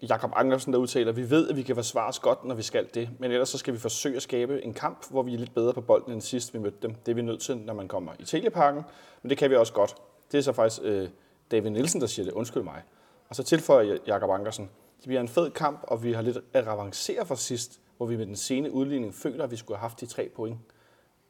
Jakob 0.09 0.31
Andersen, 0.37 0.73
der 0.73 0.79
udtaler, 0.79 1.13
vi 1.13 1.31
ved, 1.31 1.49
at 1.49 1.57
vi 1.57 1.63
kan 1.63 1.75
forsvare 1.75 2.09
os 2.09 2.19
godt, 2.19 2.45
når 2.45 2.55
vi 2.55 2.63
skal 2.63 2.89
det, 2.95 3.09
men 3.19 3.31
ellers 3.31 3.49
så 3.49 3.59
skal 3.59 3.75
vi 3.75 3.79
forsøge 3.79 4.17
at 4.17 4.23
skabe 4.23 4.65
en 4.65 4.75
kamp, 4.75 5.11
hvor 5.11 5.23
vi 5.23 5.35
er 5.35 5.39
lidt 5.39 5.55
bedre 5.55 5.73
på 5.73 5.81
bolden 5.81 6.13
end 6.13 6.21
sidst, 6.21 6.55
vi 6.55 6.59
mødte 6.59 6.77
dem. 6.83 6.95
Det 6.95 7.13
er 7.13 7.15
vi 7.15 7.23
nødt 7.23 7.41
til, 7.41 7.57
når 7.57 7.75
man 7.75 7.89
kommer 7.89 8.13
i 8.19 8.25
Teleparken, 8.25 8.83
men 9.23 9.31
det 9.31 9.39
kan 9.39 9.51
vi 9.51 9.57
også 9.57 9.73
godt. 9.73 9.95
Det 10.33 10.39
er 10.39 10.43
så 10.43 10.53
faktisk 10.53 10.83
øh, 10.85 11.09
David 11.51 11.71
Nielsen, 11.71 12.01
der 12.01 12.07
siger 12.07 12.25
det. 12.25 12.33
Undskyld 12.33 12.63
mig. 12.63 12.83
Og 13.29 13.37
så 13.37 13.43
tilføjer 13.43 13.99
Jakob 14.07 14.31
Andersen, 14.31 14.71
det 14.97 15.07
bliver 15.07 15.21
en 15.21 15.29
fed 15.29 15.51
kamp, 15.51 15.81
og 15.83 16.03
vi 16.05 16.13
har 16.13 16.23
lidt 16.23 16.39
at 16.53 16.69
avancere 16.69 17.27
fra 17.27 17.37
sidst, 17.37 17.81
hvor 17.97 18.07
vi 18.07 18.17
med 18.17 18.27
den 18.27 18.37
sene 18.37 18.73
udligning 18.73 19.15
føler, 19.15 19.45
at 19.45 19.51
vi 19.51 19.57
skulle 19.57 19.77
have 19.79 19.83
haft 19.83 20.01
de 20.01 20.07
tre 20.07 20.31
point. 20.37 20.59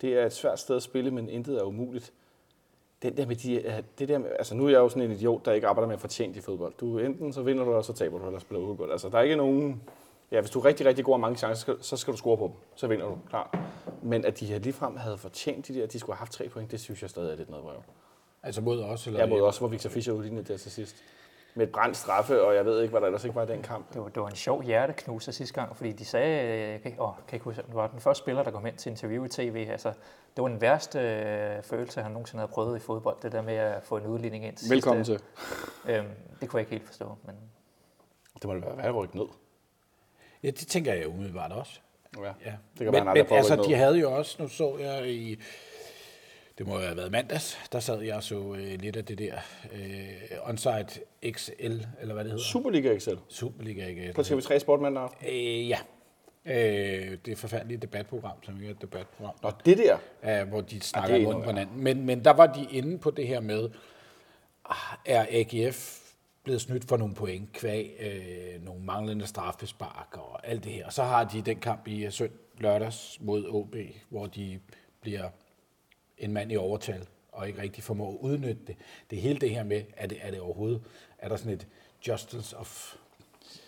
Det 0.01 0.19
er 0.19 0.27
et 0.27 0.33
svært 0.33 0.59
sted 0.59 0.77
at 0.77 0.83
spille, 0.83 1.11
men 1.11 1.29
intet 1.29 1.59
er 1.59 1.63
umuligt 1.63 2.13
den 3.03 3.17
der 3.17 3.27
med 3.27 3.37
de, 3.37 3.55
øh, 3.55 3.73
det 3.99 4.09
der 4.09 4.19
med, 4.19 4.31
altså 4.39 4.55
nu 4.55 4.65
er 4.65 4.71
jeg 4.71 4.79
jo 4.79 4.89
sådan 4.89 5.03
en 5.03 5.11
idiot, 5.11 5.45
der 5.45 5.53
ikke 5.53 5.67
arbejder 5.67 5.87
med 5.87 5.95
at 5.95 6.01
fortjene 6.01 6.37
i 6.37 6.41
fodbold. 6.41 6.73
Du 6.81 6.99
enten 6.99 7.33
så 7.33 7.43
vinder 7.43 7.65
du, 7.65 7.71
eller 7.71 7.83
så 7.83 7.93
taber 7.93 8.19
du, 8.19 8.27
eller 8.27 8.39
spiller 8.39 8.67
fodbold. 8.67 8.93
Altså 8.93 9.09
der 9.09 9.19
er 9.19 9.23
ikke 9.23 9.37
nogen, 9.37 9.83
ja 10.31 10.41
hvis 10.41 10.51
du 10.51 10.61
er 10.61 10.65
rigtig, 10.65 10.87
rigtig 10.87 11.05
god 11.05 11.15
og 11.15 11.21
mange 11.21 11.37
chancer, 11.37 11.55
så 11.55 11.61
skal, 11.61 11.77
så 11.81 11.97
skal 11.97 12.13
du 12.13 12.19
score 12.19 12.37
på 12.37 12.45
dem. 12.47 12.55
Så 12.77 12.87
vinder 12.87 13.07
du, 13.07 13.19
klar. 13.29 13.59
Men 14.03 14.25
at 14.25 14.41
de 14.41 14.47
her 14.47 14.59
ligefrem 14.59 14.97
havde 14.97 15.19
fortjent 15.19 15.69
de 15.69 15.75
der, 15.75 15.83
at 15.83 15.93
de 15.93 15.99
skulle 15.99 16.17
have 16.17 16.19
haft 16.19 16.33
tre 16.33 16.49
point, 16.49 16.71
det 16.71 16.81
synes 16.81 17.03
jeg 17.03 17.11
stadig 17.11 17.33
er 17.33 17.37
lidt 17.37 17.51
noget 17.51 17.65
vrøv. 17.65 17.83
Altså 18.43 18.61
mod 18.61 18.83
os? 18.83 19.07
Eller 19.07 19.21
Jeg 19.21 19.29
mod 19.29 19.41
også, 19.41 19.61
hvor 19.61 19.69
Victor 19.69 19.91
Fischer 19.91 20.15
udlignede 20.15 20.53
der 20.53 20.57
til 20.57 20.71
sidst. 20.71 20.97
Med 21.55 21.67
et 21.67 21.73
brændt 21.73 21.97
straffe, 21.97 22.43
og 22.43 22.55
jeg 22.55 22.65
ved 22.65 22.81
ikke, 22.83 22.91
hvad 22.91 23.01
der 23.01 23.07
ellers 23.07 23.25
ikke 23.25 23.37
var 23.37 23.43
i 23.43 23.47
den 23.47 23.63
kamp. 23.63 23.93
Det 23.93 24.01
var, 24.01 24.09
det 24.09 24.23
var 24.23 24.29
en 24.29 24.37
sjov 24.37 24.63
hjerteknuser 24.63 25.33
sidste 25.33 25.55
gang, 25.55 25.77
fordi 25.77 25.93
de 25.93 26.05
sagde, 26.05 26.71
jeg 26.71 26.83
kan, 26.83 26.95
åh, 27.01 27.13
kan 27.29 27.37
ikke 27.37 27.45
huske, 27.45 27.63
det 27.67 27.75
var 27.75 27.87
den 27.87 28.01
første 28.01 28.23
spiller, 28.23 28.43
der 28.43 28.51
kom 28.51 28.65
hen 28.65 28.77
til 28.77 28.91
interview 28.91 29.25
i 29.25 29.29
tv. 29.29 29.67
Altså, 29.71 29.89
det 30.37 30.43
var 30.43 30.49
den 30.49 30.61
værste 30.61 30.99
øh, 30.99 31.63
følelse, 31.63 32.03
han 32.03 32.13
nogensinde 32.13 32.41
havde 32.41 32.53
prøvet 32.53 32.77
i 32.77 32.81
fodbold, 32.81 33.17
det 33.23 33.33
der 33.33 33.43
med 33.43 33.55
at 33.55 33.83
få 33.83 33.97
en 33.97 34.07
udligning 34.07 34.45
ind. 34.45 34.57
til 34.57 34.71
Velkommen 34.71 35.05
sidste. 35.05 35.25
til. 35.87 35.95
Øhm, 35.95 36.09
det 36.41 36.49
kunne 36.49 36.59
jeg 36.59 36.61
ikke 36.61 36.71
helt 36.71 36.87
forstå, 36.87 37.17
men 37.25 37.35
Det 38.35 38.45
må 38.45 38.55
da 38.55 38.59
være 38.61 38.77
værd 38.77 38.87
at 38.87 38.95
rykke 38.95 39.17
ned. 39.17 39.27
Ja, 40.43 40.49
det 40.49 40.67
tænker 40.69 40.95
jeg 40.95 41.09
umiddelbart 41.09 41.53
også. 41.53 41.81
Ja. 42.19 42.23
Ja. 42.25 42.31
Det 42.33 42.79
kan 42.79 42.87
men, 42.87 42.95
være, 42.95 43.05
men 43.05 43.27
altså, 43.31 43.65
de 43.69 43.75
havde 43.75 43.99
jo 43.99 44.13
også, 44.13 44.43
nu 44.43 44.49
så 44.49 44.77
jeg 44.79 45.09
i, 45.09 45.43
det 46.61 46.69
må 46.69 46.75
jo 46.75 46.81
have 46.81 46.97
været 46.97 47.13
mandags, 47.13 47.59
der 47.73 47.81
sad 47.81 48.03
jeg 48.03 48.17
og 48.17 48.23
så 48.23 48.55
øh, 48.59 48.81
lidt 48.81 48.97
af 48.97 49.05
det 49.05 49.19
der 49.19 49.35
øh, 49.73 50.49
Onsite 50.49 51.01
XL, 51.33 51.73
eller 52.01 52.15
hvad 52.15 52.25
det 52.25 52.33
hedder. 52.33 52.45
Superliga 52.45 52.95
Excel. 52.95 53.19
Superliga, 53.29 53.87
ikke? 53.87 54.13
På 54.15 54.21
TV3 54.21 54.59
Sportmand 54.59 54.99
Øh, 55.29 55.69
ja. 55.69 55.79
Øh, 56.45 57.19
det 57.25 57.33
er 57.33 57.37
forfærdelige 57.37 57.79
debatprogram, 57.79 58.43
som 58.43 58.55
ikke 58.55 58.67
er 58.67 58.71
et 58.71 58.83
debatprogram, 58.83 59.35
Nå, 59.43 59.51
det 59.65 59.79
der. 59.79 59.99
øh, 60.43 60.49
hvor 60.49 60.61
de 60.61 60.81
snakker 60.81 61.15
er 61.15 61.21
ja, 61.21 61.27
rundt 61.27 61.45
på 61.45 61.51
hinanden. 61.51 61.85
Men, 61.85 62.07
men 62.07 62.25
der 62.25 62.33
var 62.33 62.47
de 62.47 62.67
inde 62.71 62.99
på 62.99 63.11
det 63.11 63.27
her 63.27 63.41
med, 63.41 63.71
ah, 64.71 64.97
er 65.07 65.27
AGF 65.31 66.01
blevet 66.45 66.61
snydt 66.61 66.89
for 66.89 66.97
nogle 66.97 67.15
point, 67.15 67.53
kvæg 67.53 67.91
øh, 68.01 68.65
nogle 68.65 68.85
manglende 68.85 69.27
straffespark 69.27 70.09
og 70.13 70.49
alt 70.49 70.65
det 70.65 70.73
her. 70.73 70.87
Og 70.87 70.93
så 70.93 71.03
har 71.03 71.25
de 71.25 71.43
den 71.43 71.59
kamp 71.61 71.89
i 71.89 72.05
øh, 72.05 72.13
sønd 72.13 72.33
lørdags 72.59 73.19
mod 73.21 73.47
OB, 73.49 73.77
hvor 74.09 74.27
de 74.27 74.61
bliver 75.01 75.29
en 76.21 76.33
mand 76.33 76.53
i 76.53 76.57
overtal 76.57 77.07
og 77.33 77.49
ikke 77.49 77.63
rigtig 77.63 77.85
formår 77.85 78.11
at 78.13 78.17
udnytte 78.21 78.61
det. 78.67 78.77
Det 79.11 79.19
er 79.19 79.21
hele 79.23 79.39
det 79.39 79.51
her 79.51 79.65
med, 79.65 79.83
er 79.97 80.07
det, 80.07 80.19
er 80.23 80.31
det 80.31 80.41
overhovedet, 80.41 80.81
er 81.19 81.29
der 81.29 81.37
sådan 81.37 81.53
et 81.53 81.67
justice 82.09 82.57
of 82.57 82.95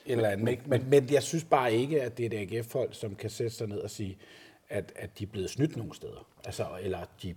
et 0.06 0.12
eller 0.12 0.28
andet. 0.28 0.48
ikke? 0.48 0.62
Men, 0.66 0.84
men 0.90 1.08
jeg 1.12 1.22
synes 1.22 1.44
bare 1.44 1.72
ikke, 1.74 2.02
at 2.02 2.18
det 2.18 2.34
er 2.34 2.40
et 2.40 2.52
AGF-hold, 2.52 2.92
som 2.92 3.14
kan 3.14 3.30
sætte 3.30 3.56
sig 3.56 3.68
ned 3.68 3.78
og 3.78 3.90
sige, 3.90 4.18
at, 4.68 4.92
at 4.96 5.18
de 5.18 5.24
er 5.24 5.28
blevet 5.28 5.50
snydt 5.50 5.76
nogle 5.76 5.94
steder. 5.94 6.26
Altså, 6.44 6.66
eller 6.82 6.98
de 7.22 7.34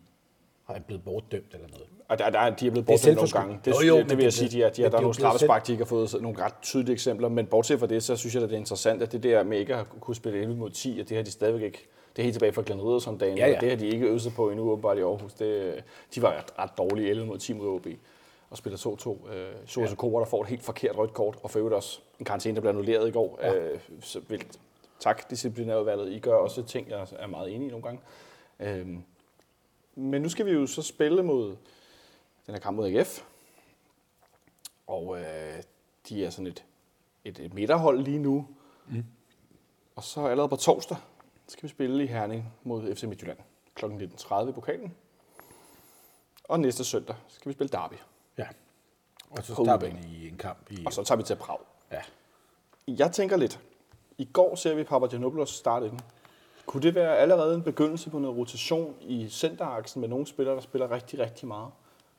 er 0.69 0.79
blevet 0.79 1.03
bortdømt 1.03 1.53
eller 1.53 1.67
noget. 1.67 1.85
Og 2.07 2.19
der, 2.19 2.29
der, 2.29 2.39
de 2.55 2.67
er 2.67 2.71
blevet 2.71 2.87
Det 2.87 2.93
er 2.93 2.97
bortdømt 2.97 3.15
nogle 3.15 3.31
gange. 3.31 3.59
Det, 3.65 3.71
Jo, 3.71 3.87
jo, 3.87 3.97
men 3.97 4.09
det 4.09 4.17
vil 4.17 4.23
jeg 4.23 4.31
det- 4.31 4.33
sige, 4.33 4.49
de 4.49 4.63
er, 4.63 4.69
de 4.69 4.81
er, 4.81 4.85
men 4.85 4.91
der 4.91 4.97
er 4.97 4.99
det 4.99 5.01
nogle 5.01 5.13
straffespark, 5.15 5.67
de 5.67 5.71
ikke 5.71 5.83
har 5.83 5.89
fået 5.89 6.15
nogle 6.21 6.43
ret 6.43 6.53
tydelige 6.61 6.93
eksempler, 6.93 7.29
men 7.29 7.45
bortset 7.47 7.79
fra 7.79 7.87
det, 7.87 8.03
så 8.03 8.15
synes 8.15 8.35
jeg, 8.35 8.43
at 8.43 8.49
det 8.49 8.55
er 8.55 8.59
interessant, 8.59 9.01
at 9.01 9.11
det 9.11 9.23
der 9.23 9.43
med 9.43 9.59
ikke 9.59 9.75
at 9.75 9.87
kunne 9.99 10.15
spille 10.15 10.39
11 10.39 10.55
mod 10.55 10.69
10, 10.69 10.99
at 10.99 11.09
det 11.09 11.17
har 11.17 11.23
de 11.23 11.31
stadigvæk 11.31 11.61
ikke. 11.61 11.87
Det 12.15 12.21
er 12.21 12.23
helt 12.23 12.33
tilbage 12.33 12.53
fra 12.53 12.63
Glenn 12.65 12.81
Riddersson 12.81 13.17
dagen, 13.17 13.37
Ja, 13.37 13.47
ja. 13.47 13.55
og 13.55 13.61
det 13.61 13.69
har 13.69 13.77
de 13.77 13.87
ikke 13.87 14.05
øvet 14.05 14.33
på 14.35 14.49
endnu, 14.49 14.71
åbenbart 14.71 14.97
i 14.97 15.01
Aarhus. 15.01 15.33
Det, 15.33 15.83
de 16.15 16.21
var 16.21 16.37
ret, 16.37 16.59
ret 16.59 16.77
dårlige 16.77 17.09
11 17.09 17.27
mod 17.27 17.37
10 17.37 17.53
mod 17.53 17.67
OB 17.67 17.87
og 18.49 18.57
spiller 18.57 18.77
2-2. 19.27 19.33
Øh, 19.33 19.55
Sosa 19.65 19.89
ja. 19.89 19.95
Kora, 19.95 20.19
der 20.19 20.29
får 20.29 20.41
et 20.41 20.47
helt 20.49 20.63
forkert 20.63 20.97
rødt 20.97 21.13
kort, 21.13 21.37
og 21.43 21.51
for 21.51 21.59
øvrigt 21.59 21.75
også 21.75 21.99
en 22.19 22.25
karantæne, 22.25 22.55
der 22.55 22.61
bliver 22.61 22.71
annulleret 22.71 23.07
i 23.07 23.11
går. 23.11 23.39
Ja. 23.41 23.53
Øh, 23.55 23.79
så 24.01 24.21
vil, 24.27 24.43
tak, 24.99 25.29
disciplinærudvalget. 25.29 26.11
I 26.11 26.19
gør 26.19 26.35
også 26.35 26.63
ting, 26.63 26.89
jeg 26.89 27.07
er 27.19 27.27
meget 27.27 27.55
enig 27.55 27.67
i 27.67 27.71
nogle 27.71 27.83
gange. 27.83 28.01
Øh, 28.59 28.87
men 29.95 30.21
nu 30.21 30.29
skal 30.29 30.45
vi 30.45 30.51
jo 30.51 30.67
så 30.67 30.81
spille 30.81 31.23
mod 31.23 31.47
den 32.45 32.53
her 32.53 32.59
kamp 32.59 32.77
mod 32.77 32.87
AGF. 32.91 33.23
Og 34.87 35.17
øh, 35.19 35.63
de 36.09 36.25
er 36.25 36.29
sådan 36.29 36.47
et, 36.47 36.63
et, 37.25 37.39
et 37.39 37.53
midterhold 37.53 37.99
lige 37.99 38.19
nu. 38.19 38.47
Mm. 38.87 39.03
Og 39.95 40.03
så 40.03 40.25
allerede 40.25 40.49
på 40.49 40.55
torsdag 40.55 40.97
skal 41.47 41.63
vi 41.63 41.67
spille 41.67 42.03
i 42.03 42.07
Herning 42.07 42.53
mod 42.63 42.95
FC 42.95 43.03
Midtjylland 43.03 43.37
kl. 43.75 43.85
19.30 43.85 44.49
i 44.49 44.51
pokalen. 44.51 44.95
Og 46.43 46.59
næste 46.59 46.83
søndag 46.83 47.15
skal 47.27 47.49
vi 47.49 47.53
spille 47.53 47.69
Derby. 47.69 47.95
Ja. 48.37 48.47
Og 49.29 49.43
så 49.43 49.53
starter 49.53 49.87
vi 49.87 50.07
i 50.07 50.27
en 50.27 50.37
kamp 50.37 50.71
i... 50.71 50.83
Og 50.85 50.93
så 50.93 51.03
tager 51.03 51.17
vi 51.17 51.23
til 51.23 51.35
Prag. 51.35 51.59
Ja. 51.91 52.01
Jeg 52.87 53.11
tænker 53.11 53.37
lidt. 53.37 53.59
I 54.17 54.29
går 54.33 54.55
ser 54.55 54.75
vi 54.75 54.83
Papagenopoulos 54.83 55.49
starte 55.49 55.85
ind. 55.85 55.99
Kunne 56.65 56.83
det 56.83 56.95
være 56.95 57.17
allerede 57.17 57.55
en 57.55 57.63
begyndelse 57.63 58.09
på 58.09 58.19
noget 58.19 58.37
rotation 58.37 58.95
i 59.01 59.29
centeraksen 59.29 60.01
med 60.01 60.09
nogle 60.09 60.27
spillere, 60.27 60.55
der 60.55 60.61
spiller 60.61 60.91
rigtig, 60.91 61.19
rigtig 61.19 61.47
meget? 61.47 61.71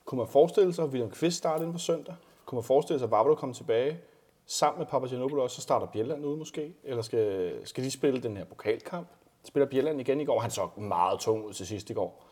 Kunne 0.05 0.19
man 0.19 0.29
forestille 0.29 0.75
sig, 0.75 0.85
at 0.85 0.91
William 0.91 1.11
Kvist 1.11 1.37
starte 1.37 1.65
ind 1.65 1.73
på 1.73 1.79
søndag? 1.79 2.15
Kunne 2.45 2.57
man 2.57 2.65
forestille 2.65 2.99
sig, 2.99 3.07
at 3.07 3.11
Vavlo 3.11 3.35
kommer 3.35 3.55
tilbage 3.55 4.01
sammen 4.47 4.79
med 4.79 4.87
Papagenopoulos, 4.87 5.53
så 5.53 5.61
starter 5.61 5.87
Bjelland 5.87 6.25
ude 6.25 6.37
måske? 6.37 6.75
Eller 6.85 7.03
skal, 7.03 7.53
skal 7.65 7.85
de 7.85 7.91
spille 7.91 8.23
den 8.23 8.37
her 8.37 8.45
pokalkamp? 8.45 9.09
Spiller 9.45 9.67
Bjelland 9.67 10.01
igen 10.01 10.21
i 10.21 10.25
går? 10.25 10.41
Han 10.41 10.51
så 10.51 10.69
meget 10.77 11.21
tung 11.21 11.45
ud 11.45 11.53
til 11.53 11.67
sidst 11.67 11.91
i 11.91 11.93
går. 11.93 12.25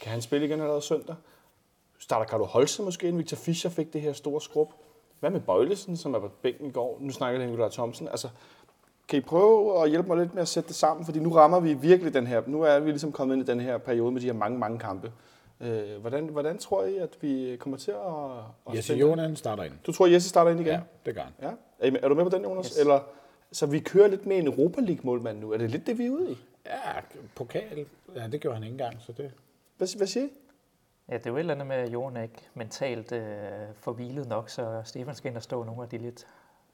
Kan 0.00 0.12
han 0.12 0.22
spille 0.22 0.46
igen 0.46 0.60
allerede 0.60 0.82
søndag? 0.82 1.16
Starter 1.98 2.26
Carlo 2.26 2.44
Holse 2.44 2.82
måske, 2.82 3.08
ind? 3.08 3.16
Victor 3.16 3.36
Fischer 3.36 3.70
fik 3.70 3.92
det 3.92 4.00
her 4.00 4.12
store 4.12 4.40
skrub? 4.40 4.72
Hvad 5.20 5.30
med 5.30 5.40
Bøjlesen, 5.40 5.96
som 5.96 6.14
er 6.14 6.18
på 6.18 6.28
bænken 6.42 6.66
i 6.66 6.70
går? 6.70 6.98
Nu 7.00 7.10
snakker 7.10 7.40
jeg 7.40 7.48
Nikolaj 7.48 7.68
Thomsen. 7.68 8.08
Altså, 8.08 8.28
kan 9.08 9.18
I 9.18 9.20
prøve 9.20 9.82
at 9.82 9.90
hjælpe 9.90 10.08
mig 10.08 10.16
lidt 10.16 10.34
med 10.34 10.42
at 10.42 10.48
sætte 10.48 10.68
det 10.68 10.76
sammen? 10.76 11.04
Fordi 11.04 11.18
nu 11.18 11.32
rammer 11.32 11.60
vi 11.60 11.74
virkelig 11.74 12.14
den 12.14 12.26
her... 12.26 12.42
Nu 12.46 12.62
er 12.62 12.78
vi 12.78 12.90
ligesom 12.90 13.12
kommet 13.12 13.34
ind 13.34 13.48
i 13.48 13.50
den 13.50 13.60
her 13.60 13.78
periode 13.78 14.12
med 14.12 14.20
de 14.20 14.26
her 14.26 14.32
mange, 14.32 14.58
mange 14.58 14.78
kampe. 14.78 15.12
Øh, 15.60 16.00
hvordan, 16.00 16.26
hvordan 16.26 16.58
tror 16.58 16.84
I, 16.84 16.96
at 16.96 17.18
vi 17.20 17.56
kommer 17.60 17.78
til 17.78 17.90
at... 17.90 18.68
at 18.68 18.76
Jesse? 18.76 18.94
Jonan 18.94 19.36
starter 19.36 19.62
ind. 19.62 19.72
Du 19.86 19.92
tror, 19.92 20.06
Jesse 20.06 20.28
starter 20.28 20.50
ind 20.50 20.60
igen? 20.60 20.72
Ja, 20.72 20.80
det 21.06 21.14
gør 21.14 21.22
han. 21.22 21.32
ja. 21.42 21.50
Er, 21.78 21.98
er 22.02 22.08
du 22.08 22.14
med 22.14 22.24
på 22.24 22.30
den, 22.30 22.42
Jonas? 22.42 22.66
Yes. 22.66 22.78
Eller, 22.78 23.00
så 23.52 23.66
vi 23.66 23.78
kører 23.78 24.08
lidt 24.08 24.26
med 24.26 24.36
en 24.36 24.46
Europa 24.46 24.80
League-målmand 24.80 25.38
nu. 25.38 25.52
Er 25.52 25.56
det 25.58 25.70
lidt 25.70 25.86
det, 25.86 25.98
vi 25.98 26.06
er 26.06 26.10
ude 26.10 26.32
i? 26.32 26.38
Ja, 26.66 27.00
pokal. 27.34 27.86
Ja, 28.16 28.26
det 28.28 28.40
gjorde 28.40 28.54
han 28.54 28.64
ikke 28.64 28.72
engang, 28.72 28.96
så 29.00 29.12
det... 29.12 29.32
Hvad, 29.76 29.96
hvad 29.96 30.06
siger 30.06 30.26
I? 30.26 30.30
Ja, 31.08 31.18
det 31.18 31.26
er 31.26 31.30
jo 31.30 31.36
et 31.36 31.40
eller 31.40 31.54
andet 31.54 31.66
med, 31.66 31.76
at 31.76 31.92
Jon 31.92 32.16
er 32.16 32.22
ikke 32.22 32.48
mentalt 32.54 33.12
øh, 33.12 33.22
forvilet 33.74 34.28
nok, 34.28 34.48
så 34.48 34.82
Stefan 34.84 35.14
skal 35.14 35.28
ind 35.28 35.36
og 35.36 35.42
stå 35.42 35.64
nogle 35.64 35.82
af 35.82 35.88
de 35.88 35.98
lidt 35.98 36.26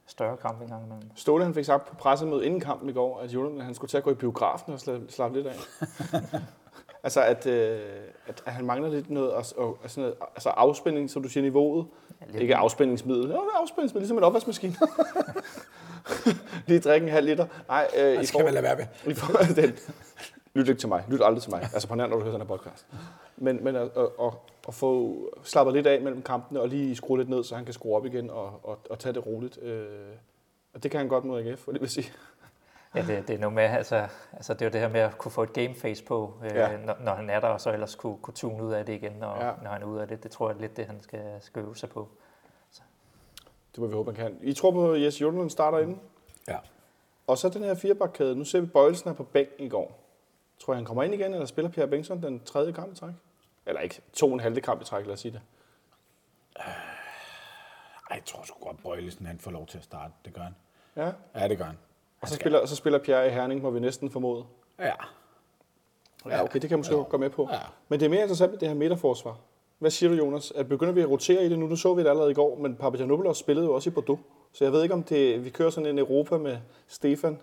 større 0.07 0.37
kampe 0.37 0.65
engang 0.65 0.85
imellem. 0.87 1.11
Ståle 1.17 1.45
han 1.45 1.55
fik 1.55 1.65
sagt 1.65 1.89
på 1.89 1.95
pressemødet 1.95 2.45
inden 2.45 2.61
kampen 2.61 2.89
i 2.89 2.93
går, 2.93 3.21
at 3.21 3.31
Jordan, 3.31 3.61
han 3.61 3.75
skulle 3.75 3.89
til 3.89 3.97
at 3.97 4.03
gå 4.05 4.11
i 4.11 4.15
biografen 4.15 4.73
og 4.73 4.81
slappe, 4.81 5.07
slappe 5.13 5.37
lidt 5.37 5.47
af. 5.47 5.55
altså, 7.05 7.21
at, 7.21 7.47
øh, 7.47 7.81
at, 8.27 8.43
at, 8.47 8.53
han 8.53 8.65
mangler 8.65 8.89
lidt 8.91 9.11
noget, 9.11 9.37
altså, 9.37 9.55
og, 9.55 9.79
altså, 9.83 10.01
noget 10.01 10.15
altså 10.35 10.49
afspænding, 10.49 11.11
som 11.11 11.23
du 11.23 11.29
siger, 11.29 11.43
niveauet. 11.43 11.87
Ja, 12.21 12.27
Det 12.27 12.37
er 12.37 12.41
ikke 12.41 12.57
afspændingsmiddel. 12.57 13.31
Ja, 13.31 13.37
afspændingsmiddel, 13.61 14.03
ligesom 14.03 14.19
en 14.19 14.25
opvaskemaskine. 14.25 14.75
Lige 16.67 16.81
drikke 16.81 17.07
en 17.07 17.13
halv 17.13 17.27
liter. 17.27 17.47
Nej, 17.69 17.89
øh, 17.97 18.19
Det 18.19 18.29
skal 18.29 18.45
man 18.45 18.55
lade 18.55 18.65
være 18.65 18.77
med. 18.77 19.13
i 19.13 19.55
til 19.55 19.57
den. 19.63 19.75
Lyt 20.55 20.69
ikke 20.69 20.81
til 20.81 20.89
mig. 20.89 21.05
Lyt 21.09 21.21
aldrig 21.25 21.43
til 21.43 21.51
mig. 21.51 21.63
Altså 21.63 21.89
på 21.89 21.95
nær, 21.95 22.07
når 22.07 22.17
du 22.17 22.23
hører 22.23 22.33
den 22.33 22.41
her 22.41 22.57
podcast. 22.57 22.87
Men, 23.37 23.65
men 23.65 23.77
at, 23.77 23.83
at, 23.83 24.07
at, 24.23 24.33
at 24.69 24.75
få 24.75 25.17
slappet 25.43 25.75
lidt 25.75 25.87
af 25.87 26.01
mellem 26.01 26.23
kampene, 26.23 26.61
og 26.61 26.69
lige 26.69 26.97
skrue 26.97 27.19
lidt 27.19 27.29
ned, 27.29 27.45
så 27.45 27.55
han 27.55 27.65
kan 27.65 27.75
skrue 27.75 27.97
op 27.97 28.07
igen 28.07 28.31
og, 28.31 28.61
og, 28.63 28.79
og 28.91 28.99
tage 28.99 29.13
det 29.13 29.27
roligt. 29.27 29.63
Øh, 29.63 29.87
og 30.75 30.83
det 30.83 30.91
kan 30.91 30.99
han 30.99 31.09
godt 31.09 31.25
mod 31.25 31.41
AGF, 31.41 31.67
det 31.73 31.81
vil 31.81 31.89
sige. 31.89 32.13
Ja, 32.95 33.01
det, 33.03 33.29
det 33.29 33.35
er 33.35 33.39
noget 33.39 33.55
med, 33.55 33.63
altså, 33.65 34.09
altså 34.33 34.55
det 34.55 34.63
er 34.63 34.67
jo 34.67 34.73
det 34.73 34.81
her 34.81 34.89
med 34.89 35.01
at 35.01 35.19
kunne 35.19 35.33
få 35.33 35.43
et 35.43 35.53
gameface 35.53 36.05
på, 36.05 36.35
øh, 36.45 36.51
Ja. 36.55 36.77
når, 36.77 36.97
når 37.01 37.15
han 37.15 37.31
er 37.31 37.41
der, 37.41 37.49
og 37.49 37.61
så 37.61 37.73
ellers 37.73 37.95
kunne, 37.95 38.17
kunne 38.19 38.35
tune 38.35 38.63
ud 38.65 38.73
af 38.73 38.87
det 38.87 38.93
igen, 38.93 39.13
når, 39.13 39.45
Ja. 39.45 39.53
når 39.63 39.71
han 39.71 39.83
er 39.83 39.87
ude 39.87 40.03
af 40.03 40.09
det. 40.09 40.23
Det 40.23 40.31
tror 40.31 40.49
jeg 40.49 40.57
er 40.57 40.61
lidt 40.61 40.77
det, 40.77 40.87
han 40.87 41.03
skal, 41.03 41.39
skal 41.41 41.63
øve 41.63 41.77
sig 41.77 41.89
på. 41.89 42.09
Det 43.73 43.79
må 43.79 43.87
vi 43.87 43.95
håbe, 43.95 44.13
han 44.13 44.17
kan. 44.17 44.39
I 44.43 44.53
tror 44.53 44.71
på, 44.71 44.93
at 44.93 45.03
Jes 45.03 45.21
Jordan 45.21 45.51
starter 45.51 45.79
inden? 45.79 46.01
Ja. 46.49 46.59
Og 47.27 47.39
så 47.39 47.49
den 47.49 47.63
her 47.65 47.75
firebakkæde. 47.75 48.37
Nu 48.37 48.45
ser 48.45 48.61
vi 48.61 48.67
Bøjelsen 48.67 49.11
er 49.11 49.15
på 49.15 49.23
bænken 49.25 49.67
i 49.67 49.69
går. 49.69 50.01
Tror 50.59 50.73
jeg, 50.73 50.79
han 50.79 50.85
kommer 50.85 51.03
ind 51.03 51.15
igen, 51.15 51.33
eller 51.35 51.47
spiller 51.47 51.71
Pierre 51.71 51.89
Bengtsson 51.91 52.23
den 52.23 52.45
tredje 52.45 52.73
kamp 52.73 52.93
i 52.93 52.97
træk? 52.97 53.13
Eller 53.67 53.81
ikke, 53.81 54.01
to 54.13 54.27
og 54.27 54.33
en 54.35 54.41
halve 54.41 54.61
kamp 54.61 54.81
i 54.81 54.85
træk, 54.85 55.07
lad 55.07 55.13
os 55.13 55.21
sige 55.21 55.33
det. 55.33 55.41
Ej, 58.11 58.17
jeg 58.17 58.25
tror 58.25 58.43
sgu 58.43 58.65
godt, 58.65 58.83
Bøjlesen 58.83 59.27
han 59.27 59.39
får 59.39 59.51
lov 59.51 59.67
til 59.67 59.79
at 59.79 59.85
starte. 59.85 60.13
Det 60.25 60.35
gør 60.35 60.43
han. 60.43 60.55
Ja. 60.97 61.13
Ja, 61.41 61.49
det 61.49 61.59
gør 61.59 61.65
han. 61.65 61.79
Og 62.25 62.29
så 62.29 62.35
spiller, 62.35 62.67
så 62.67 62.77
spiller 62.77 62.99
Pierre 62.99 63.27
i 63.27 63.31
Herning, 63.31 63.63
må 63.63 63.71
vi 63.71 63.81
næsten 63.81 64.11
formode. 64.11 64.45
Ja. 64.81 64.93
Ja, 66.31 66.43
okay, 66.43 66.53
det 66.53 66.61
kan 66.61 66.71
jeg 66.71 66.79
måske 66.79 66.97
Ja. 66.97 67.03
gå 67.03 67.17
med 67.17 67.31
på. 67.31 67.49
Ja. 67.53 67.59
Men 67.89 68.01
det 68.01 68.07
er 68.07 68.11
mere 68.11 68.21
interessant 68.21 68.51
med 68.53 68.59
det 68.61 68.69
her 68.69 68.75
midterforsvar. 68.75 69.37
Hvad 69.79 69.91
siger 69.91 70.11
du, 70.11 70.17
Jonas? 70.17 70.53
At 70.57 70.69
begynder 70.69 70.93
vi 70.93 71.01
at 71.01 71.11
rotere 71.11 71.45
i 71.45 71.49
det 71.49 71.59
nu? 71.59 71.67
Nu 71.67 71.77
så 71.77 71.95
vi 71.95 72.03
det 72.03 72.09
allerede 72.09 72.31
i 72.31 72.35
går, 72.35 72.57
men 72.59 72.77
Papagiannopoulos 72.77 73.39
spillede 73.39 73.67
jo 73.67 73.75
også 73.75 73.91
i 73.91 73.93
Bordeaux. 73.93 74.21
Så 74.53 74.65
jeg 74.65 74.73
ved 74.73 74.83
ikke, 74.83 74.95
om 74.95 75.03
det, 75.03 75.45
vi 75.45 75.51
kører 75.51 75.71
sådan 75.71 75.91
en 75.91 75.99
Europa 75.99 76.37
med 76.39 76.57
Stefan 76.89 77.39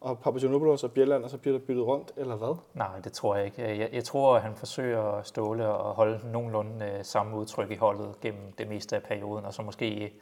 og 0.00 0.18
Papagiannopoulos 0.18 0.84
og 0.84 0.92
Bjelland, 0.92 1.24
og 1.24 1.30
så 1.30 1.38
bliver 1.38 1.58
der 1.58 1.64
byttet 1.66 1.86
rundt, 1.86 2.12
eller 2.16 2.36
hvad? 2.36 2.56
Nej, 2.74 2.98
det 3.04 3.12
tror 3.12 3.36
jeg 3.36 3.44
ikke. 3.44 3.62
Jeg, 3.78 3.88
jeg 3.92 4.04
tror, 4.04 4.36
at 4.36 4.42
han 4.42 4.54
forsøger 4.56 5.02
at 5.02 5.26
ståle 5.26 5.68
og 5.68 5.94
holde 5.94 6.20
nogenlunde 6.32 6.84
øh, 6.98 7.04
samme 7.04 7.36
udtryk 7.36 7.70
i 7.70 7.74
holdet 7.76 8.20
gennem 8.20 8.52
det 8.58 8.68
meste 8.68 8.96
af 8.96 9.02
perioden, 9.02 9.44
og 9.44 9.54
så 9.54 9.62
måske 9.62 10.12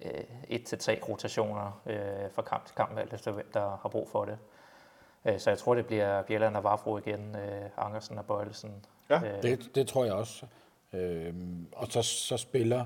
øh, 0.00 0.10
et 0.48 0.64
til 0.64 0.78
tre 0.78 1.00
rotationer 1.08 1.82
øh, 1.86 2.30
fra 2.34 2.42
kamp 2.42 2.66
til 2.66 2.74
kamp, 2.76 2.98
alt 2.98 3.12
efter 3.12 3.30
hvem 3.32 3.50
der 3.54 3.78
har 3.82 3.88
brug 3.88 4.08
for 4.08 4.24
det. 4.24 4.38
Øh, 5.24 5.38
så 5.38 5.50
jeg 5.50 5.58
tror, 5.58 5.74
det 5.74 5.86
bliver 5.86 6.22
Bjelland 6.22 6.56
og 6.56 6.64
Vafro 6.64 6.98
igen, 6.98 7.36
øh, 7.36 7.70
Angersen 7.76 8.18
og 8.18 8.24
Bøjelsen. 8.24 8.84
Ja, 9.10 9.20
øh, 9.36 9.42
Det, 9.42 9.70
det 9.74 9.88
tror 9.88 10.04
jeg 10.04 10.14
også. 10.14 10.46
Øhm, 10.92 11.66
og 11.72 11.86
så, 11.90 12.02
så 12.02 12.36
spiller 12.36 12.84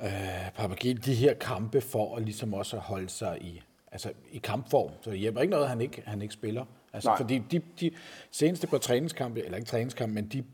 øh, 0.00 0.50
Papagil 0.56 1.04
de 1.04 1.14
her 1.14 1.34
kampe 1.34 1.80
for 1.80 2.16
at 2.16 2.22
ligesom 2.22 2.54
også 2.54 2.76
at 2.76 2.82
holde 2.82 3.08
sig 3.08 3.42
i, 3.42 3.62
altså, 3.92 4.12
i 4.30 4.38
kampform. 4.38 4.90
Så 5.00 5.10
det 5.10 5.18
hjælper 5.18 5.40
ikke 5.40 5.50
noget, 5.50 5.68
han 5.68 5.80
ikke, 5.80 6.02
han 6.06 6.22
ikke 6.22 6.34
spiller. 6.34 6.64
Altså, 6.92 7.08
Nej. 7.08 7.16
fordi 7.16 7.38
de, 7.38 7.62
de 7.80 7.90
seneste 8.30 8.66
par 8.66 8.78
træningskampe, 8.78 9.44
eller 9.44 9.58
ikke 9.58 9.68
træningskampe, 9.68 10.14
men 10.14 10.28
de 10.28 10.44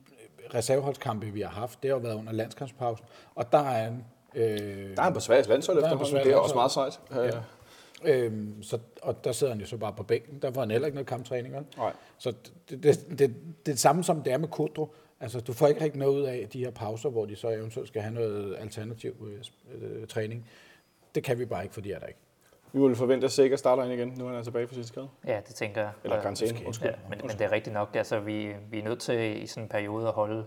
reserveholdskampe, 0.54 1.26
vi 1.26 1.40
har 1.40 1.48
haft, 1.48 1.82
det 1.82 1.90
har 1.90 1.98
været 1.98 2.14
under 2.14 2.32
landskampspausen. 2.32 3.06
Og 3.34 3.52
der 3.52 3.58
er 3.58 3.84
han... 3.84 4.04
Øh, 4.34 4.48
Der 4.48 4.94
er 4.96 5.02
han 5.02 5.12
på 5.12 5.20
Sveriges 5.20 5.48
landshold 5.48 5.78
er 5.78 5.82
efterhånden. 5.82 6.24
Det 6.24 6.32
er 6.32 6.36
også 6.36 6.54
meget 6.54 6.70
sejt. 6.72 7.00
Ja. 7.14 7.30
Øhm, 8.04 8.62
så, 8.62 8.78
og 9.02 9.24
der 9.24 9.32
sidder 9.32 9.52
han 9.52 9.60
jo 9.60 9.66
så 9.66 9.76
bare 9.76 9.92
på 9.92 10.02
bænken. 10.02 10.38
Der 10.42 10.52
får 10.52 10.60
han 10.60 10.70
heller 10.70 10.86
ikke 10.86 10.96
noget 10.96 11.06
kamptræning. 11.06 11.54
Nej. 11.76 11.92
Så 12.18 12.30
det, 12.70 12.82
det, 12.82 12.82
det, 12.82 13.10
det, 13.10 13.18
det 13.18 13.24
er 13.24 13.30
det 13.66 13.78
samme 13.78 14.04
som 14.04 14.22
det 14.22 14.32
er 14.32 14.38
med 14.38 14.48
Kodro. 14.48 14.94
Altså, 15.20 15.40
du 15.40 15.52
får 15.52 15.66
ikke 15.66 15.84
rigtig 15.84 15.98
noget 15.98 16.16
ud 16.16 16.22
af 16.22 16.48
de 16.52 16.58
her 16.64 16.70
pauser, 16.70 17.08
hvor 17.08 17.26
de 17.26 17.36
så 17.36 17.48
eventuelt 17.48 17.88
skal 17.88 18.02
have 18.02 18.14
noget 18.14 18.56
alternativ 18.58 19.12
øh, 19.26 20.00
øh, 20.00 20.06
træning. 20.06 20.46
Det 21.14 21.24
kan 21.24 21.38
vi 21.38 21.44
bare 21.44 21.62
ikke, 21.62 21.74
for 21.74 21.80
de 21.80 21.92
er 21.92 21.98
der 21.98 22.06
ikke. 22.06 22.20
Vi 22.72 22.80
vel 22.80 22.96
forvente, 22.96 23.24
at 23.24 23.32
Sikker 23.32 23.56
starter 23.56 23.84
ind 23.84 23.92
igen, 23.92 24.14
nu 24.18 24.24
er 24.24 24.28
han 24.28 24.38
er 24.38 24.42
tilbage 24.42 24.66
på 24.66 24.74
sin 24.74 24.84
skade. 24.84 25.08
Ja, 25.26 25.40
det 25.46 25.54
tænker 25.54 25.80
jeg. 25.80 25.90
Eller 26.04 26.20
karantæne, 26.20 26.52
måske. 26.52 26.66
undskyld. 26.66 26.88
Ja, 26.88 26.94
men, 27.08 27.18
men 27.22 27.30
det 27.30 27.40
er 27.40 27.52
rigtigt 27.52 27.74
nok. 27.74 27.88
Altså, 27.94 28.20
vi, 28.20 28.52
vi 28.70 28.78
er 28.78 28.84
nødt 28.84 29.00
til 29.00 29.42
i 29.42 29.46
sådan 29.46 29.62
en 29.62 29.68
periode 29.68 30.06
at 30.08 30.12
holde 30.12 30.44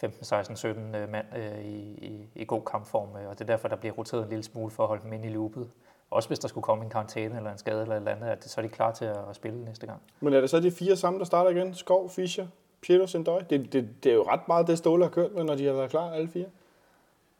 15, 0.00 0.24
16, 0.24 0.56
17 0.56 0.94
øh, 0.94 1.08
mand 1.08 1.26
øh, 1.36 1.64
i, 1.64 1.78
i, 2.06 2.28
i 2.34 2.44
god 2.44 2.62
kampform, 2.70 3.08
øh, 3.22 3.28
og 3.28 3.38
det 3.38 3.44
er 3.44 3.46
derfor, 3.52 3.68
der 3.68 3.76
bliver 3.76 3.94
roteret 3.94 4.22
en 4.22 4.28
lille 4.28 4.42
smule 4.44 4.70
for 4.70 4.82
at 4.82 4.88
holde 4.88 5.02
dem 5.02 5.12
ind 5.12 5.24
i 5.24 5.28
loopet. 5.28 5.70
Også 6.10 6.28
hvis 6.28 6.38
der 6.38 6.48
skulle 6.48 6.62
komme 6.62 6.84
en 6.84 6.90
karantæne 6.90 7.36
eller 7.36 7.52
en 7.52 7.58
skade 7.58 7.82
eller 7.82 7.94
et 7.94 7.98
eller 7.98 8.10
andet, 8.14 8.26
at 8.28 8.42
det, 8.42 8.50
så 8.50 8.60
er 8.60 8.62
de 8.62 8.68
klar 8.68 8.92
til 8.92 9.04
at, 9.04 9.16
at 9.30 9.36
spille 9.36 9.64
næste 9.64 9.86
gang. 9.86 10.00
Men 10.20 10.34
er 10.34 10.40
det 10.40 10.50
så 10.50 10.60
de 10.60 10.70
fire 10.70 10.96
samme, 10.96 11.18
der 11.18 11.24
starter 11.24 11.50
igen? 11.50 11.74
Skov, 11.74 12.10
Fischer, 12.10 12.46
Pietro 12.80 13.06
Sendøj? 13.06 13.42
Det, 13.50 13.72
det, 13.72 13.88
det 14.04 14.10
er 14.10 14.14
jo 14.14 14.22
ret 14.22 14.48
meget 14.48 14.66
det, 14.66 14.78
Ståle 14.78 15.04
har 15.04 15.10
kørt 15.10 15.32
med, 15.34 15.44
når 15.44 15.54
de 15.54 15.66
har 15.66 15.72
været 15.72 15.90
klar, 15.90 16.10
alle 16.10 16.28
fire. 16.28 16.46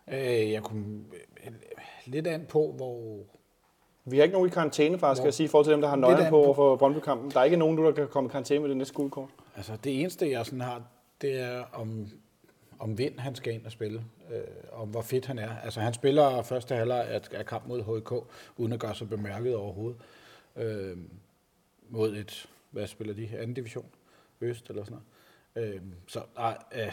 Øh, 0.09 0.53
jeg 0.53 0.63
kunne 0.63 1.01
øh, 1.47 1.53
lidt 2.07 2.27
an 2.27 2.47
på, 2.49 2.73
hvor... 2.77 3.01
Vi 4.05 4.17
har 4.17 4.23
ikke 4.23 4.33
nogen 4.33 4.49
i 4.49 4.51
karantæne, 4.53 4.99
faktisk, 4.99 5.19
skal 5.21 5.27
jeg 5.27 5.35
sige, 5.35 5.45
i 5.45 5.49
forhold 5.49 5.65
til 5.67 5.73
dem, 5.73 5.81
der 5.81 5.89
har 5.89 5.97
nøglen 5.97 6.31
på 6.31 6.43
på- 6.43 6.55
for 6.55 6.77
Brøndby-kampen. 6.77 7.31
Der 7.31 7.41
er 7.41 7.45
ikke 7.45 7.57
nogen 7.57 7.77
nu, 7.77 7.85
der 7.85 7.93
kan 7.93 8.09
komme 8.09 8.29
i 8.29 8.31
karantæne 8.31 8.61
med 8.61 8.69
det 8.69 8.77
næste 8.77 8.95
gule 8.95 9.11
kort. 9.11 9.29
Altså, 9.57 9.77
det 9.85 10.01
eneste, 10.01 10.31
jeg 10.31 10.47
sådan 10.47 10.61
har, 10.61 10.83
det 11.23 11.41
er, 11.41 11.65
om, 11.73 12.07
om 12.81 12.99
vind 12.99 13.19
han 13.19 13.35
skal 13.35 13.55
ind 13.55 13.67
og 13.67 13.73
spille. 13.73 14.05
Øh, 14.33 14.43
om 14.73 14.89
hvor 14.89 15.03
fedt 15.03 15.27
han 15.27 15.39
er. 15.39 15.57
Altså, 15.57 15.81
han 15.81 15.95
spiller 15.95 16.43
første 16.43 16.75
halvleg 16.75 17.09
af, 17.09 17.21
af 17.33 17.47
kamp 17.47 17.67
mod 17.67 17.83
HK, 17.83 18.33
uden 18.57 18.73
at 18.73 18.81
gøre 18.81 18.95
sig 18.95 19.09
bemærket 19.09 19.57
overhovedet. 19.57 20.01
Øh, 20.57 20.99
mod 21.89 22.17
et, 22.17 22.49
hvad 22.71 22.87
spiller 22.87 23.15
de? 23.15 23.29
Anden 23.39 23.55
division? 23.55 23.87
Øst 24.41 24.71
eller 24.71 24.85
sådan 24.85 25.01
Øh, 25.57 25.81
så 26.07 26.23
nej, 26.37 26.59
øh, 26.73 26.93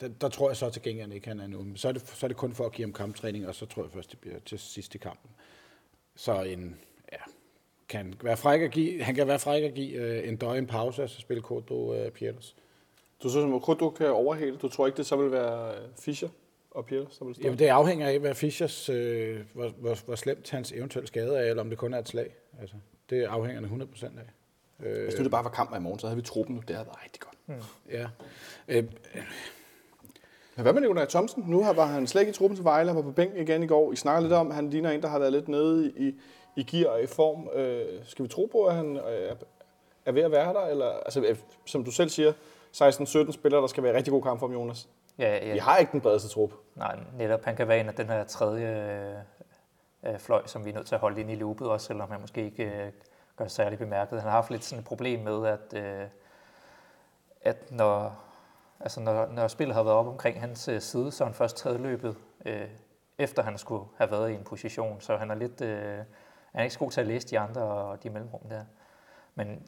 der, 0.00 0.08
der 0.08 0.28
tror 0.28 0.50
jeg 0.50 0.56
så 0.56 0.70
til 0.70 0.82
gengæld 0.82 1.12
ikke, 1.12 1.28
han 1.28 1.40
er 1.40 1.46
nu. 1.46 1.76
Så 1.76 1.88
er, 1.88 1.92
det, 1.92 2.08
så 2.08 2.26
er 2.26 2.28
det 2.28 2.36
kun 2.36 2.52
for 2.52 2.66
at 2.66 2.72
give 2.72 2.86
ham 2.86 2.92
kamptræning, 2.92 3.48
og 3.48 3.54
så 3.54 3.66
tror 3.66 3.82
jeg 3.82 3.92
først, 3.92 4.10
det 4.10 4.18
bliver 4.18 4.38
til 4.38 4.58
sidste 4.58 4.98
kampen. 4.98 5.30
Så 6.14 6.42
en, 6.42 6.80
ja, 7.12 7.18
kan 7.88 8.14
være 8.22 8.36
fræk 8.36 8.60
at 8.60 8.70
give, 8.70 9.02
han 9.02 9.14
kan 9.14 9.26
være 9.26 9.38
fræk 9.38 9.62
at 9.62 9.74
give 9.74 9.92
øh, 9.92 10.28
en 10.28 10.36
døgn 10.36 10.58
en 10.58 10.66
pause, 10.66 11.02
og 11.02 11.10
så 11.10 11.20
spille 11.20 11.42
Kodo 11.42 11.94
øh, 11.94 12.10
Pieters. 12.10 12.56
Du 13.22 13.30
synes, 13.30 13.54
at 13.54 13.62
Kodo 13.62 13.90
kan 13.90 14.10
overhale. 14.10 14.56
Du 14.56 14.68
tror 14.68 14.86
ikke, 14.86 14.96
det 14.96 15.06
så 15.06 15.16
vil 15.16 15.32
være 15.32 15.74
Fischer 15.98 16.28
og 16.70 16.86
Pieters, 16.86 17.18
der 17.18 17.24
vil 17.24 17.34
stå? 17.34 17.42
Jamen, 17.44 17.58
det 17.58 17.66
afhænger 17.66 18.08
af, 18.08 18.18
hvad 18.18 18.34
Fischers, 18.34 18.88
øh, 18.88 19.40
hvor, 19.54 19.68
hvor, 19.68 20.04
hvor 20.04 20.14
slemt 20.14 20.50
hans 20.50 20.72
eventuelle 20.72 21.06
skade 21.06 21.36
er, 21.36 21.50
eller 21.50 21.62
om 21.62 21.68
det 21.68 21.78
kun 21.78 21.94
er 21.94 21.98
et 21.98 22.08
slag. 22.08 22.34
Altså, 22.60 22.76
det 23.10 23.22
afhænger 23.24 23.60
det 23.60 23.70
100% 23.94 24.04
af. 24.04 24.86
Øh, 24.86 25.04
Hvis 25.04 25.18
nu 25.18 25.22
det 25.24 25.30
bare 25.30 25.44
var 25.44 25.50
kamp 25.50 25.76
i 25.76 25.80
morgen, 25.80 25.98
så 25.98 26.06
havde 26.06 26.16
vi 26.16 26.22
truppen 26.22 26.56
nu. 26.56 26.62
Det 26.68 26.76
havde 26.76 26.86
været 26.86 27.02
rigtig 27.04 27.20
godt. 27.20 27.36
Mm. 27.46 27.54
Ja. 27.90 28.06
Øh, 28.68 28.84
men 30.56 30.62
hvad 30.62 30.72
med 30.72 30.80
Nikolaj 30.80 31.04
Thomsen? 31.06 31.44
Nu 31.46 31.64
var 31.72 31.86
han 31.86 32.06
slet 32.06 32.20
ikke 32.20 32.30
i 32.30 32.32
truppen 32.32 32.56
til 32.56 32.64
Vejle, 32.64 32.88
han 32.88 32.96
var 32.96 33.02
på 33.02 33.10
bænk 33.12 33.36
igen 33.36 33.62
i 33.62 33.66
går. 33.66 33.92
I 33.92 33.96
snakker 33.96 34.20
lidt 34.22 34.32
om, 34.32 34.48
at 34.48 34.54
han 34.54 34.70
ligner 34.70 34.90
en, 34.90 35.02
der 35.02 35.08
har 35.08 35.18
været 35.18 35.32
lidt 35.32 35.48
nede 35.48 35.92
i, 35.96 36.14
i 36.56 36.62
gear 36.62 36.90
og 36.90 37.02
i 37.02 37.06
form. 37.06 37.48
Øh, 37.54 37.86
skal 38.04 38.22
vi 38.22 38.28
tro 38.28 38.48
på, 38.52 38.64
at 38.64 38.74
han 38.74 38.96
øh, 38.96 39.36
er 40.06 40.12
ved 40.12 40.22
at 40.22 40.30
være 40.30 40.54
der? 40.54 40.60
Eller, 40.60 40.86
altså, 40.86 41.20
øh, 41.20 41.36
som 41.66 41.84
du 41.84 41.90
selv 41.90 42.08
siger, 42.08 42.32
16-17 42.76 43.32
spillere, 43.32 43.60
der 43.60 43.66
skal 43.66 43.82
være 43.82 43.96
rigtig 43.96 44.10
god 44.10 44.22
kamp 44.22 44.40
for 44.40 44.52
Jonas. 44.52 44.88
Ja, 45.18 45.46
ja. 45.46 45.52
Vi 45.52 45.58
har 45.58 45.76
ikke 45.76 45.92
den 45.92 46.00
bredeste 46.00 46.28
trup. 46.28 46.52
Nej, 46.74 46.98
netop. 47.18 47.44
Han 47.44 47.56
kan 47.56 47.68
være 47.68 47.80
en 47.80 47.88
af 47.88 47.94
den 47.94 48.06
her 48.06 48.24
tredje 48.24 49.24
øh, 50.06 50.18
fløj, 50.18 50.46
som 50.46 50.64
vi 50.64 50.70
er 50.70 50.74
nødt 50.74 50.86
til 50.86 50.94
at 50.94 51.00
holde 51.00 51.20
ind 51.20 51.30
i 51.30 51.34
loopet, 51.34 51.68
også 51.68 51.86
selvom 51.86 52.10
han 52.10 52.20
måske 52.20 52.44
ikke 52.44 52.64
øh, 52.64 52.92
gør 53.36 53.46
særlig 53.46 53.78
bemærket. 53.78 54.20
Han 54.20 54.30
har 54.30 54.36
haft 54.36 54.50
lidt 54.50 54.64
sådan 54.64 54.78
et 54.78 54.84
problem 54.84 55.20
med, 55.20 55.46
at, 55.46 55.74
øh, 55.74 56.06
at 57.42 57.70
når, 57.70 58.22
altså 58.80 59.00
når, 59.00 59.26
når 59.26 59.48
spillet 59.48 59.74
har 59.74 59.82
været 59.82 59.96
op 59.96 60.06
omkring 60.06 60.40
hans 60.40 60.68
øh, 60.68 60.80
side, 60.80 61.12
så 61.12 61.24
er 61.24 61.28
han 61.28 61.34
først 61.34 61.56
taget 61.56 61.80
løbet, 61.80 62.16
øh, 62.46 62.68
efter 63.18 63.42
han 63.42 63.58
skulle 63.58 63.84
have 63.96 64.10
været 64.10 64.30
i 64.30 64.34
en 64.34 64.44
position. 64.44 65.00
Så 65.00 65.16
han 65.16 65.30
er 65.30 65.34
lidt... 65.34 65.60
Øh, 65.60 65.98
han 66.52 66.60
er 66.60 66.62
ikke 66.62 66.74
så 66.74 66.78
god 66.78 66.90
til 66.90 67.00
at 67.00 67.06
læse 67.06 67.28
de 67.28 67.38
andre 67.38 67.62
og 67.62 68.02
de 68.02 68.10
mellemrum 68.10 68.48
der. 68.48 68.64
Men 69.34 69.62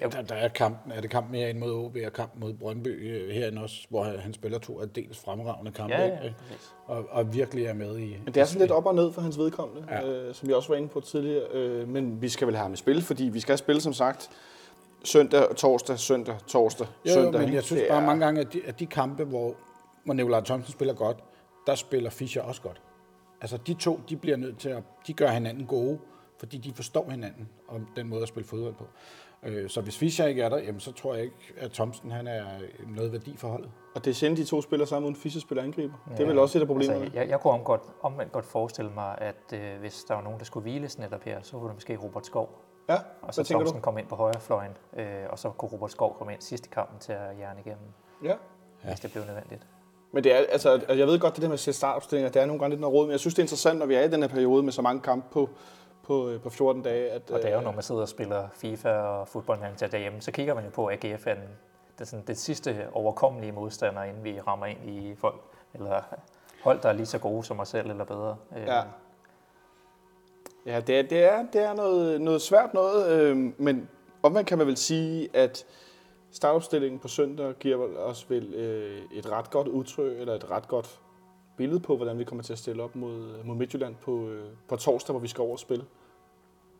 Ja, 0.00 0.08
der, 0.08 0.22
der 0.22 0.34
er 0.34 0.48
kampen, 0.48 0.92
er 0.92 1.00
det 1.00 1.10
kampen 1.10 1.32
mere 1.32 1.50
ind 1.50 1.58
mod 1.58 1.72
OB 1.72 1.96
og 2.06 2.12
kamp 2.12 2.32
mod 2.36 2.54
Brøndby 2.54 3.10
øh, 3.10 3.30
herinde 3.30 3.62
også, 3.62 3.86
hvor 3.90 4.04
han 4.04 4.32
spiller 4.32 4.58
to 4.58 4.80
af 4.80 4.88
dels 4.88 5.18
fremragende 5.18 5.72
kampe, 5.72 5.94
ja, 5.94 6.06
ja, 6.06 6.32
og, 6.86 7.06
og 7.10 7.34
virkelig 7.34 7.64
er 7.64 7.74
med 7.74 7.98
i... 7.98 8.16
Men 8.24 8.34
det 8.34 8.40
er 8.40 8.44
sådan 8.44 8.60
lidt 8.60 8.70
op 8.70 8.86
og 8.86 8.94
ned 8.94 9.12
for 9.12 9.20
hans 9.20 9.38
vedkommende, 9.38 9.84
ja. 9.90 10.08
øh, 10.08 10.34
som 10.34 10.48
vi 10.48 10.52
også 10.52 10.68
var 10.68 10.76
inde 10.76 10.88
på 10.88 11.00
tidligere, 11.00 11.44
øh, 11.52 11.88
men 11.88 12.22
vi 12.22 12.28
skal 12.28 12.46
vel 12.46 12.56
have 12.56 12.62
ham 12.62 12.72
i 12.72 12.76
spil, 12.76 13.02
fordi 13.02 13.24
vi 13.24 13.40
skal 13.40 13.58
spille 13.58 13.80
som 13.80 13.92
sagt 13.92 14.30
søndag, 15.04 15.56
torsdag, 15.56 15.98
søndag, 15.98 16.36
torsdag, 16.46 16.86
jo, 17.06 17.12
søndag. 17.12 17.40
Jo, 17.40 17.46
men 17.46 17.54
jeg 17.54 17.62
synes 17.62 17.82
bare 17.88 18.02
er... 18.02 18.06
mange 18.06 18.24
gange, 18.24 18.40
at 18.40 18.52
de, 18.52 18.60
at 18.66 18.80
de 18.80 18.86
kampe, 18.86 19.24
hvor, 19.24 19.54
hvor 20.04 20.14
Nikolaj 20.14 20.40
Thomsen 20.40 20.72
spiller 20.72 20.94
godt, 20.94 21.24
der 21.66 21.74
spiller 21.74 22.10
Fischer 22.10 22.42
også 22.42 22.62
godt. 22.62 22.82
Altså 23.40 23.56
de 23.56 23.74
to, 23.74 24.00
de 24.08 24.16
bliver 24.16 24.36
nødt 24.36 24.58
til 24.58 24.68
at, 24.68 24.82
de 25.06 25.12
gør 25.12 25.28
hinanden 25.28 25.66
gode, 25.66 25.98
fordi 26.38 26.58
de 26.58 26.72
forstår 26.74 27.10
hinanden 27.10 27.48
om 27.68 27.88
den 27.96 28.08
måde 28.08 28.22
at 28.22 28.28
spille 28.28 28.48
fodbold 28.48 28.74
på. 28.74 28.84
Øh, 29.42 29.70
så 29.70 29.80
hvis 29.80 29.98
Fischer 29.98 30.26
ikke 30.26 30.42
er 30.42 30.48
der, 30.48 30.58
jamen, 30.58 30.80
så 30.80 30.92
tror 30.92 31.14
jeg 31.14 31.24
ikke, 31.24 31.36
at 31.56 31.70
Thomsen 31.72 32.10
han 32.10 32.26
er 32.26 32.44
noget 32.96 33.12
værdi 33.12 33.36
for 33.36 33.48
holdet. 33.48 33.70
Og 33.94 34.04
det 34.04 34.10
er 34.10 34.14
sjældent, 34.14 34.38
de 34.38 34.44
to 34.44 34.62
spiller 34.62 34.86
sammen, 34.86 35.06
uden 35.06 35.16
Fischer 35.16 35.40
spiller 35.40 35.62
angriber. 35.62 35.94
Ja. 36.10 36.14
Det 36.14 36.22
er 36.22 36.26
vel 36.26 36.38
også 36.38 36.58
et 36.58 36.62
af 36.62 36.66
problemerne. 36.66 37.00
Altså, 37.00 37.18
jeg, 37.18 37.28
jeg 37.28 37.40
kunne 37.40 37.52
omvendt 37.52 37.66
godt, 37.66 37.82
omvendt 38.02 38.32
godt 38.32 38.44
forestille 38.44 38.90
mig, 38.90 39.18
at 39.18 39.52
øh, 39.52 39.80
hvis 39.80 40.04
der 40.04 40.14
var 40.14 40.22
nogen, 40.22 40.38
der 40.38 40.44
skulle 40.44 40.62
hviles 40.62 40.98
netop 40.98 41.22
her, 41.22 41.42
så 41.42 41.52
kunne 41.52 41.68
det 41.68 41.76
måske 41.76 41.96
Robert 41.96 42.26
Skov. 42.26 42.62
Ja, 42.88 42.96
og 43.22 43.34
så 43.34 43.44
Thomsen 43.44 43.80
kom 43.80 43.98
ind 43.98 44.06
på 44.06 44.16
højre 44.16 44.40
fløjen, 44.40 44.72
øh, 44.96 45.06
og 45.30 45.38
så 45.38 45.50
kunne 45.50 45.68
Robert 45.68 45.90
Skov 45.90 46.18
komme 46.18 46.32
ind 46.32 46.40
sidst 46.40 46.66
i 46.66 46.68
kampen 46.68 46.98
til 46.98 47.12
at 47.12 47.38
jern 47.40 47.58
igennem. 47.58 47.86
Ja. 48.24 48.34
Hvis 48.84 49.00
det 49.00 49.12
blev 49.12 49.24
nødvendigt. 49.24 49.66
Men 50.12 50.24
det 50.24 50.32
er, 50.32 50.36
altså, 50.36 50.84
jeg 50.88 51.06
ved 51.06 51.18
godt, 51.18 51.34
det 51.34 51.42
der 51.42 51.48
med 51.48 51.54
at 51.54 51.60
se 51.60 51.72
startopstillinger, 51.72 52.30
det 52.30 52.42
er 52.42 52.46
nogle 52.46 52.60
gange 52.60 52.70
lidt 52.70 52.80
noget 52.80 52.94
råd, 52.94 53.06
men 53.06 53.12
jeg 53.12 53.20
synes, 53.20 53.34
det 53.34 53.38
er 53.38 53.44
interessant, 53.44 53.78
når 53.78 53.86
vi 53.86 53.94
er 53.94 54.02
i 54.02 54.10
den 54.10 54.22
her 54.22 54.28
periode 54.28 54.62
med 54.62 54.72
så 54.72 54.82
mange 54.82 55.02
kampe 55.02 55.28
på, 55.30 55.50
på, 56.06 56.28
øh, 56.28 56.40
på 56.40 56.50
14 56.50 56.82
dage. 56.82 57.10
At, 57.10 57.30
og 57.30 57.38
det 57.38 57.48
er 57.48 57.52
jo, 57.52 57.58
øh, 57.58 57.64
når 57.64 57.72
man 57.72 57.82
sidder 57.82 58.00
og 58.00 58.08
spiller 58.08 58.48
FIFA 58.54 58.90
og 58.90 59.28
fodboldmanager 59.28 59.86
derhjemme, 59.86 60.20
så 60.20 60.32
kigger 60.32 60.54
man 60.54 60.64
jo 60.64 60.70
på, 60.70 60.86
at 60.86 61.04
AGF 61.04 61.26
er 61.26 61.34
den, 61.34 61.48
det, 61.98 62.08
sådan, 62.08 62.24
det 62.26 62.38
sidste 62.38 62.88
overkommelige 62.92 63.52
modstander, 63.52 64.02
inden 64.02 64.24
vi 64.24 64.40
rammer 64.40 64.66
ind 64.66 64.90
i 64.90 65.14
folk, 65.14 65.40
eller 65.74 66.02
hold, 66.62 66.80
der 66.80 66.88
er 66.88 66.92
lige 66.92 67.06
så 67.06 67.18
gode 67.18 67.44
som 67.44 67.60
os 67.60 67.68
selv, 67.68 67.90
eller 67.90 68.04
bedre. 68.04 68.36
Øh, 68.56 68.62
ja. 68.66 68.82
Ja, 70.66 70.80
det 70.80 70.98
er, 70.98 71.02
det 71.02 71.24
er, 71.24 71.44
det 71.52 71.62
er 71.62 71.74
noget, 71.74 72.20
noget 72.20 72.42
svært 72.42 72.74
noget, 72.74 73.12
øh, 73.12 73.52
men 73.58 73.88
omvendt 74.22 74.48
kan 74.48 74.58
man 74.58 74.66
vel 74.66 74.76
sige, 74.76 75.28
at 75.34 75.64
startopstillingen 76.30 76.98
på 76.98 77.08
søndag 77.08 77.54
giver 77.60 77.98
os 77.98 78.30
vel 78.30 78.54
øh, 78.54 79.02
et 79.12 79.30
ret 79.32 79.50
godt 79.50 79.68
udtryk, 79.68 80.20
eller 80.20 80.34
et 80.34 80.50
ret 80.50 80.68
godt 80.68 81.00
billede 81.56 81.80
på, 81.80 81.96
hvordan 81.96 82.18
vi 82.18 82.24
kommer 82.24 82.42
til 82.42 82.52
at 82.52 82.58
stille 82.58 82.82
op 82.82 82.96
mod, 82.96 83.44
mod 83.44 83.56
Midtjylland 83.56 83.94
på, 83.94 84.28
øh, 84.28 84.44
på 84.68 84.76
torsdag, 84.76 85.12
hvor 85.12 85.20
vi 85.20 85.28
skal 85.28 85.42
over 85.42 85.52
og 85.52 85.58
spille? 85.58 85.84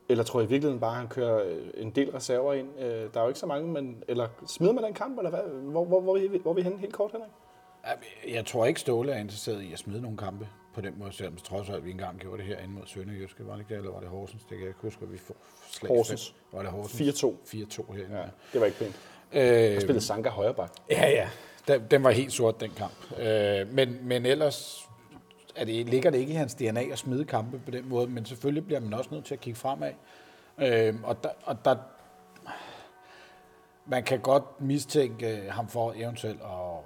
Eller 0.09 0.25
tror 0.25 0.41
jeg 0.41 0.49
i 0.49 0.51
virkeligheden 0.51 0.81
bare, 0.81 0.91
at 0.91 0.97
han 0.97 1.09
kører 1.09 1.45
øh, 1.49 1.67
en 1.77 1.91
del 1.91 2.11
reserver 2.11 2.53
ind? 2.53 2.69
Øh, 2.79 2.87
der 2.87 3.21
er 3.21 3.23
jo 3.23 3.29
ikke 3.29 3.41
så 3.41 3.47
mange, 3.47 3.73
men... 3.73 4.05
Eller 4.09 4.29
smider 4.47 4.73
man 4.73 4.85
den 4.85 4.95
kamp, 4.95 5.19
eller 5.19 5.31
hvad? 5.31 5.41
Hvor, 5.41 5.85
hvor, 5.85 6.01
hvor, 6.01 6.19
hvor, 6.19 6.39
hvor 6.39 6.51
er 6.51 6.55
vi 6.55 6.63
henne 6.63 6.79
helt 6.79 6.93
kort, 6.93 7.13
Henrik? 7.13 7.31
Jeg 8.29 8.47
tror 8.47 8.67
ikke, 8.67 8.81
Ståle 8.81 9.13
er 9.13 9.19
interesseret 9.19 9.63
i 9.63 9.73
at 9.73 9.79
smide 9.79 10.03
nogle 10.03 10.17
kampe 10.17 10.49
på 10.75 10.81
den 10.81 10.95
måde, 10.99 11.13
selvom 11.13 11.37
trods 11.37 11.71
alt 11.71 11.85
vi 11.85 11.91
engang 11.91 12.19
gjorde 12.19 12.39
det 12.39 12.47
her 12.47 12.59
ind 12.59 12.73
mod 12.73 12.83
Sønderjyske. 12.87 13.47
Var 13.47 13.53
det 13.53 13.61
ikke 13.61 13.75
det, 13.75 13.79
eller 13.79 13.93
var 13.93 14.01
det 14.01 14.09
Horsens? 14.09 14.43
Det 14.43 14.51
kan 14.51 14.59
jeg 14.59 14.69
ikke 14.69 14.81
huske, 14.83 15.03
at 15.03 15.13
vi 15.13 15.19
får 15.19 15.37
slag. 15.71 15.89
Horsens. 15.89 16.35
Var 16.53 16.63
det 16.63 16.71
Horsens? 16.71 17.25
4-2. 17.25 17.27
4-2 17.27 17.93
herinde. 17.93 18.17
Ja, 18.17 18.25
det 18.53 18.61
var 18.61 18.67
ikke 18.67 18.79
pænt. 18.79 19.01
Øh, 19.33 19.41
der 19.43 19.81
spillede 19.81 20.05
Sanka 20.05 20.29
højreback. 20.29 20.73
Ja, 20.91 21.09
ja. 21.09 21.29
Den, 21.69 21.83
den 21.91 22.05
var 22.05 22.11
helt 22.11 22.33
sort, 22.33 22.61
den 22.61 22.71
kamp. 22.71 23.21
Øh, 23.21 23.73
men, 23.73 23.99
men 24.03 24.27
ellers 24.27 24.89
er 25.57 25.65
det, 25.65 25.87
ligger 25.87 26.11
det 26.11 26.19
ikke 26.19 26.33
i 26.33 26.37
hans 26.37 26.55
DNA 26.55 26.83
at 26.93 26.99
smide 26.99 27.25
kampe 27.25 27.59
på 27.59 27.71
den 27.71 27.89
måde, 27.89 28.07
men 28.07 28.25
selvfølgelig 28.25 28.67
bliver 28.67 28.81
man 28.81 28.95
også 28.95 29.11
nødt 29.13 29.25
til 29.25 29.35
at 29.35 29.41
kigge 29.41 29.59
fremad. 29.59 29.93
Øh, 30.59 30.95
og, 31.03 31.23
der, 31.25 31.31
og 31.45 31.65
der, 31.65 31.77
man 33.87 34.03
kan 34.03 34.21
godt 34.21 34.61
mistænke 34.61 35.51
ham 35.51 35.69
for 35.69 35.93
eventuelt 35.97 36.41
at, 36.41 36.79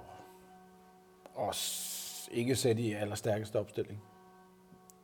at 1.47 1.87
ikke 2.31 2.55
sætte 2.55 2.81
i 2.81 2.93
allerstærkeste 2.93 3.59
opstilling 3.59 4.01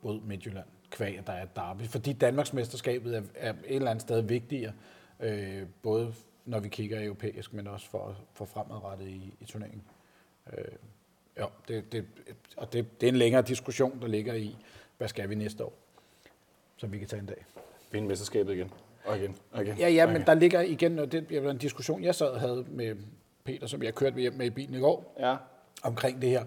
mod 0.02 0.20
Midtjylland, 0.20 0.66
kvæg, 0.90 1.20
der 1.26 1.32
er 1.32 1.44
derby. 1.44 1.82
Fordi 1.82 2.12
Danmarksmesterskabet 2.12 3.16
er, 3.16 3.22
er 3.34 3.50
et 3.50 3.76
eller 3.76 3.90
andet 3.90 4.02
sted 4.02 4.20
vigtigere, 4.20 4.72
øh, 5.20 5.62
både 5.82 6.14
når 6.48 6.60
vi 6.60 6.68
kigger 6.68 7.04
europæisk, 7.04 7.52
men 7.52 7.66
også 7.66 7.90
for, 7.90 8.16
for 8.32 8.44
fremadrettet 8.44 9.08
i, 9.08 9.34
i 9.40 9.44
turneringen. 9.44 9.82
Øh, 10.52 10.64
Ja, 11.38 11.44
det, 11.68 11.92
det, 11.92 12.04
og 12.56 12.72
det, 12.72 13.00
det 13.00 13.06
er 13.06 13.12
en 13.12 13.16
længere 13.16 13.42
diskussion, 13.42 14.00
der 14.00 14.06
ligger 14.06 14.34
i, 14.34 14.56
hvad 14.98 15.08
skal 15.08 15.28
vi 15.30 15.34
næste 15.34 15.64
år, 15.64 15.72
som 16.76 16.92
vi 16.92 16.98
kan 16.98 17.08
tage 17.08 17.20
en 17.20 17.26
dag. 17.26 17.44
Vinde 17.92 18.08
mesterskabet 18.08 18.54
igen. 18.54 18.70
Og 19.04 19.18
igen. 19.18 19.36
Og 19.52 19.62
igen. 19.62 19.78
Ja, 19.78 19.88
ja, 19.88 20.12
men 20.12 20.22
der 20.22 20.34
ligger 20.34 20.60
igen, 20.60 20.98
og 20.98 21.12
det 21.12 21.32
er 21.32 21.50
en 21.50 21.58
diskussion, 21.58 22.04
jeg 22.04 22.14
sad 22.14 22.26
og 22.26 22.40
havde 22.40 22.64
med 22.68 22.96
Peter, 23.44 23.66
som 23.66 23.82
jeg 23.82 23.94
kørte 23.94 24.16
med, 24.16 24.30
med 24.30 24.46
i 24.46 24.50
bilen 24.50 24.74
i 24.74 24.78
går, 24.78 25.16
ja. 25.18 25.36
omkring 25.82 26.22
det 26.22 26.30
her. 26.30 26.44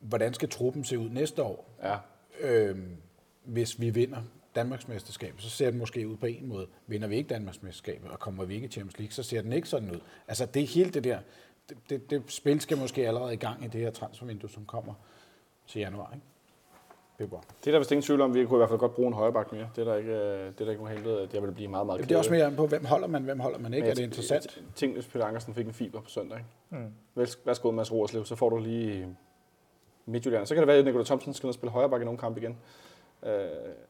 Hvordan 0.00 0.34
skal 0.34 0.48
truppen 0.48 0.84
se 0.84 0.98
ud 0.98 1.08
næste 1.08 1.42
år? 1.42 1.70
Ja. 1.82 1.96
Øhm, 2.40 2.96
hvis 3.44 3.80
vi 3.80 3.90
vinder 3.90 4.22
Danmarksmesterskabet, 4.54 5.42
så 5.42 5.50
ser 5.50 5.70
den 5.70 5.78
måske 5.78 6.08
ud 6.08 6.16
på 6.16 6.26
en 6.26 6.48
måde. 6.48 6.66
Vinder 6.86 7.08
vi 7.08 7.16
ikke 7.16 7.28
Danmarksmesterskabet, 7.28 8.10
og 8.10 8.18
kommer 8.18 8.44
vi 8.44 8.54
ikke 8.54 8.66
i 8.66 8.70
Champions 8.70 8.98
League, 8.98 9.12
så 9.12 9.22
ser 9.22 9.42
den 9.42 9.52
ikke 9.52 9.68
sådan 9.68 9.90
ud. 9.90 10.00
Altså, 10.28 10.46
det 10.46 10.66
hele 10.66 10.90
det 10.90 11.04
der 11.04 11.18
det, 11.68 11.90
det, 11.90 12.10
det 12.10 12.22
spil 12.32 12.60
skal 12.60 12.78
måske 12.78 13.08
allerede 13.08 13.34
i 13.34 13.36
gang 13.36 13.64
i 13.64 13.68
det 13.68 13.80
her 13.80 13.90
transfervindue, 13.90 14.50
som 14.50 14.64
kommer 14.64 14.94
til 15.66 15.80
januar. 15.80 16.10
Ikke? 16.14 16.26
Februar. 17.18 17.44
Det 17.60 17.66
er 17.66 17.70
der 17.72 17.78
vist 17.78 17.92
ingen 17.92 18.02
tvivl 18.02 18.20
om. 18.20 18.34
Vi 18.34 18.44
kunne 18.44 18.56
i 18.56 18.58
hvert 18.58 18.68
fald 18.68 18.78
godt 18.78 18.94
bruge 18.94 19.08
en 19.08 19.14
højreback 19.14 19.52
mere. 19.52 19.68
Det 19.76 19.80
er 19.80 19.84
der 19.84 19.96
ikke, 19.96 20.46
det 20.46 20.60
er 20.60 20.64
der 20.64 20.70
ikke 20.70 20.82
nogen 20.82 20.98
helvede, 20.98 21.22
at 21.22 21.34
jeg 21.34 21.42
vil 21.42 21.52
blive 21.52 21.68
meget, 21.68 21.86
meget 21.86 22.00
ked 22.00 22.08
Det 22.08 22.14
er 22.14 22.18
også 22.18 22.30
mere 22.30 22.52
på, 22.56 22.66
hvem 22.66 22.84
holder 22.84 23.08
man, 23.08 23.22
hvem 23.22 23.40
holder 23.40 23.58
man 23.58 23.74
ikke. 23.74 23.84
Men 23.84 23.90
er 23.90 23.94
det 23.94 24.02
interessant? 24.02 24.62
Tænk, 24.74 24.94
hvis 24.94 25.06
Peter 25.06 25.24
Ankersen 25.26 25.54
fik 25.54 25.66
en 25.66 25.72
fiber 25.72 26.00
på 26.00 26.08
søndag. 26.08 26.38
Ikke? 26.38 26.84
Mm. 26.84 26.92
Værsgo, 27.44 27.70
Mads 27.70 27.92
Roerslev, 27.92 28.24
så 28.24 28.36
får 28.36 28.50
du 28.50 28.58
lige 28.58 29.16
Midtjylland. 30.06 30.46
Så 30.46 30.54
kan 30.54 30.60
det 30.62 30.68
være, 30.68 30.76
at 30.76 30.84
Nikolaj 30.84 31.04
Thomsen 31.04 31.34
skal 31.34 31.46
ned 31.46 31.50
og 31.50 31.54
spille 31.54 31.72
højreback 31.72 32.02
i 32.02 32.04
nogle 32.04 32.18
kamp 32.18 32.36
igen. 32.36 32.58
Uh, 33.22 33.28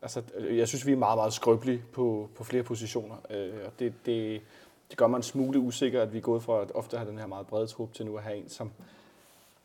altså, 0.03 0.23
jeg 0.51 0.69
synes, 0.69 0.87
vi 0.87 0.93
er 0.93 0.97
meget, 0.97 1.19
meget 1.19 1.33
skrøbelige 1.33 1.83
på, 1.93 2.29
på 2.35 2.45
flere 2.45 2.63
positioner. 2.63 3.15
Uh, 3.15 3.67
og 3.67 3.73
det, 3.79 3.95
det, 4.07 4.43
det 4.91 4.99
gør 4.99 5.07
mig 5.07 5.17
en 5.17 5.23
smule 5.23 5.59
usikker, 5.59 6.03
at 6.03 6.13
vi 6.13 6.19
er 6.19 6.23
gået 6.23 6.43
fra 6.43 6.63
at 6.63 6.73
ofte 6.75 6.97
have 6.97 7.11
den 7.11 7.19
her 7.19 7.27
meget 7.27 7.47
brede 7.47 7.67
trup 7.67 7.95
til 7.95 8.07
nu 8.07 8.17
at 8.17 8.23
have 8.23 8.37
en, 8.37 8.49
som 8.49 8.73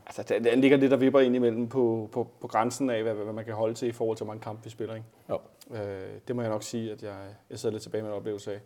altså, 0.06 0.40
den 0.44 0.62
ligger 0.62 0.78
lidt 0.78 0.94
og 0.94 1.02
vipper 1.02 1.20
ind 1.20 1.36
imellem 1.36 1.68
på, 1.68 2.10
på, 2.12 2.28
på 2.42 2.48
grænsen 2.48 2.90
af, 2.90 3.04
hvad, 3.04 3.14
hvad, 3.14 3.34
man 3.34 3.46
kan 3.46 3.54
holde 3.54 3.74
til 3.74 3.88
i 3.88 3.92
forhold 3.92 4.18
til, 4.18 4.24
hvor 4.24 4.34
mange 4.34 4.44
kampe 4.44 4.64
vi 4.64 4.70
spiller. 4.70 4.96
Ikke? 4.96 5.08
Jo. 5.30 5.40
Øh, 5.76 6.20
det 6.28 6.36
må 6.36 6.42
jeg 6.42 6.52
nok 6.52 6.64
sige, 6.64 6.92
at 6.92 7.04
jeg, 7.04 7.18
jeg 7.50 7.60
sidder 7.60 7.74
lidt 7.74 7.84
tilbage 7.84 8.02
med 8.02 8.12
en 8.12 8.16
oplevelse 8.18 8.54
af. 8.54 8.60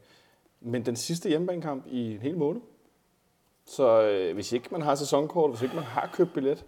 Men 0.61 0.85
den 0.85 0.95
sidste 0.95 1.29
hjemmebanekamp 1.29 1.85
i 1.87 2.13
en 2.13 2.21
hel 2.21 2.37
måned, 2.37 2.61
så 3.65 4.01
øh, 4.01 4.33
hvis 4.33 4.51
ikke 4.51 4.67
man 4.71 4.81
har 4.81 4.95
sæsonkort, 4.95 5.49
hvis 5.49 5.61
ikke 5.61 5.75
man 5.75 5.83
har 5.83 6.09
købt 6.13 6.33
billet, 6.33 6.65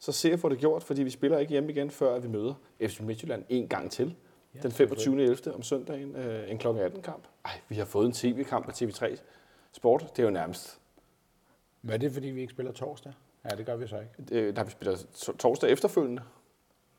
så 0.00 0.12
se 0.12 0.32
at 0.32 0.40
få 0.40 0.48
det 0.48 0.58
gjort, 0.58 0.82
fordi 0.82 1.02
vi 1.02 1.10
spiller 1.10 1.38
ikke 1.38 1.50
hjem 1.50 1.68
igen, 1.70 1.90
før 1.90 2.18
vi 2.18 2.28
møder 2.28 2.54
FC 2.86 3.00
Midtjylland 3.00 3.44
en 3.48 3.68
gang 3.68 3.90
til. 3.90 4.14
Ja, 4.54 4.60
den 4.60 4.72
25. 4.72 5.22
11. 5.22 5.54
om 5.54 5.62
søndagen, 5.62 6.16
øh, 6.16 6.50
en 6.50 6.58
kl. 6.58 6.66
18 6.66 7.02
kamp. 7.02 7.24
Ej, 7.44 7.60
vi 7.68 7.74
har 7.74 7.84
fået 7.84 8.06
en 8.06 8.12
tv-kamp 8.12 8.64
på 8.64 8.70
TV3 8.70 9.16
Sport. 9.72 10.00
Det 10.16 10.22
er 10.22 10.26
jo 10.26 10.30
nærmest 10.30 10.80
Men 11.82 11.92
er 11.92 11.96
det, 11.96 12.12
fordi 12.12 12.28
vi 12.28 12.40
ikke 12.40 12.50
spiller 12.52 12.72
torsdag? 12.72 13.12
Ja, 13.50 13.56
det 13.56 13.66
gør 13.66 13.76
vi 13.76 13.86
så 13.86 13.96
ikke. 14.00 14.34
Øh, 14.40 14.56
der 14.56 14.64
vi 14.64 14.70
spiller 14.70 14.96
to- 15.14 15.36
torsdag 15.36 15.70
efterfølgende. 15.70 16.22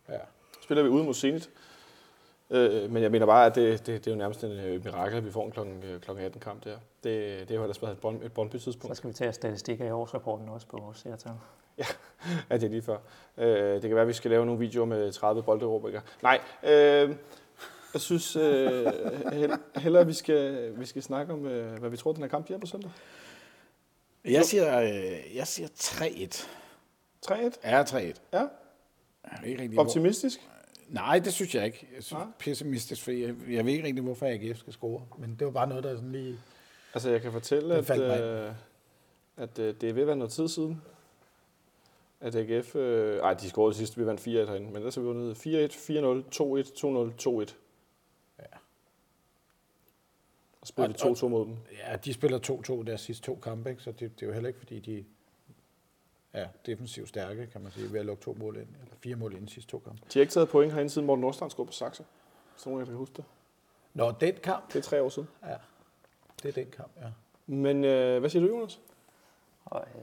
Ja. 0.09 0.17
Spiller 0.61 0.83
vi 0.83 0.89
ude 0.89 1.03
mod 1.03 1.13
Zenit. 1.13 1.49
Øh, 2.51 2.91
men 2.91 3.03
jeg 3.03 3.11
mener 3.11 3.25
bare, 3.25 3.45
at 3.45 3.55
det, 3.55 3.85
det, 3.85 4.05
det 4.05 4.07
er 4.07 4.15
jo 4.15 4.17
nærmest 4.17 4.43
en 4.43 4.51
øh, 4.51 4.83
mirakel, 4.85 5.17
at 5.17 5.25
vi 5.25 5.31
får 5.31 5.45
en 5.45 5.51
klokken, 5.51 5.83
øh, 5.83 6.01
klokken 6.01 6.25
18 6.25 6.41
kamp 6.41 6.63
der. 6.63 6.71
Det, 7.03 7.39
det 7.39 7.51
er 7.51 7.55
jo 7.55 7.61
ellers 7.63 7.81
været 7.81 7.91
et, 7.91 7.97
Brøndby- 8.05 8.25
et 8.25 8.31
Brøndby 8.33 8.55
Så 8.55 8.89
skal 8.93 9.07
vi 9.07 9.13
tage 9.13 9.33
statistikker 9.33 9.85
i 9.85 9.91
årsrapporten 9.91 10.49
også 10.49 10.67
på 10.67 10.77
vores 10.77 10.97
seertal. 10.97 11.31
Ja, 11.77 11.85
det 12.57 12.63
er 12.63 12.69
lige 12.69 12.81
før. 12.81 12.97
Øh, 13.37 13.73
det 13.73 13.81
kan 13.81 13.91
være, 13.91 14.01
at 14.01 14.07
vi 14.07 14.13
skal 14.13 14.31
lave 14.31 14.45
nogle 14.45 14.59
videoer 14.59 14.85
med 14.85 15.11
30 15.11 15.43
bolderubrikker. 15.43 16.01
Nej, 16.23 16.39
øh, 16.63 17.15
jeg 17.93 18.01
synes 18.01 18.35
øh, 18.35 18.85
hell- 19.41 19.79
hellere, 19.79 20.05
vi 20.07 20.13
skal, 20.13 20.71
vi 20.79 20.85
skal 20.85 21.03
snakke 21.03 21.33
om, 21.33 21.45
øh, 21.45 21.79
hvad 21.79 21.89
vi 21.89 21.97
tror, 21.97 22.11
den 22.11 22.21
her 22.21 22.29
kamp 22.29 22.45
bliver 22.45 22.59
på 22.59 22.65
søndag. 22.67 22.91
Jeg 24.25 24.45
siger, 24.45 24.81
øh, 24.81 25.35
jeg 25.35 25.47
siger 25.47 25.67
3-1. 25.67 26.47
3-1. 27.31 27.33
Er 27.63 27.83
3-1. 27.83 27.97
Ja, 27.97 28.11
Jeg 28.33 28.47
ved 29.41 29.49
ikke 29.49 29.61
rigtig, 29.61 29.79
optimistisk. 29.79 30.49
Nej, 30.91 31.19
det 31.19 31.33
synes 31.33 31.55
jeg 31.55 31.65
ikke. 31.65 31.87
Jeg 31.95 32.03
synes 32.03 32.23
Nej. 32.23 32.31
pessimistisk, 32.39 33.03
for 33.03 33.11
jeg, 33.11 33.35
jeg 33.49 33.65
ved 33.65 33.73
ikke 33.73 33.87
rigtig, 33.87 34.03
hvorfor 34.03 34.25
AGF 34.25 34.59
skal 34.59 34.73
score. 34.73 35.05
Men 35.17 35.35
det 35.39 35.45
var 35.45 35.51
bare 35.51 35.67
noget, 35.67 35.83
der 35.83 35.95
sådan 35.95 36.11
lige... 36.11 36.39
Altså, 36.93 37.09
jeg 37.09 37.21
kan 37.21 37.31
fortælle, 37.31 37.75
Det 37.77 37.89
at, 37.89 38.21
øh, 38.21 38.53
at 39.37 39.59
øh, 39.59 39.75
det 39.81 39.89
er 39.89 39.93
ved 39.93 40.01
at 40.01 40.07
være 40.07 40.15
noget 40.15 40.31
tid 40.31 40.47
siden, 40.47 40.81
at 42.21 42.35
AGF... 42.35 42.75
Øh, 42.75 43.19
ej, 43.19 43.33
de 43.33 43.49
scorede 43.49 43.73
sidst, 43.73 43.97
vi 43.97 44.05
vandt 44.05 44.21
4-1 44.21 44.23
herinde, 44.29 44.67
men 44.67 44.75
ellers 44.75 44.97
er 44.97 45.01
vi 45.01 45.07
vundet 45.07 45.35
4-1, 45.35 45.39
4-0, 45.39 46.23
2-1, 46.35 46.71
2-0, 47.19 47.49
2-1. 47.49 47.55
Ja. 48.39 48.57
Og 50.61 50.67
spillede 50.67 50.93
vi 50.93 51.09
2-2 51.09 51.27
mod 51.27 51.45
dem. 51.45 51.57
Ja, 51.87 51.95
de 51.95 52.13
spiller 52.13 52.39
2-2 52.81 52.83
deres 52.83 53.01
sidste 53.01 53.25
to 53.25 53.35
kampe, 53.35 53.69
ikke? 53.69 53.83
så 53.83 53.91
det, 53.91 53.99
det 53.99 54.23
er 54.23 54.27
jo 54.27 54.33
heller 54.33 54.47
ikke, 54.47 54.59
fordi 54.59 54.79
de 54.79 55.05
er 56.33 56.47
defensivt 56.65 57.09
stærke, 57.09 57.47
kan 57.47 57.61
man 57.61 57.71
sige, 57.71 57.93
ved 57.93 57.99
at 57.99 58.05
lukke 58.05 58.23
to 58.23 58.35
mål 58.39 58.55
ind, 58.57 58.67
eller 58.81 58.95
fire 58.99 59.15
mål 59.15 59.33
ind 59.33 59.41
i 59.43 59.45
de 59.45 59.51
sidste 59.51 59.71
to 59.71 59.79
kampe. 59.79 60.01
De 60.13 60.19
har 60.19 60.21
ikke 60.21 60.33
taget 60.33 60.49
point 60.49 60.73
herinde, 60.73 60.89
siden 60.89 61.05
Morten 61.05 61.21
Nordstrand 61.21 61.51
scorede 61.51 61.67
på 61.67 61.73
Saxo. 61.73 62.03
Så 62.57 62.69
nogen 62.69 62.79
der 62.79 62.85
kan 62.85 62.95
huske 62.95 63.13
det. 63.17 63.25
Nå, 63.93 64.11
den 64.11 64.35
kamp, 64.43 64.67
Det 64.73 64.75
er 64.75 64.81
tre 64.83 65.01
år 65.01 65.09
siden. 65.09 65.29
ja, 65.47 65.55
det 66.43 66.49
er 66.49 66.53
den 66.63 66.71
kamp, 66.77 66.91
ja. 67.01 67.07
Men 67.47 67.83
øh, 67.83 68.19
hvad 68.19 68.29
siger 68.29 68.47
du, 68.47 68.53
Jonas? 68.55 68.79
Og, 69.65 69.83
øh, 69.95 70.01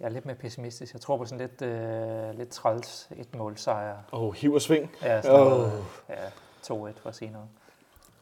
jeg 0.00 0.06
er 0.06 0.10
lidt 0.10 0.26
mere 0.26 0.36
pessimistisk. 0.36 0.92
Jeg 0.92 1.00
tror 1.00 1.16
på 1.16 1.24
sådan 1.24 1.48
lidt, 1.48 1.62
øh, 1.62 2.38
lidt 2.38 2.48
træls 2.48 3.08
et 3.16 3.34
målsejr. 3.34 3.96
Åh, 4.12 4.22
oh, 4.22 4.34
hiv 4.34 4.52
og 4.52 4.62
sving. 4.62 4.90
Ja, 5.02 5.22
sådan 5.22 5.40
Åh. 5.40 5.46
noget, 5.46 5.84
ja, 6.08 6.28
2-1 6.62 7.00
for 7.00 7.08
at 7.08 7.14
sige 7.14 7.30
noget. 7.30 7.48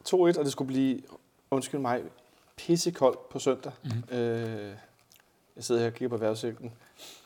2-1, 0.09 0.13
og 0.39 0.45
det 0.45 0.51
skulle 0.51 0.67
blive, 0.67 1.01
undskyld 1.51 1.81
mig, 1.81 2.03
pissekoldt 2.57 3.29
på 3.29 3.39
søndag. 3.39 3.71
Mm-hmm. 3.83 4.17
Øh, 4.17 4.75
jeg 5.55 5.63
sidder 5.63 5.81
her 5.81 5.87
og 5.87 5.93
kigger 5.93 6.17
på 6.17 6.17
vejrudsigten. 6.17 6.73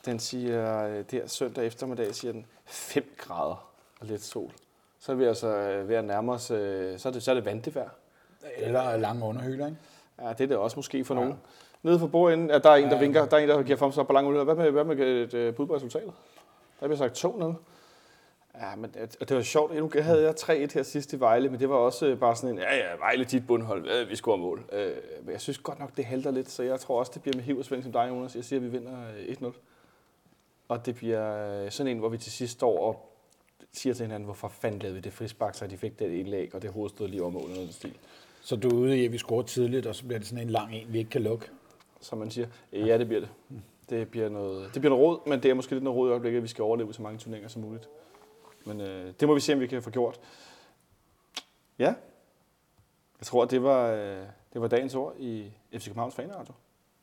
Den 0.04 0.18
siger, 0.18 0.86
øh, 0.86 1.04
der 1.10 1.26
søndag 1.26 1.66
eftermiddag, 1.66 2.14
siger 2.14 2.32
den 2.32 2.46
5 2.66 3.14
grader 3.18 3.68
og 4.00 4.06
lidt 4.06 4.22
sol. 4.22 4.50
Så 4.98 5.12
er 5.12 5.16
vi 5.16 5.24
altså 5.24 5.48
øh, 5.48 5.88
ved 5.88 5.96
at 5.96 6.04
nærme 6.04 6.32
os, 6.32 6.50
øh, 6.50 6.98
så 6.98 7.08
er 7.08 7.12
det, 7.12 7.22
så 7.22 7.30
er 7.30 7.34
det 7.34 7.44
vandevejr. 7.44 7.88
Eller 8.56 8.96
lange 8.96 9.24
underhøler, 9.24 9.66
ikke? 9.66 9.78
Ja, 10.22 10.28
det 10.28 10.40
er 10.40 10.46
det 10.46 10.56
også 10.56 10.76
måske 10.76 11.04
for 11.04 11.14
ja. 11.14 11.20
nogen. 11.20 11.38
Nede 11.82 11.98
for 11.98 12.06
bordenden, 12.06 12.50
at 12.50 12.64
der 12.64 12.70
er 12.70 12.76
en, 12.76 12.84
der 12.84 12.94
Ja. 12.94 13.00
vinker, 13.00 13.26
der 13.26 13.36
er 13.36 13.40
en, 13.40 13.48
der 13.48 13.62
giver 13.62 13.78
for 13.78 13.90
sig 13.90 14.06
på 14.06 14.12
lang 14.12 14.42
Hvad 14.44 14.54
med, 14.54 14.70
hvad 14.70 14.84
med 14.84 14.98
et 14.98 15.34
øh, 15.34 15.54
bud 15.54 15.66
på 15.66 15.74
resultatet? 15.76 16.12
Der 16.80 16.86
bliver 16.86 16.98
sagt 16.98 17.14
to 17.14 17.36
nede. 17.38 17.54
Ja, 18.60 18.76
men 18.76 18.90
det, 18.90 19.16
og 19.20 19.28
det 19.28 19.36
var 19.36 19.42
sjovt. 19.42 19.74
Nu 19.74 19.90
havde 19.94 20.22
jeg 20.22 20.34
3-1 20.40 20.74
her 20.74 20.82
sidst 20.82 21.12
i 21.12 21.20
Vejle, 21.20 21.48
men 21.48 21.60
det 21.60 21.68
var 21.68 21.76
også 21.76 22.06
øh, 22.06 22.18
bare 22.18 22.36
sådan 22.36 22.50
en, 22.50 22.58
ja, 22.58 22.76
ja, 22.76 22.96
Vejle 22.98 23.24
dit 23.24 23.46
bundhold, 23.46 23.88
ja, 23.88 24.04
vi 24.04 24.16
scorer 24.16 24.36
mål. 24.36 24.64
Øh, 24.72 24.92
men 25.22 25.32
jeg 25.32 25.40
synes 25.40 25.58
godt 25.58 25.78
nok, 25.78 25.96
det 25.96 26.04
halter 26.04 26.30
lidt, 26.30 26.50
så 26.50 26.62
jeg 26.62 26.80
tror 26.80 26.98
også, 26.98 27.12
det 27.14 27.22
bliver 27.22 27.36
med 27.36 27.44
hiv 27.44 27.58
og 27.58 27.64
sving 27.64 27.82
som 27.82 27.92
dig, 27.92 28.06
Jonas. 28.08 28.36
Jeg 28.36 28.44
siger, 28.44 28.60
at 28.60 28.64
vi 28.64 28.68
vinder 28.78 28.98
øh, 29.28 29.36
1-0. 29.40 29.52
Og 30.68 30.86
det 30.86 30.94
bliver 30.94 31.62
øh, 31.64 31.70
sådan 31.70 31.92
en, 31.92 31.98
hvor 31.98 32.08
vi 32.08 32.18
til 32.18 32.32
sidst 32.32 32.52
står 32.52 32.78
og 32.86 33.10
siger 33.72 33.94
til 33.94 34.04
hinanden, 34.06 34.24
hvorfor 34.24 34.48
fanden 34.48 34.80
lavede 34.80 34.94
vi 34.94 35.00
det 35.00 35.12
frisbak, 35.12 35.54
så 35.54 35.66
de 35.66 35.76
fik 35.76 35.98
det 35.98 36.10
indlæg, 36.10 36.54
og 36.54 36.62
det 36.62 36.70
hovedstød 36.70 37.08
lige 37.08 37.22
over 37.22 37.30
målet, 37.30 37.54
noget 37.54 37.74
stil. 37.74 37.94
Så 38.42 38.56
du 38.56 38.68
er 38.68 38.74
ude 38.74 38.98
i, 38.98 39.04
at 39.04 39.12
vi 39.12 39.18
scorer 39.18 39.42
tidligt, 39.42 39.86
og 39.86 39.94
så 39.94 40.04
bliver 40.04 40.18
det 40.18 40.28
sådan 40.28 40.44
en 40.44 40.50
lang 40.50 40.74
en, 40.74 40.92
vi 40.92 40.98
ikke 40.98 41.10
kan 41.10 41.22
lukke. 41.22 41.46
som 42.00 42.18
man 42.18 42.30
siger. 42.30 42.46
Ja, 42.72 42.98
det 42.98 43.06
bliver 43.06 43.20
det. 43.20 43.28
Det 43.90 44.08
bliver 44.08 44.28
noget, 44.28 44.74
det 44.74 44.82
bliver 44.82 44.96
noget 44.96 45.06
råd, 45.06 45.20
men 45.26 45.42
det 45.42 45.50
er 45.50 45.54
måske 45.54 45.72
lidt 45.72 45.84
noget 45.84 45.96
råd 45.96 46.08
i 46.08 46.10
øjeblikket, 46.10 46.36
at 46.36 46.42
vi 46.42 46.48
skal 46.48 46.62
overleve 46.62 46.94
så 46.94 47.02
mange 47.02 47.18
turneringer 47.18 47.48
som 47.48 47.62
muligt. 47.62 47.88
Men 48.64 48.80
øh, 48.80 49.14
det 49.20 49.28
må 49.28 49.34
vi 49.34 49.40
se, 49.40 49.52
om 49.52 49.60
vi 49.60 49.66
kan 49.66 49.82
få 49.82 49.90
gjort. 49.90 50.20
Ja, 51.78 51.94
jeg 53.20 53.26
tror, 53.26 53.44
det 53.44 53.62
var, 53.62 53.90
øh, 53.90 54.22
det 54.52 54.60
var 54.60 54.68
dagens 54.68 54.94
ord 54.94 55.14
i 55.18 55.52
FC 55.72 55.84
Københavns 55.84 56.14
Fanradio. 56.14 56.54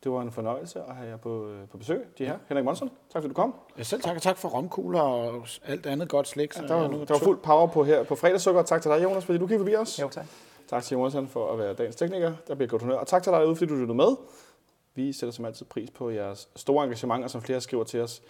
Det 0.03 0.11
var 0.11 0.21
en 0.21 0.31
fornøjelse 0.31 0.79
at 0.79 0.95
have 0.95 1.09
jer 1.09 1.17
på, 1.17 1.47
øh, 1.49 1.67
på 1.67 1.77
besøg, 1.77 2.05
de 2.17 2.25
her. 2.25 2.37
Henrik 2.47 2.65
Monsen, 2.65 2.89
tak 2.89 2.95
fordi 3.21 3.27
du 3.27 3.33
kom. 3.33 3.55
Ja, 3.77 3.83
selv 3.83 4.01
tak, 4.01 4.15
og 4.15 4.21
tak 4.21 4.37
for 4.37 4.49
romkugler 4.49 5.01
og 5.01 5.47
alt 5.65 5.85
andet 5.85 6.09
godt 6.09 6.27
slik. 6.27 6.53
Der 6.53 6.73
var, 6.73 6.87
der 6.87 6.97
var 6.97 7.19
fuld 7.23 7.39
power 7.39 7.67
på 7.67 7.83
her 7.83 8.03
på 8.03 8.15
fredagssukker. 8.15 8.61
Tak 8.61 8.81
til 8.81 8.91
dig, 8.91 9.03
Jonas, 9.03 9.25
fordi 9.25 9.39
du 9.39 9.47
kiggede 9.47 9.59
forbi 9.59 9.75
os. 9.75 9.99
Jo, 10.01 10.09
tak. 10.09 10.25
Tak 10.67 10.83
til 10.83 10.95
Jonas 10.95 11.31
for 11.31 11.51
at 11.51 11.59
være 11.59 11.73
dagens 11.73 11.95
tekniker. 11.95 12.33
Der 12.47 12.55
bliver 12.55 12.69
godt 12.69 12.81
honør. 12.81 12.97
Og 12.97 13.07
tak 13.07 13.23
til 13.23 13.31
dig 13.31 13.39
derude, 13.39 13.55
fordi 13.55 13.69
du 13.69 13.75
lyttede 13.75 13.97
med. 13.97 14.15
Vi 14.95 15.13
sætter 15.13 15.33
som 15.33 15.45
altid 15.45 15.65
pris 15.65 15.89
på 15.89 16.09
jeres 16.09 16.49
store 16.55 16.83
engagement, 16.83 17.23
og 17.23 17.29
som 17.29 17.41
flere 17.41 17.61
skriver 17.61 17.83
til 17.83 18.01
os. 18.01 18.21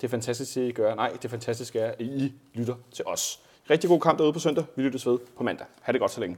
Det 0.00 0.10
fantastiske, 0.10 0.68
I 0.68 0.72
gør. 0.72 0.94
Nej, 0.94 1.16
det 1.22 1.30
fantastiske 1.30 1.80
er, 1.80 1.90
at 1.90 2.00
I 2.00 2.32
lytter 2.54 2.74
til 2.92 3.04
os. 3.06 3.40
Rigtig 3.70 3.88
god 3.90 4.00
kamp 4.00 4.18
derude 4.18 4.32
på 4.32 4.38
søndag. 4.38 4.64
Vi 4.76 4.82
lyttes 4.82 5.06
ved 5.06 5.18
på 5.36 5.42
mandag. 5.42 5.66
Ha' 5.82 5.92
det 5.92 6.00
godt 6.00 6.10
så 6.10 6.20
længe. 6.20 6.36